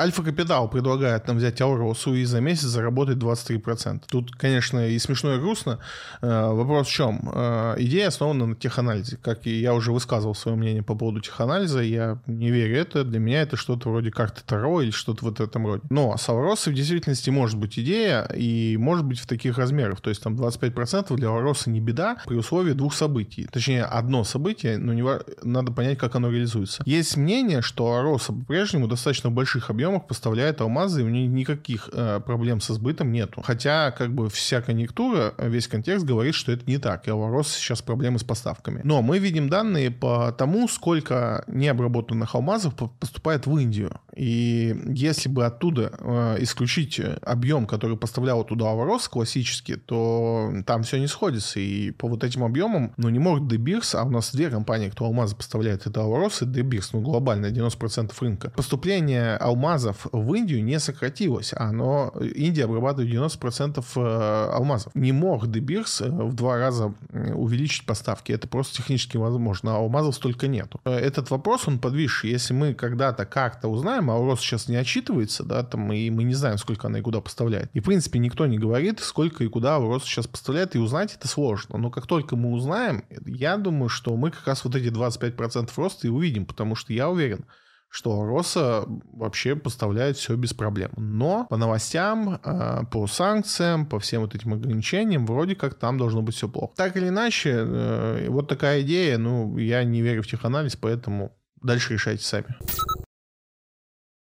Альфа 0.00 0.22
Капитал 0.22 0.68
предлагает 0.68 1.26
нам 1.26 1.38
взять 1.38 1.60
Ауросу 1.60 2.14
и 2.14 2.24
за 2.24 2.40
месяц 2.40 2.66
заработать 2.66 3.18
23%. 3.18 4.02
Тут, 4.08 4.32
конечно, 4.32 4.88
и 4.88 4.98
смешно, 4.98 5.34
и 5.34 5.40
грустно. 5.40 5.80
Э, 6.22 6.50
вопрос 6.52 6.86
в 6.86 6.92
чем? 6.92 7.30
Э, 7.34 7.74
идея 7.78 8.08
основана 8.08 8.46
на 8.46 8.54
теханализе. 8.54 9.16
Как 9.16 9.46
и 9.46 9.60
я 9.60 9.74
уже 9.74 9.90
высказывал 9.92 10.36
свое 10.36 10.56
мнение 10.56 10.84
по 10.84 10.94
поводу 10.94 11.20
теханализа, 11.20 11.80
я 11.80 12.18
не 12.26 12.50
верю 12.50 12.76
это. 12.76 13.02
Для 13.02 13.18
меня 13.18 13.42
это 13.42 13.56
что-то 13.56 13.90
вроде 13.90 14.12
карты 14.12 14.42
Таро 14.46 14.82
или 14.82 14.92
что-то 14.92 15.24
вот 15.24 15.40
в 15.40 15.42
этом 15.42 15.66
роде. 15.66 15.82
Но 15.90 16.16
с 16.16 16.28
Ауросой 16.28 16.72
в 16.72 16.76
действительности 16.76 17.30
может 17.30 17.58
быть 17.58 17.76
идея 17.78 18.22
и 18.34 18.76
может 18.76 19.04
быть 19.04 19.18
в 19.18 19.26
таких 19.26 19.58
размерах. 19.58 20.00
То 20.00 20.10
есть 20.10 20.22
там 20.22 20.36
25% 20.36 21.14
для 21.16 21.28
Ауросы 21.28 21.70
не 21.70 21.80
беда 21.80 22.18
при 22.24 22.36
условии 22.36 22.72
двух 22.72 22.94
событий. 22.94 23.48
Точнее, 23.50 23.82
одно 23.82 24.22
событие, 24.22 24.78
но 24.78 24.92
не... 24.92 25.04
надо 25.42 25.72
понять, 25.72 25.98
как 25.98 26.14
оно 26.14 26.30
реализуется. 26.30 26.82
Есть 26.86 27.16
мнение, 27.16 27.62
что 27.62 27.94
Ауроса 27.94 28.32
по-прежнему 28.32 28.86
достаточно 28.86 29.30
больших 29.30 29.70
объемов 29.70 29.87
объемах 29.88 30.06
поставляет 30.06 30.60
алмазы, 30.60 31.00
и 31.00 31.04
у 31.04 31.08
них 31.08 31.30
никаких 31.30 31.88
э, 31.92 32.20
проблем 32.24 32.60
со 32.60 32.74
сбытом 32.74 33.12
нету. 33.12 33.42
Хотя, 33.42 33.90
как 33.90 34.14
бы, 34.14 34.28
вся 34.28 34.60
конъюнктура, 34.60 35.34
весь 35.38 35.68
контекст 35.68 36.04
говорит, 36.04 36.34
что 36.34 36.52
это 36.52 36.64
не 36.66 36.78
так, 36.78 37.08
и 37.08 37.10
у 37.10 37.42
сейчас 37.42 37.82
проблемы 37.82 38.18
с 38.18 38.24
поставками. 38.24 38.80
Но 38.84 39.02
мы 39.02 39.18
видим 39.18 39.48
данные 39.48 39.90
по 39.90 40.32
тому, 40.32 40.68
сколько 40.68 41.44
необработанных 41.46 42.34
алмазов 42.34 42.74
поступает 42.74 43.46
в 43.46 43.56
Индию. 43.56 44.00
И 44.14 44.76
если 44.86 45.28
бы 45.28 45.46
оттуда 45.46 45.92
э, 45.98 46.36
исключить 46.40 47.00
объем, 47.22 47.66
который 47.66 47.96
поставлял 47.96 48.44
туда 48.44 48.70
Аварос 48.70 49.08
классически, 49.08 49.76
то 49.76 50.52
там 50.66 50.82
все 50.82 50.98
не 50.98 51.06
сходится. 51.06 51.60
И 51.60 51.92
по 51.92 52.08
вот 52.08 52.24
этим 52.24 52.42
объемам, 52.42 52.92
ну, 52.96 53.08
не 53.08 53.20
может 53.20 53.46
Дебирс, 53.46 53.94
а 53.94 54.02
у 54.02 54.10
нас 54.10 54.34
две 54.34 54.50
компании, 54.50 54.88
кто 54.88 55.04
алмазы 55.04 55.36
поставляет, 55.36 55.86
это 55.86 56.02
Аварос 56.02 56.42
и 56.42 56.46
Дебирс, 56.46 56.92
ну, 56.92 57.00
глобально 57.00 57.46
90% 57.46 58.12
рынка. 58.20 58.50
Поступление 58.50 59.36
алмазов 59.36 59.77
алмазов 59.78 60.06
в 60.12 60.34
Индию 60.34 60.62
не 60.64 60.78
сократилось, 60.80 61.52
оно, 61.56 62.12
Индия 62.20 62.64
обрабатывает 62.64 63.12
90% 63.12 63.84
э, 63.96 64.50
алмазов. 64.52 64.94
Не 64.94 65.12
мог 65.12 65.50
Дебирс 65.50 66.00
э, 66.00 66.08
в 66.08 66.34
два 66.34 66.58
раза 66.58 66.94
увеличить 67.12 67.86
поставки, 67.86 68.32
это 68.32 68.48
просто 68.48 68.76
технически 68.76 69.16
возможно, 69.16 69.74
а 69.74 69.78
алмазов 69.78 70.16
столько 70.16 70.48
нету. 70.48 70.80
Э, 70.84 70.96
этот 70.96 71.30
вопрос, 71.30 71.68
он 71.68 71.78
подвисший. 71.78 72.30
Если 72.30 72.54
мы 72.54 72.74
когда-то 72.74 73.24
как-то 73.24 73.68
узнаем, 73.68 74.10
а 74.10 74.18
Урос 74.18 74.40
сейчас 74.40 74.68
не 74.68 74.76
отчитывается, 74.76 75.44
да, 75.44 75.62
там, 75.62 75.92
и 75.92 76.10
мы 76.10 76.24
не 76.24 76.34
знаем, 76.34 76.58
сколько 76.58 76.88
она 76.88 76.98
и 76.98 77.02
куда 77.02 77.20
поставляет. 77.20 77.70
И, 77.74 77.80
в 77.80 77.84
принципе, 77.84 78.18
никто 78.18 78.46
не 78.46 78.58
говорит, 78.58 79.00
сколько 79.00 79.44
и 79.44 79.48
куда 79.48 79.78
Урос 79.78 80.04
сейчас 80.04 80.26
поставляет, 80.26 80.74
и 80.74 80.78
узнать 80.78 81.14
это 81.14 81.28
сложно. 81.28 81.78
Но 81.78 81.90
как 81.90 82.06
только 82.06 82.36
мы 82.36 82.52
узнаем, 82.52 83.04
я 83.26 83.56
думаю, 83.56 83.88
что 83.88 84.16
мы 84.16 84.30
как 84.30 84.46
раз 84.46 84.64
вот 84.64 84.74
эти 84.74 84.88
25% 84.88 85.70
роста 85.76 86.06
и 86.06 86.10
увидим, 86.10 86.46
потому 86.46 86.74
что 86.74 86.92
я 86.92 87.08
уверен, 87.08 87.44
что 87.88 88.24
Роса 88.24 88.84
вообще 89.12 89.56
поставляет 89.56 90.16
все 90.16 90.36
без 90.36 90.52
проблем. 90.52 90.90
Но 90.96 91.46
по 91.48 91.56
новостям, 91.56 92.38
э, 92.42 92.84
по 92.90 93.06
санкциям, 93.06 93.86
по 93.86 93.98
всем 93.98 94.22
вот 94.22 94.34
этим 94.34 94.54
ограничениям, 94.54 95.26
вроде 95.26 95.54
как 95.54 95.74
там 95.74 95.98
должно 95.98 96.22
быть 96.22 96.34
все 96.34 96.48
плохо. 96.48 96.72
Так 96.76 96.96
или 96.96 97.08
иначе, 97.08 97.50
э, 97.56 98.26
вот 98.28 98.48
такая 98.48 98.82
идея, 98.82 99.18
ну, 99.18 99.56
я 99.56 99.84
не 99.84 100.02
верю 100.02 100.22
в 100.22 100.26
теханализ, 100.26 100.76
поэтому 100.76 101.32
дальше 101.62 101.94
решайте 101.94 102.24
сами. 102.24 102.56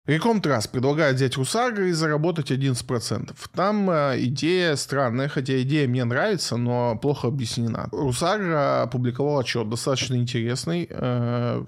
Рекомтрас 0.07 0.67
предлагает 0.67 1.17
взять 1.17 1.35
Русагра 1.35 1.85
и 1.85 1.91
заработать 1.91 2.49
11%. 2.49 3.35
Там 3.53 3.89
э, 3.89 4.15
идея 4.21 4.77
странная, 4.77 5.27
хотя 5.27 5.61
идея 5.61 5.85
мне 5.85 6.05
нравится, 6.05 6.55
но 6.55 6.97
плохо 6.97 7.27
объяснена. 7.27 7.89
Русагра 7.91 8.83
опубликовал 8.83 9.39
отчет 9.39 9.67
достаточно 9.67 10.15
интересный. 10.15 10.87
Э, 10.89 11.65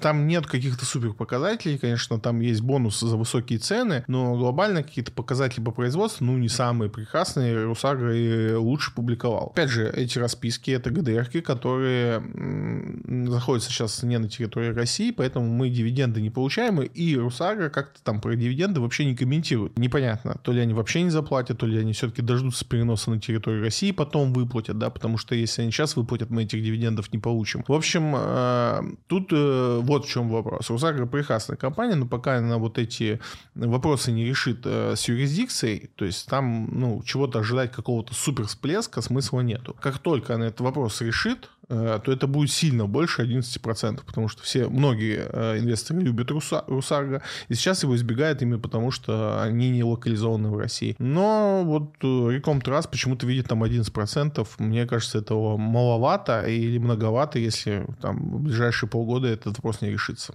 там 0.00 0.28
нет 0.28 0.46
каких-то 0.46 0.84
супер 0.84 1.12
показателей, 1.12 1.76
конечно, 1.76 2.20
там 2.20 2.40
есть 2.40 2.60
бонусы 2.60 3.04
за 3.08 3.16
высокие 3.16 3.58
цены, 3.58 4.04
но 4.06 4.36
глобально 4.36 4.84
какие-то 4.84 5.10
показатели 5.10 5.60
по 5.60 5.72
производству, 5.72 6.24
ну, 6.24 6.38
не 6.38 6.48
самые 6.48 6.88
прекрасные. 6.88 7.64
Русагра 7.64 8.16
и 8.16 8.54
лучше 8.54 8.94
публиковал. 8.94 9.48
Опять 9.52 9.70
же, 9.70 9.90
эти 9.90 10.20
расписки— 10.20 10.70
это 10.72 10.90
гдр 10.90 11.28
которые 11.42 12.20
находятся 12.20 13.70
сейчас 13.70 14.02
не 14.04 14.18
на 14.18 14.28
территории 14.28 14.72
России, 14.72 15.10
поэтому 15.10 15.46
мы 15.46 15.68
дивиденды 15.68 16.20
не 16.20 16.30
получаем, 16.30 16.80
и 16.80 17.16
Русагра 17.16 17.71
как-то 17.72 18.02
там 18.02 18.20
про 18.20 18.36
дивиденды 18.36 18.80
вообще 18.80 19.04
не 19.04 19.16
комментируют. 19.16 19.78
Непонятно, 19.78 20.38
то 20.42 20.52
ли 20.52 20.60
они 20.60 20.74
вообще 20.74 21.02
не 21.02 21.10
заплатят, 21.10 21.58
то 21.58 21.66
ли 21.66 21.78
они 21.78 21.92
все-таки 21.92 22.22
дождутся 22.22 22.64
переноса 22.64 23.10
на 23.10 23.20
территорию 23.20 23.62
России, 23.62 23.90
потом 23.90 24.32
выплатят, 24.32 24.78
да, 24.78 24.90
потому 24.90 25.18
что 25.18 25.34
если 25.34 25.62
они 25.62 25.72
сейчас 25.72 25.96
выплатят, 25.96 26.30
мы 26.30 26.44
этих 26.44 26.62
дивидендов 26.62 27.12
не 27.12 27.18
получим. 27.18 27.64
В 27.66 27.72
общем, 27.72 28.14
э, 28.16 28.82
тут 29.06 29.32
э, 29.32 29.80
вот 29.82 30.06
в 30.06 30.08
чем 30.08 30.28
вопрос. 30.28 30.70
Русагра 30.70 31.06
прекрасная 31.06 31.56
компания, 31.56 31.94
но 31.94 32.06
пока 32.06 32.36
она 32.36 32.58
вот 32.58 32.78
эти 32.78 33.20
вопросы 33.54 34.12
не 34.12 34.24
решит 34.24 34.60
э, 34.64 34.94
с 34.96 35.08
юрисдикцией, 35.08 35.90
то 35.96 36.04
есть 36.04 36.28
там, 36.28 36.68
ну, 36.72 37.02
чего-то 37.04 37.40
ожидать 37.40 37.72
какого-то 37.72 38.14
супер 38.14 38.46
всплеска 38.46 39.02
смысла 39.02 39.40
нету. 39.40 39.76
Как 39.80 39.98
только 39.98 40.34
она 40.34 40.46
этот 40.46 40.60
вопрос 40.60 41.00
решит, 41.00 41.48
то 41.68 42.02
это 42.06 42.26
будет 42.26 42.50
сильно 42.50 42.86
больше 42.86 43.22
11%, 43.22 44.00
потому 44.04 44.28
что 44.28 44.42
все, 44.42 44.68
многие 44.68 45.28
э, 45.32 45.58
инвесторы 45.58 46.00
любят 46.00 46.30
Руса, 46.30 46.64
Русарго, 46.66 47.22
и 47.48 47.54
сейчас 47.54 47.82
его 47.82 47.96
избегают 47.96 48.42
именно 48.42 48.58
потому, 48.58 48.90
что 48.90 49.40
они 49.42 49.70
не 49.70 49.84
локализованы 49.84 50.50
в 50.50 50.58
России. 50.58 50.96
Но 50.98 51.62
вот 51.64 51.94
Реком 52.02 52.60
Трас 52.60 52.86
почему-то 52.86 53.26
видит 53.26 53.48
там 53.48 53.64
11%, 53.64 54.46
мне 54.58 54.86
кажется, 54.86 55.18
этого 55.18 55.56
маловато 55.56 56.42
или 56.42 56.78
многовато, 56.78 57.38
если 57.38 57.86
там 58.00 58.38
в 58.38 58.42
ближайшие 58.42 58.88
полгода 58.88 59.28
этот 59.28 59.56
вопрос 59.56 59.80
не 59.80 59.90
решится. 59.90 60.34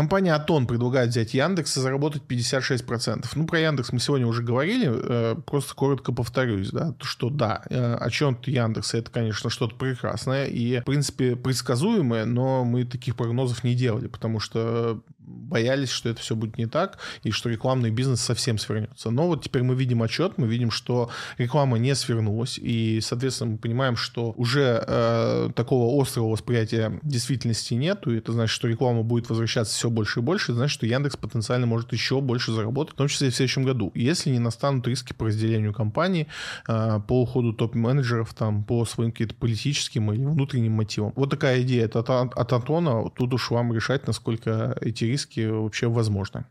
Компания 0.00 0.32
Атон 0.32 0.66
предлагает 0.66 1.10
взять 1.10 1.34
Яндекс 1.34 1.76
и 1.76 1.80
заработать 1.80 2.22
56%. 2.26 3.26
Ну, 3.34 3.46
про 3.46 3.60
Яндекс 3.60 3.92
мы 3.92 4.00
сегодня 4.00 4.26
уже 4.26 4.42
говорили, 4.42 4.90
э, 4.90 5.36
просто 5.44 5.74
коротко 5.74 6.10
повторюсь, 6.10 6.70
да, 6.70 6.94
что 7.02 7.28
да, 7.28 7.64
э, 7.68 7.96
о 7.96 8.08
чем-то 8.08 8.50
Яндекс, 8.50 8.94
это, 8.94 9.10
конечно, 9.10 9.50
что-то 9.50 9.76
прекрасное 9.76 10.46
и, 10.46 10.80
в 10.80 10.84
принципе, 10.84 11.36
предсказуемое, 11.36 12.24
но 12.24 12.64
мы 12.64 12.86
таких 12.86 13.14
прогнозов 13.14 13.62
не 13.62 13.74
делали, 13.74 14.06
потому 14.06 14.40
что 14.40 15.02
боялись, 15.30 15.90
что 15.90 16.08
это 16.08 16.20
все 16.20 16.34
будет 16.36 16.58
не 16.58 16.66
так, 16.66 16.98
и 17.22 17.30
что 17.30 17.48
рекламный 17.48 17.90
бизнес 17.90 18.20
совсем 18.20 18.58
свернется. 18.58 19.10
Но 19.10 19.26
вот 19.26 19.44
теперь 19.44 19.62
мы 19.62 19.74
видим 19.74 20.02
отчет, 20.02 20.38
мы 20.38 20.46
видим, 20.46 20.70
что 20.70 21.10
реклама 21.38 21.78
не 21.78 21.94
свернулась, 21.94 22.58
и, 22.58 23.00
соответственно, 23.02 23.52
мы 23.52 23.58
понимаем, 23.58 23.96
что 23.96 24.32
уже 24.36 24.84
э, 24.86 25.50
такого 25.54 26.00
острого 26.00 26.30
восприятия 26.30 26.98
действительности 27.02 27.74
нету, 27.74 28.12
и 28.12 28.18
это 28.18 28.32
значит, 28.32 28.54
что 28.54 28.68
реклама 28.68 29.02
будет 29.02 29.28
возвращаться 29.28 29.74
все 29.74 29.90
больше 29.90 30.20
и 30.20 30.22
больше, 30.22 30.52
это 30.52 30.58
значит, 30.58 30.74
что 30.74 30.86
Яндекс 30.86 31.16
потенциально 31.16 31.66
может 31.66 31.92
еще 31.92 32.20
больше 32.20 32.52
заработать, 32.52 32.94
в 32.94 32.96
том 32.96 33.08
числе 33.08 33.28
и 33.28 33.30
в 33.30 33.34
следующем 33.36 33.64
году, 33.64 33.90
если 33.94 34.30
не 34.30 34.38
настанут 34.38 34.86
риски 34.86 35.12
по 35.12 35.26
разделению 35.26 35.72
компании, 35.72 36.26
э, 36.68 37.00
по 37.06 37.22
уходу 37.22 37.52
топ-менеджеров, 37.52 38.34
там, 38.34 38.64
по 38.64 38.84
своим 38.84 39.12
каким-то 39.12 39.34
политическим 39.34 40.12
или 40.12 40.24
внутренним 40.24 40.72
мотивам. 40.72 41.12
Вот 41.16 41.30
такая 41.30 41.62
идея 41.62 41.86
от, 41.86 41.96
от, 41.96 42.10
от 42.10 42.52
Антона, 42.52 43.10
тут 43.10 43.34
уж 43.34 43.50
вам 43.50 43.72
решать, 43.72 44.06
насколько 44.06 44.76
эти 44.80 45.04
риски 45.04 45.29
вообще 45.38 45.88
возможны. 45.88 46.44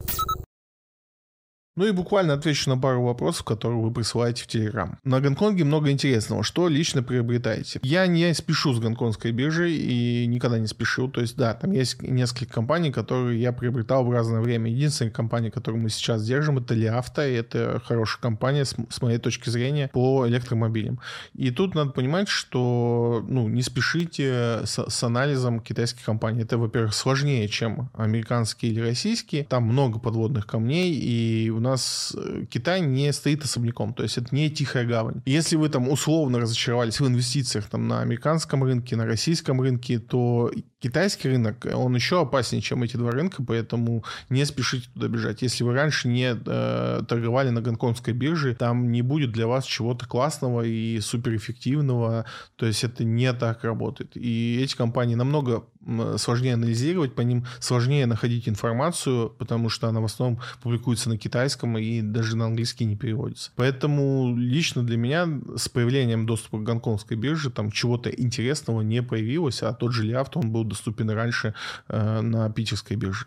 Ну 1.76 1.86
и 1.86 1.91
буквально 1.91 2.34
отвечу 2.34 2.70
на 2.70 2.78
пару 2.78 3.04
вопросов, 3.04 3.46
которые 3.46 3.80
вы 3.80 3.94
присылаете 3.94 4.44
в 4.44 4.48
Телеграм. 4.48 4.98
На 5.04 5.22
Гонконге 5.22 5.64
много 5.64 5.91
интересного. 5.91 6.44
Что 6.44 6.68
лично 6.68 7.04
приобретаете? 7.04 7.80
Я 7.84 8.06
не 8.08 8.34
спешу 8.34 8.74
с 8.74 8.80
гонконгской 8.80 9.32
биржей 9.32 9.76
и 9.76 10.26
никогда 10.28 10.60
не 10.60 10.68
спешил. 10.68 11.10
То 11.10 11.22
есть, 11.22 11.38
да, 11.38 11.54
там 11.54 11.72
есть 11.72 12.02
несколько 12.02 12.54
компаний, 12.54 12.91
которые 12.91 13.40
я 13.40 13.54
приобретал 13.54 14.04
в 14.04 14.12
разное 14.12 14.41
время. 14.41 14.70
Единственная 14.70 15.12
компания, 15.12 15.52
которую 15.52 15.82
мы 15.82 15.90
сейчас 15.90 16.26
держим, 16.26 16.58
это 16.58 16.74
Лиавто. 16.74 17.28
И 17.28 17.34
это 17.34 17.82
хорошая 17.86 18.22
компания, 18.22 18.66
с, 18.66 18.76
с 18.90 19.02
моей 19.02 19.20
точки 19.20 19.50
зрения, 19.50 19.90
по 19.94 20.28
электромобилям. 20.28 21.00
И 21.34 21.52
тут 21.52 21.76
надо 21.76 21.91
понимать, 21.91 22.28
что 22.28 23.24
ну, 23.28 23.48
не 23.48 23.62
спешите 23.62 24.62
с, 24.66 24.90
с 24.90 25.04
анализом 25.04 25.62
китайских 25.62 26.04
компаний. 26.04 26.41
Это, 26.41 26.58
во-первых, 26.58 26.94
сложнее, 26.94 27.48
чем 27.48 27.90
американские 27.94 28.72
или 28.72 28.82
российские. 28.82 29.46
Там 29.46 29.64
много 29.64 30.00
подводных 30.00 30.46
камней, 30.46 30.94
и 30.94 31.50
у 31.60 31.61
нас 31.61 32.15
э, 32.18 32.45
Китай 32.49 32.80
не 32.81 33.11
стоит 33.14 33.44
особняком, 33.44 33.94
то 33.94 34.03
есть 34.03 34.18
это 34.18 34.34
не 34.34 34.49
тихая 34.49 34.86
гавань. 34.86 35.22
Если 35.26 35.57
вы 35.57 35.69
там 35.69 35.90
условно 35.90 36.40
разочаровались 36.40 36.99
в 36.99 37.07
инвестициях 37.07 37.65
там 37.65 37.88
на 37.88 38.02
американском 38.02 38.64
рынке, 38.64 38.95
на 38.95 39.06
российском 39.06 39.61
рынке, 39.61 39.99
то 39.99 40.52
китайский 40.80 41.30
рынок, 41.30 41.68
он 41.73 41.95
еще 41.95 42.22
опаснее, 42.22 42.61
чем 42.61 42.84
эти 42.84 42.95
два 42.95 43.11
рынка, 43.11 43.44
поэтому 43.44 44.06
не 44.30 44.45
спешите 44.45 44.90
туда 44.94 45.10
бежать. 45.10 45.41
Если 45.41 45.64
вы 45.64 45.73
раньше 45.73 46.07
не 46.07 46.34
э, 46.34 47.02
торговали 47.07 47.49
на 47.49 47.61
гонконгской 47.61 48.14
бирже, 48.14 48.56
там 48.56 48.91
не 48.91 49.02
будет 49.02 49.31
для 49.31 49.48
вас 49.48 49.65
чего-то 49.65 50.07
классного 50.07 50.61
и 50.61 50.99
суперэффективного, 51.02 52.26
то 52.56 52.65
есть 52.65 52.84
это 52.84 53.03
не 53.03 53.34
так 53.34 53.64
работает. 53.65 54.15
И 54.15 54.61
эти 54.64 54.76
компании 54.76 55.15
намного 55.15 55.65
сложнее 56.18 56.53
анализировать, 56.53 57.16
по 57.16 57.22
ним 57.22 57.45
сложнее 57.60 58.06
находить 58.06 58.48
информацию, 58.48 59.30
потому 59.38 59.70
что 59.70 59.88
она 59.88 60.02
в 60.02 60.06
основном 60.06 60.40
публикуется 60.61 61.10
на 61.10 61.18
китайском 61.18 61.78
и 61.78 62.02
даже 62.02 62.36
на 62.36 62.45
английский 62.45 62.86
не 62.86 62.95
переводится. 62.95 63.52
Поэтому 63.56 64.36
лично 64.36 64.84
для 64.84 64.98
меня 64.98 65.28
с 65.56 65.70
появлением 65.70 66.26
доступа 66.26 66.60
к 66.60 66.64
гонконгской 66.64 67.18
бирже 67.18 67.49
там 67.49 67.72
чего-то 67.72 68.10
интересного 68.10 68.82
не 68.82 69.02
появилось, 69.02 69.64
а 69.64 69.74
тот 69.74 69.94
же 69.94 70.03
Лиафт, 70.03 70.38
он 70.38 70.52
был 70.52 70.64
доступен 70.64 71.10
раньше 71.10 71.53
э, 71.88 72.22
на 72.22 72.49
питерской 72.49 72.98
бирже. 72.98 73.26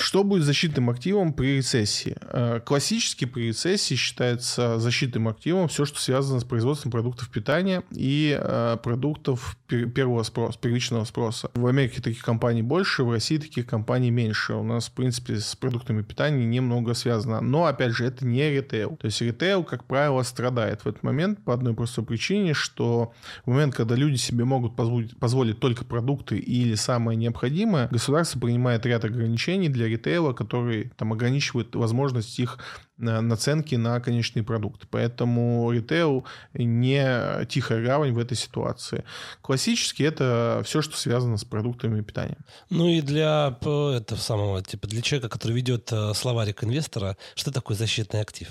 Что 0.00 0.24
будет 0.24 0.44
защитным 0.44 0.88
активом 0.88 1.34
при 1.34 1.58
рецессии? 1.58 2.16
Э, 2.22 2.60
классически 2.64 3.26
при 3.26 3.48
рецессии 3.48 3.94
считается 3.94 4.78
защитным 4.78 5.28
активом 5.28 5.68
все, 5.68 5.84
что 5.84 6.00
связано 6.00 6.40
с 6.40 6.44
производством 6.44 6.90
продуктов 6.90 7.28
питания 7.28 7.82
и 7.92 8.36
э, 8.40 8.78
продуктов 8.82 9.58
первого 9.66 10.22
спроса, 10.22 10.58
первичного 10.58 11.04
спроса. 11.04 11.50
В 11.54 11.66
Америке 11.66 12.00
таких 12.00 12.22
компаний 12.22 12.62
больше, 12.62 13.04
в 13.04 13.10
России 13.10 13.36
таких 13.36 13.66
компаний 13.66 14.10
меньше. 14.10 14.54
У 14.54 14.62
нас, 14.62 14.88
в 14.88 14.92
принципе, 14.92 15.38
с 15.38 15.54
продуктами 15.54 16.00
питания 16.00 16.46
немного 16.46 16.94
связано. 16.94 17.42
Но, 17.42 17.66
опять 17.66 17.92
же, 17.92 18.06
это 18.06 18.26
не 18.26 18.50
ритейл. 18.50 18.96
То 18.96 19.06
есть 19.06 19.20
ритейл, 19.20 19.64
как 19.64 19.84
правило, 19.84 20.22
страдает 20.22 20.80
в 20.80 20.88
этот 20.88 21.02
момент 21.02 21.44
по 21.44 21.52
одной 21.52 21.74
простой 21.74 22.04
причине, 22.04 22.54
что 22.54 23.12
в 23.44 23.50
момент, 23.50 23.74
когда 23.74 23.94
люди 23.96 24.16
себе 24.16 24.44
могут 24.44 24.76
позволить, 24.76 25.16
позволить 25.18 25.60
только 25.60 25.84
продукты 25.84 26.38
или 26.38 26.74
самое 26.74 27.18
необходимое, 27.18 27.88
государство 27.88 28.40
принимает 28.40 28.86
ряд 28.86 29.04
ограничений 29.04 29.68
для 29.68 29.89
ритейла 29.90 30.32
который 30.32 30.90
там 30.96 31.12
ограничивает 31.12 31.74
возможность 31.74 32.38
их 32.38 32.58
э, 32.98 33.20
наценки 33.20 33.74
на 33.74 34.00
конечный 34.00 34.42
продукт. 34.42 34.86
Поэтому 34.90 35.70
ритейл 35.70 36.24
не 36.54 37.44
тихая 37.46 37.84
гавань 37.84 38.12
в 38.12 38.18
этой 38.18 38.36
ситуации. 38.36 39.04
Классически 39.42 40.02
это 40.02 40.62
все, 40.64 40.82
что 40.82 40.96
связано 40.96 41.36
с 41.36 41.44
продуктами 41.44 42.00
питания. 42.00 42.38
Ну 42.70 42.88
и 42.88 43.00
для 43.00 43.56
этого 43.60 44.18
самого, 44.18 44.62
типа 44.62 44.88
для 44.88 45.02
человека, 45.02 45.28
который 45.28 45.52
ведет 45.52 45.92
э, 45.92 46.14
словарик 46.14 46.64
инвестора, 46.64 47.16
что 47.34 47.52
такое 47.52 47.76
защитный 47.76 48.20
актив? 48.20 48.48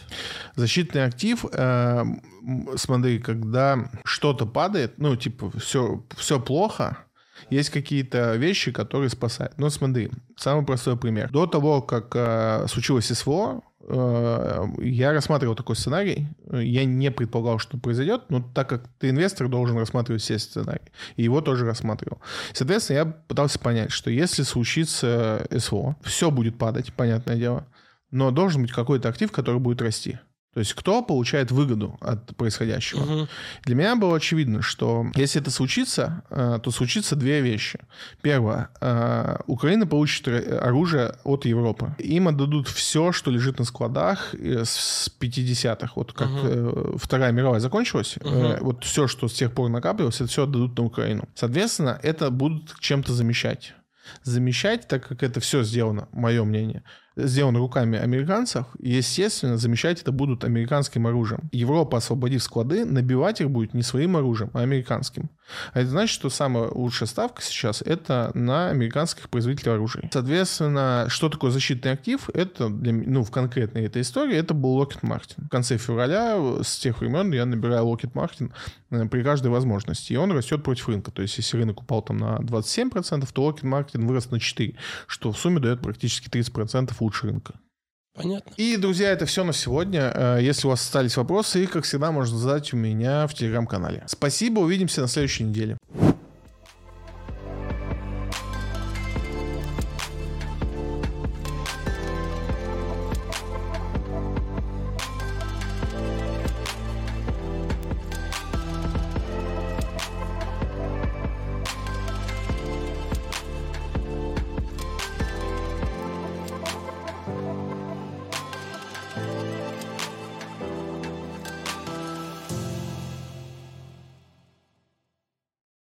Защитный 0.55 1.05
актив, 1.05 1.45
э, 1.51 2.03
смотри, 2.75 3.19
когда 3.19 3.89
что-то 4.03 4.45
падает, 4.45 4.97
ну 4.97 5.15
типа 5.15 5.51
все, 5.59 6.03
все 6.17 6.39
плохо, 6.39 6.97
есть 7.49 7.69
какие-то 7.69 8.35
вещи, 8.35 8.71
которые 8.71 9.09
спасают. 9.09 9.53
Ну, 9.57 9.69
смотри, 9.69 10.11
самый 10.37 10.65
простой 10.65 10.97
пример. 10.97 11.29
До 11.31 11.45
того, 11.47 11.81
как 11.81 12.15
э, 12.15 12.65
случилось 12.67 13.07
СВО, 13.07 13.61
э, 13.81 14.65
я 14.79 15.13
рассматривал 15.13 15.55
такой 15.55 15.75
сценарий. 15.75 16.27
Я 16.51 16.85
не 16.85 17.11
предполагал, 17.11 17.59
что 17.59 17.77
произойдет, 17.77 18.23
но 18.29 18.41
так 18.41 18.69
как 18.69 18.87
ты 18.99 19.09
инвестор, 19.09 19.47
должен 19.47 19.77
рассматривать 19.77 20.21
все 20.21 20.39
сценарии. 20.39 20.91
И 21.15 21.23
его 21.23 21.41
тоже 21.41 21.65
рассматривал. 21.65 22.19
Соответственно, 22.53 22.97
я 22.97 23.05
пытался 23.05 23.59
понять, 23.59 23.91
что 23.91 24.09
если 24.09 24.43
случится 24.43 25.47
СВО, 25.55 25.95
все 26.03 26.31
будет 26.31 26.57
падать, 26.57 26.93
понятное 26.93 27.37
дело, 27.37 27.65
но 28.11 28.31
должен 28.31 28.61
быть 28.61 28.71
какой-то 28.71 29.09
актив, 29.09 29.31
который 29.31 29.59
будет 29.59 29.81
расти. 29.81 30.19
То 30.53 30.61
есть 30.61 30.73
кто 30.73 31.03
получает 31.03 31.51
выгоду 31.51 31.97
от 32.01 32.35
происходящего. 32.35 33.01
Угу. 33.01 33.27
Для 33.65 33.75
меня 33.75 33.95
было 33.95 34.17
очевидно, 34.17 34.63
что 34.63 35.05
если 35.15 35.39
это 35.39 35.51
случится, 35.51 36.23
э, 36.31 36.59
то 36.63 36.71
случится 36.71 37.15
две 37.15 37.41
вещи. 37.41 37.79
Первое. 38.23 38.69
Э, 38.81 39.37
Украина 39.45 39.85
получит 39.85 40.27
оружие 40.27 41.15
от 41.23 41.45
Европы. 41.45 41.93
Им 41.99 42.27
отдадут 42.27 42.67
все, 42.67 43.11
что 43.11 43.29
лежит 43.29 43.59
на 43.59 43.65
складах 43.65 44.33
э, 44.33 44.63
с 44.65 45.11
50-х. 45.19 45.91
Вот 45.95 46.13
как 46.13 46.29
угу. 46.29 46.97
Вторая 46.97 47.31
мировая 47.31 47.59
закончилась, 47.59 48.17
угу. 48.17 48.57
вот 48.61 48.83
все, 48.83 49.07
что 49.07 49.27
с 49.27 49.33
тех 49.33 49.53
пор 49.53 49.69
накапливалось, 49.69 50.15
это 50.15 50.27
все 50.27 50.43
отдадут 50.43 50.75
на 50.77 50.83
Украину. 50.83 51.29
Соответственно, 51.35 51.99
это 52.01 52.31
будут 52.31 52.75
чем-то 52.79 53.13
замещать 53.13 53.75
замещать, 54.23 54.87
так 54.87 55.07
как 55.07 55.23
это 55.23 55.39
все 55.39 55.63
сделано, 55.63 56.07
мое 56.11 56.43
мнение, 56.43 56.83
сделан 57.15 57.57
руками 57.57 57.97
американцев, 57.97 58.65
естественно, 58.79 59.57
замещать 59.57 60.01
это 60.01 60.11
будут 60.11 60.43
американским 60.43 61.07
оружием. 61.07 61.49
Европа, 61.51 61.97
освободив 61.97 62.43
склады, 62.43 62.85
набивать 62.85 63.41
их 63.41 63.49
будет 63.49 63.73
не 63.73 63.81
своим 63.81 64.15
оружием, 64.17 64.51
а 64.53 64.61
американским. 64.61 65.29
А 65.73 65.81
это 65.81 65.89
значит, 65.89 66.13
что 66.13 66.29
самая 66.29 66.69
лучшая 66.69 67.07
ставка 67.07 67.41
сейчас 67.41 67.81
это 67.81 68.31
на 68.33 68.69
американских 68.69 69.29
производителей 69.29 69.73
оружия. 69.73 70.09
Соответственно, 70.11 71.05
что 71.09 71.29
такое 71.29 71.51
защитный 71.51 71.91
актив? 71.91 72.29
Это, 72.33 72.69
для, 72.69 72.93
ну, 72.93 73.23
в 73.23 73.31
конкретной 73.31 73.85
этой 73.85 74.01
истории, 74.01 74.35
это 74.35 74.53
был 74.53 74.81
Lockheed 74.81 75.01
Martin. 75.01 75.45
В 75.45 75.49
конце 75.49 75.77
февраля 75.77 76.37
с 76.63 76.77
тех 76.77 76.99
времен 76.99 77.31
я 77.33 77.45
набираю 77.45 77.85
Lockheed 77.85 78.13
Martin 78.13 78.51
э, 78.91 79.05
при 79.07 79.23
каждой 79.23 79.47
возможности, 79.47 80.13
и 80.13 80.17
он 80.17 80.31
растет 80.31 80.63
против 80.63 80.87
рынка. 80.89 81.11
То 81.11 81.21
есть, 81.21 81.37
если 81.37 81.57
рынок 81.57 81.81
упал 81.81 82.01
там 82.01 82.17
на 82.17 82.37
27%, 82.37 83.27
то 83.33 83.49
Lockheed 83.49 83.63
Martin 83.63 84.05
вырос 84.05 84.29
на 84.31 84.35
4%, 84.35 84.75
что 85.07 85.31
в 85.31 85.37
сумме 85.37 85.59
дает 85.59 85.81
практически 85.81 86.29
30% 86.29 86.93
лучше 86.99 87.08
рынка. 87.23 87.59
Понятно. 88.15 88.51
И, 88.57 88.75
друзья, 88.75 89.11
это 89.11 89.25
все 89.25 89.43
на 89.43 89.53
сегодня. 89.53 90.11
Э, 90.13 90.39
если 90.41 90.67
у 90.67 90.71
вас 90.71 90.81
остались 90.81 91.15
вопросы, 91.15 91.63
их, 91.63 91.71
как 91.71 91.85
всегда, 91.85 92.11
можно 92.11 92.37
задать 92.37 92.73
у 92.73 92.77
меня 92.77 93.27
в 93.27 93.33
телеграм-канале. 93.33 94.03
Спасибо, 94.07 94.59
увидимся 94.59 95.01
на 95.01 95.07
следующей 95.07 95.45
неделе. 95.45 95.77